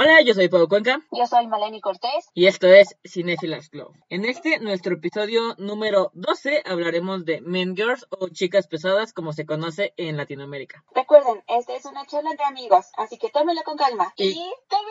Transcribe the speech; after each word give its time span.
Hola, 0.00 0.20
yo 0.22 0.32
soy 0.32 0.48
Pablo 0.48 0.68
Cuenca. 0.68 1.00
Yo 1.10 1.26
soy 1.26 1.48
Maleni 1.48 1.80
Cortés. 1.80 2.30
Y 2.32 2.46
esto 2.46 2.68
es 2.68 2.96
Cinefilas 3.02 3.68
Club. 3.68 3.92
En 4.08 4.24
este, 4.24 4.60
nuestro 4.60 4.94
episodio 4.94 5.56
número 5.58 6.12
12, 6.14 6.62
hablaremos 6.66 7.24
de 7.24 7.40
Men 7.40 7.74
Girls 7.74 8.06
o 8.10 8.28
chicas 8.28 8.68
pesadas 8.68 9.12
como 9.12 9.32
se 9.32 9.44
conoce 9.44 9.94
en 9.96 10.16
Latinoamérica. 10.16 10.84
Recuerden, 10.94 11.42
esta 11.48 11.74
es 11.74 11.84
una 11.84 12.06
charla 12.06 12.30
de 12.38 12.44
amigos, 12.44 12.86
así 12.96 13.18
que 13.18 13.28
tómenlo 13.30 13.62
con 13.64 13.76
calma. 13.76 14.14
Y, 14.16 14.40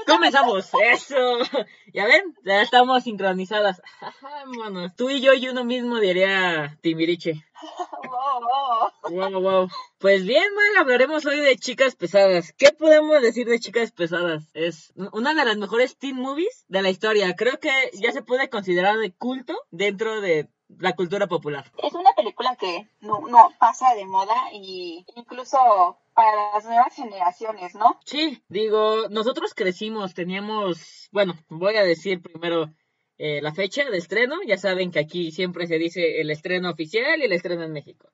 comenzamos. 0.05 0.69
Eso. 0.91 1.37
Ya 1.93 2.05
ven, 2.05 2.35
ya 2.43 2.61
estamos 2.61 3.05
sincronizadas. 3.05 3.81
Bueno, 4.57 4.91
tú 4.93 5.09
y 5.09 5.21
yo 5.21 5.33
y 5.33 5.47
uno 5.47 5.63
mismo 5.63 5.99
diría 5.99 6.77
Timiriche. 6.81 7.45
wow, 9.09 9.41
wow. 9.41 9.69
Pues 9.99 10.25
bien, 10.25 10.43
mal, 10.53 10.81
hablaremos 10.81 11.25
hoy 11.25 11.39
de 11.39 11.55
chicas 11.57 11.95
pesadas. 11.95 12.53
¿Qué 12.57 12.71
podemos 12.71 13.21
decir 13.21 13.47
de 13.47 13.59
chicas 13.59 13.91
pesadas? 13.91 14.49
Es 14.53 14.93
una 15.11 15.33
de 15.33 15.45
las 15.45 15.57
mejores 15.57 15.97
teen 15.97 16.15
movies 16.15 16.65
de 16.67 16.81
la 16.81 16.89
historia. 16.89 17.35
Creo 17.35 17.59
que 17.59 17.71
ya 17.93 18.11
se 18.11 18.21
puede 18.21 18.49
considerar 18.49 18.97
de 18.97 19.13
culto 19.13 19.55
dentro 19.71 20.21
de 20.21 20.49
la 20.69 20.95
cultura 20.95 21.27
popular. 21.27 21.71
Es 21.81 21.93
una 21.93 22.11
película 22.15 22.55
que 22.55 22.89
no, 22.99 23.21
no 23.27 23.51
pasa 23.59 23.95
de 23.95 24.05
moda 24.05 24.35
y 24.53 25.05
incluso 25.15 25.97
para 26.13 26.51
las 26.53 26.65
nuevas 26.65 26.93
generaciones, 26.93 27.75
¿no? 27.75 27.99
Sí, 28.03 28.43
digo, 28.49 29.07
nosotros 29.09 29.53
crecimos, 29.53 30.13
teníamos, 30.13 31.09
bueno, 31.11 31.35
voy 31.47 31.75
a 31.75 31.83
decir 31.83 32.21
primero 32.21 32.73
eh, 33.17 33.41
la 33.41 33.53
fecha 33.53 33.89
de 33.89 33.97
estreno. 33.97 34.35
Ya 34.45 34.57
saben 34.57 34.91
que 34.91 34.99
aquí 34.99 35.31
siempre 35.31 35.67
se 35.67 35.77
dice 35.77 36.21
el 36.21 36.29
estreno 36.31 36.69
oficial 36.69 37.19
y 37.19 37.25
el 37.25 37.31
estreno 37.31 37.63
en 37.63 37.73
México. 37.73 38.11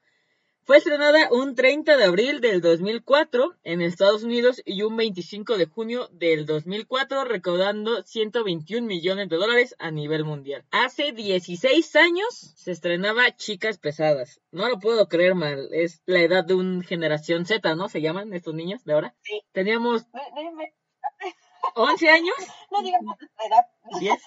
Fue 0.66 0.78
estrenada 0.78 1.28
un 1.30 1.56
30 1.56 1.98
de 1.98 2.06
abril 2.06 2.40
del 2.40 2.62
2004 2.62 3.58
en 3.66 3.82
Estados 3.82 4.24
Unidos 4.24 4.62
y 4.64 4.84
un 4.84 4.96
25 4.96 5.58
de 5.58 5.66
junio 5.66 6.08
del 6.14 6.46
2004 6.46 7.26
recaudando 7.26 8.02
121 8.04 8.88
millones 8.88 9.28
de 9.28 9.36
dólares 9.36 9.76
a 9.78 9.92
nivel 9.92 10.24
mundial. 10.24 10.64
Hace 10.72 11.12
16 11.12 11.98
años 11.98 12.54
se 12.56 12.72
estrenaba 12.72 13.36
Chicas 13.36 13.78
Pesadas. 13.78 14.40
No 14.52 14.70
lo 14.70 14.80
puedo 14.80 15.10
creer 15.10 15.36
mal, 15.36 15.68
es 15.74 16.02
la 16.06 16.22
edad 16.22 16.46
de 16.46 16.54
una 16.54 16.82
generación 16.82 17.46
Z, 17.46 17.76
¿no? 17.76 17.90
Se 17.90 18.00
llaman 18.00 18.34
estos 18.34 18.54
niños 18.54 18.86
de 18.86 18.94
ahora. 18.94 19.16
Sí. 19.22 19.42
Teníamos 19.52 20.06
11 21.76 22.10
años. 22.10 22.36
No 22.72 22.82
digamos 22.82 23.18
la 23.38 23.46
edad. 23.46 23.66
10. 24.00 24.22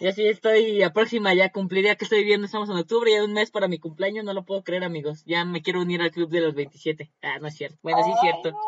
Y 0.00 0.08
así 0.08 0.26
estoy 0.26 0.82
a 0.82 0.92
próxima, 0.92 1.32
ya 1.32 1.50
cumpliría 1.50 1.96
que 1.96 2.04
estoy 2.04 2.22
viendo, 2.24 2.46
estamos 2.46 2.68
en 2.68 2.76
octubre, 2.76 3.10
ya 3.12 3.24
un 3.24 3.32
mes 3.32 3.50
para 3.50 3.68
mi 3.68 3.78
cumpleaños, 3.78 4.24
no 4.24 4.34
lo 4.34 4.44
puedo 4.44 4.62
creer 4.62 4.84
amigos, 4.84 5.22
ya 5.24 5.44
me 5.44 5.62
quiero 5.62 5.80
unir 5.80 6.02
al 6.02 6.10
club 6.10 6.28
de 6.28 6.40
los 6.40 6.54
27. 6.54 7.12
Ah, 7.22 7.38
no 7.40 7.48
es 7.48 7.56
cierto. 7.56 7.78
Bueno, 7.82 8.04
sí 8.04 8.10
es 8.10 8.20
cierto. 8.20 8.58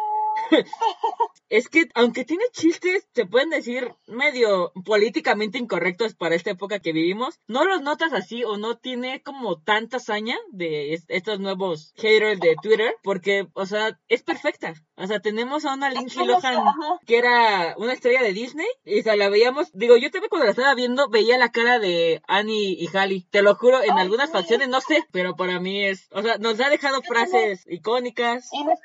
es 1.48 1.68
que 1.68 1.88
aunque 1.94 2.24
tiene 2.24 2.44
chistes, 2.52 3.08
se 3.14 3.26
pueden 3.26 3.50
decir 3.50 3.94
medio 4.06 4.72
políticamente 4.84 5.58
incorrectos 5.58 6.14
para 6.14 6.34
esta 6.34 6.50
época 6.50 6.80
que 6.80 6.92
vivimos, 6.92 7.40
no 7.46 7.64
los 7.64 7.82
notas 7.82 8.12
así 8.12 8.44
o 8.44 8.56
no 8.56 8.78
tiene 8.78 9.22
como 9.22 9.60
tanta 9.60 9.98
hazaña 9.98 10.36
de 10.52 10.98
estos 11.08 11.40
nuevos 11.40 11.92
haters 11.96 12.40
de 12.40 12.56
Twitter, 12.62 12.94
porque, 13.02 13.48
o 13.54 13.66
sea, 13.66 13.98
es 14.08 14.22
perfecta. 14.22 14.74
O 14.96 15.06
sea, 15.06 15.20
tenemos 15.20 15.64
a 15.64 15.74
una 15.74 15.90
Lindsay 15.90 16.26
Lohan 16.26 16.64
que 17.06 17.18
era 17.18 17.74
una 17.76 17.92
estrella 17.92 18.22
de 18.22 18.32
Disney 18.32 18.66
y 18.84 19.02
se 19.02 19.16
la 19.16 19.28
veíamos, 19.28 19.70
digo, 19.72 19.96
yo 19.96 20.10
también 20.10 20.28
cuando 20.28 20.46
la 20.46 20.50
estaba 20.50 20.74
viendo 20.74 21.08
veía 21.08 21.38
la 21.38 21.50
cara 21.50 21.78
de 21.78 22.20
Annie 22.26 22.76
y 22.78 22.88
Hallie. 22.88 23.26
Te 23.30 23.42
lo 23.42 23.54
juro, 23.54 23.82
en 23.82 23.98
algunas 23.98 24.30
facciones 24.30 24.68
no 24.68 24.80
sé, 24.80 25.04
pero 25.12 25.36
para 25.36 25.60
mí 25.60 25.84
es, 25.84 26.08
o 26.10 26.22
sea, 26.22 26.38
nos 26.38 26.60
ha 26.60 26.68
dejado 26.68 27.02
frases 27.02 27.64
icónicas. 27.68 28.48
Y 28.52 28.64
no 28.64 28.72
es 28.72 28.80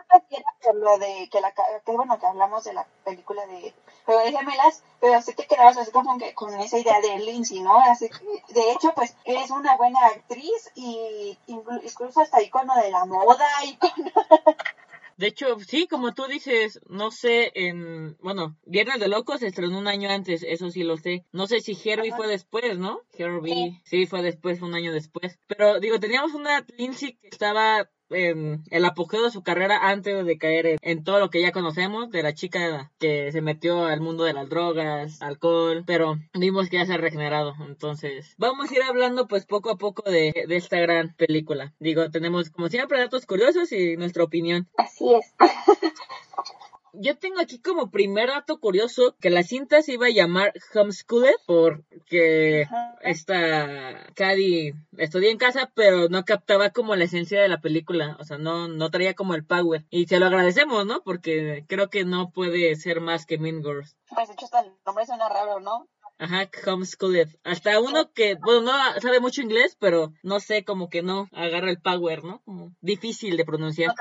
por 0.62 0.76
lo 0.76 0.98
de 1.00 1.30
que 1.32 1.42
la 1.42 1.53
que 1.86 1.92
bueno 1.92 2.20
que 2.20 2.26
hablamos 2.26 2.64
de 2.64 2.74
la 2.74 2.86
película 3.04 3.46
de 3.46 3.74
Juego 4.06 4.22
de 4.22 4.32
Gemelas, 4.32 4.84
pero 5.00 5.22
sí 5.22 5.34
te 5.34 5.48
quedabas 5.48 5.78
así 5.78 5.92
como 5.92 6.18
que 6.18 6.34
con 6.34 6.54
esa 6.60 6.78
idea 6.78 7.00
de 7.02 7.20
Lindsay, 7.20 7.62
¿no? 7.62 7.80
Así 7.80 8.10
que, 8.10 8.54
de 8.54 8.72
hecho, 8.72 8.94
pues 8.96 9.16
es 9.26 9.50
una 9.52 9.76
buena 9.78 10.00
actriz 10.08 10.72
y 10.76 11.38
incluso 11.48 12.22
hasta 12.22 12.42
icono 12.42 12.76
de 12.76 12.92
la 12.92 13.06
moda, 13.06 13.48
icono 13.66 14.12
De 15.18 15.28
hecho, 15.28 15.60
sí, 15.60 15.88
como 15.88 16.14
tú 16.14 16.26
dices, 16.28 16.82
no 16.90 17.12
sé, 17.12 17.52
en, 17.56 18.18
bueno, 18.18 18.58
Viernes 18.66 19.00
de 19.00 19.08
Locos 19.08 19.42
se 19.42 19.48
estrenó 19.48 19.78
un 19.78 19.88
año 19.88 20.10
antes, 20.10 20.44
eso 20.44 20.70
sí 20.72 20.84
lo 20.84 20.98
sé. 20.98 21.26
No 21.32 21.46
sé 21.48 21.62
si 21.62 21.78
Herbie 21.84 22.14
fue 22.16 22.28
después, 22.28 22.80
¿no? 22.80 23.02
Herbie, 23.18 23.80
sí. 23.86 24.08
fue 24.08 24.22
después, 24.22 24.62
un 24.62 24.74
año 24.74 24.92
después. 24.92 25.38
Pero 25.48 25.80
digo, 25.80 26.00
teníamos 26.00 26.34
una 26.34 26.66
Lindsay 26.78 27.14
que 27.14 27.28
estaba 27.28 27.90
en 28.14 28.64
el 28.70 28.86
apogeo 28.86 29.24
de 29.24 29.32
su 29.32 29.44
carrera 29.44 29.90
antes 29.90 30.26
de 30.26 30.38
caer 30.38 30.78
en, 30.82 31.04
todo 31.04 31.20
lo 31.20 31.30
que 31.30 31.42
ya 31.42 31.52
conocemos 31.52 32.10
de 32.12 32.24
la 32.24 32.34
chica 32.34 32.92
que 33.00 33.32
se 33.32 33.42
metió 33.42 33.86
al 33.86 34.02
mundo 34.02 34.24
de 34.24 34.34
las 34.34 34.50
drogas, 34.50 35.22
alcohol, 35.22 35.84
pero 35.86 36.18
vimos 36.34 36.70
que 36.70 36.78
ya 36.78 36.86
se 36.86 36.94
ha 36.94 36.98
regenerado. 36.98 37.54
Entonces, 37.68 38.36
vamos 38.38 38.72
a 38.72 38.74
ir 38.74 38.84
hablando 38.84 39.28
pues 39.28 39.46
poco 39.46 39.72
a 39.72 39.78
poco 39.78 40.10
de, 40.10 40.46
de 40.48 40.56
esta 40.56 40.80
gran 40.80 41.14
película. 41.16 41.74
Digo, 41.80 42.10
tenemos 42.10 42.50
como 42.50 42.70
siempre 42.70 43.00
datos 43.00 43.26
curiosos 43.26 43.72
y 43.72 43.98
nuestra 43.98 44.24
opinión. 44.24 44.68
Así 44.78 45.14
es. 45.14 45.34
yo 46.94 47.18
tengo 47.18 47.40
aquí 47.40 47.60
como 47.60 47.90
primer 47.90 48.30
dato 48.30 48.60
curioso 48.60 49.16
que 49.20 49.30
la 49.30 49.44
cinta 49.44 49.82
se 49.82 49.94
iba 49.94 50.08
a 50.08 50.12
llamar 50.12 50.54
Homeschooled 50.74 51.36
porque 51.46 52.68
esta 53.02 54.08
Cady 54.16 54.74
estudió 54.98 55.30
en 55.30 55.38
casa 55.38 55.72
pero 55.74 56.08
no 56.10 56.24
captaba 56.24 56.70
como 56.70 56.96
la 56.96 57.06
esencia 57.06 57.42
de 57.42 57.50
la 57.50 57.62
película, 57.62 58.18
o 58.20 58.24
sea, 58.24 58.38
no, 58.38 58.68
no 58.68 58.92
traía 58.92 59.14
como 59.14 59.34
el 59.34 59.46
power. 59.46 59.86
Y 59.90 60.08
se 60.08 60.20
lo 60.20 60.28
agradecemos, 60.28 60.86
¿no? 60.86 61.02
Porque 61.04 61.66
creo 61.68 61.90
que 61.90 62.06
no 62.06 62.32
puede 62.32 62.76
ser 62.76 63.02
más 63.02 63.26
que 63.26 63.38
Mean 63.38 63.64
Girls. 63.64 63.98
Pues 64.14 64.28
de 64.28 64.34
hecho 64.34 64.46
hasta 64.46 64.62
el 64.62 64.72
nombre 64.86 65.06
suena 65.06 65.30
raro, 65.30 65.60
¿no? 65.60 65.88
Ajá, 66.20 66.50
homeschooled. 66.68 67.28
Hasta 67.44 67.80
uno 67.80 68.12
que, 68.14 68.36
bueno, 68.36 68.62
no 68.62 69.02
sabe 69.02 69.20
mucho 69.20 69.42
inglés, 69.42 69.76
pero 69.80 70.14
no 70.22 70.40
sé, 70.40 70.64
como 70.64 70.90
que 70.90 71.02
no 71.02 71.28
agarra 71.34 71.70
el 71.70 71.82
power, 71.82 72.24
¿no? 72.24 72.42
Como 72.46 72.72
difícil 72.82 73.36
de 73.36 73.46
pronunciar. 73.46 73.94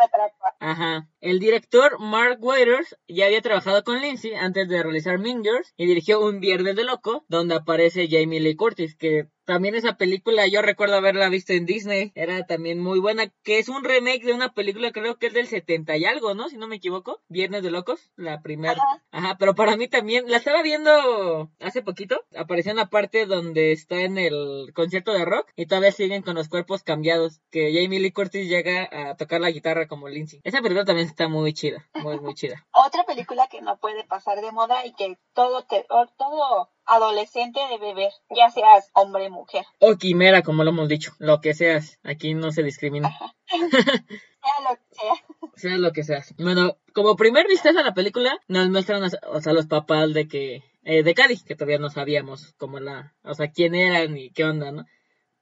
Ajá. 0.65 1.09
El 1.21 1.41
director 1.41 1.99
Mark 1.99 2.39
Waters 2.41 2.97
ya 3.09 3.27
había 3.27 3.41
trabajado 3.43 3.83
con 3.83 4.01
Lindsay 4.01 4.33
antes 4.35 4.69
de 4.69 4.81
realizar 4.81 5.19
Mingers 5.19 5.75
y 5.77 5.87
dirigió 5.87 6.25
Un 6.25 6.39
Viernes 6.39 6.77
de 6.77 6.85
Loco, 6.85 7.25
donde 7.27 7.57
aparece 7.57 8.07
Jamie 8.09 8.39
Lee 8.39 8.55
Curtis, 8.55 8.95
que 8.95 9.27
también 9.45 9.75
esa 9.75 9.97
película 9.97 10.47
yo 10.47 10.63
recuerdo 10.63 10.97
haberla 10.97 11.29
visto 11.29 11.53
en 11.53 11.67
Disney, 11.67 12.13
era 12.15 12.47
también 12.47 12.79
muy 12.81 12.99
buena, 12.99 13.29
que 13.43 13.59
es 13.59 13.69
un 13.69 13.85
remake 13.85 14.25
de 14.25 14.33
una 14.33 14.55
película 14.55 14.93
creo 14.93 15.19
que 15.19 15.27
es 15.27 15.33
del 15.33 15.47
70 15.47 15.97
y 15.97 16.05
algo, 16.05 16.35
¿no? 16.35 16.49
Si 16.49 16.57
no 16.57 16.69
me 16.69 16.77
equivoco, 16.77 17.21
Viernes 17.29 17.63
de 17.63 17.71
Locos, 17.71 18.11
la 18.17 18.43
primera. 18.43 18.81
Ajá. 19.11 19.37
pero 19.39 19.55
para 19.55 19.77
mí 19.77 19.89
también, 19.89 20.31
la 20.31 20.39
estaba 20.39 20.63
viendo 20.63 21.51
hace 21.61 21.83
poquito, 21.83 22.25
apareció 22.37 22.73
una 22.73 22.91
parte 22.91 23.27
donde 23.27 23.73
está 23.73 24.01
en 24.01 24.19
el 24.19 24.73
concierto 24.75 25.13
de 25.13 25.25
rock 25.25 25.51
y 25.57 25.67
todavía 25.67 25.93
siguen 25.93 26.23
con 26.23 26.35
los 26.35 26.49
cuerpos 26.49 26.83
cambiados, 26.83 27.41
que 27.51 27.73
Jamie 27.73 28.01
Lee 28.01 28.13
Curtis 28.13 28.49
llega 28.49 28.89
a 28.93 29.17
tocar 29.17 29.41
la 29.41 29.51
guitarra 29.51 29.89
como 29.89 30.09
Lindsay. 30.09 30.41
Esa 30.45 30.63
película 30.63 30.85
también 30.85 31.09
está 31.09 31.29
muy 31.29 31.53
chida, 31.53 31.89
muy, 31.95 32.19
muy 32.21 32.35
chida. 32.35 32.67
Otra 32.73 33.05
película 33.05 33.49
que 33.49 33.61
no 33.61 33.79
puede 33.79 34.05
pasar 34.05 34.41
de 34.41 34.53
moda 34.53 34.87
y 34.87 34.93
que 34.93 35.19
todo, 35.35 35.65
te, 35.65 35.85
todo 36.17 36.71
adolescente 36.95 37.61
debe 37.71 37.95
ver, 37.95 38.13
ya 38.31 38.51
seas 38.51 38.91
hombre 38.95 39.31
mujer. 39.31 39.65
O 39.79 39.97
quimera, 39.97 40.43
como 40.43 40.65
lo 40.65 40.71
hemos 40.71 40.89
dicho, 40.89 41.13
lo 41.19 41.41
que 41.41 41.55
seas, 41.55 41.99
aquí 42.03 42.35
no 42.35 42.53
se 42.53 42.63
discrimina. 42.63 43.09
sea 43.49 44.69
lo 44.69 44.77
que 44.77 44.95
sea. 44.95 45.15
Sea 45.55 45.79
lo 45.79 45.93
que 45.93 46.05
seas. 46.05 46.35
Bueno, 46.39 46.77
como 46.93 47.17
primer 47.17 47.47
vistazo 47.47 47.79
a 47.79 47.85
la 47.85 47.95
película, 47.95 48.39
nos 48.49 48.69
muestran 48.69 49.03
o 49.05 49.41
sea, 49.41 49.53
los 49.53 49.67
papás 49.67 50.13
de 50.13 50.29
que, 50.29 50.65
eh, 50.85 51.03
de 51.03 51.15
Cádiz, 51.15 51.45
que 51.45 51.55
todavía 51.55 51.79
no 51.79 51.91
sabíamos 51.91 52.55
cómo 52.59 52.81
la, 52.81 53.15
o 53.23 53.35
sea, 53.35 53.51
quién 53.51 53.75
eran 53.75 54.17
y 54.17 54.31
qué 54.31 54.45
onda, 54.45 54.73
¿no? 54.73 54.85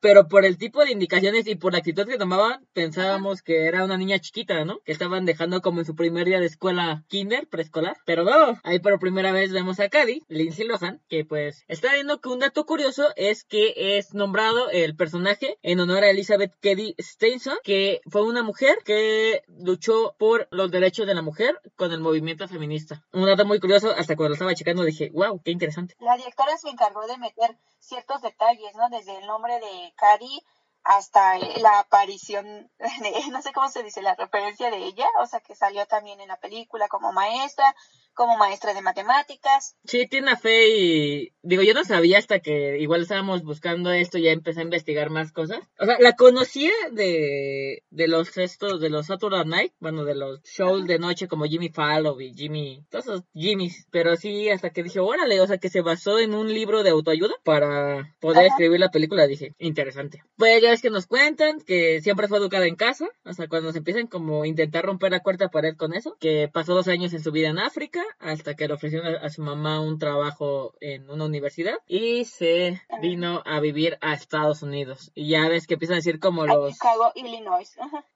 Pero 0.00 0.28
por 0.28 0.44
el 0.44 0.58
tipo 0.58 0.84
de 0.84 0.92
indicaciones 0.92 1.46
y 1.46 1.54
por 1.54 1.72
la 1.72 1.78
actitud 1.78 2.06
que 2.06 2.18
tomaban, 2.18 2.66
pensábamos 2.72 3.42
que 3.42 3.66
era 3.66 3.84
una 3.84 3.96
niña 3.96 4.18
chiquita, 4.18 4.64
¿no? 4.64 4.80
Que 4.80 4.92
estaban 4.92 5.24
dejando 5.24 5.60
como 5.60 5.80
en 5.80 5.86
su 5.86 5.94
primer 5.94 6.26
día 6.26 6.40
de 6.40 6.46
escuela 6.46 7.04
kinder, 7.08 7.46
preescolar. 7.48 7.96
Pero 8.04 8.24
no, 8.24 8.58
ahí 8.64 8.78
por 8.78 8.98
primera 8.98 9.32
vez 9.32 9.52
vemos 9.52 9.80
a 9.80 9.88
Cady, 9.88 10.22
Lindsay 10.28 10.66
Lohan, 10.66 11.00
que 11.08 11.24
pues 11.24 11.64
está 11.68 11.92
viendo 11.94 12.20
que 12.20 12.28
un 12.28 12.40
dato 12.40 12.64
curioso 12.66 13.08
es 13.16 13.44
que 13.44 13.98
es 13.98 14.14
nombrado 14.14 14.70
el 14.70 14.96
personaje 14.96 15.58
en 15.62 15.80
honor 15.80 16.04
a 16.04 16.10
Elizabeth 16.10 16.54
Cady 16.60 16.94
Stanson, 16.98 17.58
que 17.62 18.00
fue 18.10 18.22
una 18.22 18.42
mujer 18.42 18.78
que 18.84 19.42
luchó 19.48 20.14
por 20.18 20.48
los 20.50 20.70
derechos 20.70 21.06
de 21.06 21.14
la 21.14 21.22
mujer 21.22 21.60
con 21.76 21.92
el 21.92 22.00
movimiento 22.00 22.48
feminista. 22.48 23.04
Un 23.12 23.26
dato 23.26 23.44
muy 23.44 23.60
curioso, 23.60 23.90
hasta 23.90 24.16
cuando 24.16 24.30
lo 24.30 24.34
estaba 24.34 24.54
checando 24.54 24.84
dije, 24.84 25.10
wow, 25.12 25.40
qué 25.44 25.50
interesante. 25.50 25.94
La 26.00 26.16
directora 26.16 26.56
se 26.56 26.68
encargó 26.68 27.06
de 27.06 27.18
meter 27.18 27.56
ciertos 27.78 28.22
detalles, 28.22 28.74
¿no? 28.76 28.88
Desde 28.90 29.18
el 29.18 29.26
nombre 29.26 29.54
de 29.54 29.89
Cady 29.94 30.42
hasta 30.82 31.38
la 31.38 31.80
aparición, 31.80 32.70
no 33.30 33.42
sé 33.42 33.52
cómo 33.52 33.68
se 33.68 33.82
dice, 33.82 34.02
la 34.02 34.14
referencia 34.14 34.70
de 34.70 34.78
ella, 34.78 35.06
o 35.20 35.26
sea, 35.26 35.40
que 35.40 35.54
salió 35.54 35.86
también 35.86 36.20
en 36.20 36.28
la 36.28 36.38
película 36.38 36.88
como 36.88 37.12
maestra, 37.12 37.74
como 38.20 38.36
maestra 38.36 38.74
de 38.74 38.82
matemáticas. 38.82 39.76
Sí, 39.86 40.06
Tina 40.06 40.36
Fey, 40.36 41.32
digo, 41.40 41.62
yo 41.62 41.72
no 41.72 41.84
sabía 41.84 42.18
hasta 42.18 42.40
que 42.40 42.78
igual 42.78 43.00
estábamos 43.00 43.42
buscando 43.42 43.92
esto 43.92 44.18
y 44.18 44.24
ya 44.24 44.32
empecé 44.32 44.60
a 44.60 44.64
investigar 44.64 45.08
más 45.08 45.32
cosas. 45.32 45.60
O 45.78 45.86
sea, 45.86 45.96
la 45.98 46.16
conocía 46.16 46.70
de, 46.92 47.82
de 47.88 48.08
los 48.08 48.36
estos, 48.36 48.78
de 48.82 48.90
los 48.90 49.06
Saturday 49.06 49.46
Night, 49.46 49.72
bueno, 49.80 50.04
de 50.04 50.16
los 50.16 50.42
shows 50.42 50.86
de 50.86 50.98
noche 50.98 51.28
como 51.28 51.46
Jimmy 51.46 51.70
Fallon 51.70 52.20
y 52.20 52.34
Jimmy, 52.34 52.84
todos 52.90 53.06
esos 53.06 53.22
Jimmys, 53.32 53.86
pero 53.90 54.14
sí, 54.16 54.50
hasta 54.50 54.68
que 54.68 54.82
dije, 54.82 55.00
órale, 55.00 55.40
o 55.40 55.46
sea, 55.46 55.56
que 55.56 55.70
se 55.70 55.80
basó 55.80 56.18
en 56.18 56.34
un 56.34 56.52
libro 56.52 56.82
de 56.82 56.90
autoayuda 56.90 57.32
para 57.42 58.14
poder 58.20 58.48
escribir 58.48 58.80
la 58.80 58.90
película, 58.90 59.26
dije, 59.26 59.54
interesante. 59.58 60.22
Pues 60.36 60.60
ya 60.60 60.72
es 60.72 60.82
que 60.82 60.90
nos 60.90 61.06
cuentan 61.06 61.58
que 61.62 62.02
siempre 62.02 62.28
fue 62.28 62.36
educada 62.36 62.66
en 62.66 62.76
casa, 62.76 63.08
hasta 63.24 63.48
cuando 63.48 63.72
se 63.72 63.78
empiezan 63.78 64.08
como 64.08 64.44
intentar 64.44 64.84
romper 64.84 65.12
la 65.12 65.20
cuarta 65.20 65.48
pared 65.48 65.74
con 65.74 65.94
eso, 65.94 66.18
que 66.20 66.50
pasó 66.52 66.74
dos 66.74 66.88
años 66.88 67.14
en 67.14 67.22
su 67.22 67.32
vida 67.32 67.48
en 67.48 67.58
África, 67.58 68.04
hasta 68.18 68.54
que 68.54 68.68
le 68.68 68.74
ofrecieron 68.74 69.16
a, 69.16 69.28
su 69.30 69.42
mamá 69.42 69.80
un 69.80 69.98
trabajo 69.98 70.74
en 70.80 71.08
una 71.10 71.24
universidad 71.24 71.74
y 71.86 72.24
se 72.24 72.80
vino 73.00 73.42
a 73.46 73.60
vivir 73.60 73.98
a 74.00 74.14
Estados 74.14 74.62
Unidos. 74.62 75.12
Y 75.14 75.28
ya 75.28 75.48
ves 75.48 75.66
que 75.66 75.74
empiezan 75.74 75.94
a 75.94 75.96
decir 75.98 76.20
como 76.20 76.46
los 76.46 76.76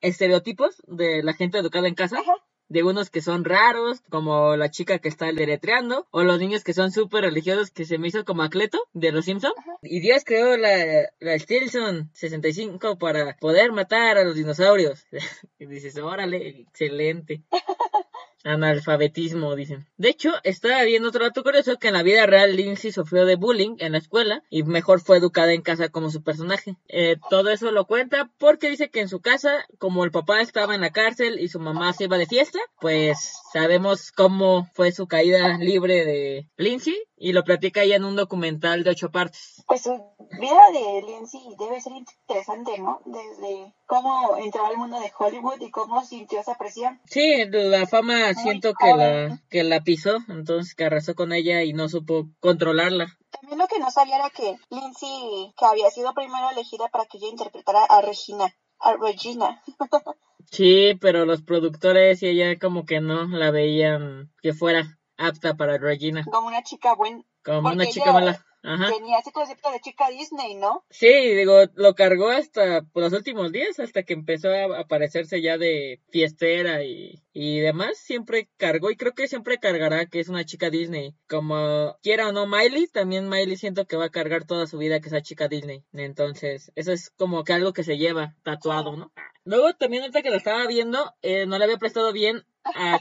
estereotipos 0.00 0.82
de 0.87 1.23
la 1.23 1.35
gente 1.35 1.58
educada 1.58 1.88
en 1.88 1.94
casa 1.94 2.23
de 2.69 2.82
unos 2.82 3.11
que 3.11 3.20
son 3.20 3.44
raros, 3.44 4.00
como 4.11 4.56
la 4.56 4.70
chica 4.70 4.99
que 4.99 5.08
está 5.08 5.26
deletreando, 5.26 6.06
o 6.11 6.23
los 6.23 6.38
niños 6.38 6.64
que 6.64 6.73
son 6.73 6.91
súper 6.91 7.23
religiosos 7.25 7.70
que 7.70 7.85
se 7.85 7.99
me 7.99 8.08
hizo 8.08 8.25
como 8.25 8.43
Acleto 8.43 8.79
de 8.93 9.12
los 9.12 9.26
Simpson. 9.26 9.52
Y 9.82 10.00
Dios 10.00 10.25
creó 10.25 10.56
la, 10.56 11.11
la 11.20 11.38
Stilson 11.38 12.11
65 12.14 12.99
para 12.99 13.37
poder 13.37 13.73
matar 13.73 14.19
a 14.19 14.25
los 14.25 14.35
dinosaurios. 14.35 15.06
y 15.58 15.67
dices, 15.67 15.96
órale, 15.99 16.49
excelente. 16.49 17.43
Analfabetismo, 18.44 19.56
dicen. 19.56 19.87
De 19.96 20.11
hecho, 20.11 20.31
estaba 20.44 20.82
viendo 20.82 21.08
otro 21.08 21.25
dato 21.25 21.43
curioso 21.43 21.79
que 21.79 21.88
en 21.88 21.94
la 21.94 22.02
vida 22.02 22.26
real 22.26 22.55
Lindsay 22.55 22.93
sufrió 22.93 23.25
de 23.25 23.37
bullying 23.37 23.76
en 23.79 23.93
la 23.93 23.99
escuela 23.99 24.43
y 24.50 24.62
mejor 24.62 25.00
fue 25.00 25.17
educada 25.17 25.52
en 25.52 25.62
casa 25.62 25.88
como 25.88 26.11
su 26.11 26.23
personaje. 26.23 26.76
Eh, 26.88 27.17
todo 27.31 27.50
eso 27.50 27.70
lo 27.70 27.87
cuenta 27.87 28.31
porque 28.38 28.70
dice 28.70 28.91
que 28.91 29.00
en 29.00 29.08
su 29.08 29.20
casa, 29.20 29.67
como 29.79 30.05
el 30.05 30.11
papá 30.11 30.41
estaba 30.41 30.75
en 30.75 30.82
la 30.82 30.91
cárcel 30.91 31.41
y 31.41 31.49
su 31.49 31.58
mamá 31.58 31.93
se 31.94 32.05
iba 32.05 32.19
de 32.19 32.26
fiesta, 32.26 32.58
pues 32.81 33.35
sabemos 33.52 34.12
cómo 34.12 34.69
fue 34.75 34.93
su 34.93 35.06
caída 35.06 35.58
libre 35.58 36.05
de 36.05 36.49
Lindsay 36.56 36.96
y 37.17 37.33
lo 37.33 37.45
platica 37.45 37.83
ella 37.83 37.97
en 37.97 38.05
un 38.05 38.17
documental 38.17 38.83
de 38.85 38.91
ocho 38.91 39.11
partes. 39.11 39.63
Pues 39.67 39.83
su 39.83 39.93
vida 40.41 40.71
de 40.73 41.03
Lindsay 41.03 41.41
debe 41.59 41.81
ser 41.81 41.93
interesante, 41.93 42.79
¿no? 42.79 43.01
Desde 43.05 43.75
cómo 43.87 44.37
entró 44.37 44.67
al 44.67 44.77
mundo 44.77 44.99
de 45.01 45.13
Hollywood 45.17 45.61
y 45.61 45.71
cómo 45.71 46.05
sintió 46.05 46.41
esa 46.41 46.57
presión. 46.57 47.01
Sí, 47.07 47.45
la 47.51 47.87
fama 47.87 48.35
siento 48.35 48.75
que 48.75 48.95
la, 48.95 49.43
que 49.49 49.65
la 49.65 49.81
pisó, 49.81 50.19
entonces 50.29 50.75
que 50.75 50.85
arrasó 50.85 51.15
con 51.15 51.33
ella 51.33 51.63
y 51.63 51.73
no 51.73 51.89
supo 51.89 52.29
controlarla. 52.41 53.17
También 53.31 53.59
lo 53.59 53.67
que 53.67 53.79
no 53.79 53.91
sabía 53.91 54.17
era 54.17 54.31
que 54.31 54.57
Lindsay, 54.71 55.55
que 55.57 55.65
había 55.65 55.91
sido 55.91 56.15
primero 56.15 56.51
elegida 56.51 56.89
para 56.89 57.07
que 57.07 57.19
ella 57.19 57.29
interpretara 57.29 57.85
a 57.85 58.01
Regina, 58.01 58.55
a 58.79 58.95
Regina. 58.97 59.63
sí, 60.51 60.95
pero 61.01 61.25
los 61.27 61.43
productores 61.43 62.23
y 62.23 62.29
ella 62.29 62.59
como 62.59 62.85
que 62.85 63.01
no 63.01 63.27
la 63.27 63.51
veían 63.51 64.33
que 64.43 64.53
fuera 64.53 64.99
apta 65.17 65.55
para 65.55 65.79
Regina. 65.79 66.25
Como 66.25 66.49
una 66.49 66.63
chica 66.63 66.95
buena. 66.95 67.23
Como 67.45 67.71
una 67.71 67.87
chica 67.87 68.13
mala. 68.13 68.45
Ajá. 68.65 68.91
Tenía 68.91 69.19
ese 69.19 69.31
concepto 69.31 69.71
de 69.71 69.81
chica 69.81 70.09
Disney, 70.09 70.55
¿no? 70.55 70.85
Sí, 70.89 71.07
digo, 71.07 71.65
lo 71.75 71.95
cargó 71.95 72.31
hasta 72.31 72.83
por 72.83 73.03
los 73.03 73.13
últimos 73.13 73.53
días, 73.53 73.79
hasta 73.79 74.03
que 74.05 74.15
empezó 74.15 74.49
a 74.49 74.81
aparecerse 74.81 75.43
ya 75.43 75.59
de 75.59 76.01
fiestera 76.11 76.83
y, 76.83 77.23
y 77.35 77.61
demás. 77.61 77.99
Siempre 77.99 78.49
cargó 78.57 78.91
y 78.91 78.97
creo 78.97 79.13
que 79.13 79.29
siempre 79.29 79.59
cargará 79.59 80.07
que 80.07 80.21
es 80.21 80.31
una 80.31 80.45
chica 80.45 80.71
Disney. 80.71 81.15
Como 81.29 81.97
quiera 82.03 82.29
o 82.29 82.33
no 82.33 82.47
Miley, 82.47 82.87
también 82.87 83.29
Miley 83.29 83.57
siento 83.59 83.87
que 83.87 83.97
va 83.97 84.07
a 84.07 84.11
cargar 84.11 84.47
toda 84.47 84.67
su 84.67 84.79
vida 84.79 85.01
que 85.01 85.11
sea 85.11 85.21
chica 85.21 85.47
Disney. 85.49 85.85
Entonces, 85.93 86.73
eso 86.75 86.93
es 86.93 87.11
como 87.11 87.45
que 87.45 87.53
algo 87.53 87.75
que 87.75 87.85
se 87.85 87.99
lleva 87.99 88.35
tatuado, 88.45 88.97
¿no? 88.97 89.13
Luego 89.45 89.75
también 89.75 90.03
ahorita 90.03 90.23
que 90.23 90.31
la 90.31 90.39
estaba 90.39 90.67
viendo, 90.67 91.15
eh, 91.21 91.45
no 91.45 91.59
le 91.59 91.65
había 91.65 91.77
prestado 91.77 92.15
bien 92.15 92.47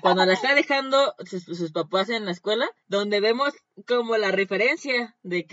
cuando 0.01 0.25
la 0.25 0.33
está 0.33 0.53
dejando 0.55 1.15
sus, 1.25 1.71
papás 1.71 2.09
en 2.09 2.25
la 2.25 2.31
escuela, 2.31 2.69
donde 2.87 3.21
vemos 3.21 3.53
como 3.87 4.17
la 4.17 4.31
referencia 4.31 5.15
de 5.23 5.45
que 5.45 5.52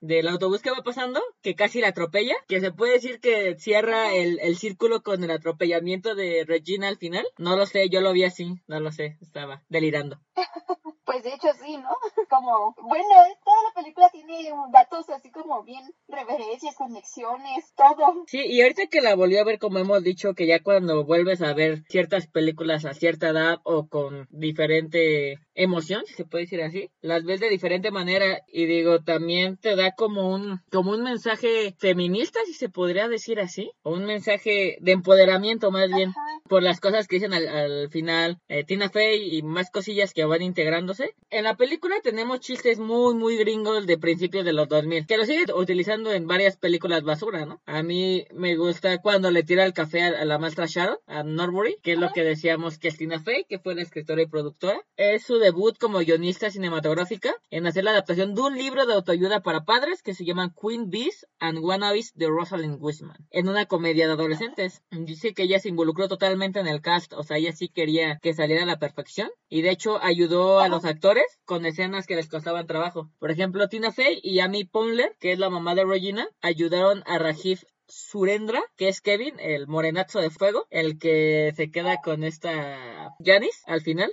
del 0.00 0.28
autobús 0.28 0.62
que 0.62 0.70
va 0.70 0.82
pasando, 0.82 1.20
que 1.42 1.54
casi 1.54 1.80
la 1.80 1.88
atropella, 1.88 2.34
que 2.46 2.60
se 2.60 2.72
puede 2.72 2.94
decir 2.94 3.20
que 3.20 3.56
cierra 3.58 4.14
el, 4.14 4.38
el 4.40 4.56
círculo 4.56 5.02
con 5.02 5.24
el 5.24 5.30
atropellamiento 5.30 6.14
de 6.14 6.44
Regina 6.46 6.88
al 6.88 6.98
final. 6.98 7.26
No 7.38 7.56
lo 7.56 7.66
sé, 7.66 7.88
yo 7.88 8.00
lo 8.00 8.12
vi 8.12 8.24
así, 8.24 8.60
no 8.66 8.80
lo 8.80 8.92
sé, 8.92 9.18
estaba 9.20 9.62
delirando. 9.68 10.20
Pues 11.08 11.22
de 11.22 11.30
hecho 11.30 11.48
sí, 11.64 11.74
¿no? 11.78 11.88
Como, 12.28 12.74
bueno, 12.82 13.14
toda 13.42 13.62
la 13.62 13.74
película 13.74 14.10
tiene 14.10 14.50
datos 14.70 15.08
así 15.08 15.30
como 15.30 15.62
bien 15.62 15.82
reverencias, 16.06 16.76
conexiones, 16.76 17.72
todo. 17.74 18.24
Sí, 18.26 18.42
y 18.44 18.60
ahorita 18.60 18.88
que 18.90 19.00
la 19.00 19.14
volví 19.14 19.38
a 19.38 19.44
ver, 19.44 19.58
como 19.58 19.78
hemos 19.78 20.02
dicho, 20.02 20.34
que 20.34 20.46
ya 20.46 20.62
cuando 20.62 21.06
vuelves 21.06 21.40
a 21.40 21.54
ver 21.54 21.82
ciertas 21.88 22.26
películas 22.26 22.84
a 22.84 22.92
cierta 22.92 23.30
edad 23.30 23.56
o 23.62 23.88
con 23.88 24.26
diferente 24.30 25.38
emoción, 25.54 26.02
si 26.06 26.14
se 26.14 26.24
puede 26.26 26.44
decir 26.44 26.62
así, 26.62 26.90
las 27.00 27.24
ves 27.24 27.40
de 27.40 27.48
diferente 27.48 27.90
manera 27.90 28.42
y 28.46 28.66
digo, 28.66 29.00
también 29.00 29.56
te 29.56 29.76
da 29.76 29.92
como 29.92 30.30
un, 30.30 30.60
como 30.70 30.92
un 30.92 31.02
mensaje 31.02 31.74
feminista, 31.78 32.38
si 32.44 32.52
se 32.52 32.68
podría 32.68 33.08
decir 33.08 33.40
así, 33.40 33.72
o 33.82 33.92
un 33.92 34.04
mensaje 34.04 34.76
de 34.80 34.92
empoderamiento 34.92 35.70
más 35.70 35.88
bien, 35.88 36.12
por 36.48 36.62
las 36.62 36.80
cosas 36.80 37.08
que 37.08 37.16
dicen 37.16 37.32
al, 37.32 37.88
final 37.90 38.38
eh, 38.48 38.64
Tina 38.64 38.90
Fey 38.90 39.36
y 39.36 39.42
más 39.42 39.70
cosillas 39.70 40.12
que 40.12 40.24
van 40.24 40.42
integrándose. 40.42 40.97
En 41.30 41.44
la 41.44 41.56
película 41.56 41.96
tenemos 42.02 42.40
chistes 42.40 42.78
muy, 42.78 43.14
muy 43.14 43.36
gringos 43.36 43.86
de 43.86 43.98
principios 43.98 44.44
de 44.44 44.52
los 44.52 44.68
2000, 44.68 45.06
que 45.06 45.16
lo 45.16 45.24
siguen 45.24 45.46
utilizando 45.54 46.12
en 46.12 46.26
varias 46.26 46.56
películas 46.56 47.02
basura, 47.02 47.44
¿no? 47.44 47.60
A 47.66 47.82
mí 47.82 48.24
me 48.32 48.56
gusta 48.56 48.98
cuando 48.98 49.30
le 49.30 49.42
tira 49.42 49.64
el 49.64 49.72
café 49.72 50.02
a, 50.02 50.24
la 50.24 50.38
maestra 50.38 50.66
Sharon, 50.66 50.98
a 51.06 51.22
Norbury, 51.22 51.76
que 51.82 51.92
es 51.92 51.98
lo 51.98 52.10
que 52.12 52.24
decíamos 52.24 52.78
que 52.78 52.88
es 52.88 52.96
Tina 52.96 53.20
Fey, 53.20 53.44
que 53.48 53.58
fue 53.58 53.74
la 53.74 53.82
escritora 53.82 54.22
y 54.22 54.26
productora. 54.26 54.80
Es 54.96 55.24
su 55.24 55.38
debut 55.38 55.76
como 55.78 55.98
guionista 55.98 56.50
cinematográfica 56.50 57.34
en 57.50 57.66
hacer 57.66 57.84
la 57.84 57.90
adaptación 57.90 58.34
de 58.34 58.40
un 58.40 58.56
libro 58.56 58.86
de 58.86 58.94
autoayuda 58.94 59.40
para 59.40 59.64
padres 59.64 60.02
que 60.02 60.14
se 60.14 60.24
llama 60.24 60.52
Queen 60.60 60.90
Bees 60.90 61.26
and 61.38 61.58
Wannabes 61.58 62.12
de 62.14 62.26
Rosalind 62.26 62.78
Wiseman, 62.80 63.28
en 63.30 63.48
una 63.48 63.66
comedia 63.66 64.06
de 64.06 64.14
adolescentes. 64.14 64.82
Dice 64.90 65.34
que 65.34 65.44
ella 65.44 65.60
se 65.60 65.68
involucró 65.68 66.08
totalmente 66.08 66.58
en 66.58 66.66
el 66.66 66.80
cast, 66.80 67.12
o 67.12 67.22
sea, 67.22 67.36
ella 67.36 67.52
sí 67.52 67.68
quería 67.68 68.18
que 68.18 68.34
saliera 68.34 68.62
a 68.62 68.66
la 68.66 68.78
perfección 68.78 69.30
y 69.48 69.62
de 69.62 69.70
hecho 69.70 70.02
ayudó 70.02 70.60
a 70.60 70.68
los 70.68 70.84
actores 70.88 71.38
con 71.44 71.64
escenas 71.66 72.06
que 72.06 72.16
les 72.16 72.28
costaban 72.28 72.66
trabajo. 72.66 73.10
Por 73.18 73.30
ejemplo, 73.30 73.68
Tina 73.68 73.92
Fey 73.92 74.20
y 74.22 74.40
Amy 74.40 74.64
Poehler, 74.64 75.16
que 75.20 75.32
es 75.32 75.38
la 75.38 75.50
mamá 75.50 75.74
de 75.74 75.84
Regina, 75.84 76.28
ayudaron 76.40 77.02
a 77.06 77.18
Rajiv 77.18 77.60
Surendra, 77.86 78.62
que 78.76 78.88
es 78.88 79.00
Kevin, 79.00 79.38
el 79.40 79.66
morenazo 79.66 80.20
de 80.20 80.30
fuego, 80.30 80.66
el 80.70 80.98
que 80.98 81.52
se 81.56 81.70
queda 81.70 81.98
con 82.02 82.22
esta 82.24 83.14
Janice 83.24 83.60
al 83.66 83.80
final. 83.80 84.12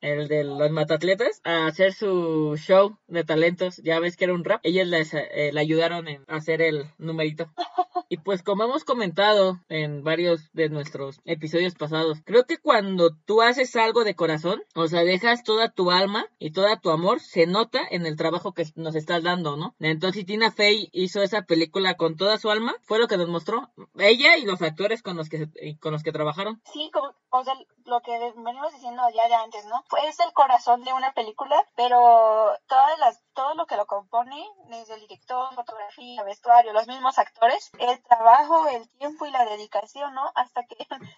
El 0.00 0.28
de 0.28 0.44
los 0.44 0.70
matatletas, 0.70 1.40
a 1.44 1.66
hacer 1.66 1.92
su 1.92 2.56
show 2.56 2.98
de 3.06 3.24
talentos. 3.24 3.78
Ya 3.78 4.00
ves 4.00 4.16
que 4.16 4.24
era 4.24 4.34
un 4.34 4.44
rap. 4.44 4.60
Ellas 4.64 4.86
les, 4.86 5.14
eh, 5.14 5.50
le 5.52 5.60
ayudaron 5.60 6.08
en 6.08 6.24
hacer 6.28 6.62
el 6.62 6.86
numerito. 6.98 7.50
Y 8.08 8.18
pues 8.18 8.42
como 8.42 8.64
hemos 8.64 8.84
comentado 8.84 9.60
en 9.70 10.04
varios 10.04 10.52
de 10.52 10.68
nuestros 10.68 11.22
episodios 11.24 11.74
pasados, 11.74 12.18
creo 12.26 12.44
que 12.44 12.58
cuando 12.58 13.16
tú 13.24 13.40
haces 13.40 13.74
algo 13.74 14.04
de 14.04 14.14
corazón, 14.14 14.62
o 14.74 14.86
sea, 14.86 15.02
dejas 15.02 15.44
toda 15.44 15.70
tu 15.70 15.90
alma 15.90 16.26
y 16.38 16.52
toda 16.52 16.78
tu 16.78 16.90
amor, 16.90 17.20
se 17.20 17.46
nota 17.46 17.80
en 17.90 18.04
el 18.04 18.16
trabajo 18.16 18.52
que 18.52 18.66
nos 18.74 18.96
estás 18.96 19.22
dando, 19.22 19.56
¿no? 19.56 19.74
Entonces 19.80 20.26
Tina 20.26 20.50
Fey 20.50 20.90
hizo 20.92 21.22
esa 21.22 21.42
película 21.42 21.94
con 21.94 22.16
toda 22.16 22.36
su 22.36 22.50
alma, 22.50 22.74
fue 22.82 22.98
lo 22.98 23.08
que 23.08 23.16
nos 23.16 23.28
mostró 23.28 23.70
ella 23.98 24.36
y 24.36 24.44
los 24.44 24.60
actores 24.60 25.02
con 25.02 25.16
los 25.16 25.30
que 25.30 25.48
con 25.80 25.92
los 25.92 26.02
que 26.02 26.12
trabajaron. 26.12 26.60
Sí, 26.70 26.90
como, 26.92 27.14
o 27.30 27.44
sea, 27.44 27.54
lo 27.86 28.00
que 28.00 28.12
venimos 28.36 28.74
diciendo 28.74 29.02
ya 29.14 29.26
de 29.26 29.34
¿no? 29.66 29.84
Es 30.06 30.18
el 30.20 30.32
corazón 30.32 30.82
de 30.84 30.92
una 30.92 31.12
película, 31.12 31.56
pero 31.76 32.56
todas 32.66 32.98
las 32.98 33.22
todo 33.34 33.54
lo 33.54 33.66
que 33.66 33.76
lo 33.76 33.86
compone, 33.86 34.44
desde 34.68 34.94
el 34.94 35.00
director, 35.00 35.54
fotografía, 35.54 36.22
vestuario, 36.22 36.72
los 36.72 36.86
mismos 36.86 37.18
actores, 37.18 37.70
el 37.78 38.02
trabajo, 38.02 38.68
el 38.68 38.88
tiempo 38.98 39.26
y 39.26 39.30
la 39.30 39.44
dedicación, 39.44 40.14
¿no? 40.14 40.30
Hasta 40.34 40.64
que 40.64 40.76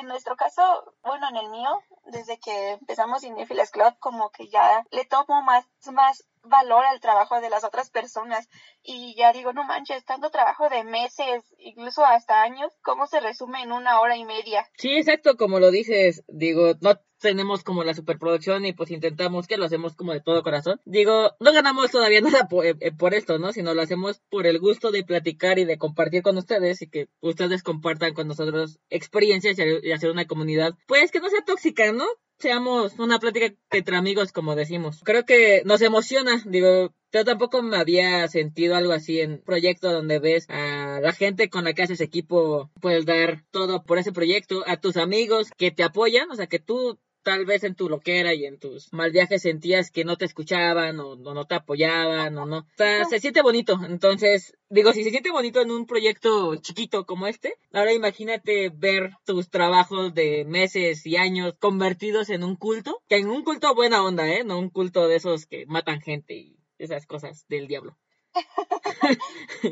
en, 0.00 0.06
nuestro 0.06 0.36
caso, 0.36 0.94
bueno, 1.02 1.28
en 1.28 1.36
el 1.36 1.48
mío, 1.50 1.82
desde 2.06 2.38
que 2.38 2.72
empezamos 2.72 3.22
Cinefiles 3.22 3.70
Club, 3.70 3.98
como 3.98 4.30
que 4.30 4.48
ya 4.48 4.84
le 4.90 5.04
tomo 5.04 5.42
más, 5.42 5.66
más 5.92 6.24
valor 6.48 6.84
al 6.84 7.00
trabajo 7.00 7.40
de 7.40 7.50
las 7.50 7.64
otras 7.64 7.90
personas 7.90 8.48
y 8.82 9.14
ya 9.16 9.32
digo, 9.32 9.52
no 9.52 9.64
manches, 9.64 10.04
tanto 10.04 10.30
trabajo 10.30 10.68
de 10.68 10.84
meses, 10.84 11.44
incluso 11.58 12.04
hasta 12.04 12.42
años, 12.42 12.72
¿cómo 12.82 13.06
se 13.06 13.20
resume 13.20 13.62
en 13.62 13.72
una 13.72 14.00
hora 14.00 14.16
y 14.16 14.24
media? 14.24 14.66
Sí, 14.76 14.96
exacto, 14.96 15.36
como 15.36 15.60
lo 15.60 15.70
dices, 15.70 16.24
digo, 16.28 16.74
no 16.80 16.98
tenemos 17.20 17.64
como 17.64 17.84
la 17.84 17.94
superproducción 17.94 18.64
y 18.64 18.72
pues 18.72 18.90
intentamos 18.90 19.46
que 19.46 19.56
lo 19.56 19.64
hacemos 19.64 19.94
como 19.94 20.12
de 20.12 20.20
todo 20.20 20.42
corazón. 20.42 20.80
Digo, 20.84 21.32
no 21.40 21.52
ganamos 21.52 21.90
todavía 21.90 22.20
nada 22.22 22.48
por, 22.48 22.64
eh, 22.64 22.76
eh, 22.80 22.92
por, 22.92 23.14
esto, 23.14 23.38
¿no? 23.38 23.52
Sino 23.52 23.74
lo 23.74 23.82
hacemos 23.82 24.20
por 24.30 24.46
el 24.46 24.58
gusto 24.58 24.90
de 24.90 25.04
platicar 25.04 25.58
y 25.58 25.64
de 25.64 25.78
compartir 25.78 26.22
con 26.22 26.36
ustedes 26.38 26.82
y 26.82 26.88
que 26.88 27.08
ustedes 27.20 27.62
compartan 27.62 28.14
con 28.14 28.28
nosotros 28.28 28.78
experiencias 28.88 29.58
y 29.58 29.92
hacer 29.92 30.10
una 30.10 30.26
comunidad, 30.26 30.74
pues 30.86 31.10
que 31.10 31.20
no 31.20 31.28
sea 31.28 31.44
tóxica, 31.44 31.92
¿no? 31.92 32.06
Seamos 32.38 32.98
una 32.98 33.18
plática 33.18 33.54
entre 33.70 33.96
amigos, 33.96 34.32
como 34.32 34.54
decimos. 34.54 35.00
Creo 35.04 35.24
que 35.24 35.62
nos 35.64 35.82
emociona, 35.82 36.42
digo, 36.46 36.94
yo 37.12 37.24
tampoco 37.24 37.62
me 37.62 37.76
había 37.76 38.28
sentido 38.28 38.76
algo 38.76 38.92
así 38.92 39.20
en 39.20 39.42
proyecto 39.42 39.92
donde 39.92 40.18
ves 40.18 40.48
a 40.48 41.00
la 41.00 41.12
gente 41.12 41.48
con 41.48 41.64
la 41.64 41.72
que 41.72 41.82
haces 41.82 42.00
equipo, 42.00 42.70
puedes 42.80 43.06
dar 43.06 43.44
todo 43.50 43.82
por 43.82 43.98
ese 43.98 44.12
proyecto, 44.12 44.62
a 44.66 44.76
tus 44.76 44.96
amigos 44.96 45.50
que 45.56 45.70
te 45.70 45.82
apoyan, 45.82 46.30
o 46.30 46.34
sea, 46.34 46.46
que 46.46 46.58
tú 46.58 46.98
tal 47.28 47.44
vez 47.44 47.62
en 47.62 47.74
tu 47.74 47.90
loquera 47.90 48.32
y 48.32 48.46
en 48.46 48.58
tus 48.58 48.90
mal 48.90 49.12
viajes 49.12 49.42
sentías 49.42 49.90
que 49.90 50.02
no 50.02 50.16
te 50.16 50.24
escuchaban 50.24 50.98
o, 50.98 51.14
no 51.14 51.44
te 51.44 51.56
apoyaban 51.56 52.38
o 52.38 52.46
no. 52.46 52.60
O 52.60 52.66
sea, 52.78 53.04
se 53.04 53.20
siente 53.20 53.42
bonito. 53.42 53.78
Entonces, 53.86 54.56
digo, 54.70 54.94
si 54.94 55.04
se 55.04 55.10
siente 55.10 55.30
bonito 55.30 55.60
en 55.60 55.70
un 55.70 55.84
proyecto 55.84 56.56
chiquito 56.56 57.04
como 57.04 57.26
este, 57.26 57.56
ahora 57.74 57.92
imagínate 57.92 58.70
ver 58.70 59.10
tus 59.26 59.50
trabajos 59.50 60.14
de 60.14 60.46
meses 60.46 61.04
y 61.04 61.18
años 61.18 61.52
convertidos 61.58 62.30
en 62.30 62.44
un 62.44 62.56
culto, 62.56 63.02
que 63.10 63.16
en 63.16 63.28
un 63.28 63.44
culto 63.44 63.74
buena 63.74 64.02
onda, 64.02 64.26
¿eh? 64.26 64.42
No 64.42 64.58
un 64.58 64.70
culto 64.70 65.06
de 65.06 65.16
esos 65.16 65.44
que 65.44 65.66
matan 65.66 66.00
gente 66.00 66.32
y 66.32 66.56
esas 66.78 67.04
cosas 67.04 67.44
del 67.48 67.68
diablo. 67.68 67.98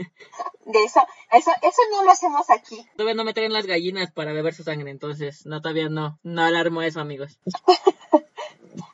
de 0.67 0.85
eso, 0.85 1.01
eso, 1.33 1.51
eso 1.63 1.83
no 1.93 2.05
lo 2.05 2.11
hacemos 2.11 2.51
aquí. 2.51 2.85
Todavía 2.97 3.15
no 3.15 3.25
me 3.25 3.35
traen 3.35 3.53
las 3.53 3.67
gallinas 3.67 4.11
para 4.13 4.33
beber 4.33 4.55
su 4.55 4.63
sangre, 4.63 4.91
entonces 4.91 5.47
no, 5.47 5.61
todavía 5.61 5.89
no, 5.89 6.19
no 6.23 6.43
alarmo 6.43 6.83
eso, 6.83 7.01
amigos. 7.01 7.39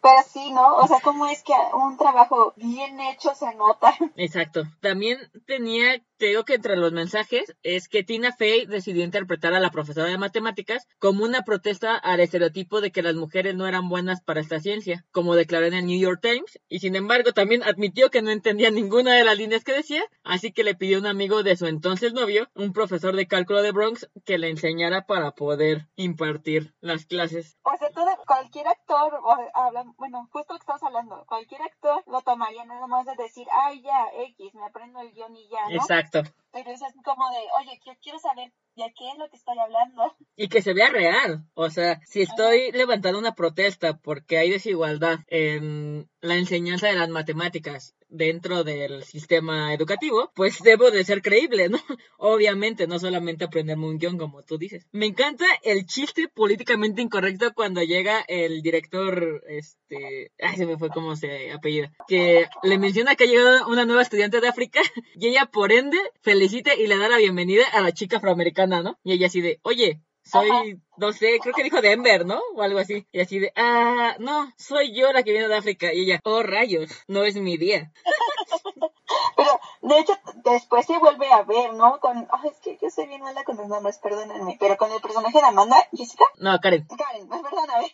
Pero 0.02 0.22
sí, 0.28 0.52
¿no? 0.52 0.76
O 0.76 0.86
sea, 0.86 1.00
¿cómo 1.00 1.26
es 1.26 1.42
que 1.42 1.52
un 1.74 1.96
trabajo 1.96 2.54
bien 2.56 3.00
hecho 3.00 3.34
se 3.34 3.54
nota? 3.54 3.94
Exacto. 4.16 4.64
También 4.80 5.18
tenía 5.46 6.02
te 6.22 6.28
digo 6.28 6.44
que 6.44 6.54
entre 6.54 6.76
los 6.76 6.92
mensajes 6.92 7.56
es 7.64 7.88
que 7.88 8.04
Tina 8.04 8.30
Fey 8.30 8.66
decidió 8.66 9.02
interpretar 9.02 9.54
a 9.54 9.58
la 9.58 9.72
profesora 9.72 10.08
de 10.08 10.18
matemáticas 10.18 10.86
como 11.00 11.24
una 11.24 11.42
protesta 11.42 11.96
al 11.96 12.20
estereotipo 12.20 12.80
de 12.80 12.92
que 12.92 13.02
las 13.02 13.16
mujeres 13.16 13.56
no 13.56 13.66
eran 13.66 13.88
buenas 13.88 14.22
para 14.22 14.40
esta 14.40 14.60
ciencia, 14.60 15.04
como 15.10 15.34
declaró 15.34 15.66
en 15.66 15.74
el 15.74 15.84
New 15.84 15.98
York 15.98 16.20
Times, 16.22 16.60
y 16.68 16.78
sin 16.78 16.94
embargo 16.94 17.32
también 17.32 17.64
admitió 17.64 18.08
que 18.08 18.22
no 18.22 18.30
entendía 18.30 18.70
ninguna 18.70 19.16
de 19.16 19.24
las 19.24 19.36
líneas 19.36 19.64
que 19.64 19.72
decía, 19.72 20.04
así 20.22 20.52
que 20.52 20.62
le 20.62 20.76
pidió 20.76 20.98
a 20.98 21.00
un 21.00 21.06
amigo 21.08 21.42
de 21.42 21.56
su 21.56 21.66
entonces 21.66 22.12
novio, 22.12 22.48
un 22.54 22.72
profesor 22.72 23.16
de 23.16 23.26
cálculo 23.26 23.60
de 23.60 23.72
Bronx, 23.72 24.08
que 24.24 24.38
le 24.38 24.48
enseñara 24.48 25.06
para 25.06 25.32
poder 25.32 25.88
impartir 25.96 26.72
las 26.80 27.04
clases. 27.04 27.58
O 27.64 27.76
sea, 27.76 27.90
todo, 27.90 28.10
cualquier 28.28 28.68
actor, 28.68 29.12
habla, 29.54 29.86
bueno, 29.96 30.28
justo 30.30 30.52
lo 30.52 30.60
que 30.60 30.62
estamos 30.62 30.84
hablando, 30.84 31.24
cualquier 31.26 31.62
actor 31.62 32.04
lo 32.06 32.20
tomaría 32.20 32.64
nada 32.64 32.86
más 32.86 33.06
de 33.06 33.16
decir, 33.16 33.48
ay, 33.64 33.82
ya, 33.82 34.06
X, 34.28 34.54
me 34.54 34.66
aprendo 34.66 35.00
el 35.00 35.10
guion 35.10 35.34
y 35.34 35.48
ya, 35.48 35.68
¿no? 35.68 35.74
Exacto. 35.74 36.11
Pero 36.12 36.70
es 36.70 36.80
como 37.04 37.30
de, 37.30 37.38
oye, 37.58 37.80
quiero 38.02 38.18
saber 38.18 38.52
de 38.76 38.84
qué 38.96 39.10
es 39.10 39.18
lo 39.18 39.28
que 39.28 39.36
estoy 39.36 39.58
hablando. 39.58 40.16
Y 40.36 40.48
que 40.48 40.62
se 40.62 40.72
vea 40.72 40.90
real. 40.90 41.44
O 41.54 41.70
sea, 41.70 42.00
si 42.06 42.22
estoy 42.22 42.72
levantando 42.72 43.18
una 43.18 43.34
protesta 43.34 43.98
porque 43.98 44.38
hay 44.38 44.50
desigualdad 44.50 45.20
en 45.28 46.08
la 46.20 46.36
enseñanza 46.36 46.86
de 46.86 46.94
las 46.94 47.08
matemáticas 47.08 47.94
dentro 48.12 48.62
del 48.62 49.04
sistema 49.04 49.72
educativo, 49.74 50.30
pues 50.34 50.62
debo 50.62 50.90
de 50.90 51.02
ser 51.04 51.22
creíble, 51.22 51.68
¿no? 51.68 51.78
Obviamente, 52.18 52.86
no 52.86 52.98
solamente 52.98 53.44
aprenderme 53.44 53.86
un 53.86 53.98
guion 53.98 54.18
como 54.18 54.42
tú 54.42 54.58
dices. 54.58 54.86
Me 54.92 55.06
encanta 55.06 55.46
el 55.62 55.86
chiste 55.86 56.28
políticamente 56.28 57.02
incorrecto 57.02 57.52
cuando 57.54 57.82
llega 57.82 58.20
el 58.28 58.62
director, 58.62 59.42
este, 59.48 60.30
ay, 60.40 60.56
se 60.56 60.66
me 60.66 60.76
fue 60.76 60.90
como 60.90 61.16
se 61.16 61.52
apellida, 61.52 61.92
que 62.06 62.46
le 62.62 62.78
menciona 62.78 63.16
que 63.16 63.24
ha 63.24 63.28
llegado 63.28 63.66
una 63.68 63.86
nueva 63.86 64.02
estudiante 64.02 64.40
de 64.40 64.48
África 64.48 64.80
y 65.14 65.28
ella 65.28 65.46
por 65.46 65.72
ende 65.72 65.98
felicita 66.20 66.74
y 66.74 66.86
le 66.86 66.98
da 66.98 67.08
la 67.08 67.18
bienvenida 67.18 67.64
a 67.72 67.80
la 67.80 67.92
chica 67.92 68.18
afroamericana, 68.18 68.61
¿no? 68.66 68.98
Y 69.04 69.12
ella 69.12 69.26
así 69.26 69.40
de, 69.40 69.60
oye, 69.62 70.00
soy, 70.24 70.80
no 70.96 71.12
sé, 71.12 71.38
creo 71.42 71.54
que 71.54 71.64
dijo 71.64 71.80
Denver, 71.80 72.24
¿no? 72.24 72.40
O 72.54 72.62
algo 72.62 72.78
así. 72.78 73.06
Y 73.12 73.20
así 73.20 73.38
de, 73.38 73.52
ah, 73.56 74.16
no, 74.18 74.52
soy 74.56 74.94
yo 74.94 75.12
la 75.12 75.22
que 75.22 75.32
viene 75.32 75.48
de 75.48 75.56
África. 75.56 75.92
Y 75.92 76.02
ella, 76.02 76.20
oh 76.24 76.42
rayos, 76.42 76.90
no 77.08 77.24
es 77.24 77.36
mi 77.36 77.56
día. 77.56 77.92
Pero, 79.36 79.60
de 79.82 79.98
hecho, 79.98 80.12
después 80.44 80.86
se 80.86 80.98
vuelve 80.98 81.30
a 81.32 81.42
ver, 81.42 81.74
¿no? 81.74 81.98
Con, 82.00 82.28
oh, 82.30 82.48
es 82.48 82.58
que 82.60 82.78
yo 82.80 82.88
soy 82.90 83.06
bien 83.06 83.20
mala 83.22 83.44
con 83.44 83.56
los 83.56 83.66
nombres, 83.68 83.98
perdónenme. 83.98 84.56
Pero 84.58 84.76
con 84.76 84.90
el 84.92 85.00
personaje 85.00 85.38
de 85.38 85.44
Amanda, 85.44 85.76
Jessica. 85.92 86.24
No, 86.38 86.58
Karen. 86.60 86.86
Karen, 86.86 87.28
perdóname. 87.28 87.92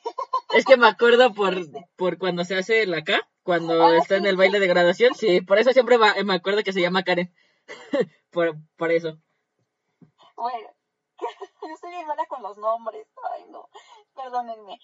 Es 0.53 0.65
que 0.65 0.77
me 0.77 0.87
acuerdo 0.87 1.33
por, 1.33 1.55
por 1.97 2.19
cuando 2.19 2.45
se 2.45 2.57
hace 2.57 2.87
la 2.87 3.03
K, 3.05 3.27
cuando 3.43 3.83
ah, 3.83 3.97
está 3.97 4.17
en 4.17 4.27
el 4.27 4.37
baile 4.37 4.61
de 4.61 4.67
graduación. 4.67 5.15
Sí, 5.15 5.41
por 5.41 5.59
eso 5.59 5.73
siempre 5.73 5.99
me 5.99 6.35
acuerdo 6.35 6.63
que 6.63 6.73
se 6.73 6.81
llama 6.81 7.03
Karen. 7.03 7.33
por, 8.31 8.57
por 8.77 8.93
eso. 8.93 9.19
Bueno, 10.39 10.69
yo 11.63 11.75
estoy 11.75 11.91
bien 11.91 12.07
mala 12.07 12.25
con 12.27 12.43
los 12.43 12.57
nombres. 12.59 13.09
Ay, 13.35 13.45
no. 13.51 13.69
Perdónenme. 14.15 14.79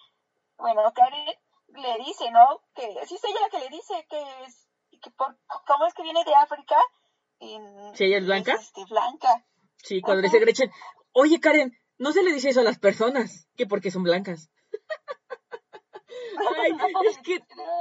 Bueno, 0.58 0.92
Karen 0.92 1.26
le 1.68 2.04
dice, 2.04 2.30
¿no? 2.32 2.60
Que 2.74 3.06
sí 3.06 3.14
es 3.14 3.24
ella 3.24 3.40
la 3.40 3.50
que 3.50 3.60
le 3.60 3.68
dice 3.68 4.06
que 4.10 4.44
es. 4.44 4.68
Que 5.00 5.10
por, 5.12 5.38
¿Cómo 5.66 5.86
es 5.86 5.94
que 5.94 6.02
viene 6.02 6.24
de 6.24 6.34
África? 6.34 6.76
sí, 7.94 8.04
ella 8.04 8.18
es 8.18 8.26
blanca. 8.26 8.54
este, 8.54 8.84
blanca. 8.86 9.44
Sí, 9.76 10.00
cuando 10.00 10.22
le 10.22 10.28
dice 10.28 10.38
Gretchen, 10.40 10.72
oye 11.12 11.40
Karen, 11.40 11.72
no 11.98 12.12
se 12.12 12.22
le 12.22 12.32
dice 12.32 12.48
eso 12.48 12.60
a 12.60 12.64
las 12.64 12.78
personas, 12.78 13.48
que 13.56 13.66
porque 13.66 13.90
son 13.90 14.02
blancas. 14.02 14.50
Ay, 16.58 16.72
es 17.10 17.18
que, 17.18 17.40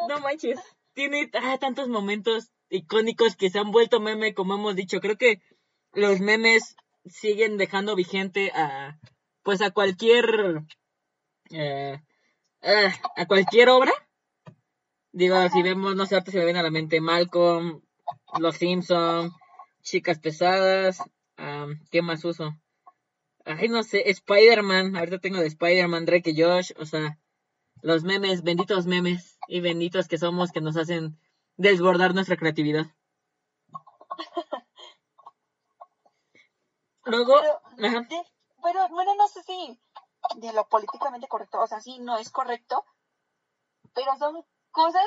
no 0.09 0.19
manches, 0.19 0.59
tiene 0.93 1.29
ah, 1.33 1.57
tantos 1.59 1.87
momentos 1.87 2.51
icónicos 2.69 3.35
que 3.35 3.49
se 3.49 3.59
han 3.59 3.71
vuelto 3.71 3.99
meme, 3.99 4.33
como 4.33 4.55
hemos 4.55 4.75
dicho. 4.75 4.99
Creo 4.99 5.17
que 5.17 5.41
los 5.93 6.19
memes 6.19 6.75
siguen 7.05 7.57
dejando 7.57 7.95
vigente 7.95 8.51
a 8.53 8.99
pues 9.43 9.61
a 9.61 9.71
cualquier 9.71 10.63
eh, 11.51 12.01
eh, 12.61 12.93
a 13.15 13.25
cualquier 13.25 13.69
obra. 13.69 13.91
Digo 15.11 15.37
si 15.49 15.61
vemos 15.61 15.95
no 15.95 16.05
sé 16.05 16.15
ahorita 16.15 16.31
se 16.31 16.39
me 16.39 16.45
viene 16.45 16.59
a 16.59 16.63
la 16.63 16.71
mente 16.71 17.01
Malcolm 17.01 17.81
Los 18.39 18.55
Simpson 18.57 19.31
Chicas 19.81 20.19
pesadas 20.19 21.03
qué 21.91 22.01
más 22.01 22.23
uso 22.25 22.57
ay 23.45 23.67
no 23.67 23.83
sé 23.83 24.09
Spider-Man 24.09 24.95
ahorita 24.95 25.19
tengo 25.19 25.39
de 25.39 25.47
Spider-Man 25.47 26.05
Drake 26.05 26.31
y 26.31 26.41
Josh 26.41 26.71
o 26.77 26.85
sea 26.85 27.19
los 27.81 28.03
memes 28.03 28.43
benditos 28.43 28.85
memes 28.85 29.37
y 29.47 29.59
benditos 29.59 30.07
que 30.07 30.17
somos 30.17 30.51
que 30.51 30.61
nos 30.61 30.77
hacen 30.77 31.19
desbordar 31.57 32.13
nuestra 32.13 32.37
creatividad 32.37 32.87
Luego, 37.05 37.33
pero, 38.61 38.87
bueno, 38.89 39.15
no 39.15 39.27
sé 39.27 39.43
si 39.43 39.79
de 40.37 40.53
lo 40.53 40.67
políticamente 40.67 41.27
correcto, 41.27 41.59
o 41.59 41.67
sea, 41.67 41.81
sí, 41.81 41.99
no 41.99 42.17
es 42.17 42.31
correcto, 42.31 42.85
pero 43.93 44.15
son 44.17 44.45
cosas 44.71 45.05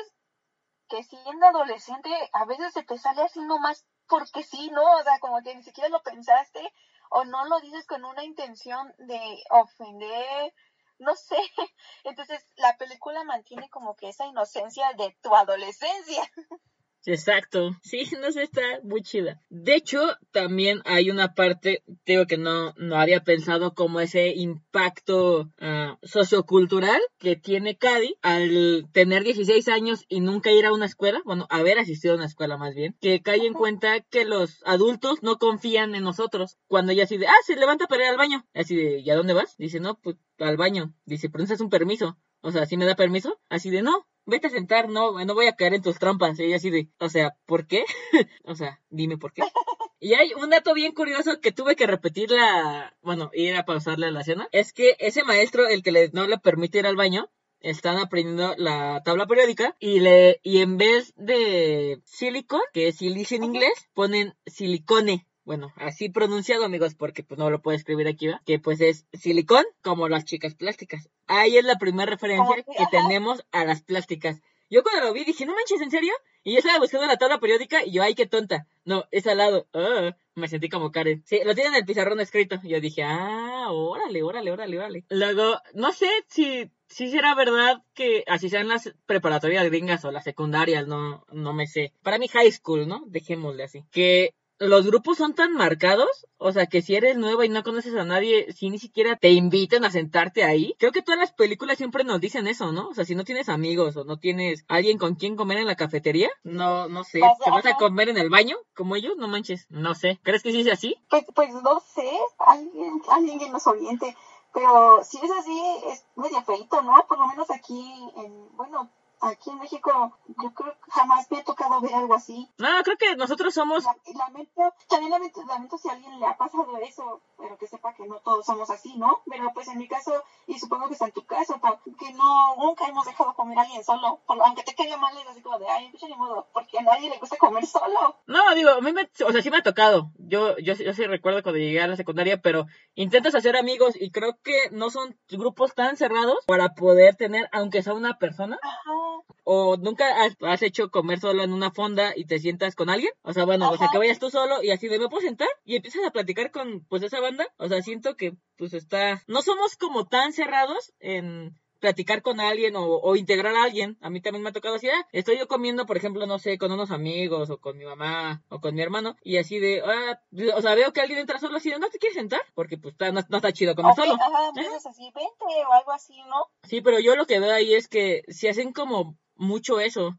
que 0.87 1.03
siendo 1.03 1.47
adolescente 1.47 2.09
a 2.33 2.45
veces 2.45 2.73
se 2.73 2.83
te 2.83 2.97
sale 2.97 3.23
así 3.23 3.41
nomás 3.41 3.85
porque 4.07 4.43
sí, 4.43 4.69
¿no? 4.71 4.83
O 4.83 5.03
sea, 5.03 5.19
como 5.19 5.41
que 5.41 5.55
ni 5.55 5.63
siquiera 5.63 5.89
lo 5.89 6.01
pensaste 6.01 6.73
o 7.09 7.25
no 7.25 7.45
lo 7.45 7.59
dices 7.59 7.85
con 7.85 8.05
una 8.05 8.23
intención 8.23 8.93
de 8.99 9.43
ofender, 9.49 10.53
no 10.99 11.15
sé. 11.15 11.37
Entonces 12.03 12.45
la 12.55 12.77
película 12.77 13.23
mantiene 13.23 13.69
como 13.69 13.95
que 13.95 14.09
esa 14.09 14.25
inocencia 14.25 14.93
de 14.93 15.17
tu 15.21 15.35
adolescencia. 15.35 16.23
Exacto, 17.07 17.71
sí, 17.81 18.03
no 18.21 18.31
sé, 18.33 18.43
está 18.43 18.61
muy 18.83 19.01
chida. 19.01 19.41
De 19.49 19.75
hecho, 19.75 20.01
también 20.31 20.81
hay 20.83 21.09
una 21.09 21.33
parte, 21.33 21.81
digo 22.05 22.25
que 22.25 22.37
no, 22.37 22.73
no 22.75 22.99
había 22.99 23.23
pensado 23.23 23.73
como 23.73 24.01
ese 24.01 24.29
impacto 24.35 25.49
ah, 25.59 25.97
sociocultural 26.03 26.99
que 27.17 27.37
tiene 27.37 27.77
Cady 27.77 28.17
al 28.21 28.89
tener 28.91 29.23
16 29.23 29.69
años 29.69 30.05
y 30.09 30.19
nunca 30.19 30.51
ir 30.51 30.65
a 30.65 30.73
una 30.73 30.85
escuela, 30.85 31.21
bueno, 31.23 31.47
haber 31.49 31.79
asistido 31.79 32.13
a 32.13 32.17
una 32.17 32.25
escuela 32.25 32.57
más 32.57 32.75
bien, 32.75 32.97
que 32.99 33.21
cae 33.21 33.45
en 33.45 33.53
cuenta 33.53 34.01
que 34.01 34.25
los 34.25 34.61
adultos 34.65 35.23
no 35.23 35.37
confían 35.37 35.95
en 35.95 36.03
nosotros. 36.03 36.57
Cuando 36.67 36.91
ella 36.91 37.05
así 37.05 37.17
de, 37.17 37.27
ah, 37.27 37.41
se 37.45 37.55
levanta 37.55 37.87
para 37.87 38.03
ir 38.03 38.09
al 38.09 38.17
baño. 38.17 38.45
Así 38.53 38.75
de, 38.75 38.99
¿y 38.99 39.09
a 39.09 39.15
dónde 39.15 39.33
vas? 39.33 39.55
Dice, 39.57 39.79
no, 39.79 39.97
pues 39.99 40.17
al 40.39 40.57
baño. 40.57 40.93
Dice, 41.05 41.29
pero 41.29 41.45
es 41.45 41.61
un 41.61 41.69
permiso. 41.69 42.17
O 42.41 42.51
sea, 42.51 42.65
¿sí 42.65 42.75
me 42.75 42.85
da 42.85 42.95
permiso? 42.95 43.39
Así 43.49 43.69
de, 43.69 43.81
no, 43.81 44.07
vete 44.27 44.47
a 44.47 44.51
sentar, 44.51 44.89
no, 44.89 45.25
no 45.25 45.33
voy 45.33 45.47
a 45.47 45.55
caer 45.55 45.73
en 45.73 45.81
tus 45.81 45.97
trampas. 45.97 46.39
Y 46.39 46.53
así 46.53 46.69
de, 46.69 46.89
o 46.99 47.09
sea, 47.09 47.35
¿por 47.47 47.65
qué? 47.65 47.83
o 48.43 48.53
sea, 48.53 48.79
dime 48.89 49.17
por 49.17 49.33
qué. 49.33 49.41
Y 49.99 50.13
hay 50.13 50.31
un 50.35 50.51
dato 50.51 50.75
bien 50.75 50.91
curioso 50.91 51.41
que 51.41 51.51
tuve 51.51 51.75
que 51.75 51.87
repetir 51.87 52.29
la, 52.29 52.95
bueno, 53.01 53.31
ir 53.33 53.55
a 53.55 53.65
pausarle 53.65 54.05
a 54.05 54.11
la 54.11 54.23
cena, 54.23 54.47
es 54.51 54.71
que 54.71 54.95
ese 54.99 55.23
maestro, 55.23 55.67
el 55.67 55.81
que 55.81 55.91
le, 55.91 56.09
no 56.13 56.27
le 56.27 56.37
permite 56.37 56.77
ir 56.77 56.85
al 56.85 56.95
baño, 56.95 57.31
están 57.61 57.97
aprendiendo 57.97 58.53
la 58.57 59.01
tabla 59.03 59.25
periódica 59.25 59.75
y 59.79 59.99
le, 59.99 60.39
y 60.43 60.61
en 60.61 60.77
vez 60.77 61.13
de 61.15 61.99
silicon, 62.05 62.61
que 62.73 62.89
es 62.89 62.97
silicio 62.97 63.37
en 63.37 63.45
inglés, 63.45 63.89
ponen 63.95 64.35
silicone 64.45 65.25
bueno, 65.47 65.71
así 65.77 66.09
pronunciado, 66.09 66.65
amigos, 66.65 66.93
porque 66.93 67.23
pues 67.23 67.39
no 67.39 67.49
lo 67.49 67.61
puedo 67.61 67.77
escribir 67.77 68.05
aquí, 68.09 68.27
¿va? 68.27 68.41
Que 68.45 68.59
pues 68.59 68.81
es 68.81 69.05
silicón 69.13 69.63
como 69.81 70.09
las 70.09 70.25
chicas 70.25 70.55
plásticas. 70.55 71.09
Ahí 71.25 71.55
es 71.55 71.63
la 71.63 71.77
primera 71.77 72.11
referencia 72.11 72.63
que 72.63 72.85
tenemos 72.91 73.45
a 73.53 73.63
las 73.63 73.81
plásticas. 73.81 74.41
Yo 74.69 74.83
cuando 74.83 75.05
lo 75.05 75.13
vi 75.13 75.23
dije, 75.23 75.45
no 75.45 75.55
manches, 75.55 75.79
¿en 75.79 75.89
serio? 75.89 76.11
Y 76.43 76.51
yo 76.51 76.59
estaba 76.59 76.79
buscando 76.79 77.07
la 77.07 77.15
tabla 77.15 77.39
periódica 77.39 77.85
y 77.85 77.91
yo, 77.91 78.03
ay, 78.03 78.13
qué 78.13 78.25
tonta. 78.25 78.67
No, 78.83 79.05
es 79.11 79.25
al 79.25 79.37
lado. 79.37 79.67
Ah, 79.73 80.17
me 80.35 80.49
sentí 80.49 80.67
como 80.67 80.91
Karen. 80.91 81.23
Sí, 81.25 81.39
lo 81.45 81.55
tienen 81.55 81.75
en 81.75 81.79
el 81.79 81.85
pizarrón 81.85 82.19
escrito. 82.19 82.59
Yo 82.63 82.81
dije, 82.81 83.03
ah, 83.03 83.67
órale, 83.71 84.23
órale, 84.23 84.51
órale, 84.51 84.77
órale. 84.77 85.05
Luego, 85.07 85.61
no 85.73 85.93
sé 85.93 86.09
si 86.27 86.69
sí 86.87 87.09
será 87.09 87.35
verdad 87.35 87.83
que 87.93 88.23
así 88.27 88.49
sean 88.49 88.67
las 88.67 88.93
preparatorias 89.05 89.65
gringas 89.65 90.03
o 90.05 90.11
las 90.11 90.23
secundarias, 90.23 90.87
no, 90.87 91.25
no 91.31 91.53
me 91.53 91.67
sé. 91.67 91.93
Para 92.01 92.17
mí 92.17 92.27
high 92.27 92.51
school, 92.51 92.87
¿no? 92.87 93.03
Dejémosle 93.07 93.63
así. 93.63 93.85
Que 93.91 94.33
los 94.59 94.85
grupos 94.85 95.17
son 95.17 95.33
tan 95.33 95.53
marcados, 95.53 96.27
o 96.37 96.51
sea, 96.51 96.65
que 96.65 96.81
si 96.81 96.95
eres 96.95 97.17
nueva 97.17 97.45
y 97.45 97.49
no 97.49 97.63
conoces 97.63 97.95
a 97.95 98.03
nadie, 98.03 98.51
si 98.53 98.69
ni 98.69 98.79
siquiera 98.79 99.15
te 99.15 99.31
inviten 99.31 99.85
a 99.85 99.91
sentarte 99.91 100.43
ahí. 100.43 100.75
Creo 100.79 100.91
que 100.91 101.01
todas 101.01 101.19
las 101.19 101.33
películas 101.33 101.77
siempre 101.77 102.03
nos 102.03 102.19
dicen 102.19 102.47
eso, 102.47 102.71
¿no? 102.71 102.89
O 102.89 102.93
sea, 102.93 103.05
si 103.05 103.15
no 103.15 103.23
tienes 103.23 103.49
amigos 103.49 103.95
o 103.97 104.03
no 104.03 104.17
tienes 104.17 104.65
alguien 104.67 104.97
con 104.97 105.15
quien 105.15 105.35
comer 105.35 105.59
en 105.59 105.67
la 105.67 105.75
cafetería, 105.75 106.29
no, 106.43 106.87
no 106.87 107.03
sé, 107.03 107.21
¿te 107.43 107.51
vas 107.51 107.65
a 107.65 107.75
comer 107.75 108.09
en 108.09 108.17
el 108.17 108.29
baño 108.29 108.57
como 108.75 108.95
ellos? 108.95 109.13
No 109.17 109.27
manches, 109.27 109.67
no 109.69 109.95
sé. 109.95 110.19
¿Crees 110.23 110.43
que 110.43 110.51
sí 110.51 110.61
es 110.61 110.71
así? 110.71 110.95
Pues, 111.09 111.25
pues 111.35 111.53
no 111.53 111.79
sé, 111.79 112.09
alguien, 112.39 113.01
alguien 113.09 113.39
que 113.39 113.49
nos 113.49 113.67
oriente. 113.67 114.15
Pero 114.53 115.03
si 115.03 115.17
es 115.17 115.31
así, 115.31 115.61
es 115.91 116.05
medio 116.15 116.41
feito, 116.41 116.81
¿no? 116.81 116.93
Por 117.07 117.19
lo 117.19 117.27
menos 117.27 117.51
aquí, 117.51 117.93
en, 118.15 118.55
bueno, 118.55 118.89
aquí 119.21 119.49
en 119.49 119.59
México 119.59 120.17
yo 120.27 120.53
creo 120.53 120.73
que 120.73 120.91
jamás 120.91 121.29
me 121.31 121.39
ha 121.39 121.43
tocado 121.43 121.81
ver 121.81 121.93
algo 121.93 122.15
así. 122.15 122.49
No, 122.57 122.67
creo 122.83 122.97
que 122.97 123.15
nosotros 123.15 123.53
somos... 123.53 123.83
Lamento, 123.83 124.73
también 124.89 125.11
lamento, 125.11 125.43
lamento 125.45 125.77
si 125.77 125.89
a 125.89 125.93
alguien 125.93 126.19
le 126.19 126.25
ha 126.25 126.37
pasado 126.37 126.77
eso, 126.77 127.21
pero 127.37 127.57
que 127.57 127.67
sepa 127.67 127.93
que 127.93 128.05
no 128.07 128.19
todos 128.19 128.45
somos 128.45 128.69
así, 128.69 128.97
¿no? 128.97 129.21
Pero 129.29 129.51
pues 129.53 129.67
en 129.67 129.77
mi 129.77 129.87
caso, 129.87 130.23
y 130.47 130.59
supongo 130.59 130.87
que 130.87 130.93
está 130.93 131.05
en 131.05 131.11
tu 131.11 131.25
caso, 131.25 131.59
que 131.99 132.13
no, 132.13 132.55
nunca 132.57 132.85
hemos 132.85 133.05
dejado 133.05 133.33
comer 133.35 133.59
a 133.59 133.61
alguien 133.61 133.83
solo, 133.83 134.21
aunque 134.27 134.63
te 134.63 134.75
quede 134.75 134.97
mal, 134.97 135.15
es 135.17 135.27
así 135.27 135.41
como 135.41 135.59
de, 135.59 135.67
ay, 135.67 135.91
ni 136.01 136.15
modo, 136.15 136.47
porque 136.53 136.79
a 136.79 136.83
nadie 136.83 137.09
le 137.09 137.17
gusta 137.17 137.37
comer 137.37 137.65
solo. 137.65 138.17
No, 138.27 138.55
digo, 138.55 138.71
a 138.71 138.81
mí 138.81 138.91
me, 138.91 139.09
o 139.25 139.31
sea, 139.31 139.41
sí 139.41 139.49
me 139.49 139.57
ha 139.57 139.63
tocado, 139.63 140.11
yo, 140.17 140.57
yo, 140.57 140.73
yo 140.73 140.93
sí 140.93 141.05
recuerdo 141.05 141.43
cuando 141.43 141.59
llegué 141.59 141.81
a 141.81 141.87
la 141.87 141.95
secundaria, 141.95 142.41
pero 142.41 142.65
intentas 142.95 143.35
hacer 143.35 143.55
amigos 143.55 143.95
y 143.99 144.11
creo 144.11 144.37
que 144.43 144.69
no 144.71 144.89
son 144.89 145.17
grupos 145.29 145.73
tan 145.73 145.97
cerrados 145.97 146.43
para 146.47 146.73
poder 146.73 147.15
tener, 147.15 147.49
aunque 147.51 147.83
sea 147.83 147.93
una 147.93 148.17
persona. 148.17 148.57
Ajá 148.61 149.06
o 149.43 149.77
nunca 149.77 150.05
has, 150.41 150.61
hecho 150.61 150.89
comer 150.89 151.19
solo 151.19 151.43
en 151.43 151.53
una 151.53 151.71
fonda 151.71 152.13
y 152.15 152.25
te 152.25 152.39
sientas 152.39 152.75
con 152.75 152.89
alguien. 152.89 153.11
O 153.21 153.33
sea, 153.33 153.45
bueno, 153.45 153.69
o 153.69 153.77
sea, 153.77 153.89
que 153.91 153.97
vayas 153.97 154.19
tú 154.19 154.29
solo 154.29 154.63
y 154.63 154.71
así 154.71 154.87
de 154.87 154.99
me 154.99 155.09
puedo 155.09 155.21
sentar 155.21 155.47
y 155.63 155.75
empiezas 155.75 156.05
a 156.05 156.11
platicar 156.11 156.51
con 156.51 156.85
pues 156.89 157.03
esa 157.03 157.19
banda. 157.19 157.47
O 157.57 157.67
sea, 157.67 157.81
siento 157.81 158.15
que 158.15 158.35
pues 158.57 158.73
está, 158.73 159.23
no 159.27 159.41
somos 159.41 159.75
como 159.77 160.05
tan 160.05 160.33
cerrados 160.33 160.93
en 160.99 161.57
platicar 161.79 162.21
con 162.21 162.39
alguien 162.39 162.73
o, 162.75 163.15
integrar 163.15 163.55
a 163.55 163.63
alguien. 163.63 163.97
A 164.01 164.09
mí 164.09 164.21
también 164.21 164.43
me 164.43 164.49
ha 164.49 164.53
tocado 164.53 164.75
así, 164.75 164.89
ah, 164.89 165.07
estoy 165.11 165.37
yo 165.37 165.47
comiendo, 165.47 165.85
por 165.85 165.97
ejemplo, 165.97 166.25
no 166.25 166.39
sé, 166.39 166.57
con 166.57 166.71
unos 166.71 166.91
amigos 166.91 167.49
o 167.49 167.57
con 167.57 167.77
mi 167.77 167.85
mamá 167.85 168.43
o 168.49 168.59
con 168.59 168.75
mi 168.75 168.81
hermano 168.81 169.15
y 169.23 169.37
así 169.37 169.59
de, 169.59 169.81
ah, 169.85 170.19
o 170.55 170.61
sea, 170.61 170.75
veo 170.75 170.93
que 170.93 171.01
alguien 171.01 171.19
entra 171.19 171.39
solo 171.39 171.57
así 171.57 171.69
de, 171.69 171.79
¿no 171.79 171.89
te 171.89 171.99
quieres 171.99 172.17
sentar? 172.17 172.41
Porque 172.53 172.77
pues 172.77 172.95
no, 172.99 173.19
está 173.19 173.51
chido 173.53 173.75
comer 173.75 173.95
solo. 173.95 174.13
Ajá, 174.13 174.51
así, 174.89 175.11
vente 175.13 175.65
o 175.67 175.73
algo 175.73 175.91
así, 175.91 176.17
¿no? 176.27 176.45
Sí, 176.63 176.81
pero 176.81 176.99
yo 176.99 177.15
lo 177.15 177.25
que 177.25 177.39
veo 177.39 177.53
ahí 177.53 177.73
es 177.73 177.87
que 177.87 178.23
si 178.27 178.47
hacen 178.47 178.73
como 178.73 179.17
mucho 179.35 179.79
eso. 179.79 180.17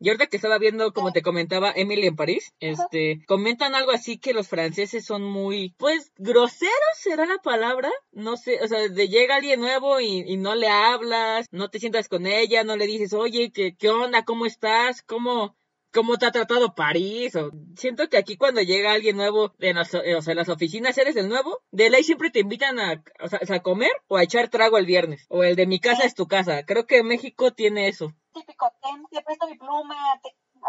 Y 0.00 0.08
ahorita 0.08 0.26
que 0.26 0.36
estaba 0.36 0.58
viendo, 0.58 0.92
como 0.92 1.12
te 1.12 1.22
comentaba, 1.22 1.72
Emily 1.74 2.06
en 2.06 2.16
París, 2.16 2.52
este, 2.60 3.24
comentan 3.26 3.74
algo 3.74 3.90
así 3.90 4.18
que 4.18 4.32
los 4.32 4.48
franceses 4.48 5.04
son 5.04 5.24
muy, 5.24 5.74
pues, 5.78 6.12
groseros 6.16 6.72
será 6.96 7.26
la 7.26 7.38
palabra, 7.38 7.90
no 8.12 8.36
sé, 8.36 8.60
o 8.62 8.68
sea, 8.68 8.88
de 8.88 9.08
llega 9.08 9.36
alguien 9.36 9.60
nuevo 9.60 10.00
y, 10.00 10.24
y 10.26 10.36
no 10.36 10.54
le 10.54 10.68
hablas, 10.68 11.46
no 11.50 11.68
te 11.68 11.80
sientas 11.80 12.08
con 12.08 12.26
ella, 12.26 12.64
no 12.64 12.76
le 12.76 12.86
dices, 12.86 13.12
oye, 13.12 13.50
¿qué, 13.52 13.74
qué 13.76 13.88
onda? 13.88 14.24
¿Cómo 14.24 14.46
estás? 14.46 15.02
¿Cómo, 15.02 15.56
cómo 15.92 16.16
te 16.16 16.26
ha 16.26 16.30
tratado 16.30 16.74
París. 16.74 17.34
O, 17.36 17.50
siento 17.76 18.08
que 18.08 18.18
aquí 18.18 18.36
cuando 18.36 18.62
llega 18.62 18.92
alguien 18.92 19.16
nuevo 19.16 19.54
en 19.58 19.76
las, 19.76 19.94
o 19.94 20.22
sea, 20.22 20.34
las 20.34 20.48
oficinas 20.48 20.96
eres 20.98 21.16
el 21.16 21.28
nuevo, 21.28 21.62
de 21.70 21.90
ley 21.90 22.04
siempre 22.04 22.30
te 22.30 22.40
invitan 22.40 22.78
a, 22.78 23.02
o 23.20 23.28
sea, 23.28 23.40
a 23.48 23.62
comer 23.62 23.90
o 24.06 24.16
a 24.16 24.22
echar 24.22 24.48
trago 24.48 24.78
el 24.78 24.86
viernes. 24.86 25.26
O 25.28 25.42
el 25.44 25.56
de 25.56 25.66
mi 25.66 25.80
casa 25.80 26.04
es 26.04 26.14
tu 26.14 26.26
casa. 26.26 26.64
Creo 26.64 26.86
que 26.86 27.02
México 27.02 27.52
tiene 27.52 27.88
eso. 27.88 28.14
Típico, 28.40 28.72
te, 29.10 29.22
presto 29.22 29.46
mi 29.46 29.58
pluma, 29.58 29.96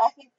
así, 0.05 0.31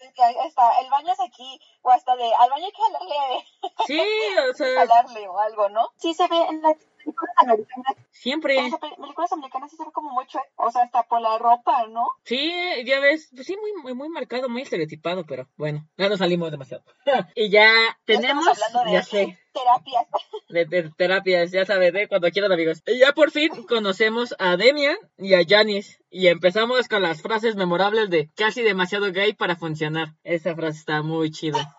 está, 0.47 0.81
el 0.81 0.91
baño 0.91 1.13
es 1.13 1.21
aquí, 1.21 1.61
o 1.83 1.91
hasta 1.91 2.17
de, 2.17 2.33
al 2.35 2.51
baño 2.51 2.65
hay 2.65 2.73
que 2.73 2.83
jalarle. 2.83 3.47
Sí, 3.87 4.01
o 4.51 4.55
sea. 4.55 4.87
jalarle 4.87 5.29
o 5.29 5.39
algo, 5.39 5.69
¿no? 5.69 5.91
Sí 5.97 6.15
se 6.15 6.27
ve 6.29 6.37
en 6.49 6.63
la 6.63 6.75
películas 7.01 7.35
americanas. 7.39 7.97
Siempre. 8.11 8.59
En 8.59 8.71
las 8.71 8.81
películas 8.81 9.33
americanas 9.33 9.71
se 9.71 9.85
ve 9.85 9.93
como 9.93 10.13
mucho, 10.13 10.39
o 10.57 10.71
sea, 10.71 10.83
hasta 10.83 11.03
por 11.05 11.21
la 11.21 11.39
ropa, 11.39 11.87
¿no? 11.89 12.07
Sí, 12.25 12.53
ya 12.85 13.01
ves, 13.01 13.31
pues 13.35 13.47
sí, 13.47 13.57
muy, 13.57 13.73
muy, 13.83 13.95
muy 13.95 14.09
marcado, 14.09 14.49
muy 14.49 14.63
estereotipado, 14.63 15.25
pero 15.27 15.49
bueno, 15.57 15.87
ya 15.97 16.09
nos 16.09 16.19
salimos 16.19 16.51
demasiado. 16.51 16.85
y 17.35 17.51
ya 17.51 17.73
tenemos, 18.05 18.59
ya 18.91 19.03
sé. 19.03 19.39
Terapias. 19.53 20.07
De, 20.51 20.91
terapias, 20.97 21.53
ya 21.53 21.65
sabes, 21.65 21.93
de 21.93 22.09
cuando 22.09 22.29
quieran 22.31 22.51
amigos. 22.51 22.83
Y 22.85 22.99
ya 22.99 23.13
por 23.13 23.31
fin 23.31 23.51
conocemos 23.69 24.35
a 24.41 24.57
Demian 24.57 24.97
y 25.17 25.35
a 25.35 25.45
Janice. 25.49 25.99
Y 26.11 26.27
empezamos 26.27 26.89
con 26.89 27.03
las 27.03 27.23
frases 27.23 27.55
memorables 27.55 28.11
de 28.11 28.31
casi 28.35 28.63
demasiado 28.63 29.13
gay 29.13 29.33
para 29.33 29.55
funcionar. 29.55 30.17
Esa 30.25 30.57
frase 30.57 30.79
está 30.79 31.03
muy 31.03 31.31
chida. 31.31 31.77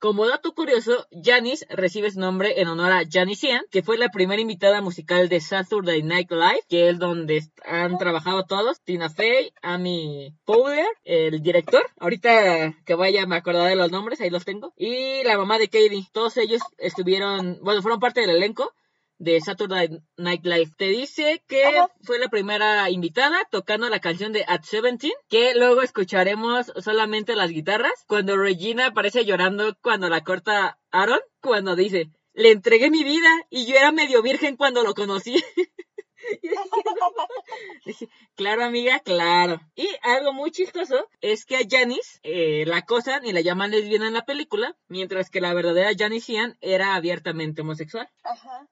Como 0.00 0.28
dato 0.28 0.54
curioso, 0.54 1.08
Janis 1.10 1.66
recibe 1.70 2.08
su 2.12 2.20
nombre 2.20 2.60
en 2.60 2.68
honor 2.68 2.92
a 2.92 3.02
Janis 3.10 3.42
Ian, 3.42 3.64
que 3.68 3.82
fue 3.82 3.98
la 3.98 4.10
primera 4.10 4.40
invitada 4.40 4.80
musical 4.80 5.28
de 5.28 5.40
Saturday 5.40 6.04
Night 6.04 6.30
Live, 6.30 6.62
que 6.68 6.88
es 6.88 7.00
donde 7.00 7.42
han 7.64 7.98
trabajado 7.98 8.44
todos, 8.44 8.80
Tina 8.80 9.10
Fey, 9.10 9.52
Amy 9.60 10.36
Powder, 10.44 10.86
el 11.02 11.42
director, 11.42 11.82
ahorita 11.98 12.76
que 12.86 12.94
vaya 12.94 13.26
me 13.26 13.34
acordaré 13.34 13.70
de 13.70 13.74
los 13.74 13.90
nombres, 13.90 14.20
ahí 14.20 14.30
los 14.30 14.44
tengo, 14.44 14.72
y 14.76 15.24
la 15.24 15.36
mamá 15.36 15.58
de 15.58 15.66
Katie. 15.66 16.06
Todos 16.12 16.36
ellos 16.36 16.62
estuvieron, 16.78 17.58
bueno, 17.62 17.82
fueron 17.82 17.98
parte 17.98 18.20
del 18.20 18.30
elenco 18.30 18.72
de 19.18 19.40
Saturday 19.40 20.00
Night 20.16 20.44
Live. 20.44 20.72
Te 20.76 20.86
dice 20.86 21.42
que 21.46 21.62
fue 22.02 22.18
la 22.18 22.28
primera 22.28 22.88
invitada 22.90 23.36
tocando 23.50 23.88
la 23.88 24.00
canción 24.00 24.32
de 24.32 24.44
At 24.46 24.62
Seventeen, 24.62 25.12
que 25.28 25.54
luego 25.54 25.82
escucharemos 25.82 26.72
solamente 26.82 27.36
las 27.36 27.50
guitarras, 27.50 28.04
cuando 28.06 28.36
Regina 28.36 28.86
aparece 28.86 29.24
llorando 29.24 29.76
cuando 29.82 30.08
la 30.08 30.22
corta 30.22 30.78
Aaron, 30.90 31.20
cuando 31.40 31.76
dice, 31.76 32.10
le 32.34 32.52
entregué 32.52 32.90
mi 32.90 33.04
vida 33.04 33.28
y 33.50 33.66
yo 33.66 33.76
era 33.76 33.92
medio 33.92 34.22
virgen 34.22 34.56
cuando 34.56 34.82
lo 34.84 34.94
conocí. 34.94 35.42
claro, 38.34 38.64
amiga, 38.64 39.00
claro. 39.00 39.60
Y 39.74 39.88
algo 40.02 40.32
muy 40.32 40.50
chistoso 40.50 41.08
es 41.20 41.44
que 41.44 41.56
a 41.56 41.66
Janice 41.68 42.20
eh, 42.22 42.64
la 42.66 42.78
acosan 42.78 43.26
y 43.26 43.32
la 43.32 43.40
llaman 43.40 43.70
lesbiana 43.70 44.08
en 44.08 44.14
la 44.14 44.24
película, 44.24 44.76
mientras 44.88 45.30
que 45.30 45.40
la 45.40 45.54
verdadera 45.54 45.92
Janice 45.96 46.32
Ian 46.32 46.56
era 46.60 46.94
abiertamente 46.94 47.62
homosexual. 47.62 48.08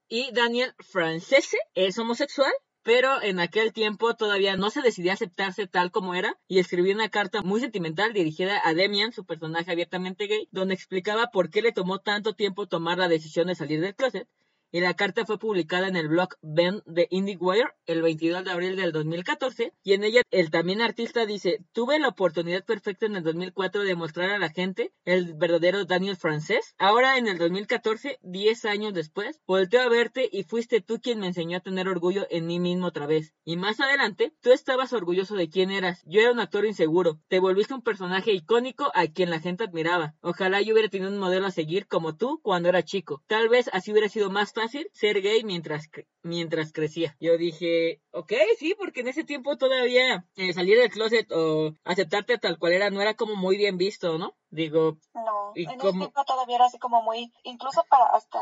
Y 0.09 0.31
Daniel 0.33 0.75
Francese 0.79 1.59
es 1.75 1.99
homosexual, 1.99 2.53
pero 2.83 3.21
en 3.21 3.41
aquel 3.41 3.73
tiempo 3.73 4.15
todavía 4.15 4.57
no 4.57 4.71
se 4.71 4.81
decidía 4.81 5.15
aceptarse 5.15 5.67
tal 5.67 5.91
como 5.91 6.15
era 6.15 6.39
y 6.47 6.61
escribió 6.61 6.95
una 6.95 7.09
carta 7.09 7.43
muy 7.43 7.61
sentimental 7.61 8.13
dirigida 8.13 8.61
a 8.65 8.75
Demian, 8.75 9.13
su 9.13 9.25
personaje 9.25 9.73
abiertamente 9.73 10.27
gay, 10.27 10.49
donde 10.53 10.75
explicaba 10.75 11.33
por 11.33 11.51
qué 11.51 11.63
le 11.63 11.73
tomó 11.73 11.99
tanto 11.99 12.35
tiempo 12.35 12.69
tomar 12.69 12.99
la 12.99 13.09
decisión 13.09 13.49
de 13.49 13.57
salir 13.57 13.81
del 13.81 13.97
closet 13.97 14.29
y 14.71 14.81
la 14.81 14.95
carta 14.95 15.25
fue 15.25 15.39
publicada 15.39 15.89
en 15.89 15.97
el 15.97 16.09
blog 16.09 16.31
Ben 16.43 16.83
de 16.87 17.09
IndieWire 17.11 17.73
el 17.87 18.03
22 18.03 18.45
de 18.45 18.51
abril 18.51 18.77
del 18.77 18.93
2014 18.93 19.73
y 19.83 19.93
en 19.93 20.05
ella 20.05 20.23
el 20.31 20.51
también 20.51 20.83
artista 20.83 21.27
dice, 21.27 21.61
tuve 21.73 21.99
la 21.99 22.09
oportunidad 22.09 22.65
perfecta 22.65 23.07
en 23.07 23.17
el 23.17 23.23
2004 23.23 23.83
de 23.83 23.95
mostrar 23.95 24.31
a 24.31 24.39
la 24.39 24.51
gente 24.51 24.93
el 25.05 25.35
verdadero 25.35 25.85
Daniel 25.85 26.17
francés. 26.17 26.75
Ahora 26.79 27.19
en 27.19 27.29
el 27.29 27.39
2014, 27.39 28.19
10 28.23 28.65
años 28.65 28.95
después, 28.95 29.41
volteo 29.47 29.83
a 29.83 29.89
verte 29.89 30.29
y 30.31 30.45
fuiste 30.45 30.81
tú 30.81 31.01
quien 31.01 31.21
me 31.21 31.29
enseñó 31.29 31.59
a 31.59 31.61
tener 31.61 31.89
orgullo 31.89 32.27
en 32.31 32.47
mí 32.47 32.59
mismo 32.59 32.87
otra 32.87 33.07
vez. 33.07 33.35
Y 33.45 33.57
más 33.57 33.81
adelante, 33.81 34.33
tú 34.41 34.53
estabas 34.53 34.93
orgulloso 34.93 35.37
de 35.37 35.49
quién 35.49 35.71
eras. 35.71 36.03
Yo 36.07 36.21
era 36.21 36.33
un 36.33 36.41
actor 36.41 36.67
inseguro. 36.67 37.21
Te 37.29 37.39
volviste 37.39 37.75
un 37.75 37.83
personaje 37.83 38.33
icónico 38.33 38.91
a 38.95 39.07
quien 39.07 39.31
la 39.31 39.41
gente 39.41 39.65
admiraba. 39.65 40.15
Ojalá 40.21 40.61
yo 40.61 40.75
hubiera 40.75 40.89
tenido 40.89 41.11
un 41.11 41.19
modelo 41.19 41.47
a 41.47 41.51
seguir 41.51 41.87
como 41.87 42.17
tú 42.17 42.41
cuando 42.43 42.69
era 42.69 42.83
chico. 42.83 43.23
Tal 43.27 43.49
vez 43.49 43.71
así 43.73 43.93
hubiera 43.93 44.09
sido 44.09 44.31
más 44.31 44.53
fácil 44.57 44.91
ser 44.93 45.21
gay 45.23 45.45
mientras, 45.45 45.89
mientras 46.23 46.73
crecía. 46.73 47.15
Yo 47.21 47.37
dije, 47.37 48.01
ok, 48.11 48.33
sí, 48.59 48.75
porque 48.77 49.01
en 49.01 49.09
ese 49.09 49.23
tiempo 49.23 49.57
todavía 49.57 50.27
eh, 50.35 50.53
salir 50.53 50.79
del 50.79 50.91
closet 50.91 51.31
o 51.31 51.73
aceptarte 51.85 52.39
tal 52.39 52.59
cual 52.59 52.73
era 52.73 52.91
no 52.91 53.01
era 53.01 53.15
como 53.15 53.37
muy 53.37 53.57
bien 53.57 53.77
visto, 53.77 54.19
¿no? 54.19 54.35
Digo, 54.51 54.97
no, 55.15 55.53
en 55.55 55.71
ese 55.71 55.93
tiempo 55.93 56.25
todavía 56.25 56.57
era 56.57 56.65
así 56.67 56.79
como 56.79 57.03
muy, 57.03 57.33
incluso 57.45 57.85
para 57.89 58.07
hasta, 58.07 58.41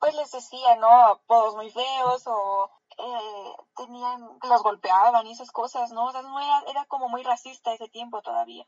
pues 0.00 0.14
les 0.16 0.30
decía, 0.32 0.76
¿no? 0.76 0.88
Apodos 0.88 1.54
muy 1.54 1.70
feos 1.70 2.26
o 2.26 2.70
eh, 2.98 3.52
tenían, 3.76 4.20
los 4.48 4.62
golpeaban 4.62 5.26
y 5.26 5.32
esas 5.32 5.50
cosas, 5.50 5.92
¿no? 5.92 6.06
O 6.06 6.12
sea, 6.12 6.22
no 6.22 6.40
era, 6.40 6.64
era 6.68 6.84
como 6.86 7.08
muy 7.08 7.22
racista 7.22 7.72
ese 7.72 7.88
tiempo 7.88 8.20
todavía. 8.22 8.66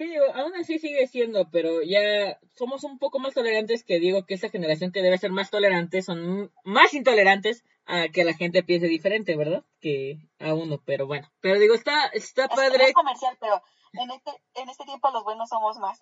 Sí, 0.00 0.14
aún 0.32 0.56
así 0.56 0.78
sigue 0.78 1.06
siendo, 1.08 1.50
pero 1.50 1.82
ya 1.82 2.38
somos 2.54 2.84
un 2.84 2.98
poco 2.98 3.18
más 3.18 3.34
tolerantes 3.34 3.84
que 3.84 4.00
digo 4.00 4.24
que 4.24 4.32
esta 4.32 4.48
generación 4.48 4.92
que 4.92 5.02
debe 5.02 5.18
ser 5.18 5.30
más 5.30 5.50
tolerante 5.50 6.00
son 6.00 6.50
más 6.64 6.94
intolerantes 6.94 7.66
a 7.84 8.08
que 8.08 8.24
la 8.24 8.32
gente 8.32 8.62
piense 8.62 8.86
diferente, 8.86 9.36
¿verdad? 9.36 9.62
Que 9.78 10.16
a 10.38 10.54
uno, 10.54 10.80
pero 10.86 11.06
bueno. 11.06 11.28
Pero 11.42 11.58
digo, 11.58 11.74
está, 11.74 12.06
está 12.14 12.48
padre. 12.48 12.82
Es 12.84 12.94
comercial, 12.94 13.36
pero 13.38 13.62
en 13.92 14.10
este, 14.10 14.30
en 14.54 14.70
este 14.70 14.84
tiempo 14.84 15.10
los 15.10 15.22
buenos 15.22 15.50
somos 15.50 15.76
más. 15.76 15.98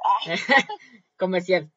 comercial. 1.19 1.73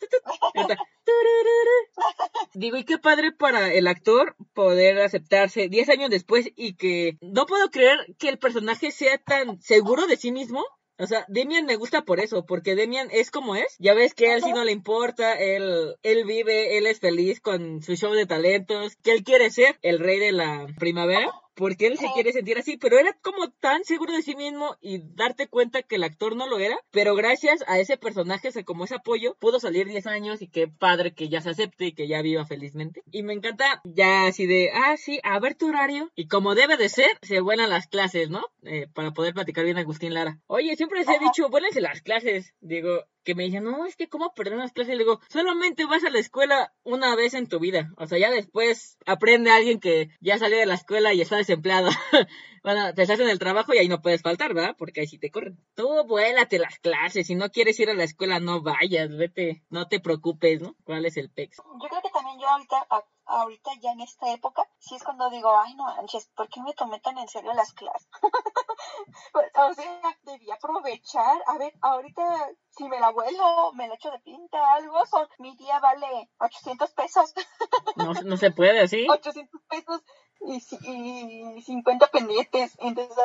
digo, 2.53 2.77
y 2.77 2.84
qué 2.84 2.99
padre 2.99 3.31
para 3.31 3.73
el 3.73 3.88
actor 3.88 4.36
poder 4.53 5.01
aceptarse 5.01 5.69
10 5.69 5.89
años 5.89 6.12
después 6.12 6.51
y 6.55 6.75
que 6.75 7.17
no 7.21 7.47
puedo 7.47 7.71
creer 7.71 7.97
que 8.19 8.29
el 8.29 8.38
personaje 8.38 8.91
sea 8.91 9.17
tan 9.17 9.60
seguro 9.60 10.05
de 10.05 10.17
sí 10.17 10.31
mismo 10.31 10.63
o 11.01 11.07
sea, 11.07 11.25
Demian 11.27 11.65
me 11.65 11.75
gusta 11.75 12.03
por 12.03 12.19
eso, 12.19 12.45
porque 12.45 12.75
Demian 12.75 13.09
es 13.11 13.31
como 13.31 13.55
es. 13.55 13.75
Ya 13.79 13.93
ves 13.95 14.13
que 14.13 14.27
a 14.27 14.35
él 14.35 14.43
sí 14.43 14.51
no 14.51 14.63
le 14.63 14.71
importa, 14.71 15.33
él, 15.33 15.95
él 16.03 16.25
vive, 16.25 16.77
él 16.77 16.85
es 16.85 16.99
feliz 16.99 17.41
con 17.41 17.81
su 17.81 17.95
show 17.95 18.13
de 18.13 18.27
talentos, 18.27 18.95
que 18.97 19.11
él 19.11 19.23
quiere 19.23 19.49
ser 19.49 19.79
el 19.81 19.99
rey 19.99 20.19
de 20.19 20.31
la 20.31 20.67
primavera 20.77 21.31
porque 21.62 21.86
él 21.86 22.00
se 22.00 22.12
quiere 22.15 22.34
sentir 22.34 22.58
así, 22.58 22.76
pero 22.78 22.97
era 22.97 23.13
como 23.21 23.52
tan 23.52 23.84
seguro 23.84 24.13
de 24.13 24.24
sí 24.24 24.36
mismo 24.36 24.78
y 24.82 25.04
darte 25.13 25.47
cuenta 25.47 25.84
que 25.84 25.97
el 25.97 26.04
actor 26.04 26.36
no 26.36 26.47
lo 26.47 26.58
era, 26.58 26.76
pero 26.89 27.13
gracias 27.13 27.63
a 27.67 27.78
ese 27.78 27.97
personaje, 27.97 28.50
como 28.63 28.86
ese 28.86 28.95
apoyo, 28.95 29.36
pudo 29.39 29.60
salir 29.60 29.88
10 29.88 30.08
años 30.08 30.41
y 30.41 30.47
qué 30.47 30.67
padre 30.67 31.13
que 31.13 31.30
ya 31.30 31.39
se 31.39 31.52
acepte 31.52 31.86
y 31.86 31.91
que 31.91 32.08
ya 32.08 32.24
viva 32.24 32.47
felizmente. 32.47 33.04
Y 33.12 33.21
me 33.21 33.34
encanta 33.34 33.80
ya 33.84 34.26
así 34.26 34.47
de, 34.47 34.71
ah, 34.74 34.97
sí, 34.97 35.19
a 35.21 35.39
ver 35.39 35.54
tu 35.54 35.69
horario. 35.69 36.10
Y 36.15 36.28
como 36.28 36.56
debe 36.56 36.78
de 36.78 36.89
ser, 36.89 37.12
se 37.21 37.41
vuelan 37.41 37.69
las 37.69 37.86
clases, 37.86 38.32
¿no? 38.32 38.43
Eh, 38.63 38.88
para 38.91 39.12
poder 39.12 39.36
platicar 39.36 39.63
bien 39.63 39.78
Agustín 39.78 40.15
Lara. 40.15 40.39
Oye, 40.47 40.76
siempre 40.76 40.97
les 40.97 41.10
he 41.10 41.19
dicho, 41.19 41.47
vuélense 41.50 41.80
las 41.80 42.02
clases. 42.02 42.56
Digo, 42.60 43.06
que 43.23 43.36
me 43.36 43.43
dicen, 43.43 43.63
no, 43.63 43.86
es 43.86 43.95
que 43.95 44.10
cómo 44.10 44.34
perder 44.34 44.55
unas 44.55 44.71
clases. 44.71 44.95
Le 44.95 45.03
digo, 45.03 45.19
solamente 45.29 45.86
vas 45.86 46.03
a 46.03 46.10
la 46.10 46.19
escuela 46.19 46.73
una 46.84 47.15
vez 47.15 47.34
en 47.34 47.47
tu 47.47 47.60
vida. 47.60 47.91
O 47.97 48.07
sea, 48.07 48.17
ya 48.17 48.31
después 48.31 48.97
aprende 49.05 49.51
alguien 49.51 49.79
que 49.79 50.10
ya 50.19 50.38
salió 50.38 50.57
de 50.57 50.65
la 50.65 50.75
escuela 50.75 51.13
y 51.13 51.21
está 51.21 51.38
desempleado. 51.38 51.89
bueno, 52.63 52.93
te 52.93 53.03
estás 53.03 53.19
en 53.19 53.29
el 53.29 53.39
trabajo 53.39 53.73
y 53.73 53.77
ahí 53.77 53.88
no 53.88 54.01
puedes 54.01 54.21
faltar, 54.21 54.53
¿verdad? 54.53 54.75
Porque 54.77 55.01
ahí 55.01 55.07
sí 55.07 55.17
te 55.17 55.31
corren. 55.31 55.57
Tú 55.75 55.88
vuélate 56.07 56.60
las 56.60 56.79
clases. 56.79 57.27
Si 57.27 57.36
no 57.36 57.49
quieres 57.49 57.79
ir 57.79 57.89
a 57.89 57.93
la 57.93 58.03
escuela, 58.03 58.39
no 58.39 58.62
vayas. 58.62 59.10
Vete, 59.15 59.63
no 59.69 59.88
te 59.88 59.99
preocupes, 59.99 60.62
¿no? 60.62 60.75
¿Cuál 60.84 61.05
es 61.05 61.17
el 61.17 61.29
pex? 61.29 61.57
Yo 61.57 61.89
creo 61.89 62.01
que 62.01 62.10
también 62.10 62.39
yo 62.39 62.47
ahorita 62.47 62.88
ahorita 63.31 63.71
ya 63.81 63.91
en 63.91 64.01
esta 64.01 64.31
época, 64.31 64.67
sí 64.79 64.95
es 64.95 65.03
cuando 65.03 65.29
digo, 65.29 65.55
ay 65.57 65.73
no 65.75 65.85
manches, 65.85 66.27
¿por 66.35 66.49
qué 66.49 66.61
me 66.61 66.73
tomé 66.73 66.99
tan 66.99 67.17
en 67.17 67.27
serio 67.27 67.53
las 67.53 67.73
clases? 67.73 68.07
o 69.33 69.73
sea, 69.73 70.17
debía 70.23 70.55
aprovechar, 70.55 71.41
a 71.47 71.57
ver, 71.57 71.73
ahorita 71.81 72.49
si 72.69 72.87
me 72.87 72.99
la 72.99 73.11
vuelo, 73.11 73.73
me 73.73 73.87
la 73.87 73.95
echo 73.95 74.11
de 74.11 74.19
pinta, 74.19 74.73
algo, 74.73 75.05
son, 75.05 75.27
mi 75.39 75.55
día 75.55 75.79
vale 75.79 76.29
800 76.39 76.91
pesos. 76.91 77.33
no, 77.95 78.13
no 78.13 78.37
se 78.37 78.51
puede, 78.51 78.87
¿sí? 78.87 79.07
800 79.09 79.61
pesos 79.69 80.01
y, 80.41 81.57
y 81.57 81.61
50 81.61 82.07
pendientes, 82.07 82.77
entonces 82.79 83.17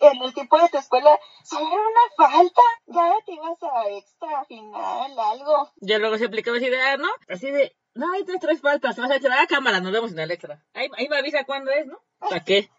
en 0.00 0.22
el 0.22 0.34
tiempo 0.34 0.58
de 0.58 0.68
tu 0.68 0.78
escuela, 0.78 1.18
si 1.44 1.56
era 1.56 1.66
una 1.66 2.28
falta, 2.30 2.62
ya 2.86 3.14
te 3.24 3.32
ibas 3.32 3.62
a 3.62 3.88
extra, 3.90 4.44
final, 4.46 5.18
algo. 5.18 5.70
Ya 5.76 5.98
luego 5.98 6.18
se 6.18 6.26
aplicaba 6.26 6.56
así 6.56 6.68
de, 6.68 6.80
ah, 6.80 6.96
¿no? 6.96 7.08
Así 7.28 7.50
de, 7.50 7.76
no, 7.94 8.12
hay 8.12 8.24
tres, 8.24 8.38
tres 8.40 8.60
faltas. 8.60 8.96
Vas 8.96 9.10
a 9.10 9.16
echar 9.16 9.32
a 9.32 9.46
cámara, 9.46 9.80
nos 9.80 9.92
vemos 9.92 10.12
en 10.12 10.18
el 10.18 10.30
extra. 10.30 10.64
Ahí, 10.72 10.88
ahí 10.96 11.08
me 11.08 11.18
avisa 11.18 11.44
cuándo 11.44 11.70
es, 11.70 11.86
¿no? 11.86 11.98
¿Para 12.18 12.44
qué? 12.44 12.70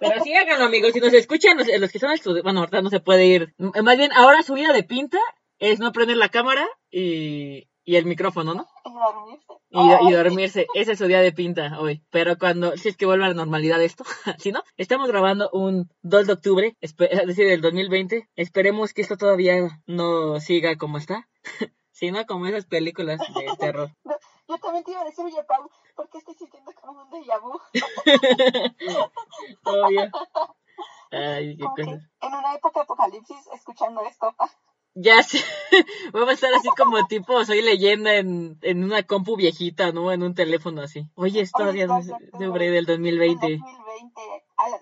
Pero 0.00 0.22
sí 0.22 0.34
háganlo, 0.34 0.66
amigos. 0.66 0.92
Si 0.92 1.00
nos 1.00 1.12
escuchan, 1.12 1.56
los, 1.56 1.66
los 1.66 1.90
que 1.90 1.98
son 1.98 2.12
estudiantes, 2.12 2.42
bueno, 2.42 2.60
ahorita 2.60 2.82
no 2.82 2.90
se 2.90 3.00
puede 3.00 3.26
ir. 3.26 3.54
Más 3.58 3.96
bien, 3.96 4.12
ahora 4.12 4.42
su 4.42 4.54
vida 4.54 4.72
de 4.72 4.82
pinta 4.82 5.18
es 5.58 5.78
no 5.78 5.92
prender 5.92 6.16
la 6.16 6.28
cámara 6.28 6.66
y, 6.90 7.68
y 7.84 7.96
el 7.96 8.04
micrófono, 8.04 8.52
¿no? 8.52 8.68
Y 8.84 8.92
dormirse. 8.92 9.46
Y, 9.70 10.08
y, 10.08 10.12
dormirse. 10.12 10.66
Ese 10.74 10.92
es 10.92 10.98
su 10.98 11.06
día 11.06 11.20
de 11.20 11.32
pinta 11.32 11.80
hoy. 11.80 12.02
Pero 12.10 12.36
cuando, 12.36 12.76
si 12.76 12.90
es 12.90 12.96
que 12.96 13.06
vuelve 13.06 13.24
a 13.24 13.28
la 13.28 13.34
normalidad 13.34 13.82
esto, 13.82 14.04
si 14.38 14.52
no, 14.52 14.62
estamos 14.76 15.08
grabando 15.08 15.48
un 15.52 15.88
2 16.02 16.26
de 16.26 16.32
octubre, 16.34 16.76
es 16.80 16.94
decir, 16.96 17.46
del 17.46 17.62
2020. 17.62 18.28
Esperemos 18.36 18.92
que 18.92 19.00
esto 19.00 19.16
todavía 19.16 19.80
no 19.86 20.40
siga 20.40 20.76
como 20.76 20.98
está. 20.98 21.26
sino 21.98 22.24
como 22.26 22.46
esas 22.46 22.64
películas 22.64 23.18
de 23.18 23.56
terror. 23.58 23.90
Yo 24.48 24.58
también 24.58 24.82
te 24.82 24.92
iba 24.92 25.02
a 25.02 25.04
decir, 25.04 25.24
oye, 25.24 25.42
Pau, 25.44 25.70
¿por 25.94 26.08
qué 26.08 26.18
estoy 26.18 26.34
sintiendo 26.34 26.72
como 26.80 27.02
un 27.02 27.10
déjà 27.10 27.38
vu? 27.38 27.60
Obvio. 29.64 30.10
Ay, 31.10 31.56
qué 31.56 31.64
cosa. 31.64 32.10
En 32.20 32.34
una 32.34 32.54
época 32.54 32.80
de 32.80 32.84
apocalipsis, 32.84 33.46
escuchando 33.52 34.02
esto. 34.06 34.34
Ya 34.94 35.22
sé, 35.22 35.38
vamos 36.12 36.30
a 36.30 36.32
estar 36.32 36.52
así 36.54 36.68
como 36.76 37.06
tipo, 37.06 37.44
soy 37.44 37.62
leyenda 37.62 38.16
en, 38.16 38.58
en 38.62 38.82
una 38.82 39.02
compu 39.02 39.36
viejita, 39.36 39.92
¿no? 39.92 40.10
En 40.10 40.22
un 40.22 40.34
teléfono 40.34 40.80
así. 40.82 41.06
Oye, 41.14 41.42
es 41.42 41.52
todavía 41.52 41.86
de, 41.86 42.70
del 42.70 42.86
2020. 42.86 43.58
2020, 43.58 44.20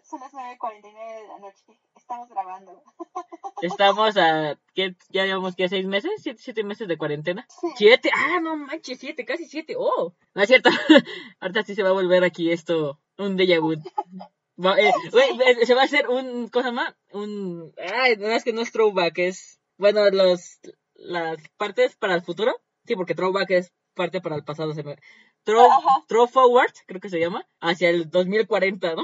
son 0.04 0.20
las 0.20 0.32
9.49 0.32 1.22
de 1.22 1.28
la 1.28 1.38
noche, 1.40 1.64
estamos 2.06 2.28
grabando. 2.28 2.82
Estamos 3.62 4.16
a, 4.16 4.56
¿qué? 4.74 4.94
Ya 5.08 5.24
llevamos, 5.24 5.56
¿qué? 5.56 5.68
¿Seis 5.68 5.86
meses? 5.86 6.12
¿Siete, 6.18 6.40
siete 6.40 6.62
meses 6.62 6.86
de 6.86 6.96
cuarentena? 6.96 7.46
¿Siete? 7.74 8.10
Ah, 8.14 8.38
no 8.40 8.56
manches, 8.56 9.00
siete, 9.00 9.24
casi 9.24 9.46
siete. 9.46 9.74
Oh, 9.76 10.14
no 10.34 10.42
es 10.42 10.46
cierto. 10.48 10.70
Ahorita 11.40 11.64
sí 11.64 11.74
se 11.74 11.82
va 11.82 11.88
a 11.88 11.92
volver 11.92 12.22
aquí 12.22 12.52
esto, 12.52 13.00
un 13.18 13.36
déjà 13.36 13.60
vu. 13.60 13.74
Eh, 14.58 15.66
se 15.66 15.74
va 15.74 15.82
a 15.82 15.84
hacer 15.84 16.08
un, 16.08 16.48
cosa 16.48 16.72
más, 16.72 16.94
un, 17.12 17.74
ay, 17.76 18.16
no 18.16 18.28
es 18.28 18.42
que 18.42 18.54
no 18.54 18.62
es 18.62 18.72
throwback, 18.72 19.18
es, 19.18 19.60
bueno, 19.76 20.08
los, 20.08 20.60
las 20.94 21.36
partes 21.58 21.94
para 21.96 22.14
el 22.14 22.22
futuro. 22.22 22.56
Sí, 22.86 22.96
porque 22.96 23.14
throwback 23.14 23.50
es 23.50 23.72
parte 23.92 24.22
para 24.22 24.36
el 24.36 24.44
pasado. 24.44 24.72
Se 24.72 24.82
me... 24.82 24.96
Throw, 25.44 25.68
throw 26.08 26.26
forward, 26.26 26.72
creo 26.86 27.02
que 27.02 27.10
se 27.10 27.20
llama, 27.20 27.46
hacia 27.60 27.90
el 27.90 28.08
2040, 28.08 28.94
¿no? 28.94 29.02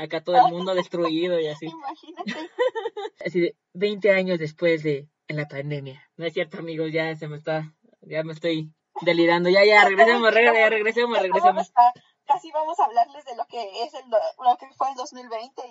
Acá 0.00 0.24
todo 0.24 0.36
el 0.36 0.50
mundo 0.50 0.74
destruido 0.74 1.38
y 1.38 1.48
así. 1.48 1.66
Imagínate. 1.66 2.50
Así 3.26 3.40
de 3.40 3.56
20 3.74 4.10
años 4.12 4.38
después 4.38 4.82
de 4.82 5.10
la 5.28 5.46
pandemia. 5.46 6.02
No 6.16 6.24
es 6.24 6.32
cierto, 6.32 6.58
amigos, 6.58 6.90
ya 6.90 7.14
se 7.16 7.28
me 7.28 7.36
está, 7.36 7.74
ya 8.00 8.22
me 8.24 8.32
estoy 8.32 8.72
delirando. 9.02 9.50
Ya, 9.50 9.62
ya, 9.62 9.84
regresemos, 9.84 10.32
regresemos, 10.32 10.70
regresemos, 10.70 11.20
regresemos. 11.20 11.72
Casi 12.24 12.50
vamos 12.50 12.80
a 12.80 12.86
hablarles 12.86 13.26
de 13.26 13.36
lo 13.36 13.44
que 13.46 13.60
es 13.82 13.92
el, 13.92 14.08
lo 14.08 14.56
que 14.56 14.68
fue 14.74 14.88
el 14.88 14.96
2020. 14.96 15.62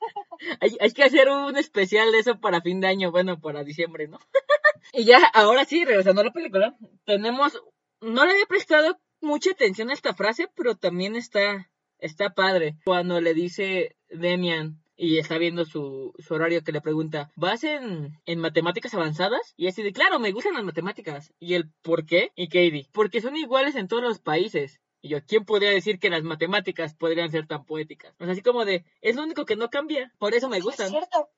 hay, 0.60 0.78
hay 0.80 0.92
que 0.92 1.02
hacer 1.02 1.28
un 1.28 1.58
especial 1.58 2.10
de 2.10 2.20
eso 2.20 2.40
para 2.40 2.62
fin 2.62 2.80
de 2.80 2.86
año, 2.86 3.10
bueno, 3.10 3.38
para 3.38 3.64
diciembre, 3.64 4.08
¿no? 4.08 4.18
y 4.94 5.04
ya, 5.04 5.18
ahora 5.34 5.66
sí, 5.66 5.84
regresando 5.84 6.22
a 6.22 6.24
la 6.24 6.32
película, 6.32 6.74
tenemos, 7.04 7.62
no 8.00 8.24
le 8.24 8.32
había 8.32 8.46
prestado 8.46 8.98
mucha 9.20 9.50
atención 9.50 9.90
a 9.90 9.92
esta 9.92 10.14
frase, 10.14 10.48
pero 10.54 10.74
también 10.74 11.16
está 11.16 11.68
está 12.04 12.34
padre. 12.34 12.76
Cuando 12.84 13.20
le 13.20 13.34
dice 13.34 13.96
Demian 14.10 14.82
y 14.96 15.18
está 15.18 15.38
viendo 15.38 15.64
su, 15.64 16.12
su, 16.18 16.34
horario 16.34 16.62
que 16.62 16.72
le 16.72 16.80
pregunta, 16.80 17.30
¿vas 17.34 17.64
en, 17.64 18.12
en 18.26 18.38
matemáticas 18.38 18.94
avanzadas? 18.94 19.54
Y 19.56 19.66
así 19.66 19.82
de, 19.82 19.92
claro, 19.92 20.20
me 20.20 20.30
gustan 20.30 20.54
las 20.54 20.64
matemáticas. 20.64 21.32
¿Y 21.40 21.54
el 21.54 21.70
por 21.82 22.06
qué? 22.06 22.30
Y 22.36 22.46
Katie, 22.48 22.88
porque 22.92 23.20
son 23.20 23.36
iguales 23.36 23.74
en 23.74 23.88
todos 23.88 24.02
los 24.02 24.20
países. 24.20 24.80
Y 25.00 25.08
yo, 25.08 25.18
¿quién 25.26 25.44
podría 25.44 25.70
decir 25.70 25.98
que 25.98 26.10
las 26.10 26.22
matemáticas 26.22 26.94
podrían 26.94 27.30
ser 27.30 27.46
tan 27.46 27.64
poéticas? 27.64 28.14
O 28.20 28.24
sea, 28.24 28.32
así 28.32 28.42
como 28.42 28.64
de, 28.64 28.84
es 29.02 29.16
lo 29.16 29.22
único 29.22 29.44
que 29.44 29.56
no 29.56 29.68
cambia, 29.68 30.12
por 30.18 30.34
eso 30.34 30.48
me 30.48 30.60
gustan. 30.60 30.86
Es 30.86 30.92
cierto. 30.92 31.28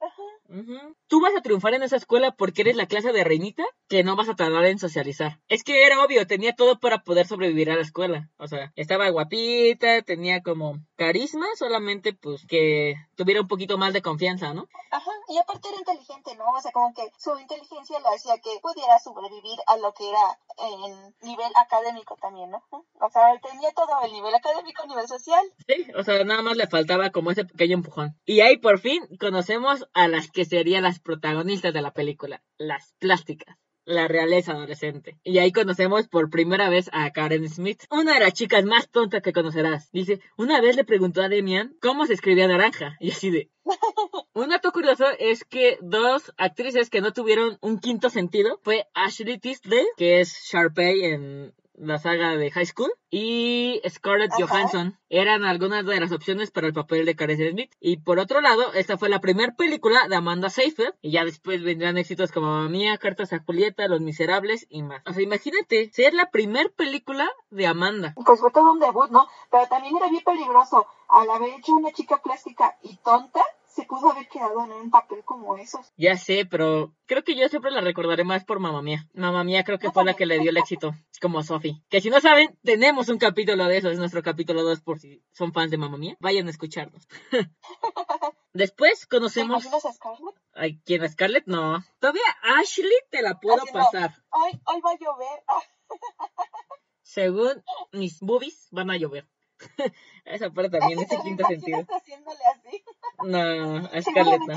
Tú 1.08 1.20
vas 1.20 1.34
a 1.36 1.42
triunfar 1.42 1.74
en 1.74 1.82
esa 1.82 1.96
escuela 1.96 2.32
porque 2.32 2.62
eres 2.62 2.76
la 2.76 2.86
clase 2.86 3.12
de 3.12 3.24
reinita 3.24 3.64
que 3.88 4.02
no 4.04 4.16
vas 4.16 4.28
a 4.28 4.34
tardar 4.34 4.64
en 4.66 4.78
socializar. 4.78 5.40
Es 5.48 5.62
que 5.62 5.84
era 5.84 6.02
obvio, 6.04 6.26
tenía 6.26 6.54
todo 6.54 6.78
para 6.78 7.02
poder 7.02 7.26
sobrevivir 7.26 7.70
a 7.70 7.76
la 7.76 7.82
escuela. 7.82 8.30
O 8.38 8.48
sea, 8.48 8.72
estaba 8.76 9.08
guapita, 9.10 10.02
tenía 10.02 10.42
como 10.42 10.78
carisma, 10.96 11.46
solamente 11.56 12.12
pues 12.12 12.44
que 12.46 12.94
tuviera 13.16 13.40
un 13.40 13.48
poquito 13.48 13.78
más 13.78 13.92
de 13.92 14.02
confianza, 14.02 14.54
¿no? 14.54 14.66
Ajá, 14.90 15.10
y 15.28 15.38
aparte 15.38 15.68
era 15.68 15.78
inteligente, 15.78 16.36
¿no? 16.36 16.44
O 16.56 16.60
sea, 16.60 16.72
como 16.72 16.92
que 16.94 17.02
su 17.18 17.38
inteligencia 17.38 17.98
le 18.00 18.08
hacía 18.14 18.38
que 18.38 18.58
pudiera 18.62 18.98
sobrevivir 18.98 19.58
a 19.66 19.76
lo 19.76 19.92
que 19.92 20.08
era 20.08 20.38
en 20.58 21.14
nivel 21.22 21.52
académico 21.56 22.16
también, 22.20 22.50
¿no? 22.50 22.62
O 22.70 23.10
sea, 23.10 23.38
tenía 23.40 23.70
todo 23.72 24.00
el 24.04 24.12
nivel 24.12 24.34
académico, 24.34 24.82
el 24.82 24.88
nivel 24.88 25.06
social. 25.06 25.44
Sí, 25.66 25.86
o 25.96 26.02
sea, 26.02 26.24
nada 26.24 26.42
más 26.42 26.56
le 26.56 26.66
faltaba 26.66 27.10
como 27.10 27.30
ese 27.30 27.44
pequeño 27.44 27.74
empujón. 27.74 28.16
Y 28.24 28.40
ahí 28.40 28.56
por 28.56 28.78
fin 28.78 29.02
conocemos 29.18 29.86
a 29.92 30.08
las 30.08 30.30
que 30.36 30.44
serían 30.44 30.82
las 30.82 31.00
protagonistas 31.00 31.72
de 31.72 31.80
la 31.80 31.94
película, 31.94 32.42
las 32.58 32.92
plásticas 32.98 33.56
la 33.86 34.08
realeza 34.08 34.52
adolescente. 34.52 35.16
Y 35.22 35.38
ahí 35.38 35.52
conocemos 35.52 36.08
por 36.08 36.28
primera 36.28 36.68
vez 36.68 36.90
a 36.92 37.10
Karen 37.12 37.48
Smith, 37.48 37.84
una 37.88 38.14
de 38.14 38.20
las 38.20 38.32
chicas 38.32 38.64
más 38.64 38.90
tontas 38.90 39.22
que 39.22 39.32
conocerás. 39.32 39.90
Dice, 39.92 40.20
una 40.36 40.60
vez 40.60 40.74
le 40.74 40.84
preguntó 40.84 41.22
a 41.22 41.28
Demian 41.28 41.76
cómo 41.80 42.04
se 42.04 42.14
escribía 42.14 42.48
naranja. 42.48 42.96
Y 42.98 43.12
así 43.12 43.30
de... 43.30 43.48
Un 44.34 44.48
dato 44.48 44.72
curioso 44.72 45.06
es 45.20 45.44
que 45.44 45.78
dos 45.80 46.32
actrices 46.36 46.90
que 46.90 47.00
no 47.00 47.12
tuvieron 47.12 47.58
un 47.60 47.78
quinto 47.78 48.10
sentido 48.10 48.60
fue 48.64 48.86
Ashley 48.92 49.38
Tisdale, 49.38 49.86
que 49.96 50.20
es 50.20 50.36
Sharpay 50.50 51.04
en 51.04 51.54
la 51.76 51.98
saga 51.98 52.36
de 52.36 52.50
High 52.50 52.66
School, 52.66 52.90
y 53.10 53.80
Scarlett 53.88 54.32
Johansson 54.32 54.98
eran 55.08 55.44
algunas 55.44 55.86
de 55.86 56.00
las 56.00 56.12
opciones 56.12 56.50
para 56.50 56.66
el 56.66 56.72
papel 56.72 57.06
de 57.06 57.14
Karen 57.14 57.50
Smith. 57.50 57.72
Y 57.80 57.98
por 57.98 58.18
otro 58.18 58.40
lado, 58.40 58.72
esta 58.74 58.98
fue 58.98 59.08
la 59.08 59.20
primera 59.20 59.54
película 59.54 60.08
de 60.08 60.16
Amanda 60.16 60.50
Seyfried, 60.50 60.94
y 61.02 61.12
ya 61.12 61.24
después 61.24 61.62
vendrán 61.62 61.98
éxitos 61.98 62.32
como 62.32 62.48
Mamma 62.48 62.68
Mía, 62.68 62.98
Cartas 62.98 63.32
a 63.32 63.40
Julieta, 63.40 63.88
Los 63.88 64.00
Miserables 64.00 64.66
y 64.68 64.82
más. 64.82 65.02
O 65.06 65.12
sea, 65.12 65.22
imagínate, 65.22 65.90
ser 65.92 66.14
la 66.14 66.30
primera 66.30 66.68
película 66.70 67.30
de 67.50 67.66
Amanda. 67.66 68.14
Pues 68.24 68.40
fue 68.40 68.50
todo 68.50 68.72
un 68.72 68.80
debut, 68.80 69.10
¿no? 69.10 69.28
Pero 69.50 69.66
también 69.66 69.96
era 69.96 70.08
bien 70.08 70.24
peligroso. 70.24 70.86
Al 71.08 71.30
haber 71.30 71.50
hecho 71.50 71.72
una 71.72 71.92
chica 71.92 72.20
plástica 72.20 72.76
y 72.82 72.96
tonta, 72.96 73.42
se 73.76 73.84
pudo 73.84 74.10
haber 74.10 74.26
quedado 74.28 74.64
en 74.64 74.72
un 74.72 74.90
papel 74.90 75.22
como 75.22 75.54
esos. 75.58 75.92
Ya 75.98 76.16
sé, 76.16 76.46
pero 76.46 76.94
creo 77.04 77.22
que 77.22 77.36
yo 77.36 77.46
siempre 77.50 77.70
la 77.70 77.82
recordaré 77.82 78.24
más 78.24 78.42
por 78.42 78.58
Mamá 78.58 78.80
Mía. 78.80 79.06
Mamá 79.12 79.44
Mía 79.44 79.64
creo 79.64 79.78
que 79.78 79.90
fue 79.90 80.02
la 80.02 80.14
que 80.14 80.24
le 80.24 80.38
dio 80.38 80.48
el 80.48 80.56
éxito, 80.56 80.94
como 81.20 81.42
Sophie. 81.42 81.82
Que 81.90 82.00
si 82.00 82.08
no 82.08 82.18
saben, 82.22 82.58
tenemos 82.64 83.10
un 83.10 83.18
capítulo 83.18 83.66
de 83.66 83.76
eso, 83.76 83.90
es 83.90 83.98
nuestro 83.98 84.22
capítulo 84.22 84.62
2 84.62 84.80
por 84.80 84.98
si 84.98 85.22
son 85.30 85.52
fans 85.52 85.70
de 85.70 85.76
Mamá 85.76 85.98
Mía. 85.98 86.16
Vayan 86.20 86.46
a 86.46 86.50
escucharnos. 86.50 87.06
Después 88.54 89.06
conocemos... 89.06 89.68
¿Te 89.68 89.76
a 89.76 89.92
Scarlett? 89.92 90.34
Ay, 90.54 90.80
¿quién 90.86 91.04
es 91.04 91.12
Scarlett? 91.12 91.44
No. 91.46 91.84
Todavía 91.98 92.22
Ashley 92.58 92.98
te 93.10 93.20
la 93.20 93.38
puedo 93.38 93.62
pasar. 93.70 94.14
Hoy, 94.30 94.58
hoy 94.64 94.80
va 94.80 94.90
a 94.90 94.98
llover. 94.98 95.44
Según 97.02 97.62
mis 97.92 98.20
boobies, 98.20 98.68
van 98.70 98.90
a 98.90 98.96
llover. 98.96 99.28
Esa 100.24 100.50
parte 100.50 100.78
también, 100.78 100.98
ese 100.98 101.16
quinto 101.22 101.46
sentido. 101.46 101.86
haciéndole 101.88 102.40
así. 102.52 102.84
No, 103.24 103.88
a 103.92 104.02
Scarlett 104.02 104.40
no. 104.40 104.54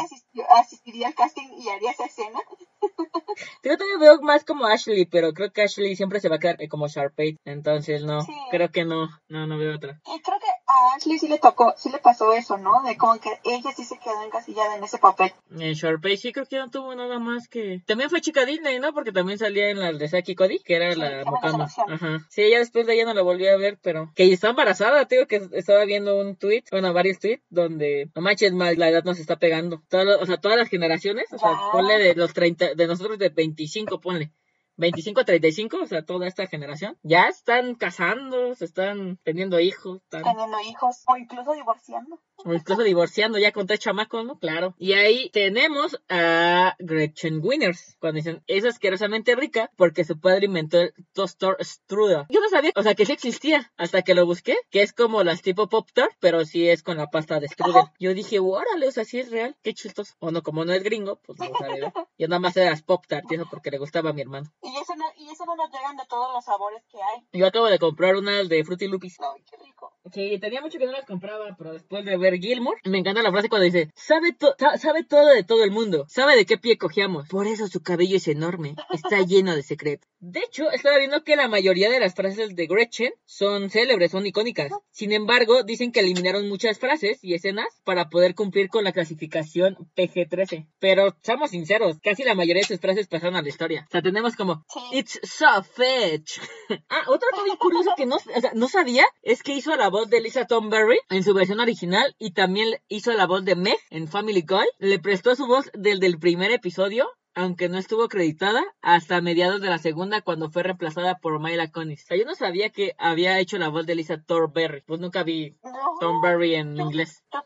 asistiría 0.58 1.08
al 1.08 1.14
casting 1.14 1.48
y 1.60 1.70
haría 1.70 1.92
esa 1.92 2.06
escena. 2.06 2.40
Yo 3.64 3.78
también 3.78 4.00
veo 4.00 4.22
más 4.22 4.44
como 4.44 4.66
Ashley, 4.66 5.06
pero 5.06 5.32
creo 5.34 5.52
que 5.52 5.62
Ashley 5.62 5.96
siempre 5.96 6.20
se 6.20 6.28
va 6.28 6.38
a 6.38 6.40
quedar 6.40 6.58
como 6.70 6.88
Sharpay. 6.88 7.38
Entonces, 7.46 8.04
no, 8.04 8.26
creo 8.50 8.72
que 8.72 8.84
no, 8.84 9.10
no, 9.28 9.46
no 9.46 9.58
veo 9.58 9.76
otra. 9.76 10.02
Y 10.08 10.20
creo 10.22 10.40
que 10.40 10.48
a 10.66 10.96
Ashley 10.96 11.20
sí 11.20 11.28
le 11.28 11.38
tocó, 11.38 11.74
sí 11.78 11.90
le 11.92 12.00
pasó 12.00 12.34
eso, 12.34 12.58
¿no? 12.58 12.82
De 12.82 12.98
como 12.98 13.20
que 13.20 13.30
ella 13.44 13.72
sí 13.76 13.84
se 13.84 14.00
quedó 14.00 14.24
encasillada 14.24 14.76
en 14.76 14.84
ese 14.84 14.98
papel. 14.98 15.34
En 15.52 15.74
Sharpay 15.74 16.18
sí 16.18 16.32
creo 16.34 16.48
que 16.48 16.58
no 16.58 16.70
tuvo 16.72 16.96
nada 16.96 17.20
más 17.20 17.48
que... 17.48 17.84
También 17.86 18.10
fue 18.10 18.22
chica 18.22 18.46
Disney, 18.46 18.80
¿no? 18.80 18.94
Porque 18.94 19.12
también 19.12 19.38
salía 19.38 19.70
en 19.70 19.80
la 19.80 19.94
de 19.94 20.08
Saki 20.08 20.36
Cody, 20.36 20.60
que 20.60 20.76
era 20.76 20.96
la 20.96 21.24
Mokama. 21.26 21.66
Ajá. 21.66 22.26
Sí, 22.30 22.42
ella 22.42 22.60
después 22.60 22.88
de 22.88 22.96
ella 22.96 23.06
no 23.06 23.14
la 23.14 23.22
volví 23.22 23.48
a 23.48 23.58
ver, 23.58 23.78
pero... 23.82 24.12
Que 24.16 24.32
está 24.32 24.50
embarazada, 24.50 24.89
tío, 25.08 25.28
que 25.28 25.42
estaba 25.54 25.86
viendo 25.86 26.20
un 26.20 26.36
tweet, 26.36 26.64
bueno, 26.72 26.94
varios 26.94 27.20
tweets, 27.20 27.44
donde... 27.50 28.10
No 28.16 28.22
manches, 28.22 28.54
mal, 28.54 28.78
la 28.78 28.90
edad 28.90 29.04
nos 29.04 29.20
está 29.20 29.38
pegando. 29.38 29.84
o 29.92 30.26
sea, 30.26 30.38
todas 30.38 30.58
las 30.58 30.70
generaciones, 30.70 31.26
o 31.32 31.38
sea, 31.38 31.52
ponle 31.72 31.98
de 31.98 32.16
los 32.16 32.34
30, 32.34 32.76
de 32.76 32.88
nosotros 32.88 33.18
de 33.18 33.30
25, 33.30 34.00
ponle. 34.02 34.32
25 34.80 35.22
a 35.22 35.26
35, 35.26 35.78
o 35.82 35.86
sea, 35.86 36.06
toda 36.06 36.28
esta 36.28 36.48
generación, 36.48 36.98
ya 37.04 37.28
están 37.28 37.76
casando, 37.76 38.56
se 38.56 38.66
están 38.66 39.20
teniendo 39.24 39.60
hijos. 39.60 40.02
Están... 40.04 40.24
Teniendo 40.24 40.58
hijos, 40.62 41.04
o 41.06 41.18
incluso 41.18 41.54
divorciando. 41.54 42.20
O 42.46 42.54
incluso 42.54 42.84
divorciando 42.84 43.38
ya 43.38 43.52
con 43.52 43.68
tres 43.68 43.82
chamacos, 43.82 44.26
¿no? 44.26 44.40
Claro. 44.40 44.74
Y 44.78 44.94
ahí 44.94 45.30
tenemos 45.32 46.02
a 46.08 46.76
Gretchen 46.80 47.42
Winners, 47.44 47.98
cuando 48.00 48.18
dicen, 48.18 48.42
es 48.48 48.64
asquerosamente 48.64 49.36
rica 49.36 49.70
porque 49.76 50.06
su 50.06 50.20
padre 50.20 50.46
inventó 50.46 50.80
el 50.80 50.94
toaster 51.12 51.58
strudel. 51.60 52.26
Yo 52.30 52.40
no 52.40 52.48
sabía, 52.48 52.72
o 52.76 52.84
sea, 52.84 52.96
que 52.96 53.06
sí 53.06 53.12
existía, 53.12 53.74
hasta 53.76 54.02
que 54.02 54.16
lo 54.16 54.26
busqué, 54.26 54.56
que 54.70 54.82
es 54.82 54.94
como 54.94 55.24
las 55.24 55.42
tipo 55.42 55.68
pop 55.68 55.90
tart, 55.94 56.14
pero 56.22 56.46
sí 56.46 56.70
es 56.70 56.84
con 56.84 56.96
la 56.96 57.08
pasta 57.08 57.42
de 57.42 57.50
strudel. 57.50 57.84
Yo 58.00 58.14
dije, 58.14 58.40
órale, 58.40 58.88
o 58.88 58.92
sea, 58.92 59.04
sí 59.04 59.20
es 59.20 59.30
real, 59.30 59.58
qué 59.62 59.74
chistoso. 59.74 60.16
O 60.20 60.32
no, 60.32 60.42
como 60.42 60.64
no 60.64 60.72
es 60.72 60.84
gringo, 60.84 61.20
pues 61.26 61.38
no 61.40 61.50
sabe 61.60 61.82
ver. 61.82 61.94
Yo 62.18 62.28
nada 62.30 62.40
más 62.40 62.56
era 62.56 62.70
las 62.70 62.82
pop 62.82 63.06
tart, 63.06 63.30
eso 63.30 63.46
porque 63.52 63.72
le 63.72 63.78
gustaba 63.78 64.12
a 64.12 64.14
mi 64.14 64.22
hermano. 64.22 64.50
No, 64.96 65.06
y 65.18 65.30
eso 65.30 65.46
no 65.46 65.56
nos 65.56 65.72
llegan 65.72 65.96
de 65.96 66.06
todos 66.08 66.34
los 66.34 66.44
sabores 66.44 66.84
que 66.92 66.98
hay. 67.02 67.28
Yo 67.34 67.46
acabo 67.48 67.68
de 67.68 67.80
comprar 67.80 68.16
unas 68.16 68.50
de 68.50 68.64
Fruity 68.64 68.88
Loopies. 68.88 69.18
Ay, 69.20 69.44
qué 69.50 69.58
rico. 69.58 69.79
Sí, 70.14 70.40
tenía 70.40 70.62
mucho 70.62 70.80
que 70.80 70.86
no 70.86 70.92
las 70.92 71.06
compraba, 71.06 71.56
pero 71.58 71.74
después 71.74 72.06
de 72.06 72.18
ver 72.18 72.40
Gilmore, 72.40 72.80
me 72.86 73.00
encanta 73.00 73.22
la 73.22 73.32
frase 73.32 73.50
cuando 73.50 73.66
dice, 73.66 73.92
sabe, 73.96 74.36
sabe 74.78 75.04
todo 75.04 75.28
de 75.28 75.44
todo 75.44 75.64
el 75.64 75.72
mundo, 75.72 76.06
sabe 76.08 76.36
de 76.36 76.46
qué 76.46 76.58
pie 76.58 76.78
cogíamos, 76.78 77.28
por 77.28 77.48
eso 77.48 77.68
su 77.68 77.82
cabello 77.82 78.18
es 78.18 78.28
enorme, 78.28 78.76
está 78.92 79.22
lleno 79.28 79.56
de 79.56 79.64
secretos. 79.64 80.10
De 80.22 80.42
hecho, 80.42 80.70
estaba 80.72 80.98
viendo 80.98 81.24
que 81.24 81.38
la 81.38 81.48
mayoría 81.48 81.90
de 81.90 82.00
las 82.00 82.14
frases 82.14 82.54
de 82.56 82.68
Gretchen 82.68 83.14
son 83.26 83.70
célebres, 83.70 84.12
son 84.12 84.26
icónicas. 84.26 84.70
Sin 84.92 85.14
embargo, 85.14 85.64
dicen 85.64 85.94
que 85.94 86.02
eliminaron 86.02 86.50
muchas 86.50 86.78
frases 86.78 87.20
y 87.24 87.36
escenas 87.36 87.68
para 87.86 88.10
poder 88.10 88.36
cumplir 88.36 88.68
con 88.68 88.84
la 88.84 88.92
clasificación 88.92 89.78
PG-13. 89.96 90.68
Pero, 90.80 91.16
seamos 91.22 91.52
sinceros, 91.52 92.00
casi 92.04 92.24
la 92.24 92.36
mayoría 92.36 92.62
de 92.64 92.68
sus 92.68 92.82
frases 92.82 93.08
pasaron 93.08 93.38
a 93.38 93.42
la 93.42 93.48
historia. 93.48 93.86
O 93.88 93.92
sea, 93.92 94.02
tenemos 94.02 94.36
como, 94.36 94.66
It's 94.92 95.20
so 95.24 95.64
fetch. 95.64 96.40
ah, 96.90 97.04
otra 97.08 97.30
cosa 97.32 97.56
curiosa 97.60 97.94
que 97.96 98.06
no, 98.06 98.18
o 98.18 98.42
sea, 98.42 98.52
no 98.56 98.68
sabía 98.68 99.06
es 99.22 99.42
que 99.42 99.54
hizo 99.54 99.76
la 99.78 99.90
voz 99.90 99.99
de 100.08 100.22
Lisa 100.22 100.46
Thornberry 100.46 101.00
en 101.10 101.24
su 101.24 101.34
versión 101.34 101.60
original 101.60 102.16
y 102.20 102.32
también 102.32 102.80
hizo 102.88 103.12
la 103.14 103.26
voz 103.26 103.44
de 103.44 103.56
Meg 103.56 103.80
en 103.90 104.08
Family 104.08 104.46
Guy. 104.48 104.68
Le 104.78 105.00
prestó 105.00 105.36
su 105.36 105.48
voz 105.48 105.70
desde 105.74 106.06
el 106.06 106.20
primer 106.20 106.52
episodio 106.52 107.10
aunque 107.36 107.70
no 107.70 107.78
estuvo 107.78 108.04
acreditada 108.04 108.62
hasta 108.82 109.22
mediados 109.22 109.62
de 109.62 109.70
la 109.70 109.78
segunda 109.78 110.22
cuando 110.22 110.50
fue 110.50 110.64
reemplazada 110.64 111.20
por 111.20 111.40
Myla 111.40 111.72
Conis. 111.72 112.04
O 112.04 112.08
sea, 112.08 112.18
yo 112.18 112.26
no 112.26 112.36
sabía 112.36 112.70
que 112.70 112.96
había 112.98 113.40
hecho 113.40 113.58
la 113.58 113.70
voz 113.70 113.86
de 113.86 113.96
Lisa 113.96 114.22
Thornberry. 114.22 114.82
Pues 114.82 115.00
nunca 115.00 115.24
vi 115.24 115.58
Thornberry 116.00 116.56
en 116.56 116.78
inglés. 116.78 117.24
Yo, 117.32 117.46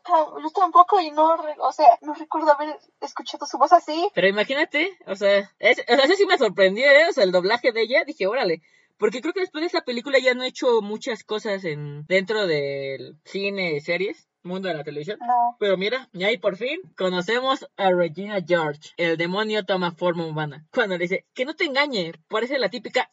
tampoco 0.56 1.00
y 1.00 1.12
no, 1.12 1.36
o 1.60 1.72
sea, 1.72 1.98
no 2.02 2.14
recuerdo 2.14 2.52
haber 2.52 2.78
escuchado 3.02 3.46
su 3.46 3.58
voz 3.58 3.74
así. 3.74 4.10
Pero 4.16 4.28
imagínate, 4.28 4.98
o 5.06 5.16
sea, 5.16 5.52
es, 5.60 5.80
o 5.80 5.96
sea, 5.96 6.06
eso 6.06 6.16
sí 6.16 6.26
me 6.26 6.38
sorprendió, 6.38 6.86
¿eh? 6.86 7.10
O 7.10 7.14
sea, 7.14 7.24
el 7.24 7.32
doblaje 7.32 7.72
de 7.72 7.82
ella, 7.84 8.04
dije, 8.06 8.26
órale. 8.26 8.62
Porque 8.98 9.22
creo 9.22 9.34
que 9.34 9.42
después 9.42 9.62
de 9.62 9.68
esa 9.68 9.82
película 9.82 10.20
ya 10.20 10.34
no 10.34 10.44
he 10.44 10.48
hecho 10.48 10.82
muchas 10.82 11.24
cosas 11.24 11.66
en 11.66 12.06
dentro 12.08 12.48
del 12.48 13.18
cine, 13.26 13.80
series 13.82 14.28
mundo 14.44 14.68
de 14.68 14.76
la 14.76 14.84
televisión. 14.84 15.18
No. 15.22 15.56
Pero 15.60 15.78
mira, 15.78 16.10
y 16.12 16.24
ahí 16.24 16.38
por 16.38 16.58
fin 16.58 16.80
conocemos 16.98 17.68
a 17.78 17.92
Regina 17.92 18.40
George. 18.46 18.92
El 18.98 19.18
demonio 19.18 19.66
toma 19.66 19.92
forma 19.92 20.26
humana. 20.26 20.66
Cuando 20.74 20.98
le 20.98 21.04
dice, 21.04 21.26
que 21.34 21.46
no 21.46 21.56
te 21.56 21.66
engañe, 21.66 22.14
parece 22.28 22.60
la 22.60 22.70
típica 22.70 23.10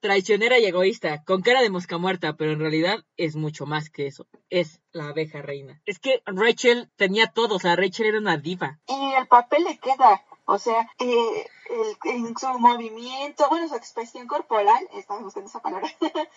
traicionera 0.00 0.58
y 0.58 0.66
egoísta, 0.66 1.24
con 1.24 1.42
cara 1.42 1.62
de 1.62 1.70
mosca 1.70 1.98
muerta, 1.98 2.36
pero 2.36 2.52
en 2.52 2.60
realidad 2.60 3.04
es 3.16 3.34
mucho 3.34 3.66
más 3.66 3.90
que 3.90 4.06
eso. 4.06 4.26
Es 4.48 4.80
la 4.92 5.08
abeja 5.08 5.42
reina. 5.42 5.80
Es 5.86 5.98
que 5.98 6.22
Rachel 6.26 6.90
tenía 6.96 7.26
todo, 7.26 7.56
o 7.56 7.58
sea, 7.58 7.74
Rachel 7.74 8.06
era 8.06 8.18
una 8.18 8.36
diva. 8.36 8.78
Y 8.86 9.14
el 9.14 9.26
papel 9.26 9.64
le 9.64 9.78
queda, 9.78 10.22
o 10.44 10.58
sea, 10.58 10.88
eh, 11.00 11.46
el, 11.70 11.96
en 12.04 12.36
su 12.36 12.46
movimiento, 12.58 13.48
bueno, 13.48 13.68
su 13.68 13.74
expresión 13.74 14.26
corporal, 14.26 14.88
estamos 14.94 15.24
buscando 15.24 15.48
esa 15.48 15.60
palabra, 15.60 15.88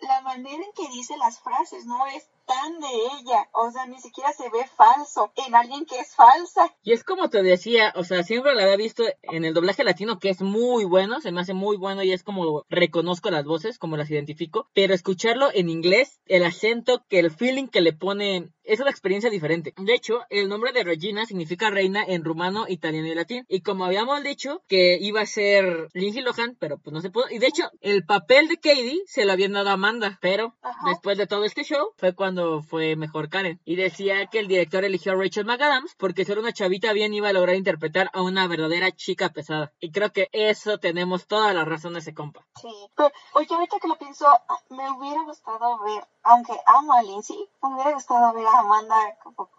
la 0.00 0.20
manera 0.22 0.62
en 0.64 0.72
que 0.72 0.92
dice 0.92 1.16
las 1.16 1.40
frases, 1.40 1.86
no 1.86 2.06
es 2.06 2.28
tan 2.46 2.80
de 2.80 2.88
ella, 3.20 3.48
o 3.52 3.70
sea, 3.70 3.86
ni 3.86 3.98
siquiera 4.00 4.32
se 4.32 4.48
ve 4.50 4.66
falso 4.76 5.32
en 5.46 5.54
alguien 5.54 5.86
que 5.86 5.98
es 5.98 6.14
falsa. 6.14 6.74
Y 6.82 6.92
es 6.92 7.04
como 7.04 7.30
te 7.30 7.42
decía, 7.42 7.92
o 7.96 8.04
sea, 8.04 8.22
siempre 8.24 8.54
la 8.54 8.64
había 8.64 8.76
visto 8.76 9.04
en 9.22 9.44
el 9.44 9.54
doblaje 9.54 9.84
latino, 9.84 10.18
que 10.18 10.30
es 10.30 10.42
muy 10.42 10.84
bueno, 10.84 11.20
se 11.20 11.32
me 11.32 11.40
hace 11.40 11.54
muy 11.54 11.76
bueno 11.76 12.02
y 12.02 12.12
es 12.12 12.22
como 12.22 12.64
reconozco 12.68 13.30
las 13.30 13.44
voces, 13.44 13.78
como 13.78 13.96
las 13.96 14.10
identifico, 14.10 14.68
pero 14.74 14.94
escucharlo 14.94 15.50
en 15.54 15.68
inglés, 15.68 16.20
el 16.26 16.44
acento, 16.44 17.04
que 17.08 17.20
el 17.20 17.30
feeling 17.30 17.68
que 17.68 17.80
le 17.80 17.92
pone 17.92 18.50
es 18.64 18.80
una 18.80 18.90
experiencia 18.90 19.30
diferente. 19.30 19.74
De 19.76 19.94
hecho, 19.94 20.20
el 20.30 20.48
nombre 20.48 20.72
de 20.72 20.84
Regina 20.84 21.26
significa 21.26 21.70
reina 21.70 22.04
en 22.06 22.24
rumano, 22.24 22.66
italiano 22.68 23.08
y 23.08 23.14
latín. 23.14 23.44
Y 23.48 23.60
como 23.60 23.84
habíamos 23.84 24.21
dicho, 24.22 24.62
que 24.68 24.98
iba 25.00 25.20
a 25.20 25.26
ser 25.26 25.88
Lindsay 25.92 26.22
Lohan, 26.22 26.56
pero 26.58 26.78
pues 26.78 26.92
no 26.92 27.00
se 27.00 27.10
pudo. 27.10 27.24
Y 27.30 27.38
de 27.38 27.46
hecho, 27.46 27.70
el 27.80 28.04
papel 28.04 28.48
de 28.48 28.56
Katie 28.56 29.02
se 29.06 29.24
lo 29.24 29.32
habían 29.32 29.52
dado 29.52 29.70
a 29.70 29.72
Amanda, 29.72 30.18
pero 30.20 30.54
después 30.86 31.18
de 31.18 31.26
todo 31.26 31.44
este 31.44 31.64
show 31.64 31.92
fue 31.96 32.14
cuando 32.14 32.62
fue 32.62 32.96
mejor 32.96 33.28
Karen. 33.28 33.60
Y 33.64 33.76
decía 33.76 34.26
que 34.26 34.38
el 34.38 34.48
director 34.48 34.84
eligió 34.84 35.12
a 35.12 35.16
Rachel 35.16 35.44
McAdams 35.44 35.94
porque 35.98 36.24
solo 36.24 36.40
una 36.40 36.52
chavita 36.52 36.92
bien 36.92 37.14
iba 37.14 37.28
a 37.28 37.32
lograr 37.32 37.56
interpretar 37.56 38.10
a 38.12 38.22
una 38.22 38.46
verdadera 38.46 38.90
chica 38.90 39.30
pesada. 39.30 39.72
Y 39.80 39.90
creo 39.92 40.12
que 40.12 40.28
eso 40.32 40.78
tenemos 40.78 41.26
toda 41.26 41.52
la 41.52 41.64
razón 41.64 41.94
de 41.94 42.00
ese 42.00 42.14
compa. 42.14 42.46
Sí, 42.60 42.68
pero 42.96 43.10
oye, 43.34 43.48
ahorita 43.50 43.78
que 43.80 43.88
lo 43.88 43.96
pienso, 43.96 44.26
me 44.70 44.90
hubiera 44.90 45.22
gustado 45.24 45.78
ver, 45.84 46.04
aunque 46.22 46.52
amo 46.66 46.92
a 46.92 47.02
Lindsay, 47.02 47.48
me 47.62 47.74
hubiera 47.74 47.92
gustado 47.92 48.32
ver 48.32 48.46
a 48.46 48.58
Amanda 48.60 48.96
como 49.22 49.50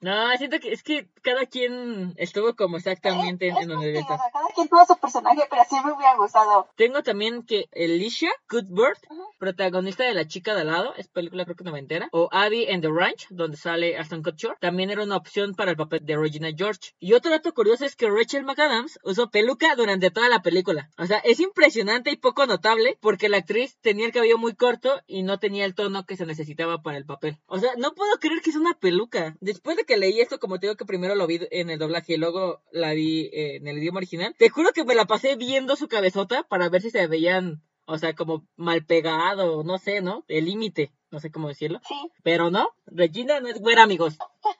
no, 0.00 0.36
siento 0.36 0.58
que 0.60 0.72
es 0.72 0.82
que 0.82 1.08
cada 1.22 1.46
quien 1.46 2.14
estuvo 2.16 2.54
como 2.54 2.76
exactamente 2.76 3.48
en, 3.48 3.68
donde 3.68 3.98
está. 3.98 4.18
cada 4.32 4.48
quien 4.54 4.68
tuvo 4.68 4.84
su 4.86 4.96
personaje, 4.96 5.42
pero 5.50 5.62
sí 5.68 5.76
me 5.84 5.92
hubiera 5.92 6.16
gustado. 6.16 6.68
Tengo 6.76 7.02
también 7.02 7.42
que 7.42 7.68
Alicia 7.74 8.30
Cuthbert, 8.48 9.00
protagonista 9.38 10.04
de 10.04 10.14
La 10.14 10.26
chica 10.26 10.54
de 10.54 10.60
al 10.62 10.66
lado, 10.68 10.94
es 10.96 11.08
película 11.08 11.44
creo 11.44 11.56
que 11.56 11.64
noventera, 11.64 12.08
o 12.12 12.28
Abby 12.32 12.68
and 12.70 12.82
the 12.82 12.88
Ranch, 12.88 13.26
donde 13.30 13.56
sale 13.56 13.96
Aston 13.96 14.22
Kutcher, 14.22 14.56
también 14.60 14.90
era 14.90 15.02
una 15.02 15.16
opción 15.16 15.54
para 15.54 15.72
el 15.72 15.76
papel 15.76 16.04
de 16.04 16.16
Regina 16.16 16.50
George. 16.56 16.94
Y 16.98 17.14
otro 17.14 17.30
dato 17.30 17.52
curioso 17.52 17.84
es 17.84 17.96
que 17.96 18.10
Rachel 18.10 18.44
McAdams 18.44 18.98
usó 19.02 19.30
peluca 19.30 19.74
durante 19.76 20.10
toda 20.10 20.28
la 20.28 20.42
película. 20.42 20.90
O 20.98 21.06
sea, 21.06 21.18
es 21.18 21.40
impresionante 21.40 22.10
y 22.10 22.16
poco 22.16 22.46
notable 22.46 22.98
porque 23.00 23.28
la 23.28 23.38
actriz 23.38 23.78
tenía 23.80 24.06
el 24.06 24.12
cabello 24.12 24.38
muy 24.38 24.54
corto 24.54 25.00
y 25.06 25.22
no 25.22 25.38
tenía 25.38 25.64
el 25.64 25.74
tono 25.74 26.04
que 26.04 26.16
se 26.16 26.26
necesitaba 26.26 26.82
para 26.82 26.98
el 26.98 27.06
papel. 27.06 27.38
O 27.46 27.58
sea, 27.58 27.70
no 27.76 27.94
puedo 27.94 28.18
creer 28.18 28.40
que 28.42 28.50
es 28.50 28.56
una 28.56 28.74
peluca 28.74 29.36
después 29.40 29.76
de 29.76 29.84
que 29.84 29.96
leí 29.96 30.20
esto, 30.20 30.38
como 30.38 30.58
te 30.58 30.66
digo 30.66 30.76
que 30.76 30.84
primero 30.84 31.14
lo 31.14 31.26
vi 31.26 31.40
en 31.50 31.70
el 31.70 31.78
doblaje 31.78 32.14
y 32.14 32.16
luego 32.16 32.62
la 32.70 32.92
vi 32.92 33.30
eh, 33.32 33.56
en 33.56 33.66
el 33.66 33.78
idioma 33.78 33.98
original, 33.98 34.34
te 34.38 34.48
juro 34.48 34.72
que 34.72 34.84
me 34.84 34.94
la 34.94 35.06
pasé 35.06 35.36
viendo 35.36 35.76
su 35.76 35.88
cabezota 35.88 36.44
para 36.44 36.68
ver 36.68 36.82
si 36.82 36.90
se 36.90 37.06
veían, 37.06 37.62
o 37.86 37.98
sea, 37.98 38.14
como 38.14 38.46
mal 38.56 38.84
pegado, 38.84 39.64
no 39.64 39.78
sé, 39.78 40.00
¿no? 40.00 40.24
El 40.28 40.44
límite, 40.44 40.92
no 41.10 41.20
sé 41.20 41.30
cómo 41.30 41.48
decirlo. 41.48 41.80
Sí. 41.88 41.94
Pero 42.22 42.50
no, 42.50 42.70
Regina 42.86 43.40
no 43.40 43.48
es 43.48 43.60
buena, 43.60 43.82
amigos. 43.82 44.18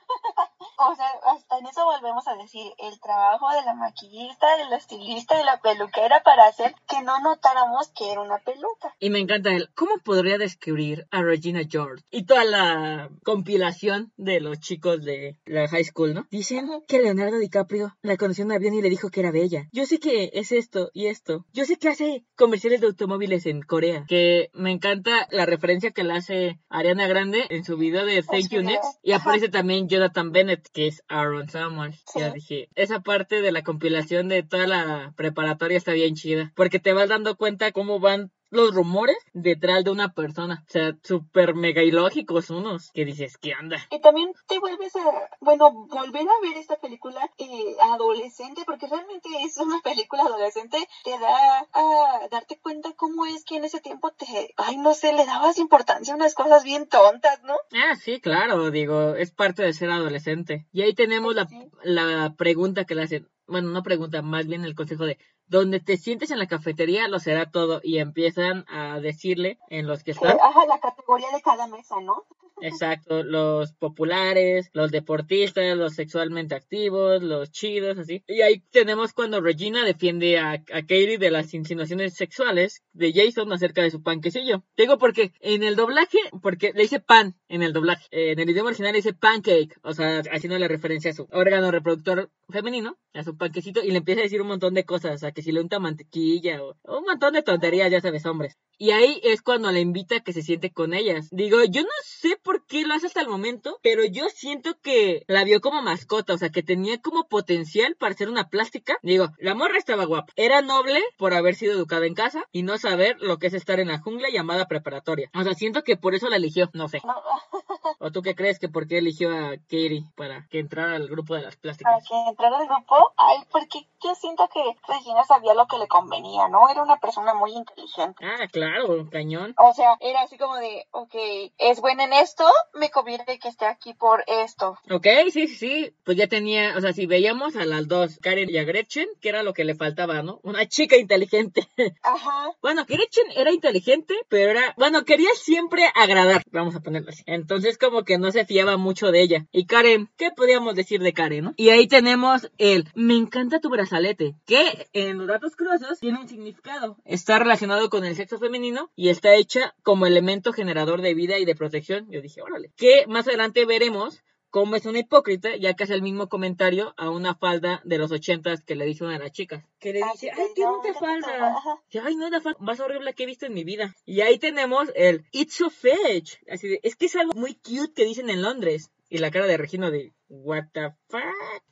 o 0.89 0.95
sea, 0.95 1.07
hasta 1.35 1.59
en 1.59 1.67
eso 1.67 1.85
volvemos 1.85 2.27
a 2.27 2.35
decir, 2.37 2.73
el 2.79 2.99
trabajo 3.01 3.51
de 3.51 3.63
la 3.65 3.75
maquillista, 3.75 4.57
de 4.57 4.69
la 4.71 4.77
estilista, 4.77 5.37
de 5.37 5.45
la 5.45 5.61
peluquera 5.61 6.23
para 6.23 6.47
hacer 6.47 6.75
que 6.89 7.03
no 7.03 7.21
notáramos 7.21 7.89
que 7.95 8.11
era 8.11 8.21
una 8.21 8.39
peluca. 8.39 8.95
Y 8.99 9.11
me 9.11 9.19
encanta 9.19 9.51
él, 9.51 9.71
¿cómo 9.75 9.93
podría 10.05 10.39
describir 10.39 11.07
a 11.11 11.23
Regina 11.23 11.61
George? 11.69 12.05
Y 12.11 12.25
toda 12.25 12.45
la 12.45 13.11
compilación 13.25 14.13
de 14.17 14.41
los 14.41 14.59
chicos 14.61 15.05
de 15.05 15.37
la 15.45 15.69
high 15.69 15.85
school, 15.85 16.15
¿no? 16.15 16.27
Dicen 16.31 16.69
que 16.89 17.01
Leonardo 17.01 17.39
DiCaprio 17.39 17.97
la 18.03 18.17
conoció 18.17 18.43
en 18.43 18.51
un 18.51 18.57
avión 18.57 18.75
y 18.75 18.83
le 18.83 18.91
dijo 18.91 19.11
que 19.11 19.21
era 19.21 19.31
bella. 19.31 19.69
Yo 19.73 19.87
sé 19.87 19.99
que 19.99 20.31
es 20.33 20.53
esto 20.53 20.91
y 20.93 21.07
esto. 21.07 21.45
Yo 21.53 21.65
sé 21.65 21.77
que 21.77 21.89
hace 21.89 22.25
comerciales 22.37 22.81
de 22.81 22.87
automóviles 22.87 23.47
en 23.47 23.63
Corea. 23.63 24.05
Que 24.09 24.51
me 24.55 24.71
encanta 24.71 25.27
la 25.31 25.47
referencia 25.47 25.91
que 25.91 26.05
le 26.05 26.15
hace 26.15 26.61
Ariana 26.69 27.07
Grande 27.07 27.47
en 27.51 27.65
su 27.65 27.77
video 27.77 28.05
de 28.05 28.23
Thank 28.23 28.51
You 28.51 28.63
Next. 28.63 28.99
Y 29.03 29.13
aparece 29.13 29.49
también 29.49 29.89
Jonathan 29.89 30.33
Bennett, 30.33 30.70
que 30.73 30.87
es 30.87 31.03
Aaron 31.09 31.49
Samuels. 31.49 32.03
Ya 32.15 32.31
dije, 32.31 32.69
esa 32.75 33.01
parte 33.01 33.43
de 33.43 33.53
la 33.53 33.63
compilación 33.63 34.29
de 34.29 34.43
toda 34.43 34.67
la 34.67 35.13
preparatoria 35.17 35.77
está 35.77 35.93
bien 35.93 36.15
chida. 36.15 36.53
Porque 36.55 36.79
te 36.79 36.93
vas 36.93 37.09
dando 37.09 37.37
cuenta 37.37 37.73
cómo 37.73 38.01
van 38.01 38.31
los 38.51 38.75
rumores 38.75 39.17
detrás 39.33 39.85
de 39.85 39.91
una 39.91 40.13
persona. 40.13 40.65
O 40.67 40.71
sea, 40.71 40.97
súper 41.03 41.55
mega 41.55 41.83
ilógicos 41.83 42.51
unos. 42.51 42.91
Que 42.93 43.05
dices, 43.05 43.39
¿qué 43.39 43.53
anda? 43.53 43.79
Y 43.91 44.01
también 44.01 44.33
te 44.47 44.59
vuelves 44.59 44.95
a, 44.97 45.31
bueno, 45.41 45.73
volver 45.73 46.27
a 46.29 46.41
ver 46.43 46.57
esta 46.57 46.77
película 46.77 47.31
eh, 47.39 47.77
adolescente, 47.81 48.63
porque 48.67 48.87
realmente 48.87 49.29
es 49.45 49.57
una 49.57 49.81
película 49.81 50.25
adolescente, 50.25 50.79
te 51.05 51.19
da 51.19 51.67
a 51.73 52.29
darte 52.31 52.59
cuenta 52.61 52.93
cómo 52.97 53.27
es 53.27 53.45
que 53.45 53.57
en 53.57 53.65
ese 53.65 53.81
tiempo 53.81 54.11
te, 54.11 54.55
ay, 54.57 54.77
no 54.77 54.95
sé, 54.95 55.13
le 55.13 55.27
dabas 55.27 55.59
importancia 55.59 56.13
a 56.13 56.17
unas 56.17 56.35
cosas 56.35 56.65
bien 56.65 56.89
tontas, 56.89 57.43
¿no? 57.43 57.55
Ah, 57.73 57.97
sí, 57.97 58.21
claro, 58.21 58.71
digo, 58.71 59.15
es 59.15 59.31
parte 59.31 59.63
de 59.63 59.73
ser 59.73 59.91
adolescente. 59.91 60.67
Y 60.73 60.83
ahí 60.83 60.95
tenemos 60.95 61.35
la, 61.35 61.49
la 61.83 62.35
pregunta 62.37 62.85
que 62.85 62.95
le 62.95 63.03
hacen, 63.03 63.29
bueno, 63.47 63.71
no 63.71 63.83
pregunta, 63.83 64.23
más 64.23 64.47
bien 64.47 64.65
el 64.65 64.75
consejo 64.75 65.05
de 65.05 65.19
donde 65.51 65.81
te 65.81 65.97
sientes 65.97 66.31
en 66.31 66.39
la 66.39 66.47
cafetería 66.47 67.09
lo 67.09 67.19
será 67.19 67.51
todo 67.51 67.81
y 67.83 67.99
empiezan 67.99 68.65
a 68.69 69.01
decirle 69.01 69.59
en 69.69 69.87
los 69.87 70.05
que 70.05 70.13
están. 70.13 70.39
Ajá, 70.41 70.65
la 70.67 70.79
categoría 70.79 71.27
de 71.35 71.43
cada 71.43 71.67
mesa, 71.67 71.97
¿no? 72.01 72.25
Exacto, 72.63 73.23
los 73.23 73.73
populares, 73.73 74.71
los 74.75 74.91
deportistas, 74.91 75.77
los 75.77 75.95
sexualmente 75.95 76.55
activos, 76.55 77.23
los 77.23 77.51
chidos, 77.51 77.99
así. 77.99 78.23
Y 78.29 78.43
ahí 78.43 78.61
tenemos 78.71 79.13
cuando 79.13 79.41
Regina 79.41 79.85
defiende 79.85 80.39
a, 80.39 80.53
a 80.53 80.83
Katie 80.83 81.19
de 81.19 81.31
las 81.31 81.55
insinuaciones 81.55 82.15
sexuales 82.15 82.83
de 82.93 83.13
Jason 83.13 83.53
acerca 83.53 83.83
de 83.83 83.91
su 83.91 84.03
panquecillo. 84.03 84.63
Digo 84.77 84.99
porque 84.99 85.33
en 85.41 85.63
el 85.63 85.75
doblaje, 85.75 86.19
porque 86.43 86.73
le 86.75 86.83
dice 86.83 87.01
pan 87.01 87.35
en 87.49 87.63
el 87.63 87.73
doblaje, 87.73 88.07
en 88.11 88.39
el 88.39 88.51
idioma 88.51 88.69
original 88.69 88.93
le 88.93 88.99
dice 88.99 89.15
pancake, 89.15 89.79
o 89.83 89.95
sea, 89.95 90.23
haciéndole 90.31 90.69
referencia 90.69 91.11
a 91.11 91.15
su 91.15 91.27
órgano 91.33 91.71
reproductor 91.71 92.31
femenino, 92.51 92.99
a 93.15 93.25
su 93.25 93.37
panquecito, 93.37 93.83
y 93.83 93.91
le 93.91 93.99
empieza 93.99 94.21
a 94.21 94.25
decir 94.25 94.43
un 94.43 94.49
montón 94.49 94.75
de 94.75 94.85
cosas, 94.85 95.23
que 95.41 95.45
si 95.45 95.53
le 95.53 95.61
unta 95.61 95.79
mantequilla 95.79 96.63
o, 96.63 96.77
un 96.85 97.05
montón 97.05 97.33
de 97.33 97.43
tonterías, 97.43 97.91
ya 97.91 98.01
sabes, 98.01 98.27
hombres. 98.27 98.59
Y 98.77 98.91
ahí 98.91 99.21
es 99.25 99.41
cuando 99.41 99.73
le 99.73 99.81
invita 99.81 100.17
a 100.17 100.21
que 100.21 100.35
se 100.35 100.43
siente 100.43 100.71
con 100.71 100.93
ellas. 100.93 101.29
Digo, 101.31 101.65
yo 101.65 101.83
no 101.83 101.89
sé 102.05 102.37
por 102.43 102.60
qué 102.71 102.87
lo 102.87 102.95
hace 102.95 103.09
hasta 103.09 103.21
el 103.21 103.29
momento, 103.29 103.79
pero 103.83 104.05
yo 104.05 104.29
siento 104.29 104.79
que 104.81 105.25
la 105.27 105.43
vio 105.43 105.61
como 105.61 105.83
mascota, 105.83 106.35
o 106.35 106.39
sea, 106.39 106.51
que 106.51 106.63
tenía 106.63 107.03
como 107.03 107.25
potencial 107.25 107.97
para 107.97 108.15
ser 108.15 108.29
una 108.29 108.49
plástica. 108.49 108.97
Digo, 109.03 109.27
la 109.39 109.55
morra 109.55 109.77
estaba 109.77 110.05
guapa. 110.05 110.33
Era 110.37 110.63
noble 110.63 111.03
por 111.19 111.35
haber 111.35 111.57
sido 111.57 111.75
educada 111.75 112.07
en 112.07 112.15
casa 112.15 112.45
y 112.53 112.63
no 112.63 112.79
saber 112.79 113.17
lo 113.21 113.39
que 113.39 113.49
es 113.49 113.55
estar 113.55 113.81
en 113.81 113.89
la 113.89 113.99
jungla 113.99 114.29
llamada 114.31 114.69
preparatoria. 114.69 115.31
O 115.35 115.43
sea, 115.43 115.55
siento 115.55 115.83
que 115.83 115.97
por 115.97 116.15
eso 116.15 116.29
la 116.29 116.37
eligió, 116.37 116.71
no 116.73 116.89
sé. 116.89 117.03
¿O 117.99 118.13
tú 118.13 118.23
qué 118.23 118.37
crees 118.37 118.59
que 118.59 118.69
por 118.69 118.87
qué 118.87 118.99
eligió 118.99 119.31
a 119.31 119.57
Katie 119.57 120.05
para 120.17 120.47
que 120.49 120.61
entrara 120.61 120.95
al 120.95 121.09
grupo 121.09 121.35
de 121.35 121.43
las 121.43 121.57
plásticas? 121.57 121.93
Para 121.93 122.05
que 122.07 122.31
entrara 122.31 122.59
al 122.59 122.69
grupo, 122.69 123.13
ay, 123.17 123.39
porque 123.51 123.89
yo 124.03 124.15
siento 124.15 124.49
que 124.49 124.61
Regina 124.87 125.25
sabía 125.25 125.55
lo 125.55 125.67
que 125.67 125.79
le 125.79 125.89
convenía, 125.89 126.49
¿no? 126.49 126.69
Era 126.69 126.83
una 126.83 126.99
persona 126.99 127.35
muy 127.35 127.53
inteligente. 127.53 128.25
Ah, 128.25 128.47
claro, 128.51 129.09
cañón. 129.11 129.55
O 129.59 129.73
sea, 129.75 129.97
era 130.01 130.23
así 130.23 130.39
como 130.39 130.57
de, 130.57 130.87
ok, 130.93 131.15
es 131.59 131.81
buena 131.81 132.05
en 132.05 132.13
esto, 132.13 132.45
me 132.75 132.91
conviene 132.91 133.25
que 133.41 133.49
esté 133.49 133.67
aquí 133.67 133.95
por 133.95 134.25
esto. 134.27 134.79
Ok, 134.91 135.07
sí, 135.31 135.47
sí, 135.47 135.55
sí. 135.57 135.95
Pues 136.05 136.17
ya 136.17 136.27
tenía, 136.27 136.77
o 136.77 136.81
sea, 136.81 136.93
si 136.93 137.07
veíamos 137.07 137.57
a 137.57 137.65
las 137.65 137.89
dos, 137.89 138.19
Karen 138.21 138.51
y 138.51 138.59
a 138.59 138.65
Gretchen, 138.65 139.09
que 139.21 139.29
era 139.29 139.43
lo 139.43 139.53
que 139.53 139.65
le 139.65 139.75
faltaba, 139.75 140.23
¿no? 140.23 140.41
Una 140.43 140.67
chica 140.67 140.97
inteligente. 140.97 141.69
Ajá. 142.03 142.51
Bueno, 142.63 142.85
Gretchen 142.87 143.27
era 143.37 143.53
inteligente, 143.53 144.15
pero 144.29 144.51
era, 144.51 144.75
bueno, 144.77 145.05
quería 145.05 145.31
siempre 145.35 145.85
agradar, 145.95 146.43
vamos 146.51 146.75
a 146.75 146.81
ponerlo 146.81 147.11
así. 147.11 147.23
Entonces 147.27 147.79
como 147.79 148.05
que 148.05 148.19
no 148.19 148.31
se 148.33 148.45
fiaba 148.45 148.77
mucho 148.77 149.11
de 149.11 149.23
ella. 149.23 149.47
Y 149.53 149.67
Karen, 149.67 150.11
¿qué 150.17 150.31
podíamos 150.31 150.75
decir 150.75 151.01
de 151.01 151.13
Karen, 151.13 151.45
no? 151.45 151.55
Y 151.57 151.71
ahí 151.71 151.87
tenemos 151.87 152.51
el, 152.59 152.89
me 152.95 153.15
encanta 153.15 153.61
tu 153.61 153.71
brazalete, 153.71 154.35
que 154.47 154.89
en 154.93 155.19
los 155.19 155.27
datos 155.27 155.57
curiosos 155.57 156.01
tiene 156.01 156.19
un 156.19 156.29
significado. 156.29 156.97
Está 157.05 157.39
relacionado 157.39 157.91
con 157.91 158.05
el 158.05 158.17
sexo 158.17 158.39
femenino 158.39 158.91
y 158.97 159.09
está 159.09 159.35
hecha 159.35 159.75
como 159.83 160.07
elemento 160.07 160.53
generador 160.53 161.03
de 161.03 161.15
vida 161.15 161.39
y 161.39 161.45
de 161.45 161.55
protección. 161.55 162.11
Yo 162.11 162.21
dije, 162.21 162.43
órale. 162.51 162.73
Que 162.77 163.07
más 163.07 163.27
adelante 163.29 163.65
veremos 163.65 164.23
cómo 164.51 164.77
es 164.77 164.85
una 164.85 164.99
hipócrita, 164.99 165.57
ya 165.57 165.75
que 165.75 165.85
hace 165.85 165.95
el 165.95 166.03
mismo 166.03 166.29
comentario 166.29 166.93
a 166.97 167.11
una 167.11 167.35
falda 167.35 167.81
de 167.85 167.99
los 167.99 168.11
ochentas 168.11 168.63
que 168.63 168.75
le 168.75 168.85
dice 168.85 169.05
una 169.05 169.15
de 169.15 169.21
las 169.21 169.33
chicas. 169.33 169.65
Que 169.79 169.93
le 169.93 170.01
dice, 170.13 170.31
ay, 170.31 170.49
qué 170.55 170.65
bonita 170.65 170.99
falda. 170.99 171.57
Ay, 172.05 172.17
no 172.17 172.27
es 172.27 172.33
la 172.33 172.41
falda 172.41 172.59
más 172.61 172.81
horrible 172.81 173.15
que 173.15 173.23
he 173.23 173.27
visto 173.27 173.47
en 173.47 173.55
mi 173.55 173.65
vida. 173.65 173.95
Y 174.05 174.21
ahí 174.21 174.39
tenemos 174.39 174.91
el 174.95 175.25
It's 175.33 175.55
so 175.55 175.71
fetch. 175.71 176.37
Así 176.51 176.69
de, 176.69 176.81
es 176.83 176.97
que 176.97 177.07
es 177.07 177.17
algo 177.17 177.33
muy 177.35 177.55
cute 177.55 177.93
que 177.95 178.05
dicen 178.05 178.29
en 178.31 178.43
Londres. 178.43 178.91
Y 179.09 179.19
la 179.19 179.31
cara 179.31 179.47
de 179.47 179.57
Regino 179.57 179.91
de, 179.91 180.13
what 180.29 180.65
the 180.73 180.91
fuck. 181.09 181.21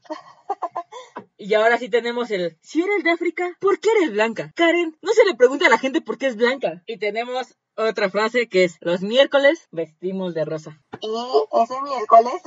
Y 1.41 1.55
ahora 1.55 1.79
sí 1.79 1.89
tenemos 1.89 2.33
el, 2.33 2.59
si 2.63 2.83
eres 2.83 3.05
de 3.05 3.13
África, 3.13 3.57
¿por 3.61 3.79
qué 3.79 3.91
eres 3.97 4.11
blanca? 4.11 4.53
Karen, 4.57 4.99
no 5.01 5.13
se 5.13 5.25
le 5.25 5.37
pregunta 5.37 5.67
a 5.67 5.71
la 5.71 5.79
gente 5.79 6.01
por 6.01 6.19
qué 6.19 6.27
es 6.27 6.37
blanca. 6.37 6.83
Y 6.85 6.99
tenemos 6.99 7.57
otra 7.79 8.11
frase 8.11 8.49
que 8.49 8.65
es, 8.65 8.77
los 8.81 9.03
miércoles 9.03 9.69
vestimos 9.71 10.35
de 10.35 10.45
rosa. 10.45 10.83
Y 11.01 11.07
ese 11.63 11.81
miércoles. 11.83 12.43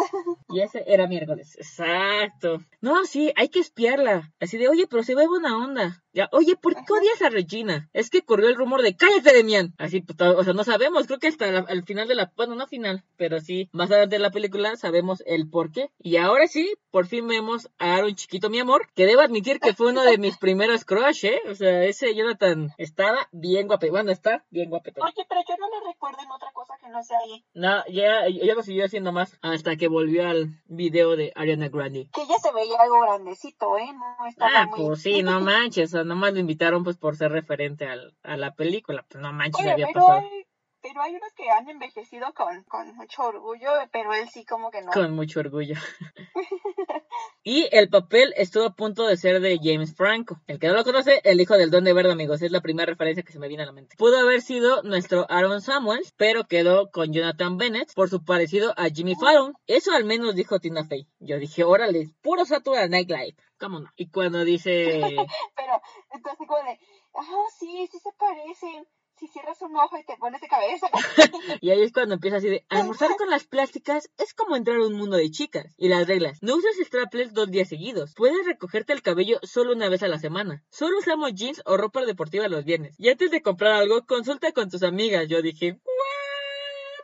Y 0.50 0.60
ese 0.60 0.84
era 0.86 1.08
miércoles, 1.08 1.56
exacto. 1.58 2.60
No, 2.82 3.06
sí, 3.06 3.32
hay 3.36 3.50
que 3.50 3.60
espiarla. 3.60 4.34
Así 4.40 4.58
de, 4.58 4.68
oye, 4.68 4.88
pero 4.88 5.04
se 5.04 5.16
ve 5.16 5.28
buena 5.28 5.58
onda. 5.58 6.04
Ya, 6.14 6.28
oye, 6.34 6.58
¿por 6.58 6.76
qué 6.76 6.94
odias 6.94 7.22
a 7.22 7.30
Regina? 7.30 7.90
Es 7.94 8.10
que 8.10 8.22
corrió 8.22 8.50
el 8.50 8.56
rumor 8.56 8.82
de 8.82 8.98
cállate, 8.98 9.34
Demian. 9.34 9.74
Así, 9.78 10.02
pues, 10.02 10.20
o 10.20 10.44
sea, 10.44 10.54
no 10.54 10.66
sabemos, 10.66 11.08
creo 11.08 11.20
que 11.20 11.28
hasta 11.28 11.48
el 11.48 11.84
final 11.84 12.08
de 12.10 12.16
la, 12.16 12.34
bueno, 12.36 12.56
no 12.56 12.68
final, 12.68 13.06
pero 13.16 13.40
sí, 13.40 13.70
más 13.72 13.90
adelante 13.90 14.18
de 14.18 14.22
la 14.22 14.32
película 14.32 14.76
sabemos 14.76 15.24
el 15.26 15.50
por 15.50 15.72
qué. 15.72 15.90
Y 16.00 16.18
ahora 16.18 16.48
sí, 16.48 16.74
por 16.92 17.08
fin 17.08 17.28
vemos 17.28 17.70
a 17.80 17.96
Aaron 17.96 18.16
Chiquito, 18.16 18.50
mi 18.50 18.60
amor, 18.60 18.90
que 18.94 19.06
debo 19.06 19.22
admitir 19.22 19.62
que 19.62 19.74
fue 19.74 19.92
uno 19.92 20.04
de 20.04 20.18
mis 20.18 20.38
primeros 20.38 20.84
crush, 20.84 21.26
¿eh? 21.26 21.42
O 21.50 21.56
sea, 21.56 21.86
ese 21.86 22.14
Jonathan 22.14 22.72
estaba 22.78 23.30
bien 23.32 23.68
guapo, 23.68 23.88
bueno, 23.90 24.12
está 24.12 24.44
bien 24.50 24.70
guapetón. 24.70 25.06
Oye, 25.06 25.26
pero 25.30 25.42
yo 25.48 25.56
no 25.58 25.70
le 25.70 25.88
recuerdo 25.94 26.20
en 26.24 26.32
otra 26.32 26.52
cosa 26.52 26.74
que 26.82 26.90
no 26.90 27.02
sea 27.04 27.20
ahí. 27.20 27.46
No, 27.54 27.86
ya, 27.88 28.28
ya 28.28 28.54
lo 28.54 28.64
siguió 28.64 28.84
haciendo 28.84 29.14
más 29.14 29.38
hasta 29.42 29.78
que 29.78 29.88
volvió 29.88 30.28
al 30.28 30.50
video 30.66 31.16
de 31.16 31.32
Ariana 31.36 31.70
Grande. 31.70 32.10
Que 32.14 32.28
ya 32.28 32.38
se 32.38 32.52
veía 32.52 32.78
algo 32.82 33.00
grandecito, 33.02 33.78
¿eh? 33.78 33.94
No 33.94 34.28
estaba 34.28 34.64
ah, 34.64 34.70
pues 34.76 35.02
sí, 35.02 35.24
no 35.24 35.40
manches, 35.40 35.94
sea, 36.02 36.10
nomás 36.10 36.34
lo 36.34 36.40
invitaron 36.40 36.84
pues 36.84 36.98
por 36.98 37.16
ser 37.16 37.32
referente 37.32 37.86
al, 37.88 38.16
a 38.24 38.38
la 38.38 38.54
película, 38.54 39.06
pues 39.08 39.22
no 39.22 39.32
manches, 39.34 39.62
Oye, 39.62 39.72
había 39.72 39.88
pero 39.88 40.06
pasado. 40.06 40.20
hay, 40.32 40.46
pero 40.82 41.02
hay 41.02 41.16
unos 41.16 41.32
que 41.34 41.50
han 41.50 41.70
envejecido 41.70 42.34
con, 42.34 42.64
con 42.64 42.96
mucho 42.96 43.24
orgullo, 43.24 43.70
pero 43.92 44.14
él 44.14 44.28
sí 44.30 44.46
como 44.46 44.72
que 44.72 44.82
no. 44.82 44.92
Con 44.92 45.16
mucho 45.16 45.40
orgullo. 45.40 45.76
y 47.44 47.68
el 47.72 47.90
papel 47.90 48.34
estuvo 48.36 48.66
a 48.66 48.74
punto 48.74 49.06
de 49.06 49.18
ser 49.18 49.40
de 49.42 49.60
James 49.62 49.96
Franco. 49.96 50.40
El 50.48 50.60
que 50.60 50.68
no 50.68 50.74
lo 50.74 50.84
conoce, 50.84 51.22
el 51.24 51.40
hijo 51.40 51.56
del 51.58 51.72
Don 51.72 51.84
de 51.84 51.94
Verde, 51.94 52.12
amigos. 52.12 52.42
Es 52.42 52.52
la 52.52 52.62
primera 52.62 52.92
referencia 52.92 53.24
que 53.24 53.32
se 53.32 53.40
me 53.40 53.48
viene 53.48 53.64
a 53.64 53.68
la 53.68 53.72
mente. 53.72 53.96
Pudo 53.98 54.18
haber 54.18 54.42
sido 54.42 54.82
nuestro 54.84 55.26
Aaron 55.30 55.62
Samuels, 55.62 56.14
pero 56.18 56.48
quedó 56.48 56.90
con 56.90 57.14
Jonathan 57.14 57.58
Bennett 57.58 57.94
por 57.94 58.10
su 58.10 58.24
parecido 58.24 58.74
a 58.78 58.90
Jimmy 58.90 59.16
Fallon. 59.16 59.54
Eso 59.68 59.92
al 59.92 60.06
menos 60.06 60.36
dijo 60.36 60.60
Tina 60.60 60.86
Fey. 60.86 61.08
Yo 61.20 61.38
dije, 61.38 61.64
órale, 61.64 62.10
puro 62.22 62.46
Saturday 62.46 62.90
Night 62.90 63.10
Live. 63.10 63.36
¿Cómo 63.60 63.80
no? 63.80 63.90
Y 63.96 64.10
cuando 64.10 64.44
dice... 64.44 65.00
pero 65.56 65.82
entonces 66.12 66.48
como 66.48 66.64
de, 66.64 66.80
ah, 67.14 67.46
sí, 67.60 67.88
sí 67.92 68.00
se 68.00 68.10
parecen. 68.18 68.88
Si 69.22 69.28
cierras 69.28 69.62
un 69.62 69.78
ojo 69.78 70.00
y 70.00 70.04
te 70.04 70.18
pones 70.18 70.42
de 70.42 70.48
cabeza. 70.48 70.88
y 71.62 71.70
ahí 71.70 71.84
es 71.84 71.94
cuando 71.94 72.16
empieza 72.16 72.38
así 72.38 72.50
de, 72.50 72.66
almorzar 72.70 73.16
con 73.18 73.30
las 73.30 73.44
plásticas 73.44 74.10
es 74.18 74.34
como 74.34 74.56
entrar 74.56 74.78
a 74.78 74.88
un 74.88 74.96
mundo 74.96 75.16
de 75.16 75.30
chicas. 75.30 75.76
Y 75.78 75.90
las 75.90 76.08
reglas, 76.08 76.40
no 76.42 76.56
uses 76.56 76.76
strapless 76.84 77.32
dos 77.32 77.52
días 77.52 77.70
seguidos. 77.70 78.16
Puedes 78.16 78.44
recogerte 78.48 78.94
el 78.94 79.04
cabello 79.04 79.40
solo 79.44 79.74
una 79.74 79.90
vez 79.90 80.02
a 80.02 80.08
la 80.08 80.18
semana. 80.18 80.64
Solo 80.72 80.98
usamos 80.98 81.36
jeans 81.36 81.62
o 81.66 81.78
ropa 81.78 82.04
deportiva 82.04 82.48
los 82.48 82.66
viernes. 82.66 82.96
Y 82.98 83.10
antes 83.10 83.30
de 83.30 83.44
comprar 83.44 83.74
algo, 83.74 84.08
consulta 84.08 84.54
con 84.54 84.72
tus 84.72 84.82
amigas. 84.82 85.28
Yo 85.28 85.44
dije. 85.44 85.80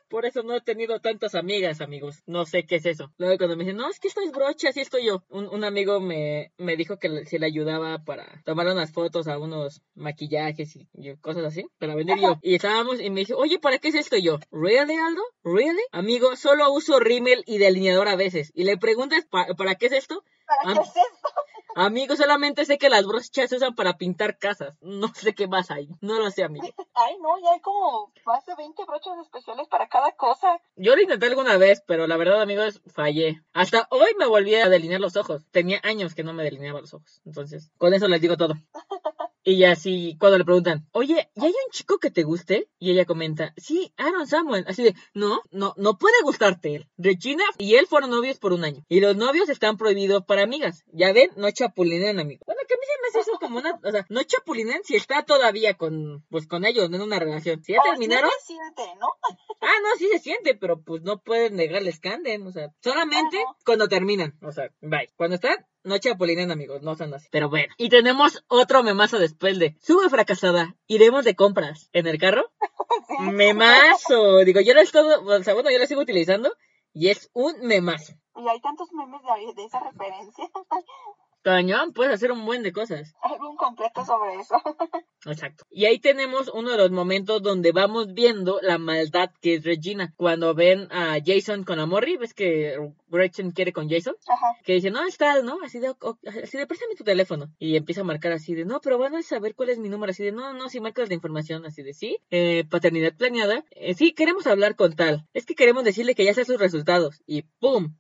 Por 0.10 0.26
eso 0.26 0.44
no 0.44 0.56
he 0.56 0.62
tenido 0.62 1.00
tantas 1.00 1.36
amigas, 1.36 1.82
amigos. 1.82 2.24
No 2.26 2.46
sé 2.46 2.66
qué 2.66 2.76
es 2.76 2.86
eso. 2.86 3.12
Luego 3.18 3.38
cuando 3.38 3.58
me 3.58 3.64
dicen, 3.64 3.78
no, 3.78 3.90
es 3.90 4.00
que 4.00 4.08
esto 4.08 4.22
es 4.22 4.32
brocha, 4.32 4.70
así 4.70 4.82
estoy 4.82 5.06
yo. 5.06 5.24
Un, 5.30 5.48
un 5.48 5.64
amigo 5.64 6.00
me, 6.00 6.54
me 6.58 6.76
dijo 6.76 6.98
que 6.98 7.26
se 7.26 7.40
le 7.40 7.46
ayudaba 7.46 8.04
para 8.04 8.42
tomar 8.46 8.68
unas 8.68 8.92
fotos 8.92 9.28
a 9.28 9.38
unos 9.38 9.82
maquillajes 9.96 10.76
y, 10.76 10.88
cosas 11.22 11.46
así, 11.46 11.66
para 11.78 11.96
vender 11.96 12.20
yo. 12.20 12.38
Y 12.42 12.56
estábamos 12.56 13.02
y 13.02 13.10
me 13.10 13.22
dice, 13.22 13.34
oye, 13.34 13.60
¿para 13.60 13.80
qué 13.80 13.90
es 13.90 13.96
esto? 13.96 14.18
Y 14.18 14.24
yo, 14.24 14.40
¿really, 14.52 14.96
Aldo? 14.96 15.22
¿Really? 15.44 15.84
Amigo, 15.92 16.36
solo 16.36 16.72
uso 16.72 17.00
rímel 17.00 17.44
y 17.46 17.58
delineador 17.58 18.08
a 18.08 18.16
veces. 18.16 18.52
Y 18.54 18.64
le 18.64 18.78
preguntas, 18.78 19.26
¿para 19.30 19.76
qué 19.76 19.88
es 19.88 19.92
esto? 19.92 20.24
¿Para 20.64 20.76
qué 20.76 20.82
es 20.82 20.88
esto? 20.88 21.30
Amigo, 21.76 22.16
solamente 22.16 22.66
sé 22.66 22.78
que 22.78 22.90
las 22.90 23.06
brochas 23.06 23.50
se 23.50 23.56
usan 23.56 23.76
para 23.76 23.98
pintar 23.98 24.38
casas. 24.38 24.78
No 24.82 25.14
sé 25.14 25.36
qué 25.36 25.48
más 25.48 25.70
hay. 25.72 25.90
No 26.02 26.20
lo 26.20 26.32
sé, 26.32 26.44
amigo. 26.44 26.68
Ay, 26.96 27.18
no, 27.22 27.40
ya 27.40 27.52
hay 27.54 27.60
como 27.62 28.12
más 28.26 28.46
de 28.46 28.56
20 28.56 28.84
brochas 28.86 29.18
especiales 29.20 29.68
para 29.68 29.88
cada 29.88 30.12
cosa. 30.14 30.60
Yo 30.76 30.96
lo 30.96 31.02
intenté 31.02 31.28
alguna 31.28 31.58
vez, 31.58 31.84
pero 31.86 32.08
la 32.08 32.18
verdad, 32.18 32.42
amigos, 32.42 32.82
fallé. 32.88 33.42
Hasta 33.54 33.88
hoy 33.92 34.10
me 34.18 34.28
volví 34.28 34.56
a 34.56 34.70
delinear 34.70 35.02
los 35.02 35.18
ojos. 35.18 35.44
Tenía 35.52 35.80
años 35.84 36.16
que 36.16 36.24
no 36.24 36.34
me 36.34 36.44
delineaba 36.44 36.82
los 36.82 36.94
ojos. 36.94 37.22
Entonces, 37.26 37.72
con 37.78 37.94
eso 37.94 38.08
les 38.08 38.22
digo 38.22 38.38
todo. 38.38 38.56
Y 39.50 39.64
así, 39.64 40.18
cuando 40.20 40.38
le 40.38 40.44
preguntan, 40.44 40.86
oye, 40.92 41.30
¿y 41.34 41.46
hay 41.46 41.52
un 41.52 41.72
chico 41.72 42.00
que 42.00 42.12
te 42.12 42.24
guste? 42.24 42.70
Y 42.80 42.92
ella 42.92 43.06
comenta, 43.06 43.54
sí, 43.56 43.94
Aaron 43.96 44.28
Samuel. 44.28 44.66
Así 44.68 44.84
de, 44.84 44.94
no, 45.14 45.42
no, 45.52 45.74
no 45.78 45.98
puede 45.98 46.22
gustarte 46.22 46.76
él. 46.76 46.90
Regina 46.98 47.46
y 47.58 47.76
él 47.76 47.88
fueron 47.88 48.10
novios 48.10 48.40
por 48.40 48.52
un 48.52 48.66
año. 48.66 48.84
Y 48.90 49.00
los 49.00 49.16
novios 49.16 49.48
están 49.48 49.78
prohibidos 49.78 50.26
para 50.26 50.44
amigas. 50.44 50.84
Ya 50.92 51.14
ven, 51.14 51.32
no 51.38 51.50
chapulinen, 51.50 52.20
amigo. 52.20 52.44
Bueno, 52.46 52.60
que 52.68 52.74
a 52.74 52.78
mí 52.78 52.84
se 52.86 53.02
me 53.02 53.08
hace 53.08 53.20
eso 53.30 53.40
como 53.40 53.60
una, 53.60 53.80
o 53.82 53.90
sea, 53.90 54.06
no 54.10 54.22
chapulinen 54.22 54.84
si 54.84 54.98
está 54.98 55.24
todavía 55.24 55.76
con, 55.76 56.26
pues 56.30 56.46
con 56.46 56.66
ellos, 56.66 56.92
en 56.92 57.02
una 57.02 57.18
relación. 57.18 57.64
Si 57.64 57.72
ya 57.72 57.80
terminaron. 57.90 58.30
se 58.42 58.48
siente, 58.48 58.84
¿no? 59.00 59.08
ah, 59.62 59.80
no, 59.82 59.98
sí 59.98 60.10
se 60.12 60.20
siente, 60.20 60.56
pero 60.56 60.82
pues 60.82 61.04
no 61.04 61.22
pueden 61.22 61.56
negarles 61.56 62.02
canden, 62.02 62.46
o 62.46 62.52
sea, 62.52 62.74
solamente 62.84 63.42
cuando 63.64 63.88
terminan. 63.88 64.38
O 64.42 64.52
sea, 64.52 64.74
bye. 64.82 65.10
Cuando 65.16 65.36
están, 65.36 65.56
no 65.84 65.98
chapulinen, 65.98 66.52
amigos, 66.52 66.82
no 66.82 66.96
son 66.96 67.14
así. 67.14 67.28
Pero 67.32 67.50
bueno. 67.50 67.74
Y 67.78 67.90
tenemos 67.90 68.44
otro 68.48 68.84
memazo 68.84 69.20
después 69.20 69.60
de 69.60 69.78
Sube 69.82 70.10
fracasada, 70.10 70.76
iremos 70.88 71.26
de 71.26 71.36
compras. 71.36 71.90
¿En 71.94 72.08
el 72.08 72.18
carro? 72.18 72.52
Memazo. 73.32 74.40
Digo, 74.40 74.62
yo 74.62 74.74
lo 74.74 74.82
estoy, 74.82 75.14
o 75.14 75.44
sea, 75.44 75.54
bueno, 75.54 75.72
yo 75.72 75.80
lo 75.80 75.88
sigo 75.88 76.02
utilizando 76.02 76.52
y 76.94 77.10
es 77.10 77.30
un 77.34 77.60
memazo. 77.62 78.14
Y 78.36 78.48
hay 78.48 78.60
tantos 78.62 78.90
memes 78.92 79.22
de, 79.22 79.54
de 79.54 79.66
esa 79.66 79.80
referencia. 79.80 80.50
Cañón, 81.48 81.94
puedes 81.94 82.14
hacer 82.14 82.34
un 82.34 82.46
buen 82.46 82.62
de 82.62 82.74
cosas. 82.74 83.16
Algún 83.22 83.56
completo 83.56 84.04
sobre 84.04 84.36
eso. 84.36 84.56
Exacto. 85.26 85.64
Y 85.72 85.86
ahí 85.86 85.98
tenemos 85.98 86.52
uno 86.54 86.72
de 86.72 86.78
los 86.78 86.92
momentos 86.92 87.42
donde 87.42 87.72
vamos 87.72 88.14
viendo 88.14 88.60
la 88.62 88.78
maldad 88.78 89.30
que 89.42 89.54
es 89.54 89.64
Regina. 89.64 90.14
Cuando 90.18 90.54
ven 90.54 90.90
a 90.92 91.20
Jason 91.26 91.64
con 91.64 91.78
la 91.78 91.86
ves 92.20 92.34
que 92.34 92.78
Gretchen 93.08 93.52
quiere 93.52 93.72
con 93.72 93.90
Jason. 93.90 94.18
Ajá. 94.28 94.58
Que 94.66 94.74
dice, 94.74 94.92
no, 94.92 95.08
está, 95.08 95.42
¿no? 95.42 95.60
Así 95.64 95.80
de, 95.80 95.96
así 96.44 96.58
de, 96.58 96.68
préstame 96.68 96.96
tu 96.96 97.06
teléfono. 97.06 97.48
Y 97.60 97.78
empieza 97.78 98.02
a 98.02 98.04
marcar 98.04 98.34
así 98.34 98.54
de, 98.54 98.66
no, 98.66 98.82
pero 98.82 98.98
van 98.98 99.16
a 99.16 99.22
saber 99.22 99.56
cuál 99.56 99.70
es 99.70 99.80
mi 99.80 99.88
número. 99.88 100.12
Así 100.12 100.26
de, 100.26 100.34
no, 100.34 100.52
no, 100.52 100.68
si 100.68 100.82
marcas 100.82 101.08
la 101.08 101.16
información. 101.16 101.66
Así 101.66 101.82
de, 101.82 101.94
sí, 101.94 102.18
eh, 102.30 102.66
paternidad 102.70 103.16
planeada. 103.16 103.64
Eh, 103.72 103.94
sí, 103.94 104.12
queremos 104.12 104.48
hablar 104.48 104.76
con 104.76 104.98
tal. 104.98 105.26
Es 105.34 105.46
que 105.46 105.56
queremos 105.56 105.86
decirle 105.86 106.14
que 106.14 106.26
ya 106.26 106.34
sé 106.34 106.44
sus 106.44 106.60
resultados. 106.60 107.24
Y 107.26 107.44
¡pum! 107.44 107.96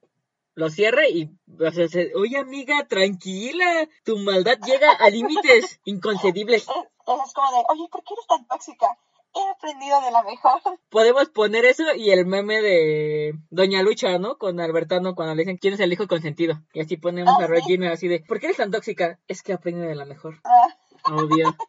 Lo 0.58 0.72
cierre 0.72 1.10
y, 1.12 1.30
o 1.60 1.72
sea, 1.72 1.86
oye 2.16 2.38
amiga, 2.39 2.88
tranquila, 2.88 3.88
tu 4.03 4.18
maldad 4.18 4.58
llega 4.66 4.91
a 4.91 5.10
límites 5.10 5.80
inconcebibles. 5.86 6.68
Es, 7.08 7.34
como 7.34 7.49
de, 7.51 7.64
oye, 7.70 7.88
¿por 7.89 8.03
qué 8.03 8.14
eres 8.16 8.28
tan 8.28 8.45
tóxica? 8.47 8.97
He 9.34 9.49
aprendido 9.49 10.01
de 10.01 10.12
la 10.12 10.24
mejor. 10.24 10.60
Podemos 10.89 11.30
poner 11.30 11.64
eso 11.64 11.84
y 11.95 12.10
el 12.10 12.26
meme 12.26 12.62
de 12.62 13.34
Doña 13.49 13.82
Lucha, 13.82 14.18
¿no? 14.18 14.38
Con 14.38 14.60
Albertano 14.60 15.16
cuando 15.16 15.34
le 15.34 15.43
dicen 15.43 15.55
quién 15.55 15.76
es 15.76 15.80
el 15.80 15.93
hijo 15.93 16.05
consentido. 16.08 16.62
Y 16.74 16.82
así 16.82 16.97
ponemos 16.97 17.34
ah, 17.39 17.45
a 17.45 17.47
Regina 17.47 17.93
así 17.93 18.10
de, 18.10 18.20
¿por 18.20 18.41
qué 18.41 18.47
eres 18.47 18.58
tan 18.58 18.72
tóxica? 18.72 19.20
Es 19.30 19.41
que 19.41 19.53
aprende 19.53 19.88
de 19.88 19.95
la 19.95 20.03
mejor. 20.03 20.41
Ah. 20.43 20.68
Obvio. 21.12 21.55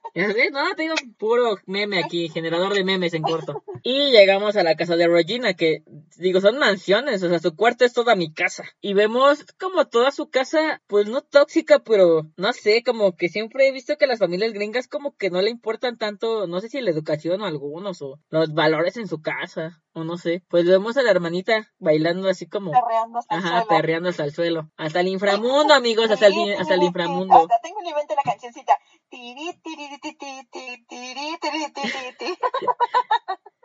No, 0.53 0.75
tengo 0.75 0.95
puro 1.17 1.59
meme 1.67 2.03
aquí, 2.03 2.29
generador 2.29 2.75
de 2.75 2.83
memes 2.83 3.15
en 3.15 3.23
corto. 3.23 3.63
Y 3.85 4.11
llegamos 4.11 4.57
a 4.57 4.65
la 4.65 4.75
casa 4.75 4.97
de 4.97 5.07
Regina, 5.07 5.55
que 5.55 5.85
digo, 6.17 6.41
son 6.41 6.59
mansiones, 6.59 7.23
o 7.23 7.29
sea, 7.29 7.39
su 7.39 7.55
cuarto 7.55 7.85
es 7.85 7.93
toda 7.93 8.17
mi 8.17 8.33
casa. 8.33 8.65
Y 8.81 8.95
vemos 8.95 9.45
como 9.61 9.87
toda 9.87 10.11
su 10.11 10.29
casa, 10.29 10.83
pues 10.89 11.09
no 11.09 11.21
tóxica, 11.21 11.79
pero 11.79 12.27
no 12.37 12.53
sé, 12.53 12.83
como 12.83 13.15
que 13.15 13.29
siempre 13.29 13.69
he 13.69 13.73
visto 13.73 13.97
que 13.97 14.09
las 14.09 14.19
familias 14.19 14.53
gringas 14.53 14.89
como 14.89 15.17
que 15.17 15.31
no 15.31 15.41
le 15.41 15.51
importan 15.51 15.99
tanto, 15.99 16.49
no 16.49 16.61
sé 16.61 16.69
si 16.69 16.81
la 16.81 16.91
educación 16.91 17.41
o 17.43 17.47
algunos, 17.47 18.03
o 18.03 18.19
los 18.31 18.53
valores 18.55 18.97
en 18.97 19.07
su 19.07 19.23
casa, 19.23 19.81
o 19.99 20.05
no 20.05 20.17
sé. 20.17 20.43
Pues 20.49 20.65
vemos 20.67 20.97
a 20.97 21.03
la 21.03 21.11
hermanita 21.11 21.71
bailando 21.79 22.29
así 22.29 22.47
como... 22.47 22.71
Perreando 22.71 23.19
hasta 23.19 23.37
Ajá, 23.37 23.49
el 23.49 23.55
suelo. 23.65 23.69
perreando 23.69 24.09
hasta 24.09 24.25
el 24.25 24.33
suelo. 24.33 24.71
Hasta 24.77 25.01
el 25.01 25.09
inframundo, 25.09 25.75
amigos, 25.75 26.11
hasta 26.11 26.27
el, 26.27 26.55
hasta 26.59 26.75
el 26.75 26.83
inframundo. 26.83 27.35
Hasta 27.35 27.61
tengo 27.63 27.81
en 27.85 27.95
mente 27.95 28.15
la 28.15 28.23
cancioncita. 28.23 28.79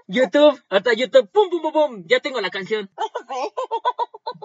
YouTube, 0.07 0.61
hasta 0.69 0.93
YouTube, 0.93 1.29
pum, 1.31 1.49
pum, 1.49 1.61
pum, 1.61 1.73
pum, 1.73 2.03
ya 2.05 2.19
tengo 2.19 2.41
la 2.41 2.49
canción. 2.49 2.91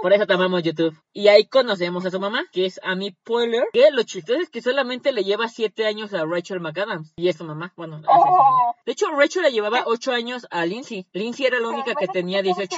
Por 0.00 0.12
eso 0.12 0.26
te 0.26 0.34
amamos 0.34 0.62
YouTube. 0.62 0.96
Y 1.12 1.28
ahí 1.28 1.46
conocemos 1.48 2.04
a 2.06 2.10
su 2.10 2.20
mamá, 2.20 2.44
que 2.52 2.66
es 2.66 2.80
Amy 2.82 3.12
Poehler, 3.24 3.64
que 3.72 3.90
lo 3.90 4.02
chistoso 4.02 4.40
es 4.40 4.50
que 4.50 4.62
solamente 4.62 5.12
le 5.12 5.24
lleva 5.24 5.48
siete 5.48 5.86
años 5.86 6.14
a 6.14 6.24
Rachel 6.24 6.60
McAdams. 6.60 7.12
Y 7.16 7.28
es 7.28 7.36
su 7.36 7.44
mamá, 7.44 7.72
bueno. 7.76 8.00
Oh. 8.08 8.74
De 8.86 8.92
hecho, 8.92 9.10
Rachel 9.10 9.42
le 9.42 9.52
llevaba 9.52 9.82
ocho 9.86 10.12
años 10.12 10.46
a 10.50 10.64
Lindsay. 10.64 11.06
Lindsay 11.12 11.46
era 11.46 11.58
la 11.60 11.68
única 11.68 11.94
que 11.94 12.08
tenía 12.08 12.42
18. 12.42 12.76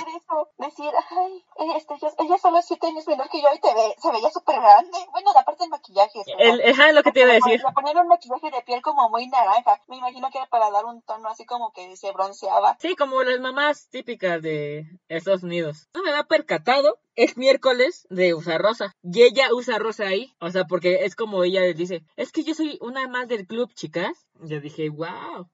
Decir, 0.58 0.90
ay, 1.10 1.44
este, 1.76 1.94
ella, 2.18 2.36
solo 2.38 2.58
es 2.58 2.66
siete 2.66 2.86
años 2.86 3.06
menor 3.06 3.28
que 3.30 3.40
yo 3.40 3.48
y 3.54 3.60
te 3.60 3.72
ve, 3.72 3.94
se 3.96 4.10
veía 4.12 4.30
súper 4.30 4.56
grande. 4.56 4.98
Bueno, 5.12 5.30
aparte 5.30 5.64
del 5.64 5.70
maquillaje. 5.70 6.20
El, 6.38 6.60
es 6.60 6.76
lo 6.94 7.02
que 7.02 7.12
te 7.12 7.20
iba 7.20 7.30
a 7.30 7.34
decir. 7.34 7.62
Le 7.64 7.72
ponían 7.72 7.98
un 7.98 8.08
maquillaje 8.08 8.50
de 8.50 8.62
piel 8.62 8.82
como 8.82 9.08
muy 9.08 9.26
naranja. 9.28 9.80
Me 9.86 9.96
imagino 9.96 10.30
que 10.30 10.38
era 10.38 10.46
para 10.48 10.70
dar 10.70 10.84
un 10.84 11.00
tono 11.02 11.28
así 11.28 11.44
como 11.44 11.72
que 11.72 11.96
se 11.96 12.12
bronceaba. 12.12 12.76
Sí, 12.80 12.96
como 12.96 13.22
las 13.22 13.40
mamás 13.40 13.88
típicas 13.88 14.42
de 14.42 14.86
Estados 15.08 15.42
Unidos. 15.42 15.88
No 15.94 16.02
me 16.02 16.10
había 16.10 16.24
percatado 16.24 16.98
es 17.16 17.36
miércoles 17.36 18.06
de 18.10 18.34
usar 18.34 18.60
rosa. 18.60 18.94
Y 19.02 19.22
ella 19.22 19.48
usa 19.52 19.78
rosa 19.78 20.06
ahí. 20.06 20.32
O 20.40 20.50
sea, 20.50 20.64
porque 20.64 21.04
es 21.04 21.14
como 21.16 21.44
ella 21.44 21.62
dice, 21.74 22.02
es 22.16 22.32
que 22.32 22.42
yo 22.42 22.54
soy 22.54 22.78
una 22.80 23.08
más 23.08 23.28
del 23.28 23.46
club, 23.46 23.72
chicas. 23.74 24.26
Yo 24.42 24.60
dije, 24.60 24.88
wow. 24.88 25.48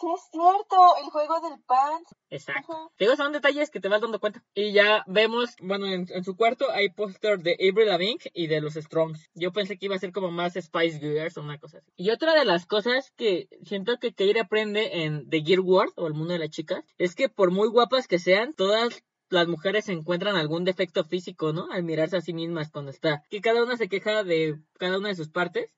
Sí, 0.00 0.06
es 0.14 0.28
cierto, 0.30 0.96
el 1.02 1.10
juego 1.10 1.40
del 1.40 1.60
pan. 1.66 2.02
Exacto. 2.30 2.90
Digo, 2.98 3.16
son 3.16 3.32
detalles 3.32 3.70
que 3.70 3.80
te 3.80 3.88
vas 3.88 4.00
dando 4.00 4.18
cuenta. 4.18 4.42
Y 4.54 4.72
ya 4.72 5.04
vemos, 5.06 5.50
bueno, 5.60 5.86
en, 5.86 6.24
su 6.24 6.36
cuarto 6.36 6.70
hay 6.70 6.88
póster 6.88 7.40
de 7.40 7.52
Avril 7.52 7.88
Lavigne 7.88 8.30
y 8.32 8.46
de 8.46 8.60
los 8.62 8.74
Strongs. 8.74 9.28
Yo 9.34 9.52
pensé 9.52 9.76
que 9.76 9.86
iba 9.86 9.96
a 9.96 9.98
ser 9.98 10.12
como 10.12 10.30
más 10.30 10.54
Spice 10.54 10.98
Girls 11.00 11.36
o 11.36 11.42
una 11.42 11.58
cosa 11.58 11.78
así. 11.78 11.92
Y 11.96 12.10
otra 12.10 12.34
de 12.34 12.46
las 12.46 12.66
cosas 12.66 13.12
que 13.16 13.48
siento 13.62 13.98
que 13.98 14.14
Keira 14.14 14.42
aprende 14.42 15.04
en 15.04 15.28
The 15.28 15.42
Gear 15.42 15.60
World 15.60 15.92
o 15.96 16.06
el 16.06 16.14
mundo 16.14 16.32
de 16.32 16.38
las 16.38 16.50
chicas 16.50 16.84
es 16.96 17.14
que 17.14 17.28
por 17.28 17.50
muy 17.50 17.68
guapas 17.68 18.08
que 18.08 18.18
sean, 18.18 18.54
todas 18.54 19.02
las 19.30 19.48
mujeres 19.48 19.88
encuentran 19.88 20.36
algún 20.36 20.64
defecto 20.64 21.04
físico, 21.04 21.52
¿no? 21.52 21.70
Al 21.70 21.82
mirarse 21.82 22.16
a 22.16 22.20
sí 22.20 22.34
mismas 22.34 22.70
cuando 22.70 22.90
está. 22.90 23.22
Que 23.30 23.40
cada 23.40 23.62
una 23.62 23.76
se 23.76 23.88
queja 23.88 24.24
de 24.24 24.60
cada 24.78 24.98
una 24.98 25.08
de 25.08 25.14
sus 25.14 25.28
partes. 25.28 25.70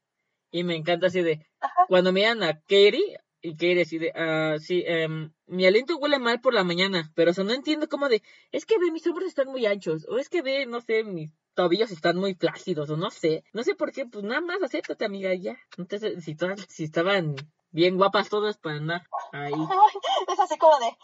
Y 0.50 0.64
me 0.64 0.76
encanta 0.76 1.06
así 1.06 1.22
de, 1.22 1.46
cuando 1.88 2.12
miran 2.12 2.42
a 2.42 2.60
Katie, 2.60 3.18
y 3.40 3.52
Katie 3.52 3.82
así 3.82 3.98
de, 3.98 4.12
ah, 4.14 4.56
sí, 4.58 4.84
em, 4.86 5.32
mi 5.46 5.64
aliento 5.66 5.96
huele 5.96 6.18
mal 6.18 6.40
por 6.42 6.52
la 6.52 6.62
mañana, 6.62 7.10
pero 7.14 7.30
o 7.30 7.34
sea, 7.34 7.42
no 7.42 7.52
entiendo 7.52 7.88
cómo 7.88 8.10
de, 8.10 8.22
es 8.50 8.66
que 8.66 8.78
ve, 8.78 8.90
mis 8.92 9.06
hombros 9.06 9.28
están 9.28 9.48
muy 9.48 9.64
anchos, 9.64 10.06
o 10.10 10.18
es 10.18 10.28
que 10.28 10.42
ve, 10.42 10.66
no 10.66 10.82
sé, 10.82 11.04
mis 11.04 11.30
tobillos 11.54 11.90
están 11.90 12.18
muy 12.18 12.34
flácidos, 12.34 12.90
o 12.90 12.98
no 12.98 13.10
sé, 13.10 13.44
no 13.54 13.62
sé 13.62 13.74
por 13.74 13.92
qué, 13.92 14.04
pues 14.04 14.24
nada 14.24 14.42
más 14.42 14.62
acéptate, 14.62 15.06
amiga, 15.06 15.34
ya. 15.34 15.56
Entonces, 15.78 16.22
si 16.22 16.34
todas, 16.34 16.60
si 16.68 16.84
estaban 16.84 17.34
bien 17.70 17.96
guapas 17.96 18.28
todas 18.28 18.58
para 18.58 18.76
andar 18.76 19.02
ahí. 19.32 19.52
Es 20.28 20.38
así 20.38 20.56
como 20.58 20.78
de, 20.78 20.96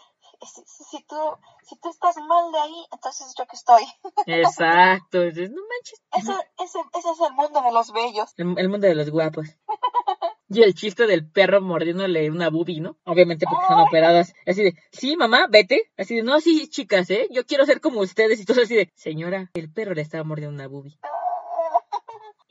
si, 0.45 1.03
tú, 1.03 1.15
si 1.63 1.79
tú 1.79 1.89
estás 1.89 2.15
mal 2.17 2.51
de 2.51 2.59
ahí, 2.59 2.85
entonces 2.91 3.33
yo 3.37 3.45
que 3.45 3.55
estoy. 3.55 3.83
Exacto, 4.25 5.19
no 5.19 5.25
manches. 5.25 6.01
Eso, 6.17 6.39
ese, 6.63 6.79
ese 6.97 7.09
es 7.11 7.19
el 7.27 7.33
mundo 7.33 7.61
de 7.61 7.71
los 7.71 7.91
bellos. 7.91 8.33
El, 8.37 8.69
mundo 8.69 8.87
de 8.87 8.95
los 8.95 9.09
guapos. 9.09 9.47
Y 10.51 10.63
el 10.63 10.73
chiste 10.73 11.05
del 11.05 11.29
perro 11.29 11.61
mordiéndole 11.61 12.31
una 12.31 12.49
boobie, 12.49 12.81
¿no? 12.81 12.97
Obviamente 13.03 13.45
porque 13.47 13.67
son 13.67 13.81
operadas. 13.81 14.33
Así 14.47 14.63
de, 14.63 14.73
sí, 14.91 15.15
mamá, 15.15 15.45
vete. 15.47 15.91
Así 15.95 16.15
de, 16.15 16.23
no, 16.23 16.39
sí, 16.39 16.67
chicas, 16.69 17.07
¿eh? 17.11 17.27
Yo 17.29 17.45
quiero 17.45 17.67
ser 17.67 17.79
como 17.79 17.99
ustedes. 17.99 18.41
Y 18.41 18.45
todo 18.45 18.63
así 18.63 18.73
de, 18.73 18.91
señora, 18.95 19.51
el 19.53 19.71
perro 19.71 19.93
le 19.93 20.01
estaba 20.01 20.23
mordiendo 20.23 20.55
una 20.55 20.67
boobie. 20.67 20.97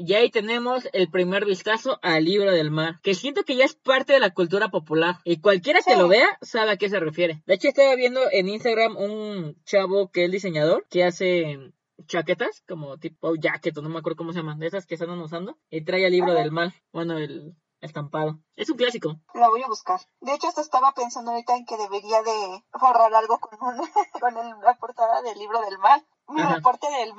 Y 0.01 0.14
ahí 0.14 0.30
tenemos 0.30 0.88
el 0.92 1.11
primer 1.11 1.44
vistazo 1.44 1.99
al 2.03 2.24
libro 2.24 2.53
del 2.53 2.70
mar, 2.70 3.01
que 3.03 3.14
siento 3.14 3.42
que 3.42 3.57
ya 3.57 3.64
es 3.64 3.74
parte 3.74 4.12
de 4.12 4.20
la 4.20 4.32
cultura 4.32 4.68
popular. 4.68 5.16
Y 5.24 5.40
cualquiera 5.40 5.80
que 5.84 5.96
lo 5.96 6.07
vea 6.07 6.38
sabe 6.40 6.70
a 6.70 6.76
qué 6.76 6.88
se 6.88 7.01
refiere. 7.01 7.42
De 7.46 7.55
hecho, 7.55 7.66
estaba 7.66 7.96
viendo 7.96 8.20
en 8.30 8.49
Instagram 8.49 8.96
un 8.96 9.61
chavo 9.64 10.12
que 10.12 10.26
es 10.26 10.30
diseñador, 10.30 10.86
que 10.88 11.03
hace 11.03 11.72
chaquetas, 12.07 12.62
como 12.68 12.96
tipo 12.99 13.34
jacket, 13.34 13.76
no 13.78 13.88
me 13.88 13.99
acuerdo 13.99 14.18
cómo 14.18 14.32
se 14.32 14.38
llaman, 14.38 14.61
de 14.61 14.68
esas 14.68 14.86
que 14.86 14.94
están 14.94 15.11
usando, 15.18 15.59
y 15.68 15.84
trae 15.84 16.07
el 16.07 16.12
libro 16.12 16.32
del 16.32 16.53
mar. 16.53 16.72
Bueno, 16.92 17.18
el 17.18 17.57
estampado. 17.80 18.38
Es 18.55 18.70
un 18.70 18.76
clásico. 18.76 19.16
La 19.34 19.49
voy 19.49 19.62
a 19.62 19.68
buscar. 19.68 20.01
De 20.20 20.32
hecho, 20.32 20.46
hasta 20.46 20.61
estaba 20.61 20.92
pensando 20.92 21.32
ahorita 21.32 21.57
en 21.57 21.66
que 21.66 21.76
debería 21.76 22.22
de 22.22 22.64
forrar 22.70 23.12
algo 23.14 23.38
con, 23.38 23.59
un, 23.61 23.76
con 24.20 24.34
la 24.62 24.74
portada 24.78 25.22
del 25.22 25.38
libro 25.38 25.61
del 25.62 25.78
mar. 25.78 26.05
Mi 26.29 26.43
reporte 26.43 26.87
del, 26.91 27.12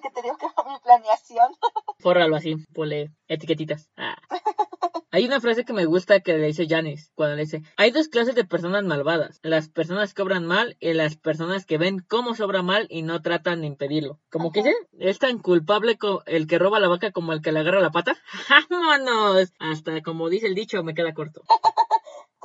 que 0.00 0.10
te 0.10 0.22
digo 0.22 0.36
que 0.36 0.48
fue 0.48 0.64
mi 0.64 0.78
planeación. 0.78 1.48
Fórralo 1.98 2.36
así, 2.36 2.56
ponle 2.72 3.10
etiquetitas. 3.28 3.90
Ah. 3.96 4.16
Hay 5.10 5.24
una 5.24 5.40
frase 5.40 5.64
que 5.64 5.72
me 5.72 5.84
gusta 5.84 6.20
que 6.20 6.36
le 6.36 6.46
dice 6.46 6.66
Janis 6.68 7.12
cuando 7.14 7.36
le 7.36 7.42
dice, 7.42 7.62
hay 7.76 7.92
dos 7.92 8.08
clases 8.08 8.34
de 8.34 8.44
personas 8.44 8.82
malvadas, 8.82 9.38
las 9.42 9.68
personas 9.68 10.12
que 10.12 10.22
obran 10.22 10.44
mal 10.44 10.76
y 10.80 10.92
las 10.92 11.16
personas 11.16 11.66
que 11.66 11.78
ven 11.78 12.00
cómo 12.00 12.34
se 12.34 12.42
obra 12.42 12.62
mal 12.62 12.88
y 12.90 13.02
no 13.02 13.22
tratan 13.22 13.60
de 13.60 13.68
impedirlo. 13.68 14.18
Como 14.28 14.50
que 14.50 14.64
dice, 14.64 14.76
es 14.98 15.20
tan 15.20 15.38
culpable 15.38 15.98
el 16.26 16.46
que 16.48 16.58
roba 16.58 16.80
la 16.80 16.88
vaca 16.88 17.12
como 17.12 17.32
el 17.32 17.42
que 17.42 17.52
le 17.52 17.60
agarra 17.60 17.80
la 17.80 17.92
pata. 17.92 18.16
¡Vámonos! 18.70 19.52
Hasta 19.60 20.02
como 20.02 20.28
dice 20.28 20.48
el 20.48 20.56
dicho, 20.56 20.82
me 20.82 20.94
queda 20.94 21.14
corto. 21.14 21.42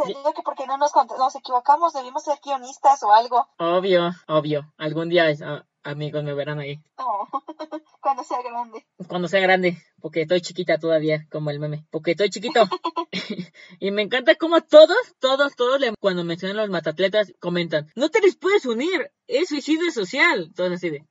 Te 0.04 0.08
digo 0.08 0.34
que 0.34 0.44
porque 0.44 0.66
no 0.66 0.78
nos, 0.78 0.92
nos 0.96 1.36
equivocamos, 1.36 1.92
debimos 1.92 2.24
ser 2.24 2.40
guionistas 2.42 3.04
o 3.04 3.12
algo. 3.12 3.48
Obvio, 3.58 4.12
obvio. 4.28 4.72
Algún 4.78 5.10
día 5.10 5.26
ah, 5.44 5.66
amigos 5.84 6.24
me 6.24 6.34
verán 6.34 6.60
ahí. 6.60 6.80
Oh, 6.98 7.28
cuando 8.00 8.24
sea 8.24 8.42
grande. 8.42 8.86
Cuando 9.10 9.28
sea 9.28 9.42
grande, 9.42 9.78
porque 10.02 10.22
estoy 10.22 10.40
chiquita 10.40 10.78
todavía, 10.78 11.28
como 11.30 11.50
el 11.50 11.60
meme. 11.60 11.86
Porque 11.92 12.12
estoy 12.12 12.30
chiquito. 12.30 12.64
y 13.80 13.92
me 13.92 14.04
encanta 14.04 14.36
cómo 14.36 14.62
todos, 14.62 14.98
todos, 15.20 15.56
todos, 15.56 15.82
cuando 16.00 16.24
mencionan 16.24 16.58
los 16.58 16.70
matatletas, 16.70 17.34
comentan, 17.40 17.92
no 17.96 18.10
te 18.10 18.22
les 18.22 18.38
puedes 18.38 18.66
unir, 18.66 19.12
es 19.28 19.50
suicidio 19.50 19.92
social. 19.92 20.54
Todo 20.56 20.74
así 20.74 20.90
de... 20.90 21.06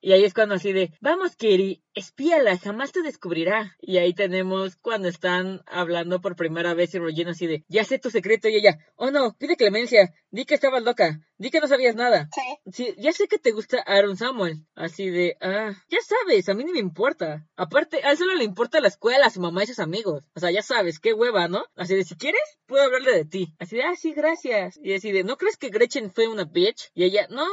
Y 0.00 0.12
ahí 0.12 0.24
es 0.24 0.32
cuando 0.32 0.54
así 0.54 0.72
de, 0.72 0.92
vamos, 1.00 1.36
Kiri, 1.36 1.82
espíala, 1.94 2.56
jamás 2.56 2.92
te 2.92 3.02
descubrirá. 3.02 3.76
Y 3.80 3.98
ahí 3.98 4.14
tenemos 4.14 4.76
cuando 4.76 5.08
están 5.08 5.62
hablando 5.66 6.20
por 6.20 6.36
primera 6.36 6.72
vez 6.74 6.94
y 6.94 6.98
Regina 6.98 7.32
así 7.32 7.46
de, 7.46 7.64
ya 7.68 7.84
sé 7.84 7.98
tu 7.98 8.10
secreto 8.10 8.48
y 8.48 8.56
ella, 8.56 8.78
oh 8.96 9.10
no, 9.10 9.36
pide 9.38 9.56
clemencia, 9.56 10.14
di 10.30 10.46
que 10.46 10.54
estabas 10.54 10.82
loca, 10.82 11.20
di 11.36 11.50
que 11.50 11.60
no 11.60 11.68
sabías 11.68 11.94
nada. 11.94 12.30
Sí. 12.72 12.94
ya 12.96 13.12
sé 13.12 13.28
que 13.28 13.38
te 13.38 13.50
gusta 13.50 13.82
Aaron 13.86 14.16
Samuel. 14.16 14.64
Así 14.74 15.10
de, 15.10 15.36
ah, 15.40 15.72
ya 15.88 15.98
sabes, 16.00 16.48
a 16.48 16.54
mí 16.54 16.64
ni 16.64 16.72
me 16.72 16.78
importa. 16.78 17.46
Aparte, 17.56 18.00
a 18.02 18.12
él 18.12 18.16
solo 18.16 18.34
le 18.34 18.44
importa 18.44 18.80
la 18.80 18.88
escuela, 18.88 19.26
a 19.26 19.30
su 19.30 19.40
mamá 19.40 19.64
y 19.64 19.66
sus 19.66 19.80
amigos. 19.80 20.24
O 20.34 20.40
sea, 20.40 20.50
ya 20.50 20.62
sabes, 20.62 20.98
qué 20.98 21.12
hueva, 21.12 21.48
¿no? 21.48 21.64
Así 21.76 21.94
de, 21.94 22.04
si 22.04 22.16
quieres, 22.16 22.40
puedo 22.66 22.84
hablarle 22.84 23.12
de 23.12 23.24
ti. 23.26 23.54
Así 23.58 23.76
de, 23.76 23.82
ah, 23.82 23.96
sí, 23.96 24.12
gracias. 24.14 24.78
Y 24.82 24.94
así 24.94 25.12
de, 25.12 25.24
¿no 25.24 25.36
crees 25.36 25.56
que 25.56 25.68
Gretchen 25.68 26.10
fue 26.10 26.28
una 26.28 26.44
bitch? 26.44 26.90
Y 26.94 27.04
ella, 27.04 27.26
no, 27.28 27.46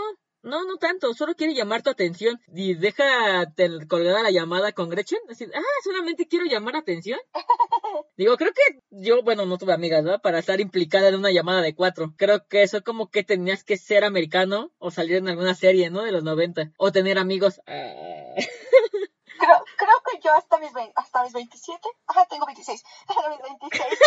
no, 0.48 0.64
no 0.66 0.78
tanto, 0.78 1.14
solo 1.14 1.36
quiere 1.36 1.54
llamar 1.54 1.84
tu 1.84 1.90
atención 1.90 2.42
y 2.54 2.74
deja 2.76 3.46
colgada 3.88 4.24
la 4.24 4.32
llamada 4.32 4.72
con 4.72 4.90
Gretchen. 4.90 5.20
Así, 5.30 5.46
ah, 5.54 5.62
solamente 5.84 6.28
quiero 6.28 6.46
llamar 6.46 6.76
atención. 6.76 7.20
Digo, 8.18 8.38
creo 8.38 8.52
que 8.54 8.82
yo, 8.90 9.22
bueno, 9.24 9.46
no 9.46 9.58
tuve 9.58 9.74
amigas, 9.74 10.04
¿verdad? 10.04 10.22
Para 10.22 10.40
estar 10.40 10.60
implicada 10.60 11.10
en 11.10 11.16
una 11.16 11.32
llamada 11.32 11.62
de 11.62 11.76
cuatro. 11.76 12.14
Creo 12.18 12.48
que 12.48 12.64
eso 12.64 12.84
como 12.84 13.10
que 13.10 13.24
tenías 13.24 13.64
que 13.64 13.78
ser 13.78 14.04
americano 14.04 14.72
o 14.80 14.92
salir 14.92 15.18
en 15.18 15.30
alguna 15.30 15.54
serie, 15.54 15.90
¿no? 15.90 16.04
De 16.04 16.12
los 16.12 16.24
90. 16.24 16.72
O 16.78 16.92
tener 16.92 17.20
amigos. 17.20 17.62
Ah. 17.68 18.34
Creo, 19.38 19.64
creo, 19.78 20.02
que 20.10 20.20
yo 20.20 20.34
hasta 20.34 20.58
mis, 20.58 20.72
hasta 20.96 21.24
mis 21.24 21.34
27, 21.34 21.88
ajá, 22.08 22.26
tengo 22.26 22.46
26, 22.48 22.84
hasta 23.08 23.30
mis 23.30 23.42
26, 23.42 24.00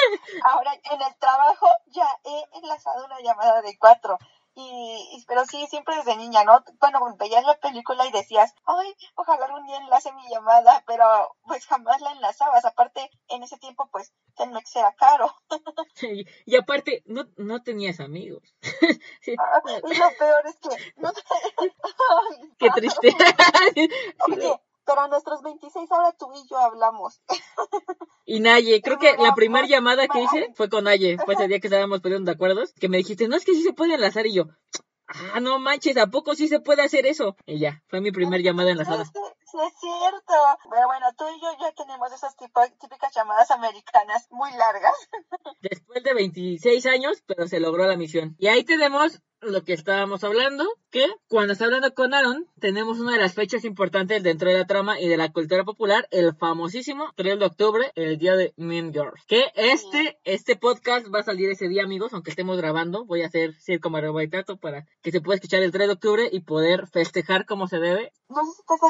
ahora 0.43 0.74
en 0.74 1.03
el 1.03 1.16
trabajo 1.18 1.68
ya 1.86 2.09
he 2.24 2.59
enlazado 2.59 3.05
una 3.07 3.20
llamada 3.20 3.62
de 3.62 3.78
cuatro. 3.78 4.18
Y, 4.62 5.24
pero 5.26 5.44
sí, 5.46 5.66
siempre 5.68 5.96
desde 5.96 6.16
niña, 6.16 6.44
¿no? 6.44 6.62
Bueno, 6.80 7.00
veías 7.18 7.44
la 7.44 7.58
película 7.58 8.06
y 8.06 8.12
decías, 8.12 8.54
ay, 8.66 8.94
ojalá 9.14 9.46
algún 9.46 9.66
día 9.66 9.78
enlace 9.78 10.12
mi 10.12 10.28
llamada, 10.28 10.84
pero 10.86 11.04
pues 11.46 11.64
jamás 11.66 12.00
la 12.00 12.12
enlazabas. 12.12 12.64
Aparte, 12.64 13.11
en 13.28 13.42
ese 13.42 13.56
tiempo, 13.58 13.88
pues, 13.90 14.12
Telmex 14.36 14.76
era 14.76 14.92
caro. 14.94 15.34
Sí, 15.94 16.24
y 16.46 16.56
aparte, 16.56 17.02
no, 17.06 17.24
no 17.36 17.62
tenías 17.62 18.00
amigos. 18.00 18.54
Ah, 19.38 19.61
y 19.66 19.94
lo 19.96 20.11
peor 20.18 20.46
es 20.46 20.56
que... 20.56 20.92
No... 20.96 21.11
Qué 22.58 22.68
triste. 22.74 23.14
Oye, 24.28 24.61
pero 24.85 25.01
a 25.01 25.09
nuestros 25.09 25.43
26 25.43 25.91
ahora 25.93 26.12
tú 26.12 26.31
y 26.35 26.49
yo 26.49 26.59
hablamos. 26.59 27.20
Y 28.24 28.41
Naye, 28.41 28.81
creo 28.81 28.99
que 28.99 29.16
la 29.16 29.35
primera 29.35 29.66
llamada 29.66 30.07
que 30.07 30.22
hice 30.22 30.53
fue 30.55 30.68
con 30.68 30.85
Naye, 30.85 31.18
fue 31.24 31.35
ese 31.35 31.49
día 31.49 31.59
que 31.59 31.66
estábamos 31.66 32.01
poniendo 32.01 32.31
de 32.31 32.35
acuerdos, 32.35 32.72
que 32.74 32.89
me 32.89 32.99
dijiste, 32.99 33.26
no, 33.26 33.37
es 33.37 33.45
que 33.45 33.55
sí 33.55 33.62
se 33.62 33.72
puede 33.72 33.95
enlazar, 33.95 34.26
y 34.26 34.35
yo, 34.35 34.45
ah, 35.09 35.41
no 35.41 35.59
manches, 35.59 35.97
¿a 35.97 36.07
poco 36.07 36.35
sí 36.35 36.49
se 36.49 36.61
puede 36.61 36.83
hacer 36.83 37.07
eso? 37.07 37.37
Y 37.47 37.59
ya, 37.59 37.83
fue 37.89 38.01
mi 38.01 38.12
primera 38.12 38.43
llamada 38.43 38.70
enlazada. 38.70 39.05
Sí, 39.05 39.11
sí, 39.51 39.59
es 39.66 39.72
cierto. 39.81 40.35
Pero 40.70 40.87
bueno, 40.87 41.07
tú 41.16 41.24
y 41.28 41.41
yo 41.41 41.49
ya 41.61 41.72
tenemos 41.72 42.12
esas 42.12 42.37
típicas 42.37 43.14
llamadas 43.14 43.51
americanas 43.51 44.26
muy 44.31 44.53
largas. 44.53 44.95
Después 45.61 46.03
de 46.03 46.14
26 46.14 46.87
años, 46.87 47.22
pero 47.26 47.49
se 47.49 47.61
logró 47.61 47.87
la 47.87 47.97
misión. 47.97 48.37
Y 48.39 48.49
ahí 48.49 48.64
tenemos 48.64 49.20
lo 49.43 49.64
que 49.64 49.72
estábamos 49.72 50.22
hablando, 50.24 50.66
que 50.91 51.07
cuando 51.28 51.53
está 51.53 51.64
hablando 51.64 51.93
con 51.95 52.14
Aaron, 52.14 52.47
tenemos 52.59 53.01
una 53.01 53.12
de 53.12 53.18
las 53.18 53.34
fechas 53.34 53.64
importantes 53.64 54.22
dentro 54.22 54.51
de 54.51 54.59
la 54.59 54.66
trama 54.66 55.01
y 55.01 55.09
de 55.09 55.16
la 55.16 55.32
cultura 55.32 55.64
popular, 55.64 56.07
el 56.11 56.34
famosísimo 56.34 57.12
3 57.16 57.38
de 57.38 57.47
octubre, 57.47 57.93
el 57.95 58.18
día 58.18 58.36
de 58.36 58.53
Mean 58.57 58.93
Girls. 58.93 59.24
Que 59.26 59.45
este, 59.55 60.18
este 60.24 60.57
podcast 60.57 61.07
va 61.14 61.20
a 61.20 61.24
salir 61.24 61.51
ese 61.51 61.68
día, 61.68 61.84
amigos, 61.84 62.12
aunque 62.12 62.30
estemos 62.30 62.57
grabando, 62.59 63.05
voy 63.05 63.22
a 63.22 63.26
hacer 63.26 63.55
circo 63.61 63.91
Baitato 63.91 64.57
para 64.57 64.86
que 65.03 65.11
se 65.11 65.20
pueda 65.20 65.36
escuchar 65.36 65.62
el 65.62 65.72
3 65.72 65.86
de 65.88 65.95
octubre 65.95 66.28
y 66.30 66.41
poder 66.41 66.86
festejar 66.86 67.47
como 67.47 67.66
se 67.66 67.78
debe. 67.78 68.12
No 68.28 68.45
sé 68.45 68.53
si 68.53 68.62
te 68.66 68.74
has 68.74 68.80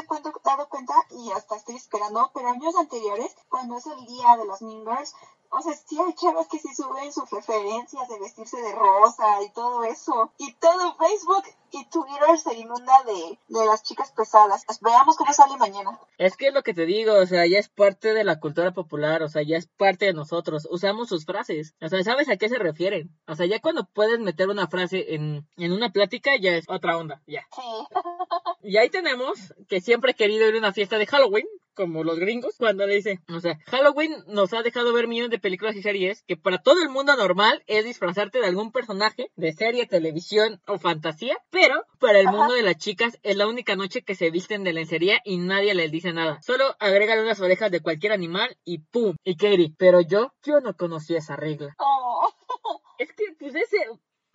dado 0.43 0.67
cuenta, 0.69 0.93
y 1.11 1.31
hasta 1.31 1.55
estoy 1.55 1.75
esperando, 1.75 2.31
pero 2.33 2.49
años 2.49 2.75
anteriores, 2.75 3.35
cuando 3.49 3.77
es 3.77 3.85
el 3.85 4.05
día 4.05 4.37
de 4.37 4.45
los 4.45 4.61
Mean 4.61 4.83
Girls, 4.85 5.13
o 5.51 5.61
sea, 5.61 5.73
sí 5.73 5.97
hay 5.99 6.13
chavas 6.13 6.47
que 6.47 6.59
sí 6.59 6.69
suben 6.73 7.11
sus 7.11 7.29
referencias 7.29 8.07
de 8.07 8.19
vestirse 8.19 8.57
de 8.57 8.71
rosa 8.71 9.43
y 9.43 9.49
todo 9.51 9.83
eso. 9.83 10.31
Y 10.37 10.53
todo 10.53 10.95
Facebook 10.95 11.43
y 11.71 11.85
Twitter 11.85 12.37
se 12.37 12.53
inunda 12.53 13.03
de, 13.05 13.37
de 13.47 13.65
las 13.65 13.83
chicas 13.83 14.11
pesadas. 14.11 14.65
Veamos 14.81 15.17
cómo 15.17 15.33
sale 15.33 15.57
mañana. 15.57 15.99
Es 16.17 16.37
que 16.37 16.47
es 16.47 16.53
lo 16.53 16.63
que 16.63 16.73
te 16.73 16.85
digo, 16.85 17.13
o 17.13 17.25
sea, 17.25 17.45
ya 17.45 17.59
es 17.59 17.69
parte 17.69 18.13
de 18.13 18.23
la 18.23 18.39
cultura 18.39 18.71
popular, 18.71 19.23
o 19.23 19.29
sea, 19.29 19.41
ya 19.41 19.57
es 19.57 19.67
parte 19.67 20.05
de 20.05 20.13
nosotros. 20.13 20.67
Usamos 20.71 21.09
sus 21.09 21.25
frases, 21.25 21.75
o 21.81 21.89
sea, 21.89 22.01
¿sabes 22.03 22.29
a 22.29 22.37
qué 22.37 22.47
se 22.47 22.57
refieren? 22.57 23.09
O 23.27 23.35
sea, 23.35 23.45
ya 23.45 23.59
cuando 23.59 23.85
puedes 23.85 24.19
meter 24.19 24.49
una 24.49 24.67
frase 24.67 25.15
en, 25.15 25.47
en 25.57 25.71
una 25.73 25.91
plática, 25.91 26.31
ya 26.37 26.51
es 26.51 26.65
otra 26.69 26.97
onda, 26.97 27.21
ya. 27.27 27.45
Sí. 27.53 28.69
y 28.69 28.77
ahí 28.77 28.89
tenemos 28.89 29.53
que 29.67 29.81
siempre 29.81 30.11
he 30.11 30.15
querido 30.15 30.47
ir 30.47 30.55
a 30.55 30.59
una 30.59 30.73
fiesta 30.73 30.97
de 30.97 31.07
Halloween, 31.07 31.47
como 31.81 32.03
los 32.03 32.19
gringos, 32.19 32.53
cuando 32.59 32.85
le 32.85 32.97
dice, 32.97 33.21
o 33.27 33.39
sea, 33.39 33.57
Halloween 33.65 34.13
nos 34.27 34.53
ha 34.53 34.61
dejado 34.61 34.93
ver 34.93 35.07
millones 35.07 35.31
de 35.31 35.39
películas 35.39 35.75
y 35.75 35.81
series 35.81 36.21
que 36.27 36.37
para 36.37 36.59
todo 36.59 36.79
el 36.83 36.89
mundo 36.89 37.15
normal 37.15 37.63
es 37.65 37.85
disfrazarte 37.85 38.39
de 38.39 38.45
algún 38.45 38.71
personaje 38.71 39.31
de 39.35 39.51
serie, 39.51 39.87
televisión 39.87 40.61
o 40.67 40.77
fantasía, 40.77 41.39
pero 41.49 41.83
para 41.99 42.19
el 42.19 42.27
mundo 42.27 42.53
de 42.53 42.61
las 42.61 42.77
chicas 42.77 43.17
es 43.23 43.35
la 43.35 43.47
única 43.47 43.75
noche 43.75 44.03
que 44.03 44.13
se 44.13 44.29
visten 44.29 44.63
de 44.63 44.73
lencería 44.73 45.21
y 45.25 45.37
nadie 45.37 45.73
les 45.73 45.91
dice 45.91 46.13
nada. 46.13 46.39
Solo 46.43 46.75
agregan 46.77 47.17
unas 47.17 47.41
orejas 47.41 47.71
de 47.71 47.79
cualquier 47.79 48.11
animal 48.11 48.55
y 48.63 48.77
¡pum! 48.77 49.15
Y 49.23 49.35
Katie, 49.35 49.73
pero 49.75 50.01
yo, 50.01 50.33
yo 50.43 50.59
no 50.59 50.75
conocía 50.75 51.17
esa 51.17 51.35
regla. 51.35 51.75
Oh. 51.79 52.29
Es 52.99 53.11
que, 53.13 53.23
pues 53.39 53.55
ese, 53.55 53.77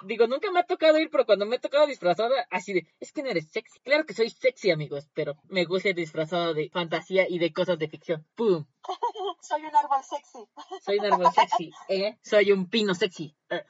digo, 0.04 0.26
nunca 0.26 0.50
me 0.50 0.60
ha 0.60 0.64
tocado 0.64 0.98
ir, 0.98 1.10
pero 1.10 1.26
cuando 1.26 1.46
me 1.46 1.56
ha 1.56 1.60
tocado 1.60 1.86
disfrazada, 1.86 2.46
así 2.50 2.72
de, 2.72 2.86
es 3.00 3.12
que 3.12 3.22
no 3.22 3.30
eres 3.30 3.48
sexy. 3.50 3.78
Claro 3.80 4.04
que 4.04 4.14
soy 4.14 4.30
sexy, 4.30 4.70
amigos, 4.70 5.08
pero 5.14 5.36
me 5.48 5.64
gusta 5.64 5.90
ir 5.90 5.94
disfrazado 5.94 6.54
de 6.54 6.70
fantasía 6.70 7.26
y 7.28 7.38
de 7.38 7.52
cosas 7.52 7.78
de 7.78 7.88
ficción. 7.88 8.26
¡Pum! 8.34 8.66
soy 9.40 9.62
un 9.62 9.76
árbol 9.76 10.02
sexy. 10.02 10.48
Soy 10.84 10.98
un 10.98 11.06
árbol 11.06 11.32
sexy, 11.32 11.70
¿eh? 11.88 12.18
Soy 12.22 12.52
un 12.52 12.68
pino 12.68 12.94
sexy. 12.94 13.34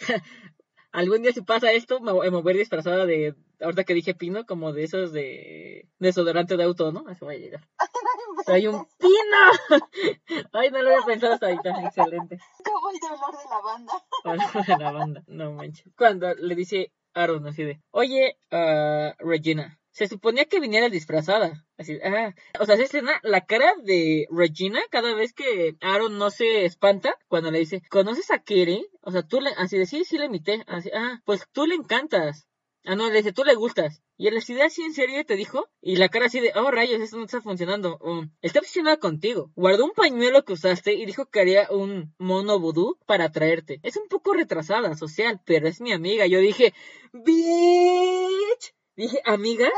Algún 0.92 1.22
día 1.22 1.32
si 1.32 1.42
pasa 1.42 1.72
esto, 1.72 2.00
me 2.00 2.12
voy 2.12 2.26
a 2.26 2.52
disfrazada 2.52 3.06
de, 3.06 3.34
ahorita 3.60 3.84
que 3.84 3.94
dije 3.94 4.14
pino, 4.14 4.44
como 4.44 4.72
de 4.72 4.84
esos 4.84 5.12
de 5.12 5.88
desodorante 5.98 6.56
de 6.56 6.64
auto, 6.64 6.90
¿no? 6.90 7.04
Así 7.06 7.24
voy 7.24 7.36
a 7.36 7.38
llegar. 7.38 7.68
¡Soy 8.46 8.66
un 8.66 8.86
pino! 8.98 9.80
Ay, 10.52 10.70
no 10.70 10.82
lo 10.82 10.90
había 10.90 11.06
pensado 11.06 11.34
hasta 11.34 11.46
ahorita. 11.46 11.82
Excelente. 11.84 12.38
Como 12.64 12.90
el 12.90 12.98
de 12.98 13.06
olor 13.06 13.38
de 13.38 13.48
la 13.48 13.60
banda. 13.60 13.92
Olor 14.24 14.66
de 14.66 14.84
la 14.84 14.92
banda, 14.92 15.22
no 15.26 15.52
manches. 15.52 15.86
Cuando 15.96 16.34
le 16.34 16.54
dice 16.54 16.92
Aaron 17.14 17.46
así 17.46 17.64
de, 17.64 17.80
oye, 17.90 18.36
uh, 18.50 19.12
Regina, 19.18 19.79
se 19.92 20.08
suponía 20.08 20.44
que 20.44 20.60
viniera 20.60 20.88
disfrazada. 20.88 21.64
Así, 21.76 21.98
ah, 22.04 22.34
o 22.58 22.66
sea, 22.66 22.76
se 22.76 22.84
escena 22.84 23.20
la 23.22 23.46
cara 23.46 23.74
de 23.82 24.26
Regina 24.30 24.80
cada 24.90 25.14
vez 25.14 25.32
que 25.32 25.76
Aaron 25.80 26.18
no 26.18 26.30
se 26.30 26.64
espanta 26.64 27.16
cuando 27.28 27.50
le 27.50 27.58
dice, 27.58 27.82
¿conoces 27.90 28.30
a 28.30 28.38
Kiri? 28.38 28.86
O 29.02 29.10
sea, 29.10 29.22
tú 29.22 29.40
le, 29.40 29.50
así 29.56 29.78
de, 29.78 29.86
sí, 29.86 30.04
sí 30.04 30.18
le 30.18 30.26
imité. 30.26 30.64
Así, 30.66 30.90
ah, 30.94 31.20
pues 31.24 31.46
tú 31.52 31.66
le 31.66 31.74
encantas. 31.74 32.46
Ah, 32.84 32.96
no, 32.96 33.10
le 33.10 33.18
dice, 33.18 33.32
tú 33.32 33.44
le 33.44 33.54
gustas. 33.54 34.02
Y 34.16 34.28
él 34.28 34.36
así 34.36 34.54
de 34.54 34.62
así 34.62 34.82
en 34.82 34.94
serio 34.94 35.24
te 35.26 35.36
dijo. 35.36 35.68
Y 35.82 35.96
la 35.96 36.08
cara 36.08 36.26
así 36.26 36.40
de, 36.40 36.52
oh 36.54 36.70
rayos, 36.70 37.00
esto 37.00 37.18
no 37.18 37.24
está 37.24 37.40
funcionando. 37.42 37.98
está 38.42 38.60
obsesionada 38.60 38.98
contigo. 38.98 39.50
Guardó 39.54 39.84
un 39.84 39.92
pañuelo 39.92 40.44
que 40.44 40.54
usaste 40.54 40.94
y 40.94 41.04
dijo 41.06 41.26
que 41.26 41.40
haría 41.40 41.68
un 41.70 42.14
mono 42.18 42.58
vudú 42.58 42.98
para 43.06 43.24
atraerte. 43.26 43.80
Es 43.82 43.96
un 43.96 44.08
poco 44.08 44.32
retrasada 44.34 44.94
social, 44.96 45.40
pero 45.44 45.68
es 45.68 45.80
mi 45.80 45.92
amiga. 45.92 46.26
Yo 46.26 46.38
dije, 46.38 46.74
bitch. 47.12 48.74
Dije, 48.96 49.20
amiga, 49.24 49.68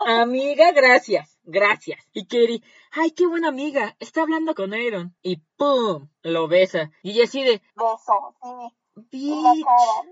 amiga, 0.00 0.72
gracias, 0.72 1.38
gracias. 1.44 2.06
Y 2.12 2.26
Katie, 2.26 2.62
ay, 2.92 3.10
qué 3.12 3.26
buena 3.26 3.48
amiga, 3.48 3.96
está 3.98 4.22
hablando 4.22 4.54
con 4.54 4.72
Aaron. 4.72 5.16
Y 5.22 5.38
¡pum! 5.56 6.08
Lo 6.22 6.48
besa. 6.48 6.90
Y 7.02 7.12
ella 7.12 7.24
así 7.24 7.42
de, 7.42 7.60
Beso, 7.74 8.36
sí. 8.42 9.04
bitch, 9.10 9.64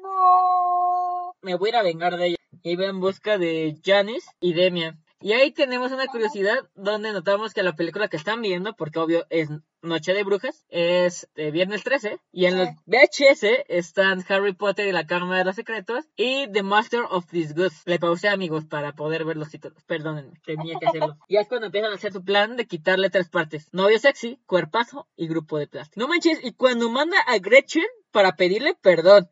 No. 0.02 1.34
me 1.42 1.54
voy 1.54 1.68
a 1.68 1.70
ir 1.70 1.76
a 1.76 1.82
vengar 1.82 2.16
de 2.16 2.26
ella. 2.28 2.36
Y 2.62 2.74
va 2.76 2.86
en 2.86 3.00
busca 3.00 3.38
de 3.38 3.78
Janice 3.84 4.28
y 4.40 4.54
Demian. 4.54 5.02
Y 5.20 5.32
ahí 5.32 5.50
tenemos 5.52 5.92
una 5.92 6.06
curiosidad 6.08 6.68
donde 6.74 7.12
notamos 7.12 7.54
que 7.54 7.62
la 7.62 7.74
película 7.76 8.08
que 8.08 8.16
están 8.16 8.42
viendo, 8.42 8.74
porque 8.74 8.98
obvio 8.98 9.26
es 9.30 9.48
Noche 9.86 10.12
de 10.12 10.24
Brujas, 10.24 10.64
es 10.68 11.28
de 11.34 11.50
Viernes 11.50 11.82
13. 11.84 12.18
Y 12.32 12.46
en 12.46 12.58
los 12.58 12.68
VHS 12.86 13.64
están 13.68 14.24
Harry 14.28 14.52
Potter 14.52 14.86
y 14.86 14.92
la 14.92 15.06
Cámara 15.06 15.38
de 15.38 15.44
los 15.44 15.56
Secretos 15.56 16.04
y 16.16 16.50
The 16.52 16.62
Master 16.62 17.02
of 17.08 17.30
Disgust. 17.30 17.86
Le 17.88 17.98
pausé 17.98 18.28
amigos 18.28 18.64
para 18.66 18.92
poder 18.92 19.24
ver 19.24 19.36
los 19.36 19.50
títulos. 19.50 19.82
Perdónenme, 19.84 20.40
tenía 20.44 20.78
que 20.78 20.86
hacerlo. 20.86 21.16
Y 21.28 21.36
es 21.38 21.48
cuando 21.48 21.66
empiezan 21.66 21.92
a 21.92 21.94
hacer 21.94 22.12
su 22.12 22.24
plan 22.24 22.56
de 22.56 22.66
quitarle 22.66 23.10
tres 23.10 23.28
partes. 23.28 23.72
Novio 23.72 23.98
sexy, 23.98 24.38
cuerpazo 24.46 25.08
y 25.16 25.28
grupo 25.28 25.58
de 25.58 25.66
plástico. 25.66 26.00
No 26.00 26.08
manches, 26.08 26.38
y 26.42 26.52
cuando 26.52 26.90
manda 26.90 27.18
a 27.26 27.38
Gretchen 27.38 27.86
para 28.10 28.36
pedirle 28.36 28.74
perdón 28.74 29.28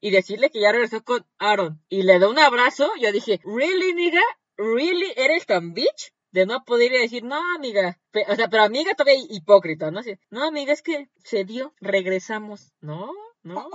y 0.00 0.10
decirle 0.10 0.50
que 0.50 0.60
ya 0.60 0.72
regresó 0.72 1.02
con 1.02 1.26
Aaron 1.38 1.82
y 1.88 2.02
le 2.02 2.18
da 2.18 2.28
un 2.28 2.38
abrazo, 2.38 2.90
yo 3.00 3.12
dije, 3.12 3.40
¿really, 3.44 3.94
nigga? 3.94 4.22
¿Really 4.56 5.12
eres 5.16 5.46
tan 5.46 5.74
bitch? 5.74 6.12
De 6.36 6.44
no 6.44 6.66
poder 6.66 6.92
ir 6.92 6.98
a 6.98 7.00
decir, 7.00 7.24
no, 7.24 7.40
amiga. 7.54 7.98
O 8.28 8.34
sea, 8.34 8.48
pero 8.50 8.62
amiga 8.62 8.92
todavía 8.92 9.24
hipócrita, 9.30 9.90
¿no? 9.90 10.02
No, 10.28 10.44
amiga, 10.44 10.74
es 10.74 10.82
que 10.82 11.08
se 11.24 11.44
dio, 11.44 11.72
regresamos. 11.80 12.74
No, 12.82 13.10
no. 13.46 13.70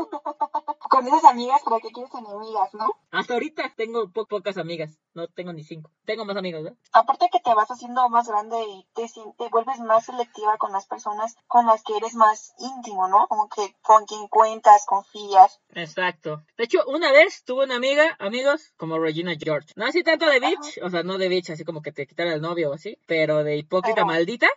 Con 0.89 1.07
esas 1.07 1.24
amigas, 1.26 1.61
¿para 1.63 1.80
qué 1.80 1.89
quieres 1.91 2.13
enemigas, 2.13 2.74
no? 2.74 2.91
Hasta 3.11 3.34
ahorita 3.34 3.74
tengo 3.76 4.09
po- 4.11 4.26
pocas 4.26 4.57
amigas. 4.57 4.99
No 5.13 5.28
tengo 5.28 5.53
ni 5.53 5.63
cinco. 5.63 5.89
Tengo 6.05 6.26
más 6.26 6.36
amigos, 6.38 6.63
¿no? 6.63 6.76
Aparte 6.93 7.30
que 7.32 7.39
te 7.39 7.53
vas 7.53 7.69
haciendo 7.69 8.07
más 8.09 8.28
grande 8.28 8.57
y 8.67 8.86
te, 8.93 9.07
te 9.38 9.47
vuelves 9.49 9.80
más 9.80 10.05
selectiva 10.05 10.57
con 10.57 10.72
las 10.72 10.86
personas 10.88 11.36
con 11.47 11.65
las 11.65 11.84
que 11.84 11.95
eres 11.97 12.15
más 12.15 12.53
íntimo, 12.59 13.07
¿no? 13.07 13.28
Como 13.28 13.47
que 13.49 13.76
con 13.82 14.05
quien 14.05 14.28
cuentas, 14.28 14.86
confías. 14.86 15.59
Exacto. 15.74 16.43
De 16.57 16.65
hecho, 16.65 16.80
una 16.88 17.11
vez 17.11 17.43
tuve 17.43 17.65
una 17.65 17.76
amiga, 17.76 18.15
amigos, 18.19 18.74
como 18.78 18.99
Regina 18.99 19.34
George. 19.39 19.69
No 19.76 19.86
así 19.86 20.03
tanto 20.03 20.26
de 20.28 20.39
bitch, 20.39 20.80
o 20.84 20.89
sea, 20.89 21.03
no 21.03 21.17
de 21.17 21.30
bitch, 21.30 21.49
así 21.51 21.63
como 21.63 21.82
que 21.82 21.91
te 21.91 22.05
quitara 22.07 22.34
el 22.34 22.41
novio 22.41 22.69
o 22.69 22.74
así, 22.74 22.97
pero 23.07 23.43
de 23.43 23.57
hipócrita 23.57 24.05
maldita. 24.05 24.47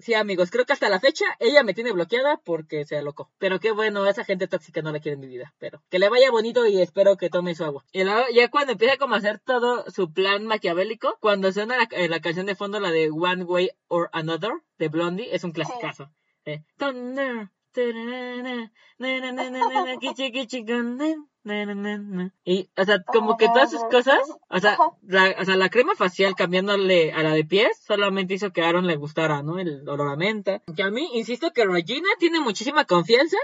Sí, 0.00 0.14
amigos, 0.14 0.50
creo 0.50 0.64
que 0.66 0.72
hasta 0.72 0.88
la 0.88 0.98
fecha 0.98 1.24
ella 1.38 1.62
me 1.62 1.72
tiene 1.72 1.92
bloqueada 1.92 2.36
porque 2.38 2.84
se 2.84 2.96
alocó. 2.96 3.30
Pero 3.38 3.60
qué 3.60 3.70
bueno, 3.70 4.06
esa 4.06 4.24
gente 4.24 4.48
tóxica 4.48 4.82
no 4.82 4.90
la 4.92 5.00
quiero 5.00 5.14
en 5.14 5.20
mi 5.20 5.28
vida. 5.28 5.54
Pero 5.58 5.82
que 5.88 5.98
le 5.98 6.08
vaya 6.08 6.30
bonito 6.30 6.66
y 6.66 6.80
espero 6.80 7.16
que 7.16 7.30
tome 7.30 7.54
su 7.54 7.64
agua. 7.64 7.84
Y 7.92 8.04
luego, 8.04 8.24
ya 8.34 8.50
cuando 8.50 8.72
empieza 8.72 8.96
como 8.96 9.14
a 9.14 9.18
hacer 9.18 9.38
todo 9.38 9.88
su 9.90 10.12
plan 10.12 10.46
maquiavélico, 10.46 11.16
cuando 11.20 11.52
suena 11.52 11.76
la, 11.76 11.88
eh, 11.92 12.08
la 12.08 12.20
canción 12.20 12.46
de 12.46 12.56
fondo, 12.56 12.80
la 12.80 12.90
de 12.90 13.10
One 13.10 13.44
Way 13.44 13.70
or 13.88 14.10
Another, 14.12 14.52
de 14.78 14.88
Blondie, 14.88 15.34
es 15.34 15.44
un 15.44 15.52
clasicazo. 15.52 16.10
Eh, 16.44 16.62
Thunder, 16.76 17.50
Y, 22.44 22.70
o 22.76 22.84
sea, 22.84 23.02
como 23.02 23.36
que 23.36 23.48
todas 23.48 23.70
sus 23.70 23.84
cosas, 23.84 24.18
o 24.48 24.58
sea, 24.60 24.78
la, 25.02 25.34
o 25.38 25.44
sea, 25.44 25.56
la 25.56 25.68
crema 25.68 25.94
facial 25.94 26.34
cambiándole 26.34 27.12
a 27.12 27.22
la 27.22 27.32
de 27.32 27.44
pies 27.44 27.78
solamente 27.86 28.34
hizo 28.34 28.52
que 28.52 28.62
a 28.62 28.68
Aaron 28.68 28.86
le 28.86 28.96
gustara, 28.96 29.42
¿no? 29.42 29.58
El 29.58 29.86
olor 29.88 30.08
a 30.08 30.16
menta. 30.16 30.62
Que 30.74 30.82
a 30.82 30.90
mí, 30.90 31.06
insisto 31.12 31.52
que 31.52 31.66
Regina 31.66 32.08
tiene 32.18 32.40
muchísima 32.40 32.84
confianza. 32.86 33.36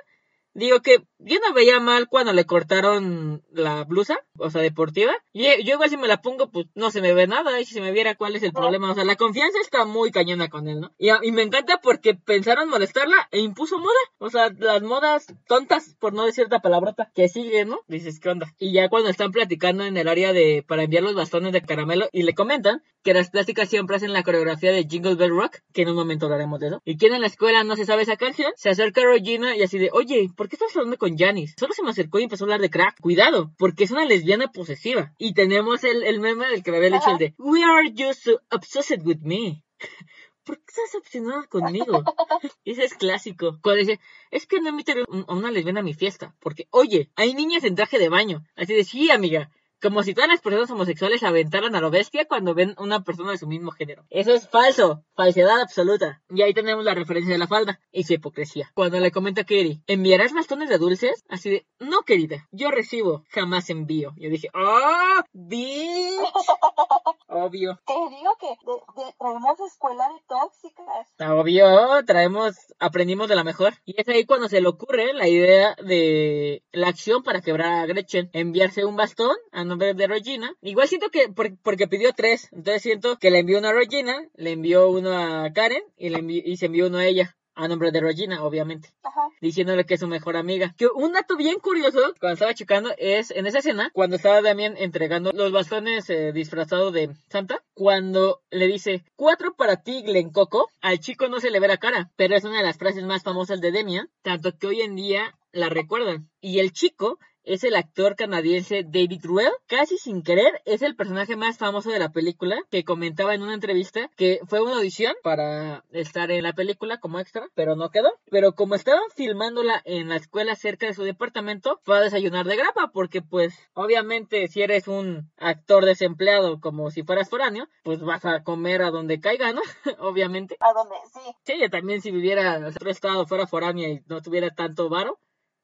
Digo 0.52 0.80
que 0.80 1.04
yo 1.18 1.38
no 1.46 1.54
veía 1.54 1.78
mal 1.80 2.08
cuando 2.08 2.32
le 2.32 2.44
cortaron 2.44 3.42
la 3.52 3.84
blusa, 3.84 4.18
o 4.38 4.50
sea, 4.50 4.62
deportiva. 4.62 5.12
Y 5.32 5.44
yo 5.64 5.74
igual 5.74 5.90
si 5.90 5.96
me 5.96 6.08
la 6.08 6.22
pongo, 6.22 6.50
pues 6.50 6.66
no 6.74 6.90
se 6.90 7.00
me 7.00 7.14
ve 7.14 7.26
nada. 7.26 7.60
Y 7.60 7.64
si 7.64 7.74
se 7.74 7.80
me 7.80 7.92
viera 7.92 8.16
cuál 8.16 8.34
es 8.36 8.42
el 8.42 8.52
problema. 8.52 8.90
O 8.90 8.94
sea, 8.94 9.04
la 9.04 9.16
confianza 9.16 9.58
está 9.60 9.84
muy 9.84 10.10
cañona 10.10 10.48
con 10.48 10.68
él, 10.68 10.80
¿no? 10.80 10.92
Y, 10.98 11.10
me 11.32 11.42
encanta 11.42 11.80
porque 11.80 12.14
pensaron 12.14 12.68
molestarla 12.68 13.28
e 13.30 13.40
impuso 13.40 13.78
moda. 13.78 13.90
O 14.18 14.30
sea, 14.30 14.50
las 14.58 14.82
modas 14.82 15.26
tontas, 15.46 15.94
por 16.00 16.12
no 16.12 16.24
decir 16.24 16.46
otra 16.46 16.60
palabrota, 16.60 17.10
que 17.14 17.28
sigue, 17.28 17.64
¿no? 17.64 17.80
Dices, 17.86 18.18
¿qué 18.18 18.30
onda? 18.30 18.52
Y 18.58 18.72
ya 18.72 18.88
cuando 18.88 19.10
están 19.10 19.30
platicando 19.30 19.84
en 19.84 19.96
el 19.96 20.08
área 20.08 20.32
de, 20.32 20.64
para 20.66 20.82
enviar 20.82 21.02
los 21.02 21.14
bastones 21.14 21.52
de 21.52 21.62
caramelo 21.62 22.08
y 22.12 22.24
le 22.24 22.34
comentan 22.34 22.82
que 23.02 23.14
las 23.14 23.30
plásticas 23.30 23.68
siempre 23.68 23.96
hacen 23.96 24.12
la 24.12 24.22
coreografía 24.22 24.72
de 24.72 24.84
Jingle 24.84 25.14
Bell 25.14 25.30
Rock, 25.30 25.58
que 25.72 25.82
en 25.82 25.90
un 25.90 25.96
momento 25.96 26.26
hablaremos 26.26 26.60
de 26.60 26.68
eso. 26.68 26.82
Y 26.84 26.96
quien 26.96 27.14
en 27.14 27.20
la 27.20 27.26
escuela 27.28 27.64
no 27.64 27.76
se 27.76 27.86
sabe 27.86 28.02
esa 28.02 28.16
canción, 28.16 28.52
se 28.56 28.68
acerca 28.68 29.02
a 29.02 29.04
Regina 29.06 29.56
y 29.56 29.62
así 29.62 29.78
de, 29.78 29.90
oye, 29.92 30.28
¿por 30.40 30.48
qué 30.48 30.56
estás 30.56 30.74
hablando 30.74 30.96
con 30.96 31.18
Janice? 31.18 31.54
Solo 31.58 31.74
se 31.74 31.82
me 31.82 31.90
acercó 31.90 32.18
y 32.18 32.22
empezó 32.22 32.44
a 32.44 32.46
hablar 32.46 32.62
de 32.62 32.70
crack. 32.70 32.98
Cuidado, 32.98 33.52
porque 33.58 33.84
es 33.84 33.90
una 33.90 34.06
lesbiana 34.06 34.50
posesiva. 34.50 35.12
Y 35.18 35.34
tenemos 35.34 35.84
el, 35.84 36.02
el 36.02 36.18
meme 36.18 36.48
del 36.48 36.62
que 36.62 36.70
me 36.70 36.78
había 36.78 36.88
dicho 36.88 37.10
el 37.10 37.18
de, 37.18 37.34
we 37.36 37.62
are 37.62 37.92
just 37.94 38.24
so 38.24 38.40
obsessed 38.50 39.02
with 39.04 39.18
me. 39.20 39.62
¿Por 40.44 40.56
qué 40.56 40.64
estás 40.66 40.94
obsesionada 40.94 41.46
conmigo? 41.46 42.02
Ese 42.64 42.84
es 42.84 42.94
clásico. 42.94 43.58
Cuando 43.62 43.80
dice, 43.80 44.00
es 44.30 44.46
que 44.46 44.62
no 44.62 44.70
invité 44.70 44.94
a 45.02 45.34
una 45.34 45.50
lesbiana 45.50 45.80
a 45.80 45.82
mi 45.82 45.92
fiesta. 45.92 46.34
Porque, 46.40 46.68
oye, 46.70 47.10
hay 47.16 47.34
niñas 47.34 47.64
en 47.64 47.74
traje 47.74 47.98
de 47.98 48.08
baño. 48.08 48.42
Así 48.56 48.72
de, 48.72 48.84
sí, 48.84 49.10
amiga. 49.10 49.50
Como 49.82 50.02
si 50.02 50.14
todas 50.14 50.28
las 50.28 50.40
personas 50.40 50.70
homosexuales 50.70 51.22
aventaran 51.22 51.74
a 51.74 51.80
lo 51.80 51.90
bestia 51.90 52.26
cuando 52.26 52.54
ven 52.54 52.74
una 52.78 53.02
persona 53.02 53.30
de 53.32 53.38
su 53.38 53.46
mismo 53.46 53.70
género. 53.70 54.04
Eso 54.10 54.32
es 54.34 54.48
falso. 54.48 55.04
Falsedad 55.14 55.60
absoluta. 55.60 56.22
Y 56.28 56.42
ahí 56.42 56.52
tenemos 56.54 56.84
la 56.84 56.94
referencia 56.94 57.32
de 57.32 57.38
la 57.38 57.46
falda 57.46 57.80
y 57.92 58.04
su 58.04 58.12
hipocresía. 58.14 58.70
Cuando 58.74 59.00
le 59.00 59.10
comenta 59.10 59.42
a 59.42 59.44
Katie, 59.44 59.80
¿enviarás 59.86 60.32
bastones 60.32 60.68
de 60.68 60.78
dulces? 60.78 61.24
Así 61.28 61.50
de, 61.50 61.66
no, 61.78 62.00
querida. 62.02 62.46
Yo 62.50 62.70
recibo, 62.70 63.24
jamás 63.30 63.70
envío. 63.70 64.12
Yo 64.16 64.28
dije, 64.30 64.48
¡oh! 64.54 65.22
¡Bitch! 65.32 66.20
Obvio. 67.28 67.78
Te 67.86 67.92
digo 67.94 68.36
que 68.40 68.48
de- 68.48 69.04
de- 69.04 69.14
traemos 69.18 69.60
escuela 69.60 70.08
de 70.08 70.20
tóxicas. 70.28 71.06
Obvio, 71.30 72.04
traemos, 72.04 72.56
aprendimos 72.78 73.28
de 73.28 73.36
la 73.36 73.44
mejor. 73.44 73.74
Y 73.84 73.94
es 74.00 74.08
ahí 74.08 74.24
cuando 74.26 74.48
se 74.48 74.60
le 74.60 74.68
ocurre 74.68 75.12
la 75.12 75.28
idea 75.28 75.76
de 75.76 76.62
la 76.72 76.88
acción 76.88 77.22
para 77.22 77.40
quebrar 77.40 77.72
a 77.72 77.86
Gretchen. 77.86 78.30
Enviarse 78.32 78.84
un 78.84 78.96
bastón 78.96 79.36
a 79.52 79.64
nombre 79.70 79.94
de 79.94 80.06
Regina. 80.06 80.52
Igual 80.60 80.88
siento 80.88 81.08
que, 81.10 81.28
por- 81.28 81.56
porque 81.62 81.88
pidió 81.88 82.12
tres. 82.14 82.48
Entonces 82.52 82.82
siento 82.82 83.16
que 83.18 83.30
le 83.30 83.38
envió 83.38 83.58
uno 83.58 83.68
a 83.68 83.72
Regina, 83.72 84.28
le 84.34 84.50
envió 84.52 84.88
uno 84.90 85.12
a 85.16 85.50
Karen 85.52 85.82
y, 85.96 86.10
le 86.10 86.18
envi- 86.18 86.42
y 86.44 86.56
se 86.58 86.66
envió 86.66 86.88
uno 86.88 86.98
a 86.98 87.06
ella. 87.06 87.34
A 87.56 87.68
nombre 87.68 87.90
de 87.90 88.00
Regina, 88.00 88.42
obviamente 88.44 88.88
Ajá. 89.02 89.28
diciéndole 89.42 89.84
que 89.84 89.94
es 89.94 90.00
su 90.00 90.06
mejor 90.06 90.36
amiga. 90.36 90.72
Que 90.78 90.86
un 90.86 91.12
dato 91.12 91.36
bien 91.36 91.58
curioso 91.58 91.98
cuando 92.18 92.34
estaba 92.34 92.54
checando 92.54 92.90
es 92.96 93.30
en 93.32 93.44
esa 93.46 93.58
escena, 93.58 93.90
cuando 93.92 94.16
estaba 94.16 94.40
Damien 94.40 94.76
entregando 94.78 95.30
los 95.34 95.52
bastones 95.52 96.08
eh, 96.08 96.32
disfrazado 96.32 96.90
de 96.90 97.10
Santa, 97.28 97.62
cuando 97.74 98.40
le 98.50 98.66
dice 98.66 99.04
cuatro 99.14 99.54
para 99.56 99.82
ti, 99.82 100.02
Glen 100.02 100.30
Coco, 100.30 100.70
al 100.80 101.00
chico 101.00 101.28
no 101.28 101.38
se 101.40 101.50
le 101.50 101.60
ve 101.60 101.68
la 101.68 101.76
cara, 101.76 102.10
pero 102.16 102.34
es 102.34 102.44
una 102.44 102.58
de 102.58 102.64
las 102.64 102.78
frases 102.78 103.04
más 103.04 103.24
famosas 103.24 103.60
de 103.60 103.72
Demian, 103.72 104.08
tanto 104.22 104.56
que 104.56 104.68
hoy 104.68 104.80
en 104.80 104.94
día 104.94 105.34
la 105.52 105.68
recuerdan. 105.68 106.30
Y 106.40 106.60
el 106.60 106.72
chico 106.72 107.18
es 107.44 107.64
el 107.64 107.74
actor 107.74 108.16
canadiense 108.16 108.84
David 108.84 109.20
Ruel. 109.24 109.50
Casi 109.66 109.98
sin 109.98 110.22
querer, 110.22 110.60
es 110.64 110.82
el 110.82 110.96
personaje 110.96 111.36
más 111.36 111.58
famoso 111.58 111.90
de 111.90 111.98
la 111.98 112.12
película 112.12 112.56
que 112.70 112.84
comentaba 112.84 113.34
en 113.34 113.42
una 113.42 113.54
entrevista 113.54 114.10
que 114.16 114.40
fue 114.46 114.60
una 114.60 114.76
audición 114.76 115.14
para 115.22 115.84
estar 115.90 116.30
en 116.30 116.42
la 116.42 116.52
película 116.52 116.98
como 116.98 117.18
extra, 117.18 117.48
pero 117.54 117.76
no 117.76 117.90
quedó. 117.90 118.10
Pero 118.30 118.54
como 118.54 118.74
estaban 118.74 119.02
filmándola 119.14 119.80
en 119.84 120.08
la 120.08 120.16
escuela 120.16 120.54
cerca 120.54 120.86
de 120.86 120.94
su 120.94 121.04
departamento, 121.04 121.80
fue 121.84 121.98
a 121.98 122.00
desayunar 122.00 122.46
de 122.46 122.56
grapa 122.56 122.90
porque 122.92 123.22
pues 123.22 123.54
obviamente 123.74 124.48
si 124.48 124.62
eres 124.62 124.88
un 124.88 125.30
actor 125.36 125.84
desempleado 125.84 126.60
como 126.60 126.90
si 126.90 127.02
fueras 127.02 127.30
foráneo, 127.30 127.68
pues 127.82 128.00
vas 128.00 128.24
a 128.24 128.42
comer 128.42 128.82
a 128.82 128.90
donde 128.90 129.20
caiga, 129.20 129.52
¿no? 129.52 129.62
obviamente. 129.98 130.56
A 130.60 130.72
donde, 130.72 130.96
sí. 131.12 131.20
Sí, 131.44 131.70
también 131.70 132.00
si 132.00 132.10
viviera 132.10 132.56
en 132.56 132.64
otro 132.64 132.90
estado, 132.90 133.26
fuera 133.26 133.46
foránea 133.46 133.88
y 133.88 134.00
no 134.06 134.20
tuviera 134.20 134.50
tanto 134.50 134.88
varo, 134.88 135.18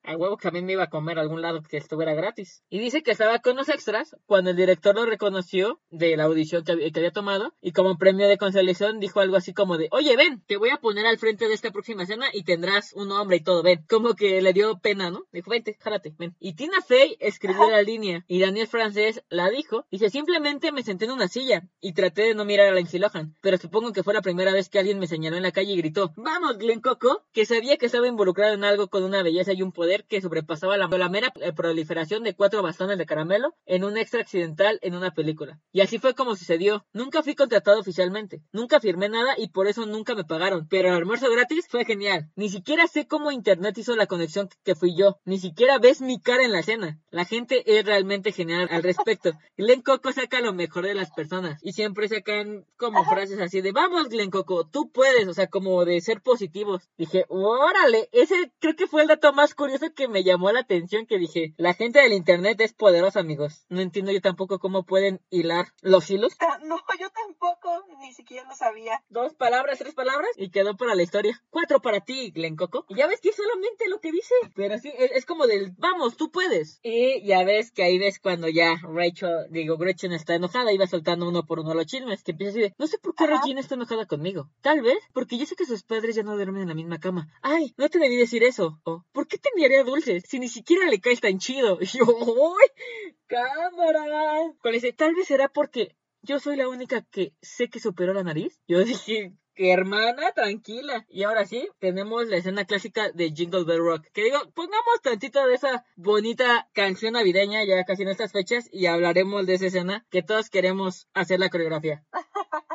a 0.06 0.16
huevo 0.16 0.36
que 0.36 0.44
también 0.44 0.64
me 0.66 0.72
iba 0.72 0.84
a 0.84 0.90
comer 0.90 1.18
a 1.18 1.22
algún 1.22 1.42
lado 1.42 1.62
que 1.62 1.76
estuviera 1.76 2.14
gratis. 2.14 2.62
Y 2.70 2.78
dice 2.78 3.02
que 3.02 3.10
estaba 3.10 3.38
con 3.40 3.56
los 3.56 3.68
extras 3.68 4.16
cuando 4.26 4.50
el 4.50 4.56
director 4.56 4.94
lo 4.94 5.06
reconoció 5.06 5.80
de 5.90 6.16
la 6.16 6.24
audición 6.24 6.64
que, 6.64 6.72
había- 6.72 7.10
tomado 7.12 7.54
y 7.60 7.72
como 7.72 7.96
premio 7.98 8.28
de 8.28 8.36
consolación 8.36 8.98
dijo 9.00 9.20
algo 9.20 9.36
así 9.36 9.54
como 9.54 9.78
de, 9.78 9.88
oye, 9.92 10.16
ven, 10.16 10.42
te 10.46 10.56
voy 10.56 10.70
a 10.70 10.76
poner 10.78 11.06
al 11.06 11.18
frente 11.18 11.48
de 11.48 11.54
esta 11.54 11.70
próxima 11.70 12.02
escena 12.02 12.26
y 12.32 12.42
tendrás 12.44 12.92
un 12.94 13.10
hombre 13.12 13.36
y 13.38 13.40
todo, 13.42 13.62
ven. 13.62 13.84
Como 13.88 14.14
que 14.14 14.42
le 14.42 14.52
dio 14.52 14.78
pena, 14.78 15.10
¿no? 15.10 15.24
Dijo, 15.32 15.50
vente, 15.50 15.76
jálate, 15.80 16.14
ven. 16.18 16.34
Y 16.40 16.54
Tina 16.54 16.80
Fey 16.82 17.16
escribió 17.20 17.70
la 17.70 17.82
línea 17.82 18.24
y 18.26 18.40
Daniel 18.40 18.66
Francés 18.66 19.22
la 19.28 19.48
dijo. 19.50 19.86
Dice, 19.90 20.10
simplemente 20.10 20.72
me 20.72 20.82
senté 20.82 21.04
en 21.06 21.12
una 21.12 21.28
silla 21.28 21.62
y 21.80 21.92
traté 21.94 22.22
de 22.22 22.34
no 22.34 22.44
mirar 22.44 22.68
a 22.68 22.74
Lindsay 22.74 23.00
Lohan, 23.00 23.34
pero 23.40 23.56
supongo 23.56 23.92
que 23.92 24.02
fue 24.02 24.14
la 24.14 24.22
primera 24.22 24.52
vez 24.52 24.68
que 24.68 24.78
alguien 24.78 24.98
me 24.98 25.06
señaló 25.06 25.36
en 25.36 25.42
la 25.42 25.52
calle 25.52 25.72
y 25.72 25.76
gritó, 25.76 26.12
vamos, 26.16 26.58
Glen 26.58 26.80
Coco, 26.80 27.24
que 27.32 27.46
sabía 27.46 27.76
que 27.76 27.86
estaba 27.86 28.08
involucrado 28.08 28.54
en 28.54 28.64
algo 28.64 28.88
con 28.88 29.04
una 29.04 29.22
belleza 29.22 29.52
y 29.52 29.62
un 29.62 29.72
poder 29.72 29.95
poder 29.96 30.06
que 30.06 30.20
sobrepasaba 30.20 30.76
la, 30.76 30.88
la 30.88 31.08
mera 31.08 31.32
eh, 31.40 31.52
proliferación 31.52 32.22
de 32.22 32.34
cuatro 32.34 32.62
bastones 32.62 32.98
de 32.98 33.06
caramelo 33.06 33.54
en 33.66 33.84
un 33.84 33.96
extra 33.96 34.20
accidental 34.20 34.78
en 34.82 34.94
una 34.94 35.12
película. 35.12 35.58
Y 35.72 35.80
así 35.80 35.98
fue 35.98 36.14
como 36.14 36.36
sucedió. 36.36 36.84
Nunca 36.92 37.22
fui 37.22 37.34
contratado 37.34 37.80
oficialmente, 37.80 38.42
nunca 38.52 38.80
firmé 38.80 39.08
nada 39.08 39.34
y 39.36 39.48
por 39.48 39.66
eso 39.66 39.86
nunca 39.86 40.14
me 40.14 40.24
pagaron. 40.24 40.66
Pero 40.68 40.88
el 40.88 40.94
almuerzo 40.94 41.30
gratis 41.30 41.66
fue 41.68 41.84
genial. 41.84 42.30
Ni 42.36 42.48
siquiera 42.48 42.86
sé 42.86 43.06
cómo 43.06 43.30
internet 43.30 43.78
hizo 43.78 43.96
la 43.96 44.06
conexión 44.06 44.48
que 44.64 44.74
fui 44.74 44.96
yo. 44.96 45.18
Ni 45.24 45.38
siquiera 45.38 45.78
ves 45.78 46.00
mi 46.00 46.20
cara 46.20 46.44
en 46.44 46.52
la 46.52 46.60
escena. 46.60 46.98
La 47.10 47.24
gente 47.24 47.78
es 47.78 47.84
realmente 47.84 48.32
genial 48.32 48.68
al 48.70 48.82
respecto. 48.82 49.32
Glen 49.56 49.82
Coco 49.82 50.12
saca 50.12 50.40
lo 50.40 50.52
mejor 50.52 50.86
de 50.86 50.94
las 50.94 51.10
personas 51.10 51.58
y 51.62 51.72
siempre 51.72 52.08
sacan 52.08 52.66
como 52.76 53.04
frases 53.04 53.40
así 53.40 53.60
de 53.60 53.72
vamos 53.72 54.08
Glen 54.08 54.30
Coco, 54.30 54.66
tú 54.66 54.90
puedes, 54.90 55.26
o 55.28 55.34
sea, 55.34 55.46
como 55.46 55.84
de 55.84 56.00
ser 56.00 56.20
positivos. 56.20 56.88
Dije, 56.96 57.24
órale, 57.28 58.08
ese 58.12 58.52
creo 58.58 58.76
que 58.76 58.86
fue 58.86 59.02
el 59.02 59.08
dato 59.08 59.32
más 59.32 59.54
curioso 59.54 59.85
que 59.94 60.08
me 60.08 60.24
llamó 60.24 60.52
la 60.52 60.60
atención 60.60 61.06
que 61.06 61.18
dije, 61.18 61.54
la 61.56 61.74
gente 61.74 62.00
del 62.00 62.12
internet 62.12 62.60
es 62.60 62.72
poderosa, 62.72 63.20
amigos. 63.20 63.64
No 63.68 63.80
entiendo 63.80 64.12
yo 64.12 64.20
tampoco 64.20 64.58
cómo 64.58 64.84
pueden 64.84 65.20
hilar 65.30 65.66
los 65.82 66.10
hilos. 66.10 66.36
No, 66.64 66.76
yo 66.98 67.10
tampoco, 67.10 67.84
ni 68.00 68.12
siquiera 68.12 68.48
lo 68.48 68.54
sabía. 68.54 69.02
Dos 69.08 69.34
palabras, 69.34 69.78
tres 69.78 69.94
palabras 69.94 70.30
y 70.36 70.50
quedó 70.50 70.76
para 70.76 70.94
la 70.94 71.02
historia. 71.02 71.40
Cuatro 71.50 71.80
para 71.80 72.00
ti, 72.00 72.30
Glen 72.30 72.56
Coco. 72.56 72.86
Y 72.88 72.96
ya 72.96 73.06
ves 73.06 73.20
que 73.20 73.30
es 73.30 73.36
solamente 73.36 73.88
lo 73.88 74.00
que 74.00 74.12
dice, 74.12 74.34
pero 74.54 74.78
sí, 74.78 74.92
es, 74.96 75.10
es 75.12 75.26
como 75.26 75.46
del 75.46 75.72
vamos, 75.76 76.16
tú 76.16 76.30
puedes. 76.30 76.80
Y 76.82 77.24
ya 77.26 77.44
ves 77.44 77.70
que 77.70 77.82
ahí 77.82 77.98
ves 77.98 78.18
cuando 78.18 78.48
ya 78.48 78.80
Rachel, 78.82 79.46
digo, 79.50 79.76
Gretchen 79.76 80.12
está 80.12 80.34
enojada 80.34 80.72
y 80.72 80.78
va 80.78 80.86
soltando 80.86 81.28
uno 81.28 81.44
por 81.44 81.60
uno 81.60 81.74
los 81.74 81.86
chismes, 81.86 82.22
que 82.22 82.32
empieza 82.32 82.50
así 82.50 82.60
de, 82.60 82.74
no 82.78 82.86
sé 82.86 82.98
por 82.98 83.14
qué 83.14 83.24
Ajá. 83.24 83.34
Regina 83.36 83.60
está 83.60 83.74
enojada 83.74 84.06
conmigo. 84.06 84.50
Tal 84.62 84.80
vez 84.82 84.98
porque 85.12 85.38
yo 85.38 85.46
sé 85.46 85.56
que 85.56 85.66
sus 85.66 85.82
padres 85.82 86.16
ya 86.16 86.22
no 86.22 86.34
duermen 86.34 86.62
en 86.62 86.68
la 86.68 86.74
misma 86.74 86.98
cama. 86.98 87.28
Ay, 87.42 87.74
no 87.76 87.88
te 87.88 87.98
debí 87.98 88.16
decir 88.16 88.42
eso. 88.42 88.80
O, 88.84 89.04
¿por 89.12 89.26
qué 89.26 89.38
te 89.38 89.50
enviaría 89.66 89.84
dulces 89.84 90.24
si 90.26 90.38
ni 90.38 90.48
siquiera 90.48 90.86
le 90.86 91.00
caes 91.00 91.20
tan 91.20 91.38
chido? 91.38 91.78
Y 91.80 91.86
yo, 91.86 92.04
¡ay! 92.06 93.14
¡Cámara! 93.26 94.52
Cuando 94.60 94.74
dice, 94.74 94.92
tal 94.92 95.14
vez 95.14 95.26
será 95.26 95.48
porque 95.48 95.96
yo 96.22 96.38
soy 96.38 96.56
la 96.56 96.68
única 96.68 97.02
que 97.02 97.32
sé 97.42 97.68
que 97.68 97.80
superó 97.80 98.12
la 98.12 98.22
nariz. 98.22 98.60
Yo 98.66 98.78
dije, 98.84 99.32
que 99.54 99.72
hermana, 99.72 100.32
tranquila. 100.32 101.06
Y 101.08 101.24
ahora 101.24 101.46
sí, 101.46 101.68
tenemos 101.78 102.28
la 102.28 102.36
escena 102.36 102.64
clásica 102.64 103.10
de 103.12 103.30
Jingle 103.30 103.64
Bell 103.64 103.78
Rock. 103.78 104.06
Que 104.12 104.24
digo, 104.24 104.38
pongamos 104.54 105.00
tantito 105.02 105.44
de 105.46 105.54
esa 105.54 105.84
bonita 105.96 106.68
canción 106.72 107.14
navideña 107.14 107.64
ya 107.64 107.84
casi 107.84 108.02
en 108.02 108.08
estas 108.08 108.32
fechas 108.32 108.68
y 108.70 108.86
hablaremos 108.86 109.46
de 109.46 109.54
esa 109.54 109.66
escena 109.66 110.06
que 110.10 110.22
todos 110.22 110.50
queremos 110.50 111.08
hacer 111.14 111.40
la 111.40 111.48
coreografía. 111.48 112.04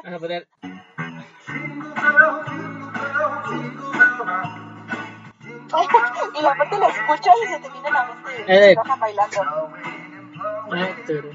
Vamos 0.03 0.13
a 0.17 0.19
poner. 0.19 0.47
Y 6.41 6.45
aparte 6.45 6.77
la 6.79 6.87
escuchas 6.87 7.35
y 7.43 7.47
se 7.47 7.59
te 7.59 7.69
viene 7.69 7.91
la 7.91 8.05
mente 8.05 8.71
Eh. 8.71 8.75
Roja 8.75 8.95
bailando. 8.95 9.41
Ah, 10.73 10.89
turu. 11.05 11.29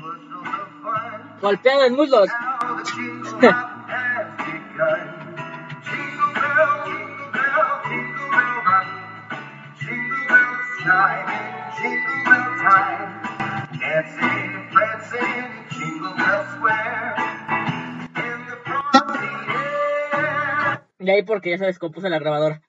Golpeado 1.40 1.84
en 1.84 1.94
muslos. 1.94 2.28
Y 20.98 21.10
ahí 21.10 21.22
porque 21.22 21.50
ya 21.50 21.58
se 21.58 21.66
descompuso 21.66 22.08
la 22.08 22.18
grabadora. 22.18 22.62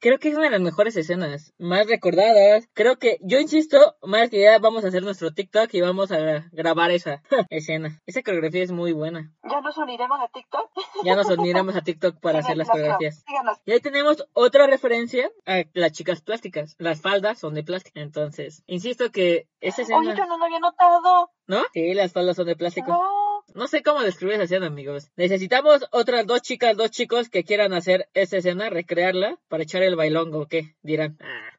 Creo 0.00 0.18
que 0.18 0.28
es 0.28 0.34
una 0.34 0.44
de 0.44 0.50
las 0.50 0.60
mejores 0.60 0.96
escenas, 0.96 1.54
más 1.58 1.86
recordadas. 1.86 2.68
Creo 2.74 2.98
que, 2.98 3.18
yo 3.22 3.38
insisto, 3.38 3.96
más 4.02 4.30
que 4.30 4.40
ya 4.40 4.58
vamos 4.58 4.84
a 4.84 4.88
hacer 4.88 5.02
nuestro 5.02 5.32
TikTok 5.32 5.72
y 5.74 5.80
vamos 5.80 6.12
a 6.12 6.48
grabar 6.52 6.90
esa 6.90 7.22
escena. 7.50 8.00
Esa 8.06 8.22
coreografía 8.22 8.62
es 8.62 8.72
muy 8.72 8.92
buena. 8.92 9.32
Ya 9.50 9.60
nos 9.60 9.76
uniremos 9.76 10.20
a 10.20 10.28
TikTok. 10.28 10.70
Ya 11.04 11.16
nos 11.16 11.28
uniremos 11.38 11.76
a 11.76 11.82
TikTok 11.82 12.20
para 12.20 12.40
hacer 12.40 12.56
las 12.56 12.68
coreografías. 12.68 13.24
síganos. 13.26 13.58
Y 13.64 13.72
ahí 13.72 13.80
tenemos 13.80 14.26
otra 14.32 14.66
referencia 14.66 15.30
a 15.46 15.64
las 15.74 15.92
chicas 15.92 16.20
plásticas. 16.20 16.74
Las 16.78 17.00
faldas 17.00 17.38
son 17.38 17.54
de 17.54 17.62
plástico. 17.62 17.98
Entonces, 17.98 18.62
insisto 18.66 19.10
que 19.10 19.48
esa 19.60 19.82
Oye, 19.82 20.06
yo 20.06 20.10
escena, 20.12 20.26
no 20.26 20.38
lo 20.38 20.44
había 20.44 20.58
notado. 20.60 21.30
¿no? 21.48 21.62
Sí, 21.72 21.94
las 21.94 22.12
faldas 22.12 22.36
son 22.36 22.46
de 22.46 22.56
plástico. 22.56 22.92
No. 22.92 23.17
No 23.54 23.66
sé 23.66 23.82
cómo 23.82 24.02
describir 24.02 24.34
esa 24.34 24.44
escena, 24.44 24.66
amigos. 24.66 25.10
Necesitamos 25.16 25.86
otras 25.90 26.26
dos 26.26 26.42
chicas, 26.42 26.76
dos 26.76 26.90
chicos 26.90 27.28
que 27.28 27.44
quieran 27.44 27.72
hacer 27.72 28.08
esa 28.14 28.36
escena, 28.38 28.70
recrearla, 28.70 29.38
para 29.48 29.62
echar 29.62 29.82
el 29.82 29.96
bailongo, 29.96 30.40
¿o 30.40 30.46
qué? 30.46 30.76
Dirán. 30.82 31.18
Ah. 31.20 31.58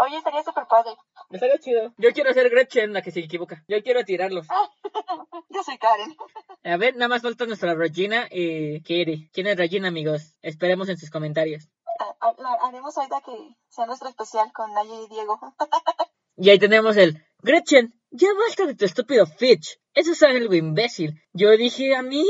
Oye, 0.00 0.16
estaría 0.18 0.42
súper 0.42 0.66
padre. 0.66 0.90
estaría 1.30 1.58
chido. 1.58 1.92
Yo 1.98 2.12
quiero 2.12 2.32
ser 2.32 2.50
Gretchen, 2.50 2.92
la 2.92 3.02
que 3.02 3.10
se 3.10 3.20
equivoca. 3.20 3.64
Yo 3.68 3.82
quiero 3.82 4.04
tirarlos. 4.04 4.46
Yo 5.48 5.62
soy 5.62 5.78
Karen. 5.78 6.16
A 6.64 6.76
ver, 6.76 6.94
nada 6.94 7.08
más 7.08 7.22
falta 7.22 7.46
nuestra 7.46 7.74
Regina 7.74 8.26
y 8.30 8.80
Katie. 8.80 9.30
¿Quién 9.32 9.46
es 9.46 9.56
Regina, 9.56 9.88
amigos? 9.88 10.34
Esperemos 10.42 10.88
en 10.88 10.98
sus 10.98 11.10
comentarios. 11.10 11.68
Ah, 11.98 12.14
ah, 12.20 12.34
la 12.38 12.52
haremos 12.66 12.96
ahorita 12.96 13.20
que 13.24 13.56
sea 13.68 13.86
nuestro 13.86 14.08
especial 14.08 14.52
con 14.52 14.72
Naya 14.72 14.94
y 15.02 15.08
Diego. 15.08 15.38
Y 16.38 16.50
ahí 16.50 16.58
tenemos 16.58 16.98
el 16.98 17.24
Gretchen, 17.40 17.95
ya 18.10 18.28
basta 18.46 18.66
de 18.66 18.74
tu 18.74 18.84
estúpido 18.84 19.26
Fitch. 19.26 19.78
Eso 19.94 20.12
es 20.12 20.22
algo 20.22 20.54
imbécil. 20.54 21.20
Yo 21.32 21.50
dije, 21.56 21.94
amiga. 21.94 22.26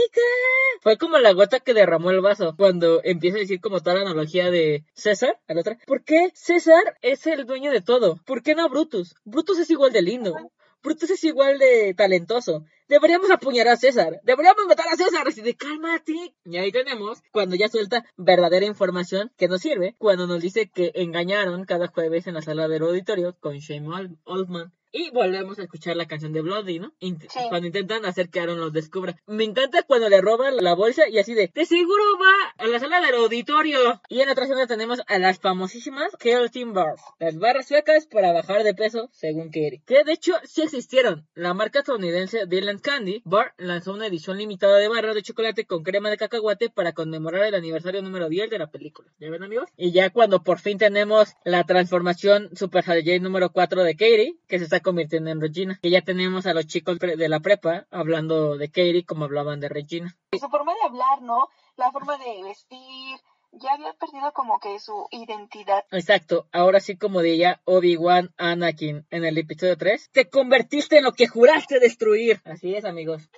Fue 0.83 0.97
como 0.99 1.19
la 1.19 1.33
gota 1.33 1.61
que 1.61 1.75
derramó 1.75 2.11
el 2.11 2.21
vaso 2.21 2.55
cuando 2.57 3.01
empieza 3.03 3.39
a 3.39 3.41
decir 3.41 3.61
como 3.61 3.81
toda 3.81 3.97
la 3.97 4.03
analogía 4.03 4.51
de 4.51 4.85
César, 4.95 5.41
a 5.49 5.55
la 5.55 5.61
otra. 5.61 5.79
¿Por 5.87 6.05
qué 6.05 6.31
César 6.35 6.97
es 7.03 7.27
el 7.27 7.45
dueño 7.47 7.73
de 7.73 7.81
todo? 7.81 8.21
¿Por 8.25 8.43
qué 8.43 8.55
no 8.55 8.69
Brutus? 8.69 9.15
Brutus 9.25 9.59
es 9.59 9.71
igual 9.71 9.93
de 9.93 10.03
lindo. 10.03 10.35
Brutus 10.83 11.11
es 11.11 11.25
igual 11.25 11.59
de 11.59 11.95
talentoso. 11.95 12.65
Deberíamos 12.89 13.29
apuñalar 13.33 13.73
a 13.75 13.77
César. 13.77 14.21
Deberíamos 14.23 14.65
matar 14.69 14.87
a 14.89 14.97
César. 14.97 15.27
Así 15.27 15.41
de 15.41 15.57
cálmate. 15.57 16.35
Y 16.45 16.57
ahí 16.59 16.71
tenemos 16.71 17.21
cuando 17.33 17.57
ya 17.57 17.69
suelta 17.69 18.05
verdadera 18.17 18.67
información 18.67 19.33
que 19.37 19.49
nos 19.49 19.63
sirve. 19.63 19.97
Cuando 19.99 20.29
nos 20.29 20.41
dice 20.41 20.71
que 20.73 20.93
engañaron 20.95 21.65
cada 21.65 21.89
jueves 21.89 22.29
en 22.29 22.35
la 22.35 22.43
sala 22.43 22.69
del 22.69 22.85
auditorio 22.85 23.37
con 23.41 23.59
Shane 23.59 23.89
Ol- 23.89 24.19
Oldman. 24.25 24.73
Y 24.99 25.11
volvemos 25.11 25.59
a 25.59 25.63
escuchar 25.65 25.95
la 25.97 26.07
canción 26.07 26.33
de 26.33 26.41
Bloody, 26.41 26.79
¿no? 26.79 26.93
Int- 27.01 27.27
Sí. 27.29 27.41
Cuando 27.51 27.67
intentan 27.67 28.05
hacer 28.07 28.31
que 28.31 28.41
Aaron 28.41 28.59
los 28.61 28.73
descubra. 28.73 29.15
Me 29.27 29.45
encanta 29.45 29.83
cuando 29.83 30.09
le 30.09 30.21
roban 30.21 30.57
la 30.57 30.75
bolsa 30.75 31.09
y 31.09 31.19
así 31.19 31.35
de, 31.35 31.51
de 31.55 31.65
seguro 31.67 32.03
va 32.21 32.65
a 32.65 32.67
la 32.67 32.79
sala 32.81 33.01
del 33.01 33.15
auditorio. 33.17 34.01
Y 34.09 34.21
en 34.21 34.29
otra 34.31 34.45
escena 34.45 34.67
tenemos 34.67 35.01
a 35.07 35.19
las 35.19 35.39
famosísimas 35.39 36.13
Kerotin 36.19 36.73
Bars. 36.73 37.03
Las 37.19 37.37
barras 37.39 37.69
suecas 37.69 38.07
para 38.07 38.33
bajar 38.33 38.63
de 38.65 38.75
peso, 38.75 39.11
según 39.13 39.51
Kerry. 39.51 39.83
Que 39.87 40.05
de 40.05 40.13
hecho 40.13 40.33
sí 40.45 40.63
existieron. 40.63 41.27
La 41.35 41.53
marca 41.53 41.81
estadounidense 41.81 42.47
Dylan 42.47 42.79
Candy 42.79 43.23
Bar 43.25 43.53
lanzó 43.59 43.93
una 43.93 44.07
edición 44.07 44.39
limitada 44.39 44.79
de 44.79 44.89
barras 44.89 45.15
de 45.15 45.23
chocolate 45.23 45.67
con 45.67 45.83
crema 45.83 46.09
de 46.11 46.17
cacahuate 46.17 46.71
para 46.71 46.93
conmemorar 46.93 47.45
el 47.45 47.55
aniversario 47.55 48.01
número 48.03 48.29
10 48.29 48.49
de 48.51 48.59
la 48.59 48.71
película. 48.71 49.11
¿Ya 49.19 49.29
ven 49.31 49.43
amigos? 49.43 49.69
Y 49.77 49.93
ya 49.93 50.11
cuando 50.11 50.43
por 50.43 50.59
fin 50.59 50.79
tenemos 50.79 51.35
la 51.45 51.65
transformación 51.65 52.51
Super 52.57 52.85
Saiyajin 52.85 53.23
número 53.23 53.51
4 53.53 53.83
de 53.85 53.93
Katie, 53.95 54.37
que 54.49 54.59
se 54.59 54.65
está 54.65 54.81
convirtiendo 54.87 55.31
en 55.31 55.41
Regina. 55.41 55.81
Que 55.83 55.91
ya 55.91 56.01
tenemos 56.03 56.47
a 56.47 56.55
los 56.55 56.69
chicos 56.69 57.01
de 57.01 57.29
la 57.29 57.41
prepa 57.41 57.89
hablando 57.91 58.57
de 58.57 58.69
Katie 58.69 59.05
como 59.05 59.25
hablaban 59.25 59.59
de 59.59 59.69
Regina. 59.69 60.17
Su 60.39 60.49
forma 60.49 60.73
de 60.75 60.83
hablar, 60.85 61.23
¿no? 61.23 61.49
La 61.77 61.91
forma 61.91 62.17
de 62.19 62.45
vestir. 62.45 63.19
Ya 63.51 63.73
había 63.73 63.93
perdido 63.95 64.33
como 64.33 64.61
que 64.61 64.79
su 64.79 65.09
identidad. 65.11 65.85
Exacto, 65.91 66.47
ahora 66.53 66.79
sí 66.79 66.97
como 66.97 67.21
diría 67.21 67.61
Obi-Wan 67.65 68.33
Anakin 68.37 69.07
en 69.11 69.25
el 69.25 69.39
episodio 69.39 69.77
3, 69.77 70.11
te 70.13 70.29
convertiste 70.29 70.99
en 70.99 71.05
lo 71.05 71.13
que 71.13 71.27
juraste 71.27 71.81
destruir. 71.81 72.41
Así 72.45 72.77
es, 72.77 72.85
amigos. 72.85 73.29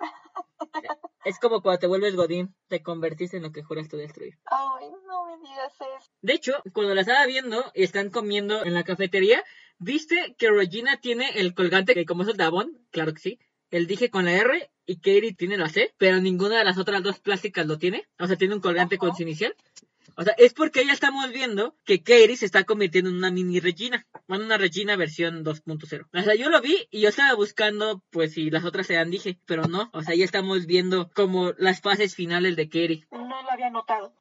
Es 1.24 1.38
como 1.38 1.62
cuando 1.62 1.78
te 1.78 1.86
vuelves 1.86 2.16
Godín, 2.16 2.54
te 2.68 2.82
convertiste 2.82 3.36
en 3.36 3.44
lo 3.44 3.52
que 3.52 3.62
juraste 3.62 3.96
destruir. 3.96 4.38
Ay, 4.46 4.90
no 5.06 5.26
me 5.26 5.36
digas 5.38 5.72
eso. 5.74 6.10
De 6.20 6.32
hecho, 6.32 6.54
cuando 6.72 6.94
la 6.94 7.02
estaba 7.02 7.24
viendo 7.26 7.64
y 7.74 7.84
están 7.84 8.10
comiendo 8.10 8.64
en 8.64 8.74
la 8.74 8.82
cafetería, 8.82 9.44
¿viste 9.78 10.34
que 10.38 10.50
Regina 10.50 10.98
tiene 11.00 11.30
el 11.36 11.54
colgante 11.54 11.94
que 11.94 12.04
como 12.04 12.22
es 12.22 12.28
el 12.28 12.36
Davon? 12.36 12.78
Claro 12.90 13.12
que 13.14 13.20
sí. 13.20 13.38
El 13.70 13.86
dije 13.86 14.10
con 14.10 14.24
la 14.24 14.32
R 14.32 14.70
y 14.86 14.96
Katie 14.96 15.34
tiene 15.34 15.58
la 15.58 15.68
C, 15.68 15.92
pero 15.98 16.20
ninguna 16.20 16.58
de 16.58 16.64
las 16.64 16.78
otras 16.78 17.02
dos 17.02 17.18
plásticas 17.20 17.66
lo 17.66 17.78
tiene. 17.78 18.06
O 18.18 18.26
sea, 18.26 18.36
tiene 18.36 18.54
un 18.54 18.60
colgante 18.60 18.96
Ajá. 18.96 19.00
con 19.00 19.14
su 19.14 19.22
inicial. 19.22 19.54
O 20.16 20.24
sea, 20.24 20.34
es 20.36 20.52
porque 20.52 20.84
ya 20.84 20.92
estamos 20.92 21.30
viendo 21.30 21.76
que 21.84 22.02
Katie 22.02 22.36
se 22.36 22.46
está 22.46 22.64
convirtiendo 22.64 23.08
en 23.08 23.16
una 23.16 23.30
mini 23.30 23.60
Regina. 23.60 24.04
Bueno, 24.26 24.46
una 24.46 24.58
Regina 24.58 24.96
versión 24.96 25.44
2.0. 25.44 26.08
O 26.12 26.22
sea, 26.22 26.34
yo 26.34 26.50
lo 26.50 26.60
vi 26.60 26.88
y 26.90 27.02
yo 27.02 27.10
estaba 27.10 27.34
buscando, 27.34 28.02
pues, 28.10 28.32
si 28.32 28.50
las 28.50 28.64
otras 28.64 28.90
eran 28.90 29.10
dije, 29.10 29.38
pero 29.46 29.68
no. 29.68 29.90
O 29.92 30.02
sea, 30.02 30.16
ya 30.16 30.24
estamos 30.24 30.66
viendo 30.66 31.10
como 31.14 31.52
las 31.58 31.82
fases 31.82 32.16
finales 32.16 32.56
de 32.56 32.68
Katie. 32.68 33.06
No 33.12 33.28
lo 33.28 33.50
había 33.50 33.70
notado. 33.70 34.12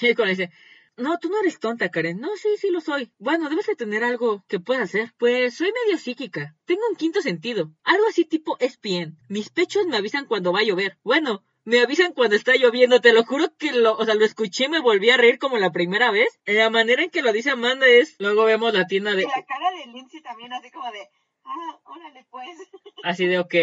Y 0.00 0.14
cuando 0.14 0.30
dice, 0.30 0.50
no, 0.96 1.18
tú 1.18 1.28
no 1.28 1.40
eres 1.40 1.58
tonta, 1.58 1.90
Karen. 1.90 2.20
No, 2.20 2.28
sí, 2.36 2.48
sí 2.58 2.70
lo 2.70 2.80
soy. 2.80 3.12
Bueno, 3.18 3.48
debes 3.48 3.66
de 3.66 3.76
tener 3.76 4.02
algo 4.02 4.44
que 4.48 4.60
pueda 4.60 4.82
hacer. 4.82 5.12
Pues 5.18 5.56
soy 5.56 5.72
medio 5.84 5.98
psíquica. 5.98 6.56
Tengo 6.64 6.82
un 6.90 6.96
quinto 6.96 7.20
sentido. 7.20 7.70
Algo 7.84 8.06
así 8.08 8.24
tipo 8.24 8.56
ESPN. 8.58 9.18
Mis 9.28 9.50
pechos 9.50 9.86
me 9.86 9.96
avisan 9.96 10.26
cuando 10.26 10.52
va 10.52 10.60
a 10.60 10.64
llover. 10.64 10.98
Bueno, 11.02 11.44
me 11.64 11.80
avisan 11.80 12.12
cuando 12.12 12.36
está 12.36 12.54
lloviendo, 12.54 13.00
te 13.00 13.12
lo 13.12 13.24
juro 13.24 13.46
que 13.58 13.72
lo, 13.72 13.96
o 13.96 14.04
sea, 14.04 14.14
lo 14.14 14.24
escuché 14.24 14.66
y 14.66 14.68
me 14.68 14.80
volví 14.80 15.10
a 15.10 15.16
reír 15.16 15.38
como 15.38 15.58
la 15.58 15.72
primera 15.72 16.12
vez. 16.12 16.40
La 16.46 16.70
manera 16.70 17.02
en 17.02 17.10
que 17.10 17.22
lo 17.22 17.32
dice 17.32 17.50
Amanda 17.50 17.86
es, 17.88 18.14
luego 18.20 18.44
vemos 18.44 18.72
la 18.72 18.86
tienda 18.86 19.12
Y 19.12 19.16
de, 19.16 19.22
la 19.24 19.44
cara 19.44 19.70
de 19.72 19.92
Lindsay 19.92 20.22
también 20.22 20.52
así 20.52 20.70
como 20.70 20.90
de, 20.92 21.08
ah, 21.44 21.80
órale 21.84 22.24
pues. 22.30 22.56
así 23.02 23.26
de, 23.26 23.40
ok, 23.40 23.54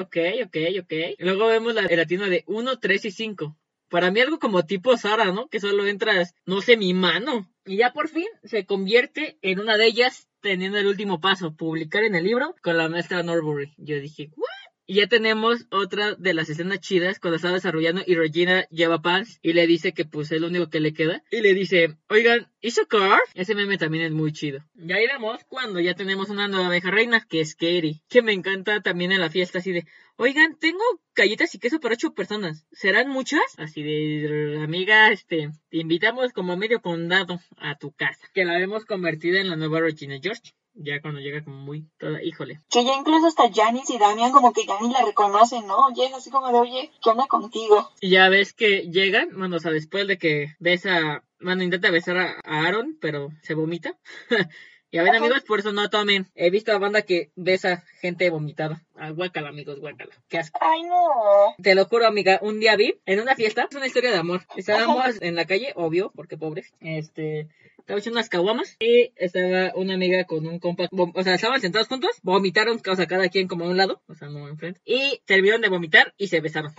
ok, 0.00 0.16
ok, 0.44 0.56
ok. 0.82 0.92
Luego 1.18 1.46
vemos 1.46 1.74
la, 1.74 1.82
la 1.82 2.06
tienda 2.06 2.26
de 2.26 2.42
1, 2.48 2.78
3 2.80 3.04
y 3.04 3.10
5. 3.12 3.56
Para 3.92 4.10
mí 4.10 4.20
algo 4.20 4.38
como 4.38 4.64
tipo 4.64 4.96
Sara, 4.96 5.32
¿no? 5.32 5.48
Que 5.48 5.60
solo 5.60 5.86
entras, 5.86 6.34
no 6.46 6.62
sé, 6.62 6.78
mi 6.78 6.94
mano. 6.94 7.52
Y 7.66 7.76
ya 7.76 7.92
por 7.92 8.08
fin 8.08 8.26
se 8.42 8.64
convierte 8.64 9.36
en 9.42 9.60
una 9.60 9.76
de 9.76 9.84
ellas 9.84 10.30
teniendo 10.40 10.78
el 10.78 10.86
último 10.86 11.20
paso, 11.20 11.54
publicar 11.54 12.02
en 12.02 12.14
el 12.14 12.24
libro 12.24 12.54
con 12.62 12.78
la 12.78 12.88
maestra 12.88 13.22
Norbury. 13.22 13.74
Yo 13.76 14.00
dije, 14.00 14.30
¿what? 14.34 14.61
Y 14.84 14.96
ya 14.96 15.06
tenemos 15.06 15.66
otra 15.70 16.16
de 16.16 16.34
las 16.34 16.48
escenas 16.48 16.80
chidas 16.80 17.20
cuando 17.20 17.36
está 17.36 17.52
desarrollando 17.52 18.02
y 18.04 18.14
Regina 18.14 18.66
lleva 18.68 19.00
pants 19.00 19.38
y 19.40 19.52
le 19.52 19.66
dice 19.66 19.92
que 19.92 20.04
pues 20.04 20.32
es 20.32 20.40
lo 20.40 20.48
único 20.48 20.70
que 20.70 20.80
le 20.80 20.92
queda. 20.92 21.22
Y 21.30 21.40
le 21.40 21.54
dice, 21.54 21.96
oigan, 22.08 22.48
¿is 22.60 22.78
a 22.78 22.86
car? 22.86 23.20
Ese 23.34 23.54
meme 23.54 23.78
también 23.78 24.04
es 24.04 24.12
muy 24.12 24.32
chido. 24.32 24.60
Ya 24.74 25.00
iremos 25.00 25.44
cuando 25.44 25.78
ya 25.78 25.94
tenemos 25.94 26.30
una 26.30 26.48
nueva 26.48 26.66
abeja 26.66 26.90
reina 26.90 27.24
que 27.28 27.40
es 27.40 27.54
Katie, 27.54 28.02
que 28.08 28.22
me 28.22 28.32
encanta 28.32 28.80
también 28.80 29.12
en 29.12 29.20
la 29.20 29.30
fiesta 29.30 29.58
así 29.58 29.70
de, 29.70 29.86
oigan, 30.16 30.58
tengo 30.58 30.82
galletas 31.14 31.54
y 31.54 31.58
queso 31.58 31.78
para 31.78 31.94
ocho 31.94 32.12
personas. 32.12 32.66
¿Serán 32.72 33.08
muchas? 33.08 33.42
Así 33.58 33.82
de, 33.82 34.60
amiga, 34.62 35.10
este, 35.12 35.50
te 35.70 35.78
invitamos 35.78 36.32
como 36.32 36.54
a 36.54 36.56
medio 36.56 36.80
condado 36.80 37.40
a 37.56 37.76
tu 37.78 37.92
casa. 37.92 38.28
Que 38.34 38.44
la 38.44 38.58
vemos 38.58 38.84
convertida 38.84 39.40
en 39.40 39.48
la 39.48 39.56
nueva 39.56 39.80
Regina 39.80 40.18
George. 40.20 40.54
Ya 40.74 41.00
cuando 41.00 41.20
llega 41.20 41.44
como 41.44 41.58
muy 41.58 41.86
toda, 41.98 42.22
híjole. 42.22 42.60
Que 42.70 42.84
ya 42.84 42.96
incluso 42.96 43.26
hasta 43.26 43.50
Janice 43.52 43.94
y 43.94 43.98
Damian 43.98 44.32
como 44.32 44.52
que 44.52 44.64
ya 44.66 44.80
ni 44.80 44.92
la 44.92 45.04
reconocen, 45.04 45.66
¿no? 45.66 45.76
Oye, 45.86 46.06
es 46.06 46.14
así 46.14 46.30
como 46.30 46.50
de, 46.50 46.58
oye, 46.58 46.90
¿qué 47.02 47.10
onda 47.10 47.26
contigo? 47.26 47.90
Y 48.00 48.10
ya 48.10 48.28
ves 48.28 48.52
que 48.54 48.88
llegan, 48.90 49.28
bueno, 49.36 49.56
o 49.56 49.60
sea, 49.60 49.70
después 49.70 50.06
de 50.06 50.16
que 50.16 50.54
besa, 50.58 51.24
bueno, 51.40 51.62
intenta 51.62 51.90
besar 51.90 52.16
a 52.16 52.40
a 52.44 52.66
Aaron, 52.66 52.96
pero 53.00 53.28
se 53.42 53.54
vomita. 53.54 53.96
ya 54.92 55.02
ven, 55.02 55.14
Ajá. 55.14 55.24
amigos, 55.24 55.42
por 55.42 55.58
eso 55.58 55.72
no 55.72 55.88
tomen. 55.90 56.30
He 56.34 56.50
visto 56.50 56.72
a 56.72 56.78
banda 56.78 57.02
que 57.02 57.30
besa 57.36 57.84
gente 58.00 58.30
vomitada. 58.30 58.82
Ah, 58.96 59.10
guácala, 59.10 59.50
amigos, 59.50 59.78
guácala. 59.78 60.14
Qué 60.28 60.38
asco. 60.38 60.58
Ay, 60.62 60.82
no. 60.84 61.54
Te 61.62 61.74
lo 61.74 61.84
juro, 61.84 62.06
amiga, 62.06 62.38
un 62.42 62.60
día 62.60 62.76
vi 62.76 62.94
en 63.04 63.20
una 63.20 63.34
fiesta, 63.34 63.66
es 63.70 63.76
una 63.76 63.86
historia 63.86 64.10
de 64.10 64.18
amor. 64.18 64.42
Estábamos 64.56 65.20
en 65.20 65.34
la 65.34 65.44
calle, 65.44 65.72
obvio, 65.76 66.12
porque 66.14 66.38
pobres. 66.38 66.72
Este, 66.80 67.48
estaba 67.82 67.98
echando 67.98 68.18
unas 68.18 68.28
caguamas 68.28 68.76
y 68.78 69.12
estaba 69.16 69.72
una 69.74 69.94
amiga 69.94 70.24
con 70.24 70.46
un 70.46 70.60
compa, 70.60 70.88
o 70.92 71.22
sea, 71.22 71.34
estaban 71.34 71.60
sentados 71.60 71.88
juntos, 71.88 72.12
vomitaron, 72.22 72.80
o 72.86 72.96
sea, 72.96 73.06
cada 73.06 73.28
quien 73.28 73.48
como 73.48 73.64
a 73.64 73.68
un 73.68 73.76
lado, 73.76 74.00
o 74.06 74.14
sea, 74.14 74.28
no 74.28 74.48
enfrente, 74.48 74.80
y 74.84 75.20
terminaron 75.26 75.60
de 75.62 75.68
vomitar 75.68 76.14
y 76.16 76.28
se 76.28 76.40
besaron. 76.40 76.72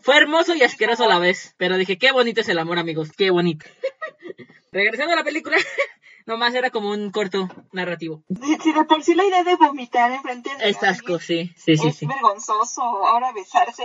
Fue 0.00 0.16
hermoso 0.16 0.54
y 0.54 0.62
asqueroso 0.62 1.04
a 1.04 1.08
la 1.08 1.18
vez, 1.18 1.54
pero 1.56 1.76
dije, 1.76 1.98
qué 1.98 2.12
bonito 2.12 2.40
es 2.40 2.48
el 2.48 2.58
amor, 2.58 2.78
amigos, 2.78 3.10
qué 3.12 3.30
bonito. 3.30 3.66
Regresando 4.72 5.14
a 5.14 5.16
la 5.16 5.24
película, 5.24 5.56
nomás 6.26 6.54
era 6.54 6.70
como 6.70 6.90
un 6.90 7.10
corto 7.10 7.48
narrativo. 7.72 8.24
Si 8.62 8.72
de 8.72 8.84
por 8.84 9.02
sí 9.02 9.14
la 9.14 9.24
idea 9.24 9.44
de 9.44 9.56
vomitar 9.56 10.10
enfrente 10.12 10.50
de 10.56 10.68
Es 10.68 10.82
asco, 10.82 11.18
sí, 11.18 11.52
sí, 11.56 11.76
sí, 11.76 11.88
es 11.88 11.96
sí. 11.96 12.06
vergonzoso, 12.06 12.82
ahora 12.82 13.32
besarse. 13.32 13.84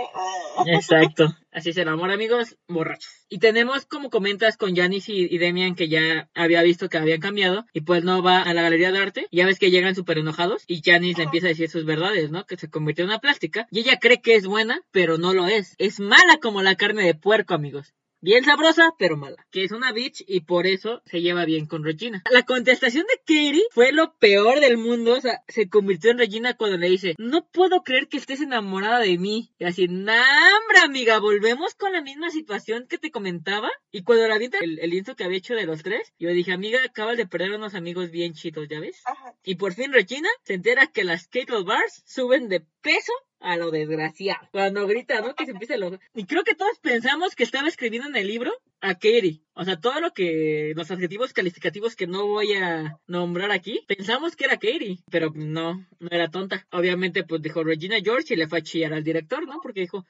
Exacto. 0.66 1.34
Así 1.52 1.70
es 1.70 1.76
el 1.76 1.88
amor, 1.88 2.10
amigos, 2.10 2.56
borrachos. 2.66 3.10
Y 3.28 3.38
tenemos, 3.38 3.84
como 3.84 4.08
comentas, 4.08 4.56
con 4.56 4.74
Janice 4.74 5.12
y, 5.12 5.34
y 5.34 5.38
Demian, 5.38 5.74
que 5.74 5.88
ya 5.88 6.30
había 6.34 6.62
visto 6.62 6.88
que 6.88 6.96
habían 6.96 7.20
cambiado, 7.20 7.66
y 7.74 7.82
pues 7.82 8.04
no 8.04 8.22
va 8.22 8.42
a 8.42 8.54
la 8.54 8.62
galería 8.62 8.90
de 8.90 8.98
arte. 8.98 9.28
Ya 9.30 9.44
ves 9.44 9.58
que 9.58 9.70
llegan 9.70 9.94
súper 9.94 10.18
enojados, 10.18 10.64
y 10.66 10.82
Janice 10.82 11.18
le 11.18 11.24
empieza 11.24 11.46
a 11.46 11.50
decir 11.50 11.68
sus 11.68 11.84
verdades, 11.84 12.30
¿no? 12.30 12.46
Que 12.46 12.56
se 12.56 12.70
convirtió 12.70 13.04
en 13.04 13.10
una 13.10 13.20
plástica, 13.20 13.66
y 13.70 13.80
ella 13.80 13.98
cree 14.00 14.22
que 14.22 14.34
es 14.34 14.46
buena, 14.46 14.80
pero 14.92 15.18
no 15.18 15.34
lo 15.34 15.46
es. 15.46 15.74
Es 15.78 16.00
mala 16.00 16.38
como 16.40 16.62
la 16.62 16.74
carne 16.74 17.04
de 17.04 17.14
puerco, 17.14 17.52
amigos. 17.52 17.92
Bien 18.24 18.44
sabrosa, 18.44 18.94
pero 19.00 19.16
mala. 19.16 19.44
Que 19.50 19.64
es 19.64 19.72
una 19.72 19.90
bitch 19.90 20.22
y 20.28 20.42
por 20.42 20.68
eso 20.68 21.02
se 21.06 21.20
lleva 21.20 21.44
bien 21.44 21.66
con 21.66 21.82
Regina. 21.82 22.22
La 22.30 22.44
contestación 22.44 23.04
de 23.08 23.18
Katie 23.18 23.64
fue 23.72 23.90
lo 23.90 24.14
peor 24.14 24.60
del 24.60 24.76
mundo. 24.76 25.14
O 25.14 25.20
sea, 25.20 25.42
se 25.48 25.68
convirtió 25.68 26.12
en 26.12 26.18
Regina 26.18 26.54
cuando 26.54 26.76
le 26.76 26.88
dice, 26.88 27.16
no 27.18 27.48
puedo 27.50 27.82
creer 27.82 28.06
que 28.06 28.18
estés 28.18 28.40
enamorada 28.40 29.00
de 29.00 29.18
mí. 29.18 29.50
Y 29.58 29.64
así, 29.64 29.88
nah, 29.88 30.14
hombre, 30.14 30.78
amiga, 30.84 31.18
volvemos 31.18 31.74
con 31.74 31.92
la 31.92 32.00
misma 32.00 32.30
situación 32.30 32.86
que 32.88 32.96
te 32.96 33.10
comentaba. 33.10 33.72
Y 33.90 34.04
cuando 34.04 34.28
la 34.28 34.36
avienta 34.36 34.58
el, 34.60 34.78
el 34.78 34.90
lienzo 34.90 35.16
que 35.16 35.24
había 35.24 35.38
hecho 35.38 35.56
de 35.56 35.66
los 35.66 35.82
tres, 35.82 36.12
yo 36.20 36.28
dije, 36.28 36.52
amiga, 36.52 36.78
acabas 36.84 37.16
de 37.16 37.26
perder 37.26 37.50
unos 37.50 37.74
amigos 37.74 38.12
bien 38.12 38.34
chitos, 38.34 38.68
¿ya 38.68 38.78
ves? 38.78 39.02
Ajá. 39.04 39.34
Y 39.42 39.56
por 39.56 39.74
fin 39.74 39.92
Regina 39.92 40.28
se 40.44 40.54
entera 40.54 40.86
que 40.86 41.02
las 41.02 41.26
Kettle 41.26 41.64
Bars 41.64 42.04
suben 42.06 42.48
de 42.48 42.60
peso 42.82 43.12
a 43.42 43.56
lo 43.56 43.70
desgraciado. 43.70 44.48
Cuando 44.52 44.86
grita, 44.86 45.20
¿no? 45.20 45.34
Que 45.34 45.44
se 45.44 45.52
empieza 45.52 45.76
lo... 45.76 45.98
Y 46.14 46.24
creo 46.24 46.44
que 46.44 46.54
todos 46.54 46.78
pensamos 46.80 47.34
que 47.34 47.42
estaba 47.42 47.68
escribiendo 47.68 48.08
en 48.08 48.16
el 48.16 48.26
libro 48.26 48.52
a 48.80 48.94
Katie. 48.94 49.42
O 49.54 49.64
sea, 49.64 49.78
todo 49.78 50.00
lo 50.00 50.12
que... 50.12 50.72
Los 50.74 50.90
adjetivos 50.90 51.32
calificativos 51.32 51.96
que 51.96 52.06
no 52.06 52.26
voy 52.26 52.54
a 52.54 52.98
nombrar 53.06 53.50
aquí, 53.50 53.84
pensamos 53.86 54.36
que 54.36 54.44
era 54.44 54.54
Katie. 54.54 54.98
Pero 55.10 55.32
no, 55.34 55.86
no 55.98 56.08
era 56.10 56.30
tonta. 56.30 56.66
Obviamente, 56.70 57.24
pues 57.24 57.42
dijo 57.42 57.64
Regina 57.64 57.96
George 58.02 58.34
y 58.34 58.36
le 58.36 58.48
fue 58.48 58.60
a 58.60 58.62
chillar 58.62 58.92
al 58.92 59.04
director, 59.04 59.46
¿no? 59.46 59.60
Porque 59.62 59.80
dijo... 59.80 60.06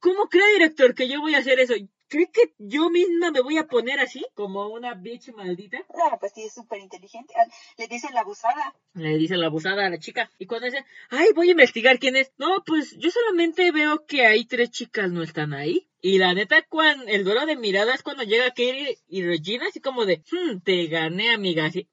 ¿Cómo 0.00 0.28
cree, 0.28 0.52
director, 0.52 0.94
que 0.94 1.08
yo 1.08 1.20
voy 1.20 1.34
a 1.34 1.38
hacer 1.38 1.58
eso? 1.60 1.74
¿Cree 2.08 2.30
que 2.32 2.54
yo 2.58 2.88
misma 2.88 3.30
me 3.30 3.42
voy 3.42 3.58
a 3.58 3.66
poner 3.66 4.00
así? 4.00 4.24
Como 4.34 4.66
una 4.68 4.94
bitch 4.94 5.30
maldita. 5.34 5.78
No, 5.94 6.18
pues 6.18 6.32
sí, 6.34 6.42
es 6.44 6.54
súper 6.54 6.80
inteligente. 6.80 7.34
Ah, 7.36 7.46
Le 7.76 7.86
dicen 7.86 8.14
la 8.14 8.20
abusada. 8.20 8.74
Le 8.94 9.18
dice 9.18 9.36
la 9.36 9.46
abusada 9.46 9.86
a 9.86 9.90
la 9.90 9.98
chica. 9.98 10.30
Y 10.38 10.46
cuando 10.46 10.66
dice, 10.66 10.84
ay, 11.10 11.28
voy 11.34 11.48
a 11.48 11.50
investigar 11.50 11.98
quién 11.98 12.16
es. 12.16 12.32
No, 12.38 12.62
pues 12.64 12.96
yo 12.98 13.10
solamente 13.10 13.72
veo 13.72 14.06
que 14.06 14.24
hay 14.24 14.46
tres 14.46 14.70
chicas 14.70 15.10
no 15.10 15.22
están 15.22 15.52
ahí. 15.52 15.88
Y 16.00 16.16
la 16.18 16.32
neta, 16.32 16.62
cuando 16.62 17.04
el 17.08 17.24
duelo 17.24 17.44
de 17.44 17.56
miradas 17.56 17.96
es 17.96 18.02
cuando 18.02 18.22
llega 18.22 18.48
Katie 18.48 18.98
y 19.08 19.22
Regina, 19.22 19.66
así 19.66 19.80
como 19.80 20.06
de, 20.06 20.22
hmm, 20.30 20.60
te 20.60 20.86
gané, 20.86 21.30
amiga. 21.34 21.66
Así, 21.66 21.88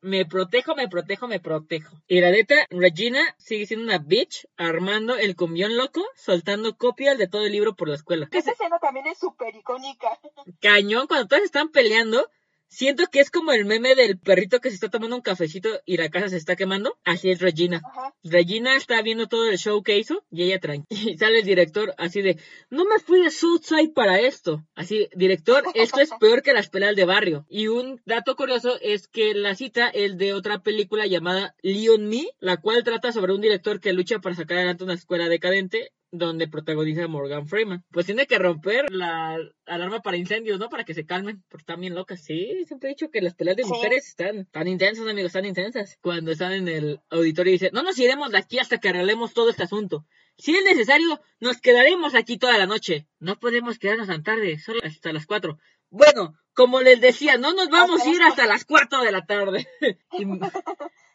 me 0.00 0.26
protejo, 0.26 0.74
me 0.74 0.88
protejo, 0.88 1.28
me 1.28 1.40
protejo. 1.40 1.96
Y 2.06 2.20
la 2.20 2.30
neta, 2.30 2.54
Regina 2.70 3.20
sigue 3.38 3.66
siendo 3.66 3.86
una 3.86 3.98
bitch, 3.98 4.46
armando 4.56 5.16
el 5.16 5.36
cumbión 5.36 5.76
loco, 5.76 6.04
soltando 6.14 6.76
copias 6.76 7.18
de 7.18 7.28
todo 7.28 7.46
el 7.46 7.52
libro 7.52 7.74
por 7.74 7.88
la 7.88 7.94
escuela. 7.94 8.28
Esa 8.30 8.52
escena 8.52 8.78
también 8.78 9.06
es 9.06 9.18
súper 9.18 9.54
icónica. 9.54 10.18
Cañón, 10.60 11.06
cuando 11.06 11.26
todas 11.26 11.44
están 11.44 11.70
peleando, 11.70 12.30
siento 12.74 13.04
que 13.10 13.20
es 13.20 13.30
como 13.30 13.52
el 13.52 13.64
meme 13.64 13.94
del 13.94 14.18
perrito 14.18 14.60
que 14.60 14.68
se 14.68 14.74
está 14.74 14.90
tomando 14.90 15.16
un 15.16 15.22
cafecito 15.22 15.68
y 15.86 15.96
la 15.96 16.08
casa 16.08 16.28
se 16.28 16.36
está 16.36 16.56
quemando. 16.56 16.98
Así 17.04 17.30
es 17.30 17.40
Regina. 17.40 17.80
Ajá. 17.84 18.14
Regina 18.24 18.76
está 18.76 19.00
viendo 19.02 19.28
todo 19.28 19.48
el 19.48 19.58
show 19.58 19.82
que 19.82 19.98
hizo 19.98 20.24
y 20.30 20.42
ella 20.42 20.58
tranquila. 20.58 20.84
Y 21.14 21.18
sale 21.18 21.40
el 21.40 21.44
director 21.44 21.94
así 21.98 22.22
de, 22.22 22.38
no 22.70 22.84
me 22.84 22.98
fui 22.98 23.22
de 23.22 23.30
Southside 23.30 23.92
para 23.92 24.18
esto. 24.20 24.64
Así, 24.74 25.08
director, 25.14 25.62
esto 25.74 26.00
es 26.00 26.10
peor 26.18 26.42
que 26.42 26.52
las 26.52 26.68
peleas 26.68 26.96
de 26.96 27.04
barrio. 27.04 27.46
Y 27.48 27.68
un 27.68 28.00
dato 28.04 28.34
curioso 28.36 28.78
es 28.80 29.06
que 29.06 29.34
la 29.34 29.54
cita 29.54 29.88
es 29.88 30.16
de 30.16 30.34
otra 30.34 30.62
película 30.62 31.06
llamada 31.06 31.54
Leon 31.62 32.06
Me, 32.08 32.26
la 32.40 32.56
cual 32.56 32.82
trata 32.82 33.12
sobre 33.12 33.34
un 33.34 33.40
director 33.40 33.80
que 33.80 33.92
lucha 33.92 34.18
para 34.18 34.34
sacar 34.34 34.58
adelante 34.58 34.84
una 34.84 34.94
escuela 34.94 35.28
decadente 35.28 35.92
donde 36.16 36.46
protagoniza 36.48 37.08
Morgan 37.08 37.46
Freeman. 37.48 37.84
Pues 37.90 38.06
tiene 38.06 38.26
que 38.26 38.38
romper 38.38 38.90
la 38.92 39.36
alarma 39.66 40.00
para 40.00 40.16
incendios, 40.16 40.58
¿no? 40.60 40.68
Para 40.68 40.84
que 40.84 40.94
se 40.94 41.04
calmen, 41.04 41.42
porque 41.48 41.62
están 41.62 41.80
bien 41.80 41.94
locas. 41.94 42.22
Sí, 42.22 42.64
siempre 42.66 42.88
he 42.88 42.92
dicho 42.94 43.10
que 43.10 43.20
las 43.20 43.34
peleas 43.34 43.56
de 43.56 43.64
Sí. 43.64 43.68
mujeres 43.70 44.06
están 44.08 44.46
tan 44.46 44.68
intensas, 44.68 45.06
amigos, 45.08 45.32
tan 45.32 45.44
intensas. 45.44 45.98
Cuando 46.00 46.30
están 46.32 46.52
en 46.52 46.68
el 46.68 47.00
auditorio 47.10 47.50
y 47.50 47.54
dicen, 47.54 47.70
no 47.72 47.82
nos 47.82 47.98
iremos 47.98 48.30
de 48.30 48.38
aquí 48.38 48.58
hasta 48.58 48.78
que 48.78 48.88
arreglemos 48.90 49.34
todo 49.34 49.50
este 49.50 49.64
asunto. 49.64 50.06
Si 50.38 50.54
es 50.56 50.64
necesario, 50.64 51.20
nos 51.40 51.60
quedaremos 51.60 52.14
aquí 52.14 52.38
toda 52.38 52.58
la 52.58 52.66
noche. 52.66 53.06
No 53.18 53.38
podemos 53.38 53.78
quedarnos 53.78 54.06
tan 54.06 54.22
tarde, 54.22 54.58
solo 54.58 54.80
hasta 54.84 55.12
las 55.12 55.26
cuatro. 55.26 55.58
Bueno, 55.90 56.34
como 56.54 56.80
les 56.80 57.00
decía, 57.00 57.38
no 57.38 57.54
nos 57.54 57.68
vamos 57.68 58.02
a 58.02 58.08
ir 58.08 58.22
hasta 58.22 58.46
las 58.46 58.64
cuatro 58.64 59.02
de 59.02 59.12
la 59.12 59.26
tarde. 59.26 59.66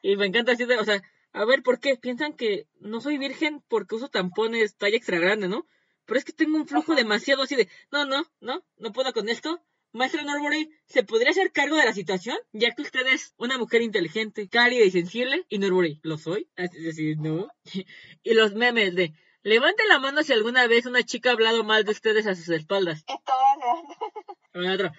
y, 0.04 0.12
y 0.12 0.16
me 0.18 0.26
encanta 0.26 0.54
así 0.54 0.66
de, 0.66 0.78
o 0.78 0.84
sea, 0.86 1.02
a 1.34 1.46
ver, 1.46 1.64
¿por 1.64 1.80
qué? 1.80 1.96
Piensan 1.96 2.34
que 2.34 2.68
no 2.80 3.02
soy 3.02 3.18
virgen 3.18 3.64
porque 3.68 3.96
uso 3.96 4.10
tampones 4.10 4.76
talla 4.76 4.98
extra 4.98 5.20
grande, 5.20 5.48
¿no? 5.48 5.68
Pero 6.06 6.18
es 6.18 6.26
que 6.26 6.34
tengo 6.34 6.58
un 6.58 6.68
flujo 6.68 6.96
demasiado 6.96 7.44
así 7.44 7.56
de, 7.56 7.70
no, 7.92 8.06
no, 8.06 8.24
no, 8.40 8.64
no 8.78 8.92
puedo 8.92 9.14
con 9.14 9.30
esto. 9.30 9.62
Maestra 9.92 10.24
Norbury, 10.24 10.70
¿se 10.86 11.04
podría 11.04 11.32
hacer 11.32 11.52
cargo 11.52 11.76
de 11.76 11.86
la 11.86 11.94
situación? 11.94 12.38
Ya 12.52 12.72
que 12.76 12.84
usted 12.84 13.08
es 13.08 13.34
una 13.38 13.58
mujer 13.58 13.82
inteligente, 13.82 14.48
cálida 14.48 14.86
y 14.86 14.92
sensible. 14.92 15.46
Y 15.50 15.58
Norbury, 15.58 16.00
¿lo 16.04 16.18
soy? 16.18 16.50
Es 16.56 16.72
decir, 16.72 17.18
no. 17.18 17.48
y 18.24 18.34
los 18.34 18.54
memes 18.54 18.96
de, 18.96 19.14
levante 19.44 19.84
la 19.88 20.00
mano 20.00 20.24
si 20.24 20.34
alguna 20.34 20.68
vez 20.68 20.86
una 20.86 21.04
chica 21.04 21.30
ha 21.30 21.34
hablado 21.34 21.64
mal 21.64 21.86
de 21.86 21.92
ustedes 21.92 22.28
a 22.28 22.36
sus 22.36 22.50
espaldas. 22.50 23.04
Todas 23.06 23.20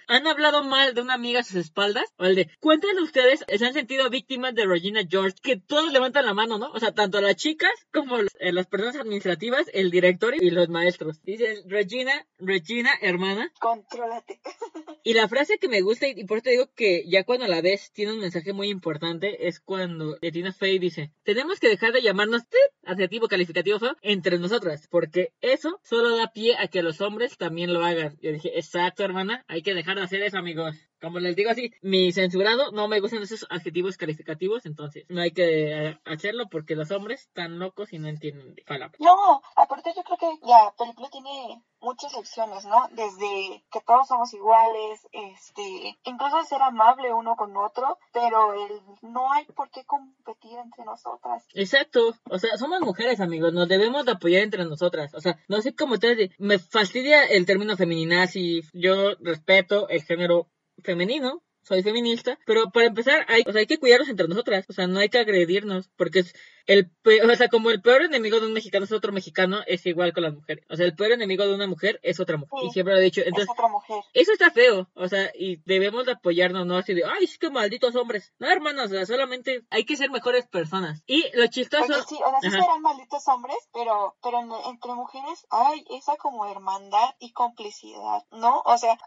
¿han 0.07 0.27
hablado 0.27 0.63
mal 0.63 0.93
de 0.93 1.01
una 1.01 1.13
amiga 1.13 1.41
a 1.41 1.43
sus 1.43 1.57
espaldas? 1.57 2.05
O 2.17 2.25
el 2.25 2.35
de, 2.35 2.49
cuéntenle 2.59 3.01
ustedes, 3.01 3.45
se 3.47 3.65
han 3.65 3.73
sentido 3.73 4.09
víctimas 4.09 4.55
de 4.55 4.65
Regina 4.65 5.01
George, 5.09 5.35
que 5.41 5.57
todos 5.57 5.91
levantan 5.91 6.25
la 6.25 6.33
mano, 6.33 6.57
¿no? 6.57 6.71
O 6.71 6.79
sea, 6.79 6.93
tanto 6.93 7.21
las 7.21 7.35
chicas 7.35 7.71
como 7.91 8.19
eh, 8.19 8.51
las 8.51 8.67
personas 8.67 8.95
administrativas, 8.95 9.65
el 9.73 9.91
director 9.91 10.33
y 10.39 10.49
los 10.51 10.69
maestros. 10.69 11.21
Dice, 11.23 11.63
Regina, 11.65 12.27
Regina, 12.39 12.91
hermana. 13.01 13.51
Contrólate. 13.59 14.39
Y 15.03 15.15
la 15.15 15.27
frase 15.27 15.57
que 15.57 15.67
me 15.67 15.81
gusta, 15.81 16.07
y 16.07 16.25
por 16.25 16.37
eso 16.37 16.43
te 16.43 16.49
digo 16.51 16.69
que 16.75 17.03
ya 17.07 17.23
cuando 17.23 17.47
la 17.47 17.59
ves 17.61 17.91
tiene 17.91 18.13
un 18.13 18.19
mensaje 18.19 18.53
muy 18.53 18.69
importante, 18.69 19.47
es 19.47 19.59
cuando 19.59 20.15
Tina 20.17 20.53
Fey 20.53 20.77
dice, 20.77 21.11
tenemos 21.23 21.59
que 21.59 21.69
dejar 21.69 21.91
de 21.91 22.03
llamarnos 22.03 22.43
adjetivo 22.85 23.27
calificativo 23.27 23.79
feo, 23.79 23.95
entre 24.01 24.37
nosotras, 24.37 24.87
porque 24.89 25.33
eso 25.41 25.79
solo 25.83 26.15
da 26.15 26.31
pie 26.31 26.55
a 26.57 26.67
que 26.67 26.83
los 26.83 27.01
hombres 27.01 27.37
también 27.37 27.73
lo 27.73 27.83
hagan. 27.83 28.17
Yo 28.21 28.31
dije, 28.31 28.57
exacto, 28.57 29.03
hermana, 29.03 29.43
hay 29.51 29.61
que 29.61 29.73
dejar 29.73 29.97
de 29.97 30.03
hacer 30.03 30.21
eso, 30.23 30.37
amigos. 30.37 30.77
Como 31.01 31.19
les 31.19 31.35
digo 31.35 31.49
así, 31.49 31.73
mi 31.81 32.11
censurado 32.11 32.71
no 32.71 32.87
me 32.87 32.99
gustan 32.99 33.23
esos 33.23 33.45
adjetivos 33.49 33.97
calificativos, 33.97 34.65
entonces 34.65 35.05
no 35.09 35.21
hay 35.21 35.31
que 35.31 35.87
eh, 35.87 35.99
hacerlo 36.05 36.45
porque 36.49 36.75
los 36.75 36.91
hombres 36.91 37.21
están 37.21 37.59
locos 37.59 37.91
y 37.93 37.99
no 37.99 38.07
entienden 38.07 38.53
de 38.53 38.63
palabras. 38.63 38.99
No, 38.99 39.41
aparte 39.55 39.91
yo 39.95 40.03
creo 40.03 40.17
que 40.17 40.45
la 40.45 40.73
película 40.77 41.09
tiene 41.09 41.63
muchas 41.79 42.13
opciones, 42.15 42.65
¿no? 42.65 42.87
Desde 42.91 43.63
que 43.71 43.81
todos 43.81 44.07
somos 44.07 44.33
iguales, 44.33 45.07
este, 45.11 45.97
incluso 46.03 46.43
ser 46.43 46.61
amable 46.61 47.13
uno 47.13 47.35
con 47.35 47.55
otro, 47.57 47.97
pero 48.13 48.53
el 48.53 48.81
no 49.01 49.33
hay 49.33 49.45
por 49.45 49.69
qué 49.71 49.83
competir 49.85 50.57
entre 50.59 50.85
nosotras. 50.85 51.43
Exacto, 51.53 52.13
o 52.29 52.37
sea, 52.37 52.57
somos 52.57 52.81
mujeres, 52.81 53.19
amigos, 53.19 53.53
nos 53.53 53.67
debemos 53.67 54.05
de 54.05 54.11
apoyar 54.11 54.43
entre 54.43 54.65
nosotras. 54.65 55.13
O 55.15 55.19
sea, 55.19 55.39
no 55.47 55.61
sé 55.61 55.75
cómo 55.75 55.97
te 55.97 56.31
me 56.37 56.59
fastidia 56.59 57.23
el 57.23 57.45
término 57.45 57.75
feminazi. 57.77 58.61
Yo 58.73 59.15
respeto 59.19 59.89
el 59.89 60.03
género 60.03 60.47
femenino, 60.83 61.43
soy 61.63 61.83
feminista, 61.83 62.39
pero 62.45 62.71
para 62.71 62.87
empezar 62.87 63.25
hay, 63.29 63.43
o 63.45 63.51
sea, 63.51 63.59
hay 63.59 63.67
que 63.67 63.77
cuidarnos 63.77 64.09
entre 64.09 64.27
nosotras, 64.27 64.65
o 64.67 64.73
sea, 64.73 64.87
no 64.87 64.99
hay 64.99 65.09
que 65.09 65.19
agredirnos, 65.19 65.89
porque 65.95 66.23
el 66.71 66.89
pe- 66.89 67.21
o 67.23 67.35
sea, 67.35 67.47
como 67.49 67.69
el 67.69 67.81
peor 67.81 68.01
enemigo 68.03 68.39
de 68.39 68.45
un 68.47 68.53
mexicano 68.53 68.85
es 68.85 68.91
otro 68.91 69.11
mexicano, 69.11 69.59
es 69.67 69.85
igual 69.85 70.13
con 70.13 70.23
las 70.23 70.33
mujeres. 70.33 70.65
O 70.69 70.75
sea, 70.75 70.85
el 70.85 70.95
peor 70.95 71.11
enemigo 71.11 71.45
de 71.45 71.53
una 71.53 71.67
mujer 71.67 71.99
es 72.03 72.19
otra 72.19 72.37
mujer. 72.37 72.59
Sí. 72.61 72.67
Y 72.67 72.69
siempre 72.71 72.93
lo 72.93 72.99
he 72.99 73.03
dicho. 73.03 73.21
es 73.21 73.27
Entonces, 73.27 73.49
otra 73.51 73.67
mujer. 73.67 74.03
eso 74.13 74.31
está 74.31 74.51
feo, 74.51 74.87
o 74.95 75.07
sea, 75.07 75.31
y 75.35 75.57
debemos 75.65 76.05
de 76.05 76.13
apoyarnos, 76.13 76.65
no 76.65 76.77
así 76.77 76.93
de, 76.93 77.03
ay, 77.05 77.25
es 77.25 77.37
que 77.37 77.49
malditos 77.49 77.95
hombres. 77.95 78.31
No, 78.39 78.49
hermanos, 78.49 78.85
o 78.85 78.93
sea, 78.95 79.05
solamente 79.05 79.63
hay 79.69 79.85
que 79.85 79.95
ser 79.97 80.09
mejores 80.11 80.47
personas. 80.47 81.03
Y 81.07 81.25
lo 81.35 81.45
chistoso, 81.47 81.85
Porque 81.87 82.01
sí, 82.07 82.15
o 82.23 82.29
sea, 82.29 82.39
sí 82.41 82.49
serán 82.51 82.81
malditos 82.81 83.27
hombres, 83.27 83.57
pero, 83.73 84.15
pero 84.23 84.39
en- 84.39 84.51
entre 84.69 84.93
mujeres 84.93 85.45
hay 85.49 85.83
esa 85.89 86.15
como 86.17 86.45
hermandad 86.45 87.15
y 87.19 87.31
complicidad, 87.33 88.23
¿no? 88.31 88.61
O 88.65 88.77
sea, 88.77 88.97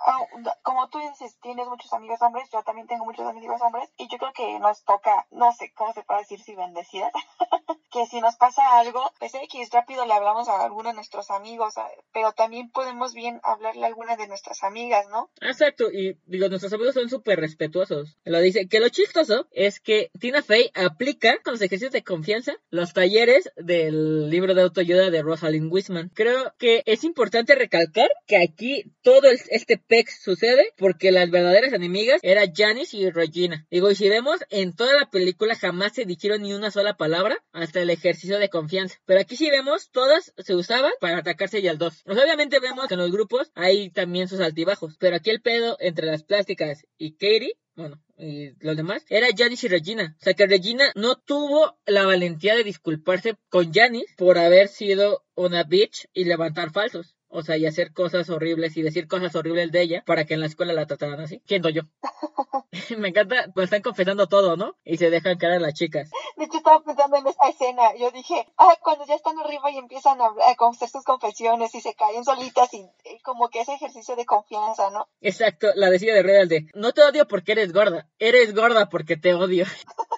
como 0.63 0.89
tú 0.89 0.99
dices, 0.99 1.39
tienes 1.41 1.67
muchos 1.69 1.93
amigos 1.93 2.21
hombres, 2.23 2.49
yo 2.53 2.63
también 2.63 2.87
tengo 2.87 3.05
muchos 3.05 3.27
amigos 3.27 3.61
hombres, 3.63 3.89
y 3.97 4.09
yo 4.09 4.19
creo 4.19 4.33
que 4.33 4.59
nos 4.59 4.85
toca, 4.85 5.27
no 5.31 5.53
sé 5.53 5.73
cómo 5.75 5.93
se 5.93 6.03
puede 6.03 6.21
decir 6.21 6.41
si 6.41 6.55
bendecidas, 6.55 7.13
que 7.93 8.07
si 8.07 8.21
nos 8.21 8.37
pasa 8.37 8.79
algo, 8.79 9.13
pues 9.19 9.35
X, 9.35 9.69
rápido 9.73 10.05
le 10.07 10.13
hablamos 10.13 10.49
a 10.49 10.63
alguno 10.65 10.91
de 10.91 10.95
nuestros 10.95 11.31
amigos, 11.31 11.75
pero 12.13 12.33
también 12.33 12.71
podemos 12.71 13.15
bien 13.15 13.41
hablarle 13.43 13.85
a 13.85 13.89
alguna 13.89 14.17
de 14.17 14.27
nuestras 14.27 14.63
amigas, 14.63 15.07
¿no? 15.09 15.31
Exacto, 15.41 15.91
y 15.91 16.19
digo, 16.27 16.49
nuestros 16.49 16.73
amigos 16.73 16.95
son 16.95 17.09
súper 17.09 17.41
respetuosos. 17.41 18.19
Lo 18.25 18.41
dice, 18.41 18.69
que 18.69 18.81
lo 18.81 18.89
chistoso 18.89 19.47
es 19.53 19.81
que 19.81 20.11
Tina 20.19 20.43
Fey 20.43 20.71
aplica 20.75 21.39
con 21.43 21.55
los 21.55 21.63
ejercicios 21.63 21.93
de 21.93 22.05
confianza 22.05 22.55
los 22.71 22.93
talleres 22.93 23.51
del 23.57 24.31
libro 24.31 24.55
de 24.55 24.63
autoayuda 24.63 25.11
de 25.11 25.23
Rosalind 25.23 25.73
Wiseman. 25.73 26.11
Creo 26.15 26.53
que 26.59 26.83
es 26.87 27.05
importante 27.05 27.55
recalcar 27.55 28.09
que 28.27 28.37
aquí 28.37 28.85
todo 29.03 29.29
este 29.31 29.79
pex 29.79 30.23
sucede 30.23 30.73
porque 30.77 31.13
las 31.13 31.31
verdaderas 31.31 31.73
enemigas 31.73 32.21
eran 32.23 32.53
Janice 32.55 32.97
y 32.97 33.11
Regina. 33.11 33.67
Digo, 33.71 33.91
y 33.91 33.95
si 33.95 34.09
vemos, 34.09 34.41
en 34.51 34.75
toda 34.75 34.95
la 34.95 35.11
película 35.11 35.55
jamás 35.55 35.93
se 35.95 36.05
dijeron 36.05 36.43
ni 36.43 36.53
una 36.53 36.71
sola 36.71 36.97
palabra 36.97 37.34
hasta 37.53 37.81
el 37.81 37.91
ejercicio 37.91 38.39
de 38.39 38.49
confianza. 38.49 38.99
Pero 39.05 39.21
aquí 39.21 39.37
sí 39.37 39.51
vemos, 39.51 39.91
todas 39.91 40.33
se 40.37 40.55
usaban 40.55 40.93
para 41.01 41.19
atacarse 41.19 41.61
y 41.61 41.69
al 41.69 41.79
dos. 41.79 42.03
Pues 42.05 42.19
obviamente 42.19 42.61
vemos 42.61 42.87
que 42.89 42.95
en 42.95 43.01
los 43.01 43.13
grupos 43.13 43.51
hay 43.55 43.91
también 43.91 44.29
sus 44.29 44.41
altibajos. 44.41 44.97
Pero 44.99 45.17
aquí 45.17 45.31
el 45.31 45.41
pedo 45.41 45.77
entre 45.81 46.07
las 46.07 46.23
plásticas 46.25 46.87
y 46.99 47.13
Katie 47.13 47.57
bueno, 47.77 48.01
y 48.17 48.53
los 48.65 48.77
demás, 48.77 49.05
era 49.09 49.27
Janice 49.37 49.67
y 49.67 49.71
Regina. 49.71 50.17
O 50.21 50.25
sea 50.25 50.35
que 50.35 50.47
Regina 50.47 50.93
no 50.95 51.17
tuvo 51.17 51.77
la 51.87 52.07
valentía 52.07 52.55
de 52.55 52.63
disculparse 52.63 53.35
con 53.49 53.73
Janice 53.73 54.15
por 54.17 54.39
haber 54.39 54.69
sido 54.69 55.25
una 55.35 55.65
bitch 55.65 56.07
y 56.13 56.25
levantar 56.25 56.71
falsos. 56.71 57.17
O 57.37 57.43
sea, 57.43 57.57
y 57.57 57.67
hacer 57.67 57.93
cosas 57.93 58.31
horribles 58.31 58.77
y 58.77 58.83
decir 58.83 59.09
cosas 59.09 59.35
horribles 59.35 59.73
de 59.73 59.83
ella 59.83 60.05
para 60.07 60.25
que 60.25 60.35
en 60.35 60.41
la 60.41 60.47
escuela 60.47 60.73
la 60.73 60.87
trataran 60.87 61.19
así. 61.21 61.43
¿Quién 61.45 61.65
soy 61.65 61.73
yo? 61.73 61.83
Me 62.99 63.09
encanta, 63.09 63.47
pues 63.53 63.65
están 63.65 63.83
confesando 63.83 64.29
todo, 64.29 64.57
¿no? 64.57 64.77
Y 64.85 64.99
se 64.99 65.11
dejan 65.11 65.37
caer 65.37 65.55
a 65.55 65.59
las 65.59 65.75
chicas. 65.75 66.11
De 66.37 66.45
hecho, 66.45 66.59
estaba 66.59 66.85
pensando 66.85 67.17
en 67.17 67.27
esta 67.27 67.49
escena. 67.49 67.93
Yo 67.99 68.13
dije, 68.13 68.47
ah, 68.57 68.77
cuando 68.81 69.05
ya 69.05 69.17
están 69.17 69.37
arriba 69.41 69.69
y 69.73 69.79
empiezan 69.79 70.21
a, 70.21 70.29
hacer 70.71 70.89
sus 70.89 71.03
confesiones 71.03 71.75
y 71.75 71.81
se 71.81 71.95
caen 71.95 72.25
solitas 72.25 72.73
y 72.73 72.83
eh, 73.05 73.19
como 73.25 73.49
que 73.49 73.63
ese 73.63 73.75
ejercicio 73.75 74.15
de 74.15 74.27
confianza, 74.27 74.91
¿no? 74.91 75.09
Exacto, 75.21 75.67
la 75.75 75.91
decía 75.91 76.15
de 76.15 76.23
Red 76.23 76.49
de, 76.49 76.67
no 76.75 76.93
te 76.93 77.03
odio 77.03 77.27
porque 77.27 77.53
eres 77.53 77.73
gorda, 77.73 78.09
eres 78.21 78.55
gorda 78.55 78.89
porque 78.89 79.17
te 79.17 79.35
odio. 79.35 79.67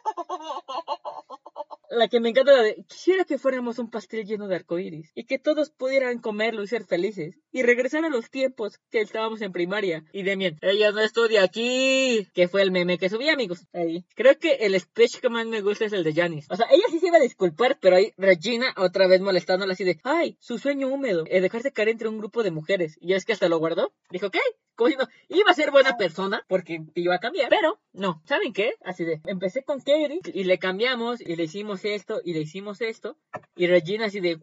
La 1.91 2.09
que 2.09 2.21
me 2.21 2.31
encanta 2.31 2.53
la 2.53 2.63
de, 2.63 2.85
quisiera 2.89 3.25
que 3.25 3.39
fuéramos 3.39 3.79
un 3.79 3.91
pastel 3.91 4.27
lleno 4.27 4.49
de 4.49 4.57
arcoíris 4.57 5.13
y 5.15 5.25
que 5.25 5.39
todos 5.39 5.71
pudieran 5.71 6.19
comerlo 6.19 6.63
y 6.63 6.67
ser 6.67 6.85
felices 6.85 7.39
y 7.53 7.63
regresar 7.63 8.05
a 8.05 8.09
los 8.09 8.31
tiempos 8.31 8.79
que 8.91 9.01
estábamos 9.01 9.41
en 9.43 9.53
primaria. 9.53 10.05
Y 10.13 10.23
Demian, 10.23 10.59
ella 10.63 10.93
no 10.93 11.01
estudia 11.01 11.43
aquí, 11.43 12.29
que 12.35 12.49
fue 12.49 12.63
el 12.63 12.71
meme 12.71 12.99
que 12.99 13.09
subí, 13.09 13.29
amigos. 13.29 13.67
Ahí. 13.73 14.05
Creo 14.15 14.39
que 14.39 14.55
el 14.55 14.79
speech 14.79 15.21
que 15.21 15.29
más 15.29 15.47
me 15.47 15.61
gusta 15.61 15.85
es 15.85 15.93
el 15.93 16.05
de 16.05 16.13
Janice. 16.13 16.49
O 16.51 16.57
sea, 16.57 16.67
ella 16.71 16.85
sí 16.91 16.99
se 16.99 17.07
iba 17.09 17.19
a 17.19 17.21
disculpar, 17.21 17.79
pero 17.81 17.97
ahí 17.97 18.13
Regina 18.17 18.75
otra 18.77 19.07
vez 19.07 19.21
molestándola 19.21 19.73
así 19.73 19.85
de, 19.85 20.01
ay, 20.03 20.37
su 20.41 20.59
sueño 20.59 20.89
húmedo, 20.89 21.25
es 21.29 21.43
dejarse 21.43 21.73
caer 21.73 21.91
entre 21.91 22.09
un 22.09 22.19
grupo 22.19 22.43
de 22.43 22.51
mujeres. 22.51 22.99
Y 23.01 23.15
es 23.15 23.25
que 23.25 23.33
hasta 23.33 23.49
lo 23.49 23.59
guardó. 23.59 23.93
Dijo, 24.11 24.31
¿qué? 24.31 24.41
Como 24.75 24.89
diciendo, 24.89 25.11
iba 25.29 25.51
a 25.51 25.55
ser 25.55 25.71
buena 25.71 25.97
persona 25.97 26.45
porque 26.49 26.85
iba 26.95 27.15
a 27.15 27.21
cambiar, 27.21 27.49
pero 27.49 27.81
no, 27.95 28.21
¿saben 28.27 28.53
qué? 28.53 28.75
Así 28.85 29.05
de, 29.05 29.23
empecé 29.25 29.63
con 29.63 29.79
Katie 29.79 30.21
y 30.35 30.45
le 30.45 30.59
cambiamos 30.59 31.23
y 31.23 31.35
le 31.35 31.45
hicimos 31.45 31.76
esto 31.85 32.21
y 32.25 32.33
le 32.33 32.41
hicimos 32.41 32.81
esto 32.81 33.17
y 33.55 33.67
Regina 33.67 34.07
así 34.07 34.21
de. 34.21 34.39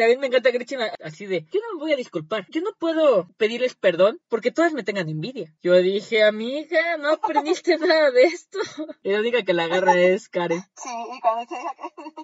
También 0.00 0.18
me 0.18 0.28
encanta 0.28 0.50
Gretchen 0.50 0.80
así 1.04 1.26
de, 1.26 1.46
yo 1.52 1.60
no 1.60 1.74
me 1.74 1.80
voy 1.80 1.92
a 1.92 1.96
disculpar, 1.96 2.46
yo 2.48 2.62
no 2.62 2.70
puedo 2.78 3.28
pedirles 3.36 3.74
perdón 3.74 4.18
porque 4.30 4.50
todas 4.50 4.72
me 4.72 4.82
tengan 4.82 5.10
envidia. 5.10 5.52
Yo 5.60 5.74
dije, 5.74 6.24
amiga, 6.24 6.96
no 6.96 7.10
aprendiste 7.10 7.76
nada 7.78 8.10
de 8.10 8.22
esto. 8.22 8.58
Y 9.02 9.12
la 9.12 9.20
única 9.20 9.42
que 9.42 9.52
la 9.52 9.64
agarra 9.64 10.00
es 10.00 10.30
Karen. 10.30 10.62
Sí, 10.74 10.88
y 10.88 11.20
cuando 11.20 11.46
se 11.46 11.54
deja 11.56 11.74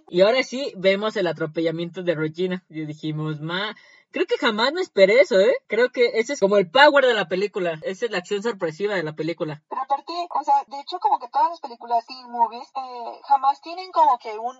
Y 0.08 0.22
ahora 0.22 0.42
sí 0.42 0.72
vemos 0.74 1.16
el 1.16 1.26
atropellamiento 1.26 2.02
de 2.02 2.14
Regina. 2.14 2.64
Y 2.70 2.86
dijimos, 2.86 3.42
ma, 3.42 3.76
creo 4.10 4.24
que 4.24 4.38
jamás 4.38 4.72
me 4.72 4.80
esperé 4.80 5.20
eso, 5.20 5.38
¿eh? 5.38 5.54
Creo 5.66 5.90
que 5.90 6.12
ese 6.14 6.32
es 6.32 6.40
como 6.40 6.56
el 6.56 6.70
power 6.70 7.04
de 7.04 7.12
la 7.12 7.28
película. 7.28 7.78
Esa 7.82 8.06
es 8.06 8.10
la 8.10 8.16
acción 8.16 8.42
sorpresiva 8.42 8.94
de 8.94 9.02
la 9.02 9.14
película. 9.14 9.62
Pero 9.68 9.82
aparte, 9.82 10.14
o 10.30 10.44
sea, 10.44 10.64
de 10.66 10.80
hecho 10.80 10.98
como 10.98 11.18
que 11.18 11.28
todas 11.28 11.50
las 11.50 11.60
películas 11.60 12.06
teen 12.06 12.30
movies 12.30 12.68
eh, 12.74 13.20
jamás 13.24 13.60
tienen 13.60 13.92
como 13.92 14.18
que 14.18 14.38
un... 14.38 14.56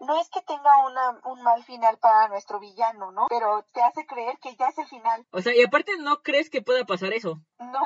No 0.00 0.18
es 0.20 0.28
que 0.30 0.40
tenga 0.42 0.86
una, 0.86 1.20
un 1.30 1.42
mal 1.42 1.62
final 1.64 1.98
para 1.98 2.28
nuestro 2.28 2.58
villano, 2.58 3.12
¿no? 3.12 3.26
Pero 3.28 3.64
te 3.72 3.82
hace 3.82 4.06
creer 4.06 4.38
que 4.42 4.56
ya 4.56 4.68
es 4.68 4.78
el 4.78 4.86
final. 4.86 5.26
O 5.30 5.40
sea, 5.42 5.54
y 5.54 5.62
aparte 5.62 5.92
no 5.98 6.22
crees 6.22 6.48
que 6.50 6.62
pueda 6.62 6.84
pasar 6.84 7.12
eso. 7.12 7.40
No, 7.58 7.80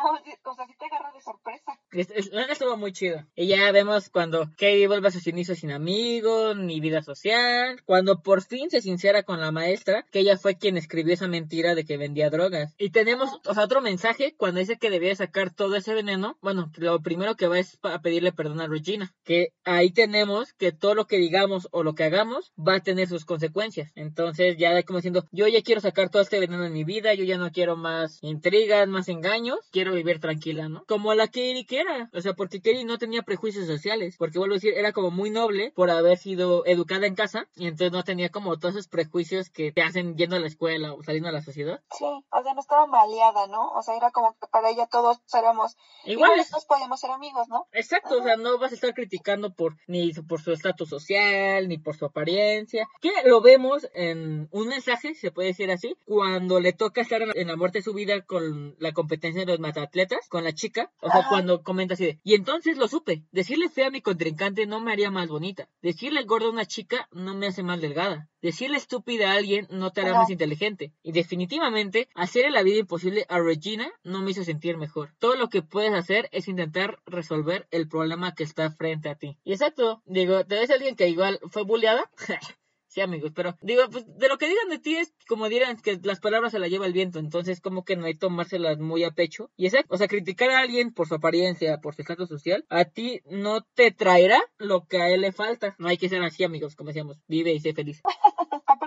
o 0.44 0.54
sea, 0.54 0.66
sí 0.66 0.74
te 0.78 0.86
agarra 0.86 1.12
de 1.12 1.20
sorpresa. 1.20 1.78
Es, 1.90 2.10
es- 2.10 2.30
la 2.32 2.44
estuvo 2.44 2.76
muy 2.76 2.92
chido. 2.92 3.20
Y 3.34 3.48
ya 3.48 3.70
vemos 3.72 4.08
cuando 4.10 4.44
Katie 4.50 4.86
vuelve 4.86 5.08
a 5.08 5.10
sus 5.10 5.26
inicios 5.26 5.58
sin 5.58 5.72
amigos, 5.72 6.56
ni 6.56 6.78
vida 6.80 7.02
social. 7.02 7.82
Cuando 7.84 8.22
por 8.22 8.42
fin 8.42 8.70
se 8.70 8.80
sincera 8.80 9.24
con 9.24 9.40
la 9.40 9.50
maestra, 9.50 10.06
que 10.12 10.20
ella 10.20 10.38
fue 10.38 10.56
quien 10.56 10.76
escribió 10.76 11.14
esa 11.14 11.26
mentira 11.28 11.74
de 11.74 11.84
que 11.84 11.96
vendía 11.96 12.30
drogas. 12.30 12.74
Y 12.78 12.90
tenemos, 12.90 13.40
o 13.46 13.54
sea, 13.54 13.64
otro 13.64 13.80
mensaje 13.80 14.36
cuando 14.36 14.60
dice 14.60 14.78
que 14.78 14.90
debía 14.90 15.14
sacar 15.16 15.52
todo 15.52 15.74
ese 15.74 15.94
veneno. 15.94 16.38
Bueno, 16.40 16.70
lo 16.76 17.00
primero 17.02 17.34
que 17.34 17.48
va 17.48 17.58
es 17.58 17.78
a 17.82 17.98
pedirle 18.00 18.32
perdón 18.32 18.60
a 18.60 18.68
Regina. 18.68 19.12
Que 19.24 19.48
ahí 19.64 19.90
tenemos 19.90 20.52
que 20.52 20.70
todo 20.70 20.94
lo 20.94 21.06
que 21.06 21.16
digamos 21.16 21.68
o 21.72 21.82
lo 21.82 21.94
que 21.96 22.03
hagamos 22.04 22.52
va 22.58 22.76
a 22.76 22.80
tener 22.80 23.08
sus 23.08 23.24
consecuencias. 23.24 23.92
Entonces 23.94 24.56
ya 24.58 24.82
como 24.82 24.98
diciendo, 24.98 25.24
yo 25.30 25.48
ya 25.48 25.62
quiero 25.62 25.80
sacar 25.80 26.10
todo 26.10 26.22
este 26.22 26.40
veneno 26.40 26.64
en 26.64 26.72
mi 26.72 26.84
vida, 26.84 27.14
yo 27.14 27.24
ya 27.24 27.38
no 27.38 27.50
quiero 27.50 27.76
más 27.76 28.18
intrigas, 28.22 28.88
más 28.88 29.08
engaños, 29.08 29.58
quiero 29.70 29.92
vivir 29.92 30.20
tranquila, 30.20 30.68
¿no? 30.68 30.84
Como 30.86 31.14
la 31.14 31.26
Katie 31.26 31.66
que 31.66 31.80
era, 31.80 32.10
o 32.12 32.20
sea, 32.20 32.34
porque 32.34 32.60
Katie 32.60 32.84
no 32.84 32.98
tenía 32.98 33.22
prejuicios 33.22 33.66
sociales, 33.66 34.16
porque 34.18 34.38
vuelvo 34.38 34.54
a 34.54 34.56
decir, 34.56 34.74
era 34.76 34.92
como 34.92 35.10
muy 35.10 35.30
noble 35.30 35.72
por 35.74 35.90
haber 35.90 36.18
sido 36.18 36.66
educada 36.66 37.06
en 37.06 37.14
casa 37.14 37.46
y 37.54 37.66
entonces 37.66 37.92
no 37.92 38.04
tenía 38.04 38.30
como 38.30 38.58
todos 38.58 38.74
esos 38.74 38.88
prejuicios 38.88 39.50
que 39.50 39.72
te 39.72 39.82
hacen 39.82 40.16
yendo 40.16 40.36
a 40.36 40.40
la 40.40 40.46
escuela 40.46 40.92
o 40.92 41.02
saliendo 41.02 41.28
a 41.28 41.32
la 41.32 41.42
sociedad. 41.42 41.80
Sí, 41.96 42.04
o 42.04 42.42
sea, 42.42 42.54
no 42.54 42.60
estaba 42.60 42.86
maleada, 42.86 43.46
¿no? 43.46 43.70
O 43.72 43.82
sea, 43.82 43.96
era 43.96 44.10
como 44.10 44.32
que 44.32 44.46
para 44.50 44.70
ella 44.70 44.86
todos 44.86 45.20
éramos... 45.32 45.76
Igual 46.04 46.24
Igual 46.24 46.40
es 46.40 46.50
todos 46.50 46.64
podíamos 46.66 47.00
ser 47.00 47.10
amigos, 47.10 47.48
¿no? 47.48 47.66
Exacto, 47.72 48.18
o 48.18 48.22
sea, 48.22 48.36
no 48.36 48.58
vas 48.58 48.72
a 48.72 48.74
estar 48.74 48.94
criticando 48.94 49.54
por 49.54 49.76
ni 49.86 50.12
por 50.12 50.40
su 50.40 50.52
estatus 50.52 50.88
social, 50.88 51.68
ni 51.68 51.78
por 51.78 51.93
por 51.94 51.98
su 51.98 52.04
apariencia, 52.06 52.88
que 53.00 53.10
lo 53.24 53.40
vemos 53.40 53.88
en 53.94 54.48
un 54.50 54.68
mensaje, 54.68 55.14
se 55.14 55.30
puede 55.30 55.48
decir 55.48 55.70
así, 55.70 55.96
cuando 56.04 56.60
le 56.60 56.72
toca 56.72 57.00
estar 57.00 57.22
en 57.22 57.48
la, 57.48 57.56
muerte 57.56 57.78
de 57.78 57.82
su 57.82 57.94
vida 57.94 58.22
con 58.22 58.74
la 58.78 58.92
competencia 58.92 59.42
de 59.44 59.52
los 59.52 59.60
matatletas, 59.60 60.28
con 60.28 60.44
la 60.44 60.52
chica, 60.52 60.90
o 61.00 61.10
sea, 61.10 61.20
Ajá. 61.20 61.28
cuando 61.28 61.62
comenta 61.62 61.94
así 61.94 62.04
de, 62.04 62.20
y 62.24 62.34
entonces 62.34 62.76
lo 62.76 62.88
supe, 62.88 63.24
decirle 63.32 63.68
fea 63.68 63.88
a 63.88 63.90
mi 63.90 64.02
contrincante 64.02 64.66
no 64.66 64.80
me 64.80 64.92
haría 64.92 65.10
más 65.10 65.28
bonita, 65.28 65.68
decirle 65.82 66.24
gorda 66.24 66.46
a 66.46 66.50
una 66.50 66.66
chica 66.66 67.08
no 67.12 67.34
me 67.34 67.46
hace 67.46 67.62
más 67.62 67.80
delgada, 67.80 68.28
decirle 68.44 68.76
estúpida 68.76 69.32
a 69.32 69.36
alguien 69.36 69.66
no 69.70 69.90
te 69.90 70.02
hará 70.02 70.12
No. 70.12 70.18
más 70.20 70.30
inteligente, 70.30 70.92
y 71.02 71.12
definitivamente, 71.12 72.08
hacerle 72.14 72.50
la 72.50 72.62
vida 72.62 72.78
imposible 72.78 73.24
a 73.28 73.40
Regina 73.40 73.90
no 74.04 74.20
me 74.20 74.30
hizo 74.32 74.44
sentir 74.44 74.76
mejor. 74.76 75.14
Todo 75.18 75.34
lo 75.36 75.48
que 75.48 75.62
puedes 75.62 75.94
hacer 75.94 76.28
es 76.30 76.46
intentar 76.46 76.98
resolver 77.06 77.66
el 77.70 77.88
problema 77.88 78.34
que 78.34 78.44
está 78.44 78.70
frente 78.70 79.08
a 79.08 79.14
ti. 79.16 79.38
Y 79.44 79.52
exacto, 79.52 80.02
digo, 80.04 80.44
te 80.44 80.56
ves 80.56 80.70
a 80.70 80.74
alguien 80.74 80.94
que 80.94 81.08
igual 81.08 81.40
fue 81.50 81.64
bulleada. 81.64 82.10
Sí, 82.94 83.00
amigos, 83.00 83.32
pero 83.34 83.58
digo, 83.60 83.82
pues 83.90 84.04
de 84.06 84.28
lo 84.28 84.38
que 84.38 84.46
digan 84.46 84.68
de 84.68 84.78
ti 84.78 84.94
es 84.94 85.12
como 85.26 85.48
dirán 85.48 85.76
que 85.78 85.98
las 86.04 86.20
palabras 86.20 86.52
se 86.52 86.60
las 86.60 86.70
lleva 86.70 86.86
el 86.86 86.92
viento, 86.92 87.18
entonces 87.18 87.60
como 87.60 87.84
que 87.84 87.96
no 87.96 88.06
hay 88.06 88.14
tomárselas 88.14 88.78
muy 88.78 89.02
a 89.02 89.10
pecho. 89.10 89.50
Y 89.56 89.66
exacto, 89.66 89.92
o 89.92 89.98
sea, 89.98 90.06
criticar 90.06 90.50
a 90.50 90.60
alguien 90.60 90.94
por 90.94 91.08
su 91.08 91.16
apariencia, 91.16 91.80
por 91.80 91.96
su 91.96 92.02
estatus 92.02 92.28
social, 92.28 92.64
a 92.68 92.84
ti 92.84 93.20
no 93.28 93.62
te 93.62 93.90
traerá 93.90 94.40
lo 94.58 94.86
que 94.86 95.02
a 95.02 95.08
él 95.10 95.22
le 95.22 95.32
falta. 95.32 95.74
No 95.80 95.88
hay 95.88 95.96
que 95.98 96.08
ser 96.08 96.22
así, 96.22 96.44
amigos, 96.44 96.76
como 96.76 96.90
decíamos, 96.90 97.18
vive 97.26 97.52
y 97.52 97.58
sé 97.58 97.74
feliz. 97.74 98.00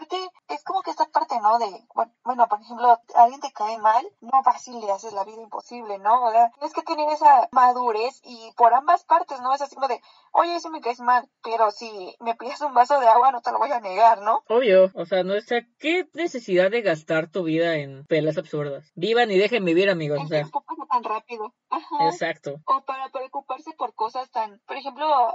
Es 0.58 0.64
como 0.64 0.82
que 0.82 0.90
esta 0.90 1.06
parte, 1.06 1.40
¿no? 1.40 1.60
De, 1.60 1.68
bueno, 1.94 2.12
bueno, 2.24 2.48
por 2.48 2.60
ejemplo, 2.60 3.00
alguien 3.14 3.40
te 3.42 3.52
cae 3.52 3.78
mal, 3.78 4.04
no 4.22 4.42
fácil 4.42 4.80
le 4.82 4.92
haces 4.92 5.14
la 5.14 5.24
vida 5.24 5.40
imposible, 5.40 6.00
¿no? 6.00 6.24
O 6.24 6.32
sea, 6.32 6.50
tienes 6.54 6.74
que 6.74 6.82
tener 6.82 7.08
esa 7.10 7.48
madurez 7.52 8.20
y 8.24 8.52
por 8.58 8.74
ambas 8.74 9.04
partes, 9.04 9.40
¿no? 9.42 9.54
Es 9.54 9.62
así 9.62 9.76
como 9.76 9.88
de, 9.88 10.02
oye, 10.32 10.60
sí 10.60 10.70
me 10.70 10.82
caes 10.82 11.00
mal, 11.00 11.30
pero 11.44 11.70
si 11.70 12.16
me 12.22 12.34
pides 12.34 12.60
un 12.62 12.74
vaso 12.74 13.00
de 13.00 13.08
agua, 13.08 13.32
no 13.32 13.42
te 13.42 13.52
lo 13.52 13.60
voy 13.60 13.72
a 13.72 13.80
negar, 13.80 14.22
¿no? 14.24 14.44
Obvio, 14.50 14.92
o 14.96 15.06
sea, 15.06 15.24
no 15.24 15.36
o 15.36 15.42
sea, 15.42 15.62
¿qué 15.78 16.10
necesidad 16.14 16.72
de 16.72 16.82
gastar 16.82 17.30
tu 17.30 17.44
vida 17.44 17.76
en 17.76 18.06
peleas 18.08 18.40
absurdas? 18.40 18.92
Vivan 18.96 19.30
y 19.30 19.38
dejen 19.38 19.64
vivir, 19.64 19.92
amigos, 19.92 20.20
o 20.24 20.28
sea, 20.28 20.44
tan 20.90 21.04
rápido. 21.04 21.54
Ajá. 21.70 22.10
exacto. 22.10 22.56
O 22.66 22.82
para 22.82 23.10
preocuparse 23.10 23.72
por 23.78 23.94
cosas 23.94 24.32
tan, 24.32 24.60
por 24.66 24.78
ejemplo, 24.78 25.34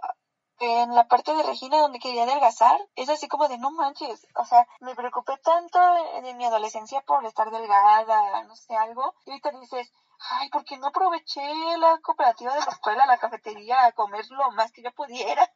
en 0.63 0.95
la 0.95 1.09
parte 1.09 1.35
de 1.35 1.43
Regina 1.43 1.79
donde 1.81 1.99
quería 1.99 2.23
adelgazar, 2.23 2.79
es 2.95 3.09
así 3.09 3.27
como 3.27 3.49
de 3.49 3.59
no 3.59 3.73
manches, 3.73 4.29
o 4.37 4.45
sea, 4.45 4.67
me 4.81 4.95
preocupé 4.95 5.37
tanto 5.39 5.79
en, 6.15 6.37
mi 6.37 6.45
adolescencia 6.45 7.01
por 7.03 7.25
estar 7.27 7.51
delgada, 7.51 8.45
no 8.45 8.55
sé, 8.55 8.77
algo, 8.77 9.15
y 9.27 9.31
ahorita 9.31 9.51
dices, 9.59 9.93
ay, 10.31 10.49
¿por 10.51 10.64
qué 10.64 10.79
no 10.79 10.89
aproveché 10.89 11.41
la 11.79 11.99
cooperativa 12.03 12.55
de 12.55 12.61
la 12.61 12.73
escuela, 12.73 13.07
la 13.07 13.18
cafetería, 13.18 13.87
a 13.87 13.93
comer 13.93 14.25
lo 14.31 14.51
más 14.53 14.73
que 14.73 14.83
yo 14.83 14.93
pudiera? 14.93 15.51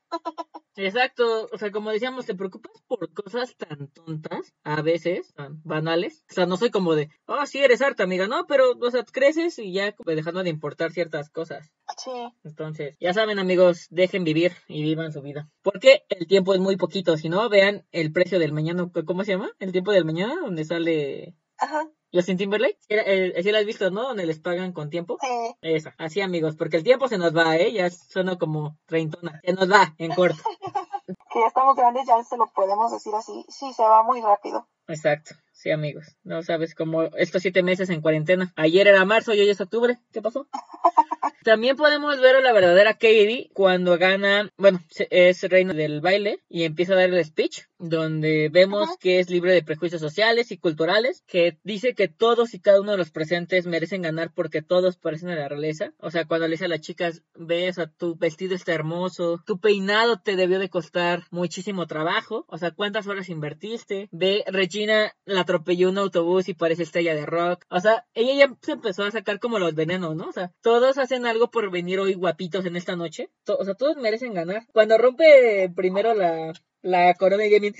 Exacto, 0.76 1.48
o 1.50 1.56
sea, 1.56 1.70
como 1.70 1.90
decíamos, 1.90 2.26
te 2.26 2.34
preocupas 2.34 2.82
por 2.86 3.12
cosas 3.14 3.56
tan 3.56 3.88
tontas, 3.88 4.52
a 4.62 4.82
veces, 4.82 5.32
tan 5.34 5.62
banales. 5.64 6.24
O 6.30 6.34
sea, 6.34 6.44
no 6.44 6.58
soy 6.58 6.70
como 6.70 6.94
de, 6.94 7.08
oh, 7.26 7.46
sí, 7.46 7.60
eres 7.60 7.80
harta, 7.80 8.02
amiga, 8.02 8.26
no, 8.26 8.46
pero, 8.46 8.72
o 8.78 8.90
sea, 8.90 9.02
creces 9.04 9.58
y 9.58 9.72
ya 9.72 9.94
dejando 10.04 10.42
de 10.42 10.50
importar 10.50 10.92
ciertas 10.92 11.30
cosas. 11.30 11.70
Sí, 11.96 12.10
Entonces, 12.44 12.96
ya 13.00 13.14
saben, 13.14 13.38
amigos, 13.38 13.86
dejen 13.90 14.24
vivir 14.24 14.52
y 14.68 14.82
vivan 14.82 15.12
su 15.12 15.22
vida. 15.22 15.48
Porque 15.62 16.04
el 16.10 16.26
tiempo 16.26 16.52
es 16.52 16.60
muy 16.60 16.76
poquito, 16.76 17.16
si 17.16 17.30
no, 17.30 17.48
vean 17.48 17.86
el 17.90 18.12
precio 18.12 18.38
del 18.38 18.52
mañana, 18.52 18.90
¿cómo 19.06 19.24
se 19.24 19.32
llama? 19.32 19.50
El 19.58 19.72
tiempo 19.72 19.92
del 19.92 20.04
mañana, 20.04 20.36
donde 20.42 20.64
sale 20.64 21.34
ajá, 21.58 21.88
Justin 22.16 22.36
Timberlake. 22.36 22.78
Era, 22.88 23.02
eh, 23.02 23.42
sí 23.42 23.52
la 23.52 23.58
has 23.58 23.66
visto, 23.66 23.90
¿no? 23.90 24.08
Donde 24.08 24.26
les 24.26 24.40
pagan 24.40 24.72
con 24.72 24.90
tiempo. 24.90 25.18
sí. 25.20 25.56
Esa, 25.60 25.94
así 25.98 26.20
amigos, 26.20 26.56
porque 26.56 26.78
el 26.78 26.84
tiempo 26.84 27.08
se 27.08 27.18
nos 27.18 27.36
va, 27.36 27.56
¿eh? 27.56 27.72
Ya 27.72 27.90
suena 27.90 28.36
como 28.38 28.76
treintona. 28.86 29.40
Se 29.44 29.52
nos 29.52 29.70
va, 29.70 29.94
en 29.98 30.14
corto. 30.14 30.42
Que 31.30 31.40
ya 31.40 31.46
estamos 31.46 31.76
grandes, 31.76 32.04
ya 32.06 32.20
se 32.24 32.36
lo 32.36 32.46
podemos 32.48 32.90
decir 32.90 33.14
así, 33.14 33.44
sí, 33.48 33.72
se 33.74 33.82
va 33.82 34.02
muy 34.02 34.20
rápido. 34.20 34.66
Exacto, 34.88 35.34
sí 35.66 35.72
amigos. 35.72 36.16
No 36.22 36.44
sabes 36.44 36.76
cómo 36.76 37.04
estos 37.16 37.42
siete 37.42 37.64
meses 37.64 37.90
en 37.90 38.00
cuarentena. 38.00 38.52
Ayer 38.54 38.86
era 38.86 39.04
marzo 39.04 39.34
y 39.34 39.40
hoy 39.40 39.50
es 39.50 39.60
octubre. 39.60 39.98
¿Qué 40.12 40.22
pasó? 40.22 40.46
También 41.42 41.76
podemos 41.76 42.20
ver 42.20 42.36
a 42.36 42.40
la 42.40 42.52
verdadera 42.52 42.94
Katie 42.94 43.50
cuando 43.52 43.98
gana, 43.98 44.50
bueno, 44.56 44.80
es 45.10 45.42
reina 45.42 45.74
del 45.74 46.00
baile 46.00 46.38
y 46.48 46.64
empieza 46.64 46.92
a 46.92 46.96
dar 46.96 47.10
el 47.10 47.24
speech 47.24 47.62
donde 47.78 48.48
vemos 48.50 48.88
Ajá. 48.88 48.96
que 48.98 49.20
es 49.20 49.30
libre 49.30 49.52
de 49.52 49.62
prejuicios 49.62 50.00
sociales 50.00 50.50
y 50.50 50.58
culturales, 50.58 51.22
que 51.26 51.58
dice 51.62 51.94
que 51.94 52.08
todos 52.08 52.54
y 52.54 52.60
cada 52.60 52.80
uno 52.80 52.92
de 52.92 52.98
los 52.98 53.10
presentes 53.10 53.66
merecen 53.66 54.02
ganar 54.02 54.32
porque 54.34 54.62
todos 54.62 54.96
parecen 54.96 55.28
a 55.30 55.36
la 55.36 55.48
realeza. 55.48 55.92
O 55.98 56.10
sea, 56.10 56.24
cuando 56.24 56.48
le 56.48 56.52
dice 56.52 56.64
a 56.64 56.68
las 56.68 56.80
chicas, 56.80 57.22
ves, 57.34 57.78
a 57.78 57.86
tu 57.86 58.16
vestido 58.16 58.54
está 58.54 58.72
hermoso, 58.72 59.42
tu 59.46 59.60
peinado 59.60 60.18
te 60.18 60.36
debió 60.36 60.58
de 60.58 60.70
costar 60.70 61.24
muchísimo 61.30 61.86
trabajo, 61.86 62.44
o 62.48 62.58
sea, 62.58 62.70
cuántas 62.70 63.06
horas 63.06 63.28
invertiste. 63.28 64.08
Ve, 64.10 64.44
Regina 64.46 65.12
la 65.24 65.44
atropelló 65.56 65.88
un 65.88 65.98
autobús 65.98 66.48
y 66.48 66.54
parece 66.54 66.82
estrella 66.82 67.14
de 67.14 67.26
rock. 67.26 67.64
O 67.70 67.80
sea, 67.80 68.06
ella 68.14 68.46
ya 68.46 68.56
se 68.60 68.72
empezó 68.72 69.04
a 69.04 69.10
sacar 69.10 69.40
como 69.40 69.58
los 69.58 69.74
venenos, 69.74 70.14
¿no? 70.14 70.28
O 70.28 70.32
sea, 70.32 70.52
todos 70.60 70.98
hacen 70.98 71.26
algo 71.26 71.50
por 71.50 71.70
venir 71.70 71.98
hoy 71.98 72.14
guapitos 72.14 72.66
en 72.66 72.76
esta 72.76 72.96
noche. 72.96 73.30
O 73.46 73.64
sea, 73.64 73.74
todos 73.74 73.96
merecen 73.96 74.34
ganar. 74.34 74.66
Cuando 74.72 74.98
rompe 74.98 75.70
primero 75.74 76.14
la, 76.14 76.52
la 76.82 77.14
corona 77.14 77.44
de 77.44 77.50
gaming, 77.50 77.74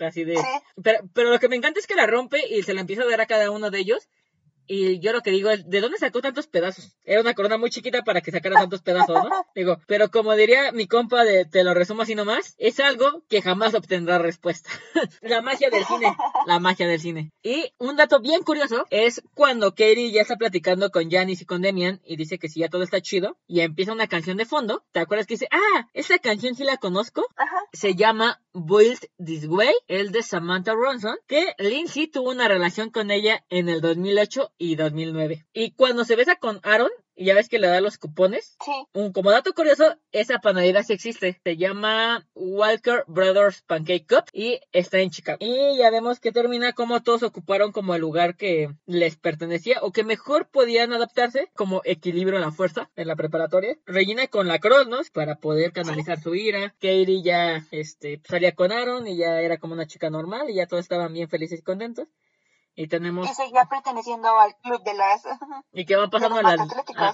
así 0.00 0.24
de... 0.24 0.36
Pero, 0.82 0.98
pero 1.14 1.30
lo 1.30 1.38
que 1.38 1.48
me 1.48 1.56
encanta 1.56 1.80
es 1.80 1.86
que 1.86 1.94
la 1.94 2.06
rompe 2.06 2.40
y 2.48 2.62
se 2.62 2.74
la 2.74 2.82
empieza 2.82 3.02
a 3.02 3.10
dar 3.10 3.20
a 3.20 3.26
cada 3.26 3.50
uno 3.50 3.70
de 3.70 3.78
ellos. 3.78 4.08
Y 4.68 5.00
yo 5.00 5.12
lo 5.12 5.22
que 5.22 5.30
digo 5.30 5.50
es, 5.50 5.68
¿de 5.68 5.80
dónde 5.80 5.98
sacó 5.98 6.20
tantos 6.20 6.46
pedazos? 6.46 6.94
Era 7.04 7.22
una 7.22 7.34
corona 7.34 7.56
muy 7.56 7.70
chiquita 7.70 8.02
para 8.02 8.20
que 8.20 8.30
sacara 8.30 8.60
tantos 8.60 8.82
pedazos, 8.82 9.16
¿no? 9.24 9.30
Digo, 9.54 9.78
pero 9.86 10.10
como 10.10 10.36
diría 10.36 10.72
mi 10.72 10.86
compa 10.86 11.24
de 11.24 11.46
Te 11.46 11.64
lo 11.64 11.72
resumo 11.72 12.02
así 12.02 12.14
nomás, 12.14 12.54
es 12.58 12.78
algo 12.78 13.24
que 13.28 13.40
jamás 13.40 13.74
obtendrá 13.74 14.18
respuesta. 14.18 14.70
la 15.22 15.40
magia 15.40 15.70
del 15.70 15.84
cine, 15.86 16.14
la 16.46 16.60
magia 16.60 16.86
del 16.86 17.00
cine. 17.00 17.32
Y 17.42 17.72
un 17.78 17.96
dato 17.96 18.20
bien 18.20 18.42
curioso 18.42 18.86
es 18.90 19.22
cuando 19.34 19.70
Katie 19.70 20.10
ya 20.10 20.20
está 20.20 20.36
platicando 20.36 20.90
con 20.90 21.10
Janice 21.10 21.44
y 21.44 21.46
con 21.46 21.62
Demian 21.62 22.00
y 22.04 22.16
dice 22.16 22.38
que 22.38 22.48
si 22.48 22.60
ya 22.60 22.68
todo 22.68 22.82
está 22.82 23.00
chido 23.00 23.38
y 23.46 23.60
empieza 23.60 23.92
una 23.92 24.06
canción 24.06 24.36
de 24.36 24.44
fondo, 24.44 24.84
¿te 24.92 25.00
acuerdas 25.00 25.26
que 25.26 25.34
dice, 25.34 25.48
ah, 25.50 25.88
esa 25.94 26.18
canción 26.18 26.54
sí 26.54 26.64
la 26.64 26.76
conozco? 26.76 27.26
ajá, 27.36 27.56
se 27.72 27.94
llama 27.94 28.40
Built 28.52 29.04
This 29.18 29.46
Way, 29.46 29.72
el 29.86 30.10
de 30.10 30.22
Samantha 30.22 30.72
Ronson, 30.74 31.16
que 31.26 31.54
Lindsay 31.58 32.06
tuvo 32.06 32.30
una 32.30 32.48
relación 32.48 32.90
con 32.90 33.10
ella 33.10 33.44
en 33.48 33.68
el 33.68 33.80
2008 33.80 34.52
y 34.58 34.76
2009. 34.76 35.46
Y 35.52 35.72
cuando 35.72 36.04
se 36.04 36.16
besa 36.16 36.36
con 36.36 36.60
Aaron, 36.62 36.90
y 37.18 37.24
ya 37.24 37.34
ves 37.34 37.48
que 37.48 37.58
le 37.58 37.66
da 37.66 37.80
los 37.80 37.98
cupones, 37.98 38.56
sí, 38.64 38.70
un, 38.92 39.12
como 39.12 39.32
dato 39.32 39.52
curioso, 39.52 39.96
esa 40.12 40.38
panadería 40.38 40.84
sí 40.84 40.92
existe. 40.92 41.40
Se 41.42 41.56
llama 41.56 42.24
Walker 42.34 43.02
Brothers 43.08 43.62
Pancake 43.62 44.06
Cup 44.06 44.26
y 44.32 44.60
está 44.70 45.00
en 45.00 45.10
Chicago. 45.10 45.38
Y 45.40 45.78
ya 45.78 45.90
vemos 45.90 46.20
que 46.20 46.30
termina 46.30 46.74
como 46.74 47.02
todos 47.02 47.24
ocuparon 47.24 47.72
como 47.72 47.96
el 47.96 48.02
lugar 48.02 48.36
que 48.36 48.72
les 48.86 49.16
pertenecía 49.16 49.80
o 49.82 49.90
que 49.90 50.04
mejor 50.04 50.48
podían 50.48 50.92
adaptarse 50.92 51.50
como 51.56 51.82
equilibrio 51.84 52.38
a 52.38 52.40
la 52.40 52.52
fuerza 52.52 52.88
en 52.94 53.08
la 53.08 53.16
preparatoria. 53.16 53.76
Regina 53.84 54.28
con 54.28 54.46
la 54.46 54.60
Cross, 54.60 54.86
¿no? 54.86 54.98
Para 55.12 55.36
poder 55.36 55.72
canalizar 55.72 56.20
su 56.20 56.36
ira. 56.36 56.74
Katie 56.80 57.22
ya 57.22 57.66
este, 57.72 58.20
salía 58.28 58.52
con 58.52 58.70
Aaron 58.70 59.08
y 59.08 59.16
ya 59.16 59.40
era 59.40 59.58
como 59.58 59.74
una 59.74 59.88
chica 59.88 60.08
normal 60.08 60.50
y 60.50 60.54
ya 60.54 60.66
todos 60.66 60.82
estaban 60.82 61.12
bien 61.12 61.28
felices 61.28 61.58
y 61.58 61.62
contentos. 61.62 62.06
Y 62.80 62.86
tenemos 62.86 63.28
y 63.28 63.34
seguía 63.34 63.64
perteneciendo 63.64 64.38
al 64.38 64.54
club 64.62 64.84
de 64.84 64.94
las... 64.94 65.24
y 65.72 65.84
que 65.84 65.96
van 65.96 66.10
pasando 66.10 66.40
las 66.40 66.58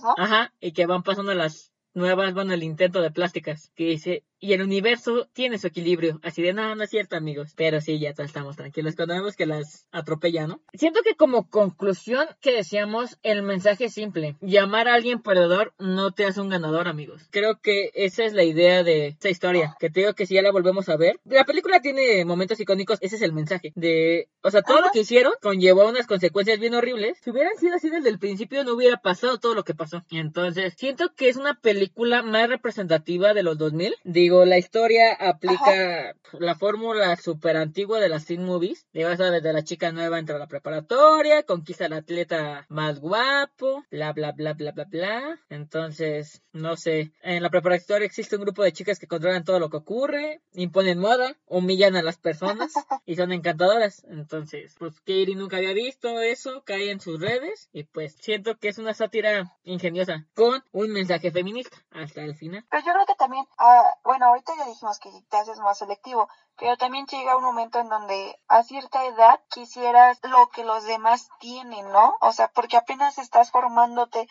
¿no? 0.03 0.15
ajá, 0.19 0.53
y 0.61 0.73
que 0.73 0.85
van 0.85 1.03
pasando 1.03 1.33
las 1.33 1.73
nuevas, 1.95 2.35
bueno, 2.35 2.53
el 2.53 2.63
intento 2.63 3.01
de 3.01 3.11
plásticas, 3.11 3.73
que 3.75 3.85
dice, 3.85 4.25
y 4.45 4.53
el 4.53 4.61
universo 4.61 5.27
tiene 5.33 5.57
su 5.57 5.69
equilibrio, 5.69 6.21
así 6.23 6.43
de, 6.43 6.53
no, 6.53 6.75
no 6.75 6.85
es 6.85 6.91
cierto, 6.91 7.17
amigos, 7.17 7.55
pero 7.57 7.81
sí, 7.81 7.99
ya 7.99 8.11
estamos 8.11 8.57
tranquilos 8.57 8.95
cuando 8.95 9.15
vemos 9.15 9.37
que 9.37 9.47
las 9.47 9.87
atropella, 9.91 10.47
¿no? 10.47 10.61
Siento 10.75 11.01
que 11.03 11.15
como 11.15 11.49
conclusión 11.49 12.27
que 12.43 12.53
decíamos, 12.53 13.19
el 13.23 13.43
mensaje 13.43 13.87
es 13.87 13.95
simple, 13.95 14.37
llamar 14.43 14.87
a 14.87 14.95
alguien 14.97 15.23
perdedor 15.23 15.73
no 15.79 16.13
te 16.13 16.27
hace 16.27 16.43
un 16.43 16.51
ganador, 16.51 16.89
amigos. 16.89 17.27
Creo 17.31 17.59
que 17.63 17.91
esa 17.95 18.25
es 18.25 18.35
la 18.35 18.45
idea 18.45 18.83
de 18.83 19.07
esta 19.07 19.31
historia, 19.31 19.77
que 19.81 19.89
te 19.89 20.01
digo 20.01 20.13
que 20.13 20.27
si 20.27 20.35
ya 20.35 20.43
la 20.43 20.53
volvemos 20.53 20.91
a 20.91 20.99
ver, 20.99 21.19
la 21.25 21.45
película 21.45 21.81
tiene 21.81 22.27
momentos 22.27 22.61
icónicos, 22.61 22.99
ese 23.01 23.17
es 23.17 23.23
el 23.23 23.33
mensaje, 23.33 23.73
de, 23.77 24.29
o 24.43 24.51
sea, 24.51 24.61
todo 24.61 24.83
lo 24.83 24.91
que 24.93 25.01
hicieron 25.01 25.33
conllevó 25.41 25.89
unas 25.89 26.07
consecuencias 26.07 26.59
bien 26.59 26.75
horribles, 26.75 27.17
si 27.23 27.31
hubieran 27.31 27.57
sido 27.57 27.77
así 27.77 27.89
desde 27.89 28.11
el 28.11 28.19
principio 28.19 28.63
no 28.63 28.75
hubiera 28.75 28.99
pasado 28.99 29.39
todo 29.39 29.55
lo 29.55 29.65
que 29.65 29.75
pasó. 29.75 30.05
Entonces, 30.11 30.75
siento 30.77 31.15
que 31.17 31.31
es 31.31 31.37
una 31.37 31.55
película 31.55 32.23
más 32.23 32.51
representativa 32.51 33.33
de 33.33 33.43
los 33.43 33.57
2000. 33.57 33.95
Digo, 34.05 34.34
la 34.45 34.59
historia 34.59 35.13
aplica 35.13 36.15
la 36.33 36.55
fórmula 36.55 37.15
súper 37.17 37.57
antigua 37.57 38.01
de 38.01 38.09
las 38.09 38.27
teen 38.27 38.45
movies. 38.45 38.87
Digo, 38.93 39.15
sabes, 39.17 39.43
de 39.43 39.53
la 39.53 39.63
chica 39.63 39.93
nueva 39.93 40.19
entra 40.19 40.37
a 40.37 40.39
la 40.39 40.47
preparatoria, 40.47 41.43
conquista 41.45 41.87
al 41.87 41.93
atleta 41.93 42.67
más 42.69 43.01
guapo, 43.01 43.85
bla, 43.91 44.13
bla, 44.13 44.33
bla, 44.33 44.55
bla, 44.55 44.73
bla, 44.73 44.85
bla. 44.85 45.41
Entonces, 45.49 46.43
no 46.53 46.77
sé, 46.77 47.13
en 47.23 47.43
la 47.43 47.51
preparatoria 47.51 48.07
existe 48.07 48.37
un 48.37 48.43
grupo 48.43 48.63
de 48.63 48.73
chicas 48.73 48.99
que 48.99 49.07
controlan 49.07 49.45
todo 49.45 49.61
lo 49.61 49.71
que 49.71 49.77
ocurre, 49.77 50.41
imponen 50.53 50.99
moda, 50.99 51.37
humillan 51.47 51.97
a 51.97 52.03
las 52.03 52.19
personas 52.19 52.73
y 53.07 53.17
son 53.17 53.33
encantadoras. 53.33 54.05
Entonces, 54.09 54.75
pues 54.79 54.99
Katie 55.01 55.37
nunca 55.37 55.59
había 55.59 55.73
visto 55.73 56.21
eso, 56.21 56.63
cae 56.65 56.91
en 56.91 57.01
sus 57.01 57.21
redes 57.21 57.69
y 57.73 57.85
pues 57.85 58.17
siento 58.21 58.57
que 58.59 58.69
es 58.69 58.79
una 58.79 58.95
sátira 58.95 59.57
ingeniosa 59.65 60.27
con 60.35 60.63
un 60.73 60.91
mensaje 60.91 61.31
feminista 61.31 61.77
hasta 61.91 62.23
el 62.23 62.35
final. 62.35 62.65
Pero 62.71 62.85
yo 62.85 62.93
creo 62.93 63.07
que 63.07 63.15
también, 63.17 63.45
ah, 63.59 63.85
bueno, 64.15 64.27
ahorita 64.27 64.53
ya 64.57 64.67
dijimos 64.67 65.01
que 65.01 65.11
te 65.29 65.37
haces 65.39 65.59
más 65.59 65.79
selectivo, 65.79 66.29
pero 66.57 66.77
también 66.77 67.05
llega 67.07 67.37
un 67.37 67.43
momento 67.43 67.81
en 67.81 67.89
donde 67.89 68.41
a 68.47 68.63
cierta 68.63 69.05
edad 69.07 69.41
quisieras 69.51 70.21
lo 70.23 70.51
que 70.51 70.63
los 70.63 70.85
demás 70.85 71.29
tienen, 71.41 71.91
¿no? 71.91 72.17
O 72.21 72.31
sea, 72.31 72.47
porque 72.47 72.77
apenas 72.77 73.19
estás 73.19 73.51
formándote 73.51 74.29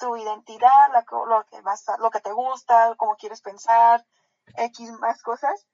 tu 0.00 0.16
identidad, 0.16 0.88
lo 1.28 1.44
que, 1.44 1.60
vas 1.60 1.86
lo 2.00 2.10
que 2.10 2.18
te 2.18 2.32
gusta, 2.32 2.96
cómo 2.96 3.14
quieres 3.14 3.40
pensar, 3.40 4.04
X 4.56 4.90
más 4.98 5.22
cosas. 5.22 5.64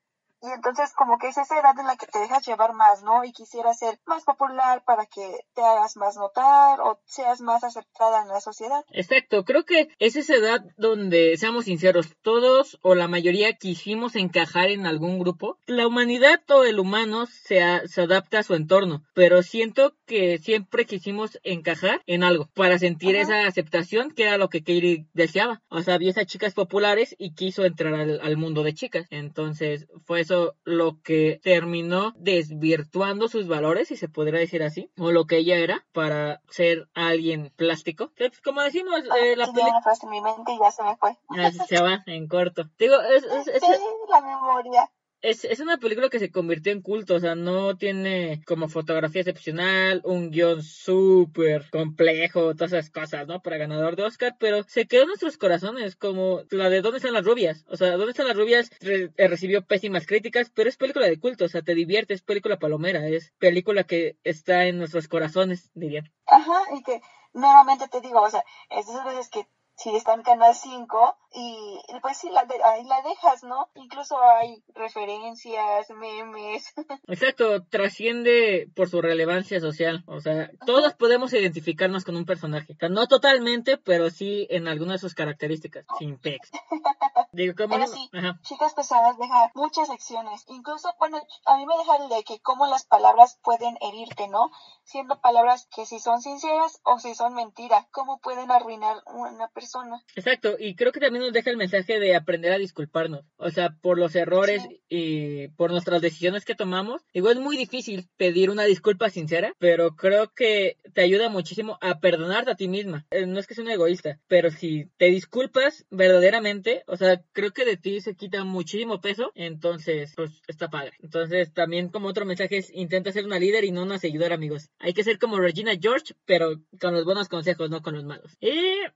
Y 0.43 0.51
entonces 0.51 0.93
como 0.93 1.19
que 1.19 1.29
es 1.29 1.39
esa 1.39 1.59
edad 1.59 1.79
en 1.79 1.87
la 1.87 1.97
que 1.97 2.07
te 2.07 2.19
dejas 2.19 2.47
llevar 2.47 2.75
más, 2.75 3.03
¿no? 3.03 3.25
Y 3.25 3.33
quisiera 3.33 3.73
ser 3.75 3.99
más 4.05 4.25
popular 4.25 4.83
para 4.85 5.07
que 5.07 5.41
te 5.55 5.63
hagas 5.63 5.97
más 5.97 6.17
notar 6.17 6.81
o 6.81 7.01
seas 7.07 7.41
más 7.41 7.65
aceptada 7.65 8.23
en 8.23 8.29
la 8.29 8.41
sociedad. 8.41 8.85
Exacto, 8.91 9.45
creo 9.45 9.65
que 9.65 9.89
es 9.99 10.17
esa 10.17 10.35
edad 10.35 10.65
donde, 10.77 11.37
seamos 11.39 11.65
sinceros, 11.65 12.15
todos 12.23 12.79
o 12.83 12.95
la 12.95 13.09
mayoría 13.09 13.55
quisimos 13.55 14.15
encajar 14.15 14.69
en 14.69 14.87
algún 14.87 15.19
grupo. 15.19 15.59
La 15.67 15.87
humanidad 15.87 16.43
o 16.51 16.65
el 16.65 16.79
humano 16.79 17.27
se, 17.27 17.61
se 17.89 18.03
adapta 18.03 18.41
a 18.41 18.43
su 18.43 18.55
entorno, 18.55 19.03
pero 19.15 19.43
siento 19.43 19.95
que 20.07 20.39
siempre 20.39 20.85
quisimos 20.85 21.39
encajar 21.43 22.03
en 22.07 22.23
algo 22.23 22.49
para 22.55 22.79
sentir 22.79 23.17
esa 23.17 23.47
aceptación 23.47 24.11
que 24.11 24.25
era 24.25 24.37
lo 24.37 24.49
que 24.49 24.61
Katie 24.61 25.07
deseaba. 25.15 25.63
O 25.71 25.83
sea, 25.83 25.99
vio 25.99 26.11
esas 26.11 26.27
chicas 26.27 26.55
populares 26.55 27.15
y 27.19 27.35
quiso 27.35 27.65
entrar 27.65 27.95
al, 27.95 28.21
al 28.21 28.37
mundo 28.37 28.63
de 28.63 28.75
chicas. 28.75 29.07
Entonces 29.11 29.87
fue 30.05 30.26
eso 30.27 30.57
lo 30.65 31.01
que 31.03 31.41
terminó 31.43 32.13
desvirtuando 32.17 33.29
sus 33.29 33.47
valores, 33.47 33.89
si 33.89 33.97
se 33.97 34.09
podría 34.09 34.41
decir 34.41 34.63
así, 34.63 34.91
o 34.99 35.13
lo 35.13 35.27
que 35.27 35.39
ella 35.39 35.57
era 35.57 35.87
para 35.93 36.41
ser 36.51 36.89
alguien 36.95 37.53
plástico. 37.57 38.11
Entonces, 38.17 38.41
como 38.43 38.63
decimos, 38.63 39.01
eh, 39.21 39.37
la 39.37 39.47
película... 39.47 39.81
mi 40.11 40.21
mente 40.21 40.53
y 40.53 40.59
ya 40.59 40.71
se 40.71 40.83
me 40.83 40.97
fue. 40.97 41.17
Ah, 41.31 41.51
se 41.51 41.83
va 41.83 42.03
en 42.07 42.29
corto. 42.29 42.65
Digo, 42.79 43.01
es, 43.01 43.25
es, 43.25 43.49
es, 43.49 43.63
Sí, 43.63 43.73
la 44.09 44.21
memoria. 44.21 44.91
Es, 45.23 45.45
es 45.45 45.61
una 45.61 45.79
película 45.79 46.09
que 46.09 46.19
se 46.19 46.31
convirtió 46.31 46.73
en 46.73 46.83
culto, 46.83 47.15
o 47.15 47.21
sea, 47.21 47.35
no 47.35 47.77
tiene 47.77 48.43
como 48.47 48.69
fotografía 48.69 49.23
excepcional, 49.23 50.01
un 50.05 50.31
guion 50.31 50.63
súper 50.63 51.69
complejo, 51.71 52.55
todas 52.55 52.73
esas 52.73 52.91
cosas, 52.91 53.27
¿no? 53.27 53.41
Para 53.41 53.57
ganador 53.57 53.97
de 53.97 54.05
Oscar, 54.05 54.37
pero 54.39 54.63
se 54.65 54.87
quedó 54.87 55.03
en 55.03 55.09
nuestros 55.09 55.39
corazones, 55.39 55.97
como 55.97 56.43
la 56.51 56.69
de 56.69 56.83
¿Dónde 56.83 56.99
están 56.99 57.15
las 57.15 57.25
rubias? 57.25 57.65
O 57.69 57.77
sea, 57.77 57.93
¿Dónde 57.93 58.11
están 58.11 58.29
las 58.29 58.37
rubias? 58.37 58.71
Eh, 58.81 59.11
recibió 59.17 59.65
pésimas 59.65 60.07
críticas, 60.07 60.51
pero 60.55 60.69
es 60.69 60.77
película 60.77 61.07
de 61.07 61.19
culto, 61.19 61.47
o 61.47 61.49
sea, 61.49 61.63
te 61.63 61.75
divierte, 61.75 62.15
es 62.15 62.23
película 62.23 62.59
palomera, 62.59 63.07
es 63.09 63.33
película 63.39 63.85
que 63.85 64.17
está 64.25 64.67
en 64.67 64.79
nuestros 64.79 65.09
corazones, 65.09 65.71
dirían. 65.75 66.13
Ajá, 66.27 66.63
y 66.77 66.83
que 66.83 67.01
nuevamente 67.33 67.89
te 67.89 68.01
digo, 68.01 68.21
o 68.21 68.31
sea, 68.31 68.45
es 68.71 68.87
de 68.87 68.93
esas 68.93 69.05
veces 69.05 69.29
que 69.29 69.47
si 69.77 69.95
está 69.95 70.15
en 70.15 70.23
Canal 70.23 70.55
5 70.55 71.17
y 71.39 71.79
pues 72.01 72.17
sí, 72.17 72.31
la 72.31 72.45
de- 72.47 72.63
ahí 72.65 72.85
la 72.85 73.03
dejas, 73.03 73.43
¿no? 73.45 73.69
Incluso 73.75 74.19
hay 74.23 74.63
referencias, 74.75 75.91
memes. 75.91 76.73
Exacto, 77.09 77.63
trasciende 77.65 78.69
por 78.75 78.89
su 78.89 79.03
relevancia 79.03 79.61
social. 79.61 80.03
O 80.07 80.21
sea, 80.21 80.51
todos 80.65 80.95
podemos 80.95 81.33
identificarnos 81.35 82.05
con 82.05 82.17
un 82.17 82.25
personaje. 82.25 82.73
O 82.73 82.77
sea, 82.77 82.89
no 82.89 83.07
totalmente, 83.07 83.77
pero 83.77 84.09
sí 84.11 84.47
en 84.51 84.67
algunas 84.67 84.95
de 84.95 85.09
sus 85.09 85.15
características, 85.15 85.85
sin 85.99 86.19
pex. 86.19 86.51
Digo, 87.33 87.55
como 87.55 87.75
Pero 87.75 87.87
no- 87.87 87.93
sí, 87.93 88.11
Ajá. 88.15 88.39
Chicas 88.43 88.73
Pesadas 88.75 89.19
deja 89.19 89.51
muchas 89.55 89.89
lecciones. 89.91 90.45
Incluso, 90.49 90.95
bueno, 90.99 91.21
a 91.45 91.57
mí 91.59 91.67
me 91.67 91.77
deja 91.77 91.97
el 91.97 92.09
de 92.09 92.25
que 92.25 92.41
cómo 92.41 92.67
las 92.67 92.87
palabras 92.87 93.39
pueden 93.43 93.77
herirte, 93.83 94.27
¿no? 94.29 94.51
Siendo 94.85 95.21
palabras 95.21 95.67
que 95.75 95.85
si 95.85 95.99
son 96.01 96.23
sinceras 96.23 96.81
o 96.85 96.99
si 96.99 97.15
son 97.15 97.35
mentiras, 97.35 97.85
cómo 97.91 98.19
pueden 98.21 98.51
arruinar 98.51 99.03
una 99.13 99.49
persona. 99.49 99.66
Exacto, 100.15 100.57
y 100.59 100.75
creo 100.75 100.93
que 100.93 101.01
también 101.01 101.25
nos 101.25 101.33
deja 101.33 101.51
el 101.51 101.57
mensaje 101.57 101.99
de 102.01 102.15
aprender 102.15 102.53
a 102.53 102.59
disculparnos. 102.59 103.25
O 103.37 103.51
sea, 103.51 103.71
por 103.81 103.99
los 103.99 104.15
errores 104.17 104.63
Sí. 104.63 104.81
y 104.89 105.49
por 105.49 105.71
nuestras 105.71 106.01
decisiones 106.03 106.45
que 106.45 106.55
tomamos. 106.55 107.03
Igual 107.13 107.37
es 107.39 107.43
muy 107.43 107.57
difícil 107.57 108.09
pedir 108.17 108.51
una 108.51 108.65
disculpa 108.65 109.11
sincera, 109.11 109.55
pero 109.59 109.97
creo 109.97 110.33
que 110.35 110.77
te 110.95 111.03
ayuda 111.03 111.29
muchísimo 111.29 111.79
a 111.81 112.01
perdonarte 112.01 112.51
a 112.53 112.55
ti 112.57 112.69
misma. 112.69 113.07
Eh, 113.11 113.27
No 113.27 113.39
es 113.41 113.47
que 113.47 113.55
sea 113.55 113.65
un 113.65 113.71
egoísta, 113.71 114.19
pero 114.29 114.51
si 114.51 114.89
te 114.97 115.07
disculpas 115.07 115.85
verdaderamente, 115.91 116.83
o 116.87 116.97
sea, 116.97 117.21
creo 117.33 117.51
que 117.53 117.65
de 117.65 117.77
ti 117.77 118.01
se 118.01 118.15
quita 118.15 118.45
muchísimo 118.45 119.01
peso, 119.01 119.33
entonces, 119.35 120.13
pues 120.17 120.31
está 120.47 120.69
padre. 120.69 120.93
Entonces, 121.01 121.53
también 121.53 121.89
como 121.89 122.09
otro 122.09 122.25
mensaje 122.25 122.59
es 122.59 122.71
intenta 122.73 123.13
ser 123.13 123.25
una 123.27 123.39
líder 123.39 123.65
y 123.65 123.73
no 123.73 123.83
una 123.83 123.99
seguidora, 123.99 124.35
amigos. 124.37 124.71
Hay 124.79 124.95
que 124.95 125.05
ser 125.05 125.19
como 125.19 125.39
Regina 125.39 125.73
George, 125.81 126.15
pero 126.25 126.61
con 126.81 126.95
los 126.95 127.05
buenos 127.05 127.29
consejos, 127.29 127.69
no 127.71 127.83
con 127.83 127.95
los 127.95 128.05
malos. 128.05 128.37
Y 128.41 128.53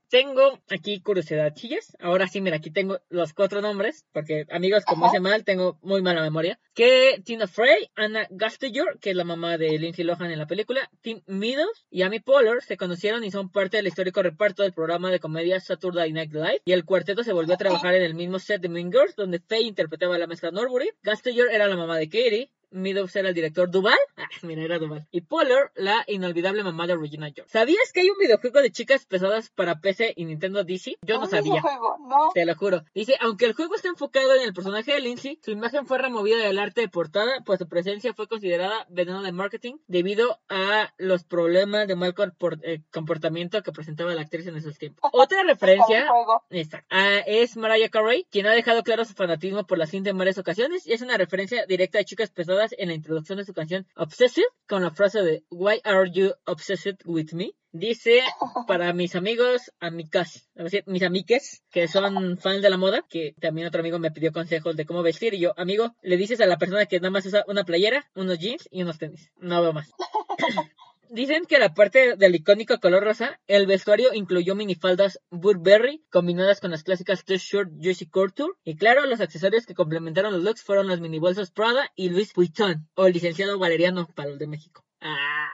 tengo 0.09 0.59
aquí 0.69 1.01
curiosidad, 1.01 1.53
chillas. 1.53 1.95
Ahora 1.99 2.27
sí, 2.27 2.41
mira, 2.41 2.57
aquí 2.57 2.71
tengo 2.71 2.99
los 3.09 3.33
cuatro 3.33 3.61
nombres, 3.61 4.05
porque 4.11 4.45
amigos, 4.49 4.85
como 4.85 5.05
hace 5.05 5.19
mal, 5.19 5.43
tengo 5.43 5.77
muy 5.81 6.01
mala 6.01 6.21
memoria. 6.21 6.59
Que 6.73 7.21
Tina 7.25 7.47
Fey, 7.47 7.89
Anna 7.95 8.27
Gasteyer, 8.29 8.97
que 8.99 9.11
es 9.11 9.15
la 9.15 9.23
mamá 9.23 9.57
de 9.57 9.77
Lindsay 9.77 10.05
Lohan 10.05 10.31
en 10.31 10.39
la 10.39 10.47
película, 10.47 10.89
Tim 11.01 11.21
Meadows 11.25 11.85
y 11.89 12.03
Amy 12.03 12.19
Poehler 12.19 12.61
se 12.61 12.77
conocieron 12.77 13.23
y 13.23 13.31
son 13.31 13.51
parte 13.51 13.77
del 13.77 13.87
histórico 13.87 14.21
reparto 14.23 14.63
del 14.63 14.73
programa 14.73 15.11
de 15.11 15.19
comedia 15.19 15.59
Saturday 15.59 16.11
Night 16.11 16.33
Live. 16.33 16.61
Y 16.65 16.71
el 16.71 16.85
cuarteto 16.85 17.23
se 17.23 17.33
volvió 17.33 17.55
a 17.55 17.57
trabajar 17.57 17.95
en 17.95 18.03
el 18.03 18.13
mismo 18.13 18.39
set 18.39 18.61
de 18.61 18.69
Mean 18.69 18.91
Girls, 18.91 19.15
donde 19.15 19.39
Faye 19.39 19.63
interpretaba 19.63 20.17
la 20.17 20.27
mezcla 20.27 20.51
Norbury. 20.51 20.89
Gasteyer 21.03 21.47
era 21.51 21.67
la 21.67 21.75
mamá 21.75 21.97
de 21.97 22.07
Katie. 22.07 22.51
Meadows 22.71 23.15
era 23.15 23.29
el 23.29 23.35
director 23.35 23.69
Duval. 23.69 23.97
Ah, 24.17 24.27
mira, 24.43 24.63
era 24.63 24.79
Duval. 24.79 25.07
Y 25.11 25.21
Poehler, 25.21 25.71
la 25.75 26.03
inolvidable 26.07 26.63
mamá 26.63 26.87
de 26.87 26.95
Regina 26.95 27.31
George. 27.33 27.51
¿Sabías 27.51 27.91
que 27.93 28.01
hay 28.01 28.09
un 28.09 28.17
videojuego 28.17 28.61
de 28.61 28.71
chicas 28.71 29.05
pesadas 29.05 29.49
para 29.49 29.79
PC 29.79 30.13
y 30.15 30.25
Nintendo 30.25 30.63
DC? 30.63 30.97
Yo 31.01 31.19
no 31.19 31.27
sabía. 31.27 31.61
Te 32.33 32.45
lo 32.45 32.55
juro. 32.55 32.83
Dice, 32.93 33.15
aunque 33.19 33.45
el 33.45 33.53
juego 33.53 33.75
está 33.75 33.89
enfocado 33.89 34.33
en 34.35 34.41
el 34.41 34.53
personaje 34.53 34.93
de 34.93 34.99
Lindsay, 34.99 35.39
su 35.43 35.51
imagen 35.51 35.85
fue 35.85 35.97
removida 35.97 36.37
del 36.37 36.59
arte 36.59 36.81
de 36.81 36.89
portada, 36.89 37.31
pues 37.45 37.59
su 37.59 37.67
presencia 37.67 38.13
fue 38.13 38.27
considerada 38.27 38.85
veneno 38.89 39.21
de 39.21 39.31
marketing 39.31 39.75
debido 39.87 40.39
a 40.49 40.93
los 40.97 41.23
problemas 41.23 41.87
de 41.87 41.95
mal 41.95 42.13
eh, 42.63 42.81
comportamiento 42.91 43.61
que 43.63 43.71
presentaba 43.71 44.13
la 44.13 44.21
actriz 44.21 44.47
en 44.47 44.55
esos 44.55 44.77
tiempos. 44.77 45.09
Otra 45.13 45.43
referencia. 45.43 46.07
Exacto. 46.49 46.87
Ah, 46.89 47.19
es 47.25 47.57
Mariah 47.57 47.89
Carey, 47.89 48.25
quien 48.29 48.47
ha 48.47 48.51
dejado 48.51 48.83
claro 48.83 49.05
su 49.05 49.13
fanatismo 49.13 49.65
por 49.65 49.77
la 49.77 49.87
cinta 49.87 50.09
en 50.09 50.17
varias 50.17 50.37
ocasiones 50.37 50.87
y 50.87 50.93
es 50.93 51.01
una 51.01 51.17
referencia 51.17 51.65
directa 51.65 51.99
a 51.99 52.03
chicas 52.03 52.29
pesadas 52.31 52.60
en 52.77 52.89
la 52.89 52.93
introducción 52.93 53.37
de 53.37 53.45
su 53.45 53.53
canción 53.53 53.87
Obsessive 53.95 54.45
con 54.67 54.83
la 54.83 54.91
frase 54.91 55.21
de 55.21 55.43
Why 55.49 55.81
are 55.83 56.09
you 56.11 56.33
obsessed 56.45 56.97
with 57.05 57.33
me? 57.33 57.53
Dice 57.73 58.21
para 58.67 58.91
mis 58.93 59.15
amigos, 59.15 59.71
decir, 60.55 60.83
mis 60.87 61.03
amiques 61.03 61.63
que 61.71 61.87
son 61.87 62.37
fans 62.37 62.61
de 62.61 62.69
la 62.69 62.77
moda, 62.77 63.05
que 63.09 63.33
también 63.39 63.67
otro 63.67 63.79
amigo 63.79 63.97
me 63.97 64.11
pidió 64.11 64.33
consejos 64.33 64.75
de 64.75 64.85
cómo 64.85 65.03
vestir 65.03 65.33
y 65.33 65.39
yo, 65.39 65.53
amigo, 65.57 65.95
le 66.01 66.17
dices 66.17 66.41
a 66.41 66.47
la 66.47 66.57
persona 66.57 66.85
que 66.85 66.99
nada 66.99 67.11
más 67.11 67.25
usa 67.25 67.45
una 67.47 67.63
playera, 67.63 68.09
unos 68.13 68.39
jeans 68.39 68.67
y 68.71 68.83
unos 68.83 68.97
tenis. 68.97 69.31
No 69.37 69.61
veo 69.61 69.71
más. 69.71 69.89
Dicen 71.13 71.43
que 71.43 71.59
la 71.59 71.73
parte 71.73 72.15
del 72.15 72.35
icónico 72.35 72.79
color 72.79 73.03
rosa, 73.03 73.37
el 73.45 73.67
vestuario 73.67 74.13
incluyó 74.13 74.55
minifaldas 74.55 75.19
Burberry 75.29 76.05
combinadas 76.09 76.61
con 76.61 76.71
las 76.71 76.83
clásicas 76.83 77.25
t-shirt 77.25 77.69
Juicy 77.81 78.05
Couture 78.05 78.53
y 78.63 78.77
claro, 78.77 79.05
los 79.05 79.19
accesorios 79.19 79.65
que 79.65 79.73
complementaron 79.73 80.31
los 80.31 80.41
looks 80.41 80.63
fueron 80.63 80.87
los 80.87 81.01
mini 81.01 81.19
bolsos 81.19 81.51
Prada 81.51 81.91
y 81.97 82.11
Louis 82.11 82.33
Vuitton 82.33 82.87
o 82.95 83.07
el 83.07 83.13
licenciado 83.13 83.59
Valeriano 83.59 84.07
para 84.15 84.29
los 84.29 84.39
de 84.39 84.47
México. 84.47 84.85
Ah. 85.01 85.49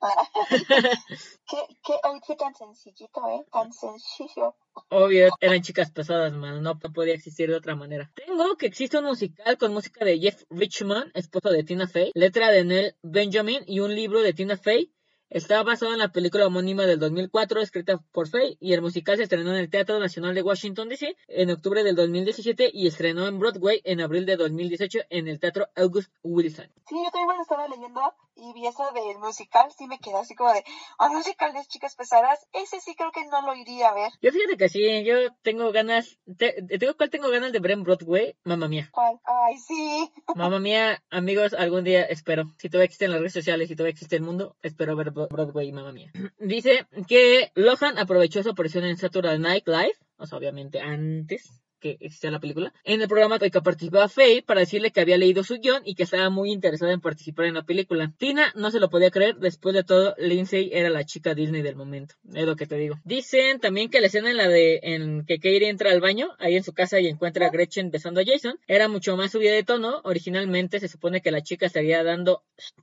¿Qué, 1.48 1.56
qué 1.84 1.94
outfit 2.02 2.38
tan 2.38 2.54
sencillito, 2.54 3.20
¿eh? 3.28 3.44
Tan 3.50 3.72
sencillo. 3.72 4.54
Obvio, 4.90 5.30
eran 5.40 5.62
chicas 5.62 5.90
pesadas, 5.90 6.32
man, 6.32 6.62
no 6.62 6.78
podía 6.78 7.14
existir 7.14 7.48
de 7.48 7.56
otra 7.56 7.74
manera. 7.74 8.10
Tengo 8.14 8.56
que 8.56 8.66
existe 8.66 8.98
un 8.98 9.04
musical 9.04 9.56
con 9.56 9.72
música 9.72 10.04
de 10.04 10.18
Jeff 10.18 10.42
Richman, 10.50 11.10
esposo 11.14 11.50
de 11.50 11.64
Tina 11.64 11.88
Fey, 11.88 12.10
letra 12.14 12.50
de 12.50 12.64
Nell 12.64 12.96
Benjamin 13.02 13.62
y 13.66 13.80
un 13.80 13.94
libro 13.94 14.20
de 14.20 14.32
Tina 14.32 14.56
Fey. 14.56 14.92
Está 15.28 15.64
basado 15.64 15.92
en 15.92 15.98
la 15.98 16.12
película 16.12 16.46
homónima 16.46 16.86
del 16.86 17.00
2004 17.00 17.60
escrita 17.60 17.98
por 18.12 18.28
Fey 18.28 18.56
y 18.60 18.74
el 18.74 18.82
musical 18.82 19.16
se 19.16 19.24
estrenó 19.24 19.50
en 19.50 19.58
el 19.58 19.70
Teatro 19.70 19.98
Nacional 19.98 20.36
de 20.36 20.42
Washington 20.42 20.88
DC 20.88 21.16
en 21.26 21.50
octubre 21.50 21.82
del 21.82 21.96
2017 21.96 22.70
y 22.72 22.86
estrenó 22.86 23.26
en 23.26 23.40
Broadway 23.40 23.80
en 23.84 24.00
abril 24.00 24.24
de 24.24 24.36
2018 24.36 25.00
en 25.10 25.26
el 25.26 25.40
Teatro 25.40 25.66
August 25.74 26.12
Wilson. 26.22 26.70
Sí, 26.88 26.94
yo 26.94 27.10
también 27.10 27.40
estaba 27.40 27.66
leyendo 27.66 28.00
y 28.36 28.52
vi 28.52 28.66
eso 28.66 28.84
del 28.92 29.18
musical, 29.18 29.70
sí 29.76 29.86
me 29.86 29.98
quedé 29.98 30.14
así 30.16 30.34
como 30.34 30.52
de, 30.52 30.62
un 31.00 31.16
musical 31.16 31.52
de 31.52 31.64
chicas 31.66 31.96
pesadas, 31.96 32.46
ese 32.52 32.80
sí 32.80 32.94
creo 32.94 33.10
que 33.12 33.24
no 33.26 33.40
lo 33.42 33.54
iría 33.54 33.88
a 33.88 33.94
ver. 33.94 34.12
Yo 34.20 34.30
fíjate 34.30 34.56
que 34.56 34.68
sí, 34.68 35.04
yo 35.04 35.16
tengo 35.42 35.72
ganas, 35.72 36.18
te, 36.36 36.52
te 36.62 36.78
digo 36.78 36.94
cuál 36.96 37.10
tengo 37.10 37.30
ganas 37.30 37.52
de 37.52 37.58
ver 37.60 37.72
en 37.72 37.82
Broadway, 37.82 38.36
mamá 38.44 38.68
mía. 38.68 38.88
¿Cuál? 38.92 39.18
Ay, 39.24 39.56
sí. 39.58 40.12
Mamá 40.36 40.58
mía, 40.60 41.02
amigos, 41.10 41.54
algún 41.54 41.82
día 41.84 42.02
espero. 42.02 42.44
Si 42.58 42.68
todavía 42.68 42.84
existen 42.86 43.10
las 43.10 43.20
redes 43.20 43.32
sociales, 43.32 43.68
si 43.68 43.76
todavía 43.76 43.92
existe 43.92 44.16
el 44.16 44.22
mundo, 44.22 44.56
espero 44.62 44.94
ver 44.96 45.10
Bro- 45.12 45.28
Broadway, 45.28 45.72
mamá 45.72 45.92
mía. 45.92 46.10
Dice 46.38 46.86
que 47.08 47.50
Lohan 47.54 47.98
aprovechó 47.98 48.42
su 48.42 48.50
aparición 48.50 48.84
en 48.84 48.96
Saturday 48.98 49.38
Night 49.38 49.66
Live, 49.66 49.94
o 50.18 50.26
sea, 50.26 50.36
obviamente 50.38 50.80
antes 50.80 51.50
que 51.86 52.30
la 52.30 52.40
película, 52.40 52.72
en 52.84 53.00
el 53.00 53.08
programa 53.08 53.38
que 53.38 53.50
participaba 53.50 54.08
Faye 54.08 54.42
para 54.42 54.60
decirle 54.60 54.90
que 54.90 55.00
había 55.00 55.16
leído 55.16 55.44
su 55.44 55.58
guion 55.60 55.82
y 55.84 55.94
que 55.94 56.02
estaba 56.02 56.28
muy 56.30 56.50
interesada 56.50 56.92
en 56.92 57.00
participar 57.00 57.46
en 57.46 57.54
la 57.54 57.62
película. 57.62 58.12
Tina 58.18 58.52
no 58.54 58.70
se 58.70 58.80
lo 58.80 58.90
podía 58.90 59.10
creer, 59.10 59.36
después 59.36 59.74
de 59.74 59.84
todo, 59.84 60.14
Lindsay 60.18 60.70
era 60.72 60.90
la 60.90 61.04
chica 61.04 61.34
Disney 61.34 61.62
del 61.62 61.76
momento, 61.76 62.16
es 62.34 62.44
lo 62.44 62.56
que 62.56 62.66
te 62.66 62.76
digo. 62.76 62.96
Dicen 63.04 63.60
también 63.60 63.90
que 63.90 64.00
la 64.00 64.08
escena 64.08 64.30
en 64.30 64.36
la 64.36 64.48
de 64.48 64.80
en 64.82 65.24
que 65.24 65.36
Katie 65.36 65.68
entra 65.68 65.90
al 65.90 66.00
baño, 66.00 66.30
ahí 66.38 66.56
en 66.56 66.64
su 66.64 66.72
casa 66.72 67.00
y 67.00 67.06
encuentra 67.06 67.46
a 67.46 67.50
Gretchen 67.50 67.90
besando 67.90 68.20
a 68.20 68.24
Jason, 68.24 68.58
era 68.66 68.88
mucho 68.88 69.16
más 69.16 69.32
subida 69.32 69.52
de 69.52 69.62
tono, 69.62 70.00
originalmente 70.04 70.80
se 70.80 70.88
supone 70.88 71.20
que 71.20 71.30
la 71.30 71.42
chica 71.42 71.66
estaría 71.66 72.02
dando 72.02 72.42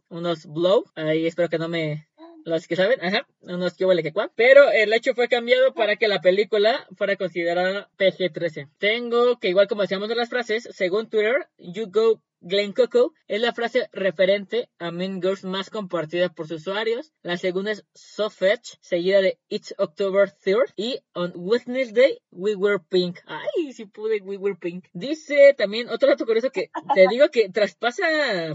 unos 0.10 0.46
blow, 0.46 0.86
ahí 0.96 1.26
espero 1.26 1.50
que 1.50 1.58
no 1.58 1.68
me 1.68 2.08
los 2.46 2.68
que 2.68 2.76
saben, 2.76 3.04
ajá, 3.04 3.28
unos 3.42 3.76
que 3.76 3.86
huele 3.86 4.04
que 4.04 4.14
cuá. 4.14 4.32
Pero 4.36 4.70
el 4.72 4.94
hecho 4.94 5.14
fue 5.14 5.28
cambiado 5.28 5.74
para 5.74 5.96
que 5.96 6.08
la 6.08 6.22
película 6.22 6.88
fuera 6.96 7.16
considerada 7.16 7.90
PG-13. 7.98 8.70
Tengo 8.78 9.40
que, 9.40 9.50
igual 9.50 9.68
como 9.68 9.82
decíamos 9.82 10.10
de 10.10 10.16
las 10.16 10.30
frases, 10.30 10.68
según 10.72 11.10
Twitter, 11.10 11.48
You 11.58 11.90
Go 11.92 12.22
Glen 12.46 12.74
Coco 12.74 13.14
es 13.30 13.40
la 13.40 13.54
frase 13.54 13.88
referente 13.94 14.70
a 14.78 14.92
Mean 14.92 15.22
Girls 15.22 15.46
más 15.46 15.70
compartida 15.70 16.28
por 16.28 16.46
sus 16.50 16.62
usuarios. 16.62 17.14
La 17.22 17.38
segunda 17.38 17.72
es 17.72 17.86
So 17.94 18.30
Fetch, 18.30 18.76
seguida 18.82 19.22
de 19.22 19.40
It's 19.48 19.74
October 19.78 20.30
3rd 20.30 20.74
y 20.76 21.00
On 21.14 21.32
Wednesday 21.36 22.20
We 22.32 22.56
Were 22.56 22.80
Pink. 22.90 23.20
Ay, 23.28 23.72
si 23.72 23.86
pude, 23.86 24.22
We 24.22 24.36
Were 24.36 24.58
Pink. 24.58 24.88
Dice 24.92 25.56
también 25.58 25.88
otro 25.88 26.10
dato 26.10 26.26
curioso 26.26 26.50
que 26.50 26.70
te 26.94 27.08
digo 27.10 27.30
que 27.30 27.48
traspasa 27.48 28.04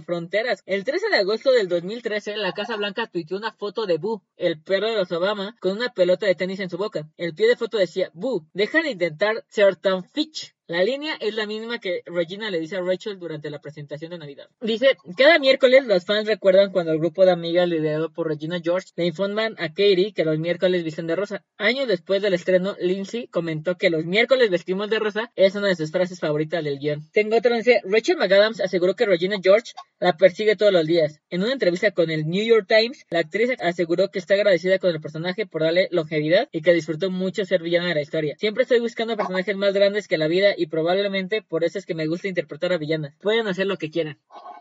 fronteras. 0.04 0.62
El 0.66 0.84
13 0.84 1.08
de 1.08 1.16
agosto 1.16 1.50
del 1.52 1.68
2013, 1.68 2.36
la 2.36 2.52
Casa 2.52 2.76
Blanca 2.76 3.06
tuiteó 3.06 3.38
una 3.38 3.52
foto 3.52 3.86
de 3.86 3.96
Boo, 3.96 4.22
el 4.36 4.60
perro 4.60 4.90
de 4.90 4.96
los 4.96 5.10
Obama, 5.12 5.56
con 5.60 5.72
una 5.72 5.94
pelota 5.94 6.26
de 6.26 6.34
tenis 6.34 6.60
en 6.60 6.68
su 6.68 6.76
boca. 6.76 7.08
El 7.16 7.34
pie 7.34 7.48
de 7.48 7.56
foto 7.56 7.78
decía, 7.78 8.10
Boo, 8.12 8.46
deja 8.52 8.82
de 8.82 8.90
intentar 8.90 9.46
ser 9.48 9.76
tan 9.76 10.04
fitch. 10.04 10.57
La 10.68 10.84
línea 10.84 11.16
es 11.18 11.34
la 11.34 11.46
misma 11.46 11.78
que 11.78 12.02
Regina 12.04 12.50
le 12.50 12.60
dice 12.60 12.76
a 12.76 12.82
Rachel 12.82 13.18
durante 13.18 13.48
la 13.48 13.58
presentación 13.58 14.10
de 14.10 14.18
Navidad. 14.18 14.50
Dice, 14.60 14.98
cada 15.16 15.38
miércoles 15.38 15.86
los 15.86 16.04
fans 16.04 16.26
recuerdan 16.26 16.72
cuando 16.72 16.92
el 16.92 16.98
grupo 16.98 17.24
de 17.24 17.30
amigas 17.30 17.66
liderado 17.66 18.12
por 18.12 18.28
Regina 18.28 18.60
George 18.62 18.88
le 18.94 19.06
informan 19.06 19.54
a 19.56 19.68
Katie 19.68 20.12
que 20.12 20.26
los 20.26 20.38
miércoles 20.38 20.84
visten 20.84 21.06
de 21.06 21.16
rosa. 21.16 21.42
Años 21.56 21.88
después 21.88 22.20
del 22.20 22.34
estreno, 22.34 22.76
Lindsay 22.80 23.28
comentó 23.28 23.78
que 23.78 23.88
los 23.88 24.04
miércoles 24.04 24.50
vestimos 24.50 24.90
de 24.90 24.98
rosa 24.98 25.32
es 25.36 25.54
una 25.54 25.68
de 25.68 25.76
sus 25.76 25.90
frases 25.90 26.20
favoritas 26.20 26.62
del 26.62 26.78
guion. 26.78 27.08
Tengo 27.12 27.38
otra 27.38 27.56
dice, 27.56 27.80
Rachel 27.84 28.18
McAdams 28.18 28.60
aseguró 28.60 28.94
que 28.94 29.06
Regina 29.06 29.38
George 29.42 29.72
la 30.00 30.18
persigue 30.18 30.54
todos 30.54 30.70
los 30.70 30.86
días. 30.86 31.22
En 31.30 31.42
una 31.42 31.54
entrevista 31.54 31.92
con 31.92 32.10
el 32.10 32.28
New 32.28 32.44
York 32.44 32.66
Times, 32.68 33.06
la 33.08 33.20
actriz 33.20 33.52
aseguró 33.58 34.10
que 34.10 34.18
está 34.18 34.34
agradecida 34.34 34.78
con 34.78 34.90
el 34.90 35.00
personaje 35.00 35.46
por 35.46 35.62
darle 35.62 35.88
longevidad 35.92 36.46
y 36.52 36.60
que 36.60 36.74
disfrutó 36.74 37.10
mucho 37.10 37.46
ser 37.46 37.62
villana 37.62 37.88
de 37.88 37.94
la 37.94 38.02
historia. 38.02 38.36
Siempre 38.38 38.64
estoy 38.64 38.80
buscando 38.80 39.16
personajes 39.16 39.56
más 39.56 39.72
grandes 39.72 40.08
que 40.08 40.18
la 40.18 40.28
vida 40.28 40.54
y 40.58 40.66
probablemente 40.66 41.40
por 41.40 41.62
eso 41.62 41.78
es 41.78 41.86
que 41.86 41.94
me 41.94 42.08
gusta 42.08 42.28
interpretar 42.28 42.72
a 42.72 42.78
villanas. 42.78 43.14
Pueden 43.22 43.46
hacer 43.46 43.66
lo 43.66 43.76
que 43.76 43.90
quieran. 43.90 44.18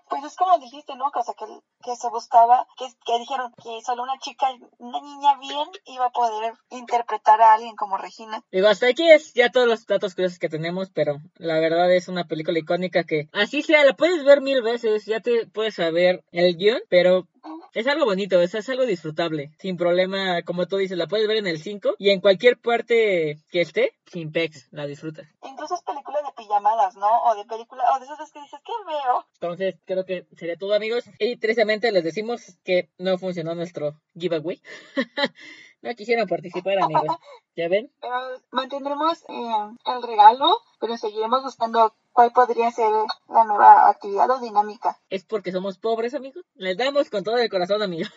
Pues 0.10 0.24
es 0.24 0.36
como 0.36 0.58
dijiste, 0.60 0.96
¿no? 0.96 1.06
O 1.14 1.24
sea, 1.24 1.34
que, 1.34 1.46
que 1.84 1.96
se 1.96 2.08
buscaba, 2.10 2.66
que, 2.78 2.86
que 3.06 3.20
dijeron 3.20 3.52
que 3.62 3.82
solo 3.84 4.04
una 4.04 4.18
chica, 4.20 4.48
una 4.78 5.02
niña 5.02 5.38
bien 5.40 5.68
iba 5.86 6.06
a 6.06 6.12
poder 6.12 6.54
interpretar 6.70 7.42
a 7.42 7.56
alguien 7.56 7.76
como 7.76 7.98
Regina. 7.98 8.44
Digo, 8.52 8.68
hasta 8.68 8.88
aquí 8.88 9.10
es 9.10 9.34
ya 9.34 9.52
todos 9.52 9.68
los 9.68 9.86
datos 9.86 10.14
curiosos 10.16 10.40
que 10.40 10.50
tenemos, 10.50 10.92
pero 10.92 11.20
la 11.36 11.60
verdad 11.60 11.92
es 11.92 12.08
una 12.08 12.26
película 12.26 12.60
icónica 12.60 13.04
que 13.04 13.28
así 13.34 13.64
sea, 13.64 13.84
la 13.84 13.94
puedes 13.94 14.24
ver 14.24 14.42
mil 14.42 14.62
veces, 14.62 15.06
ya 15.06 15.20
te 15.20 15.48
puedes 15.48 15.76
saber 15.76 16.24
el 16.32 16.56
guion, 16.56 16.80
pero 16.90 17.28
es 17.78 17.86
algo 17.86 18.06
bonito, 18.06 18.42
es, 18.42 18.56
es, 18.56 18.68
algo 18.70 18.88
disfrutable. 18.88 19.52
Sin 19.60 19.78
problema, 19.78 20.42
como 20.42 20.66
tú 20.66 20.78
dices, 20.78 20.98
la 20.98 21.06
puedes 21.06 21.28
ver 21.28 21.38
en 21.38 21.46
el 21.46 21.60
5 21.60 21.94
y 22.00 22.10
en 22.10 22.22
cualquier 22.22 22.58
parte 22.58 23.38
que 23.52 23.62
esté, 23.62 23.94
sin 24.08 24.32
pex, 24.32 24.68
la 24.72 24.88
disfrutas. 24.88 25.28
Incluso 25.44 25.76
es 25.76 25.84
película 25.84 26.18
de 26.24 26.32
pijamadas, 26.36 26.98
¿no? 26.98 27.08
O 27.26 27.36
de 27.36 27.46
película, 27.46 27.84
o 27.94 28.00
de 28.00 28.06
esas 28.06 28.18
veces 28.18 28.34
que 28.34 28.42
dices, 28.42 28.60
¿qué 28.66 28.72
veo? 28.88 29.26
Entonces, 29.34 29.76
creo 29.86 30.06
que 30.06 30.26
sería 30.36 30.58
todo, 30.58 30.74
amigos. 30.74 31.04
Y 31.20 31.38
tristemente 31.38 31.92
les 31.92 32.04
decimos 32.04 32.58
que 32.64 32.90
no 32.98 33.20
funcionó 33.20 33.54
nuestro 33.54 34.02
giveaway. 34.18 34.60
no 35.84 35.94
quisieron 35.94 36.28
participar, 36.28 36.80
amigos. 36.82 37.06
¿Ya 37.56 37.68
ven? 37.70 37.92
Pero 38.02 38.42
mantendremos 38.50 39.24
eh, 39.30 39.76
el 39.86 40.02
regalo, 40.02 40.48
pero 40.80 40.98
seguiremos 40.98 41.44
buscando 41.44 41.94
cuál 42.18 42.32
podría 42.32 42.72
ser 42.72 42.92
la 43.30 43.44
nueva 43.44 43.90
actividad 43.90 44.28
o 44.32 44.40
dinámica. 44.40 44.98
Es 45.12 45.24
porque 45.24 45.52
somos 45.52 45.78
pobres, 45.78 46.16
amigos. 46.16 46.44
Les 46.56 46.76
damos 46.76 47.12
con 47.12 47.24
todo 47.24 47.38
el 47.38 47.48
corazón, 47.48 47.84
amigos. 47.84 48.12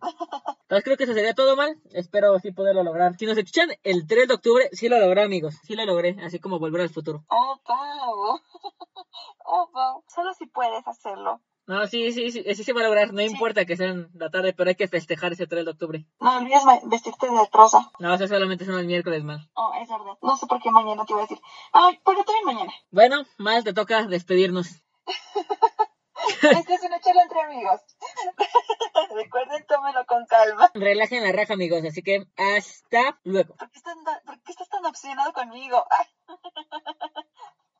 Entonces 0.62 0.84
creo 0.84 0.96
que 0.96 1.04
eso 1.04 1.12
sería 1.12 1.34
todo 1.34 1.54
mal. 1.54 1.78
Espero 1.90 2.38
sí 2.38 2.50
poderlo 2.52 2.82
lograr. 2.82 3.14
Si 3.18 3.26
nos 3.26 3.36
escuchan 3.36 3.68
el 3.82 4.06
3 4.06 4.28
de 4.28 4.34
octubre, 4.34 4.70
sí 4.72 4.88
lo 4.88 4.98
logré, 4.98 5.22
amigos. 5.22 5.56
Sí 5.64 5.74
lo 5.74 5.84
logré, 5.84 6.16
así 6.24 6.38
como 6.38 6.58
volver 6.58 6.80
al 6.80 6.88
futuro. 6.88 7.24
Oh, 7.28 7.60
Pau. 7.62 8.40
Oh, 9.44 9.68
Pau. 9.70 10.02
Solo 10.06 10.32
si 10.32 10.46
puedes 10.46 10.88
hacerlo. 10.88 11.42
No, 11.72 11.86
sí, 11.86 12.12
sí, 12.12 12.30
sí, 12.30 12.44
sí 12.54 12.64
se 12.64 12.72
va 12.74 12.82
a 12.82 12.84
lograr. 12.84 13.14
No 13.14 13.20
sí. 13.20 13.32
importa 13.32 13.64
que 13.64 13.78
sea 13.78 13.88
en 13.88 14.10
la 14.12 14.28
tarde, 14.28 14.52
pero 14.52 14.68
hay 14.68 14.74
que 14.74 14.88
festejar 14.88 15.32
ese 15.32 15.46
3 15.46 15.64
de 15.64 15.70
octubre. 15.70 16.04
No 16.20 16.36
olvides 16.36 16.62
vestirte 16.84 17.30
de 17.30 17.48
rosa. 17.50 17.90
No, 17.98 18.12
eso 18.12 18.28
solamente 18.28 18.66
son 18.66 18.78
el 18.78 18.86
miércoles, 18.86 19.24
mal. 19.24 19.48
Oh, 19.54 19.72
es 19.80 19.88
verdad. 19.88 20.18
No 20.20 20.36
sé 20.36 20.46
por 20.46 20.60
qué 20.60 20.70
mañana 20.70 21.06
te 21.06 21.14
iba 21.14 21.22
a 21.22 21.24
decir. 21.24 21.40
Ay, 21.72 21.98
pero 22.04 22.24
también 22.24 22.44
mañana. 22.44 22.74
Bueno, 22.90 23.24
mal 23.38 23.64
te 23.64 23.72
toca 23.72 24.02
despedirnos. 24.04 24.82
Esta 26.42 26.74
es 26.74 26.82
una 26.82 27.00
charla 27.00 27.22
entre 27.22 27.40
amigos. 27.40 27.80
Recuerden, 29.14 29.64
tómenlo 29.66 30.04
con 30.04 30.26
calma. 30.26 30.70
Relajen 30.74 31.24
la 31.24 31.32
raja, 31.32 31.54
amigos. 31.54 31.82
Así 31.86 32.02
que 32.02 32.26
hasta 32.36 33.18
luego. 33.24 33.56
¿Por 33.56 33.70
qué 33.70 33.78
estás, 33.78 33.96
por 34.26 34.42
qué 34.42 34.52
estás 34.52 34.68
tan 34.68 34.84
obsesionado 34.84 35.32
conmigo? 35.32 35.86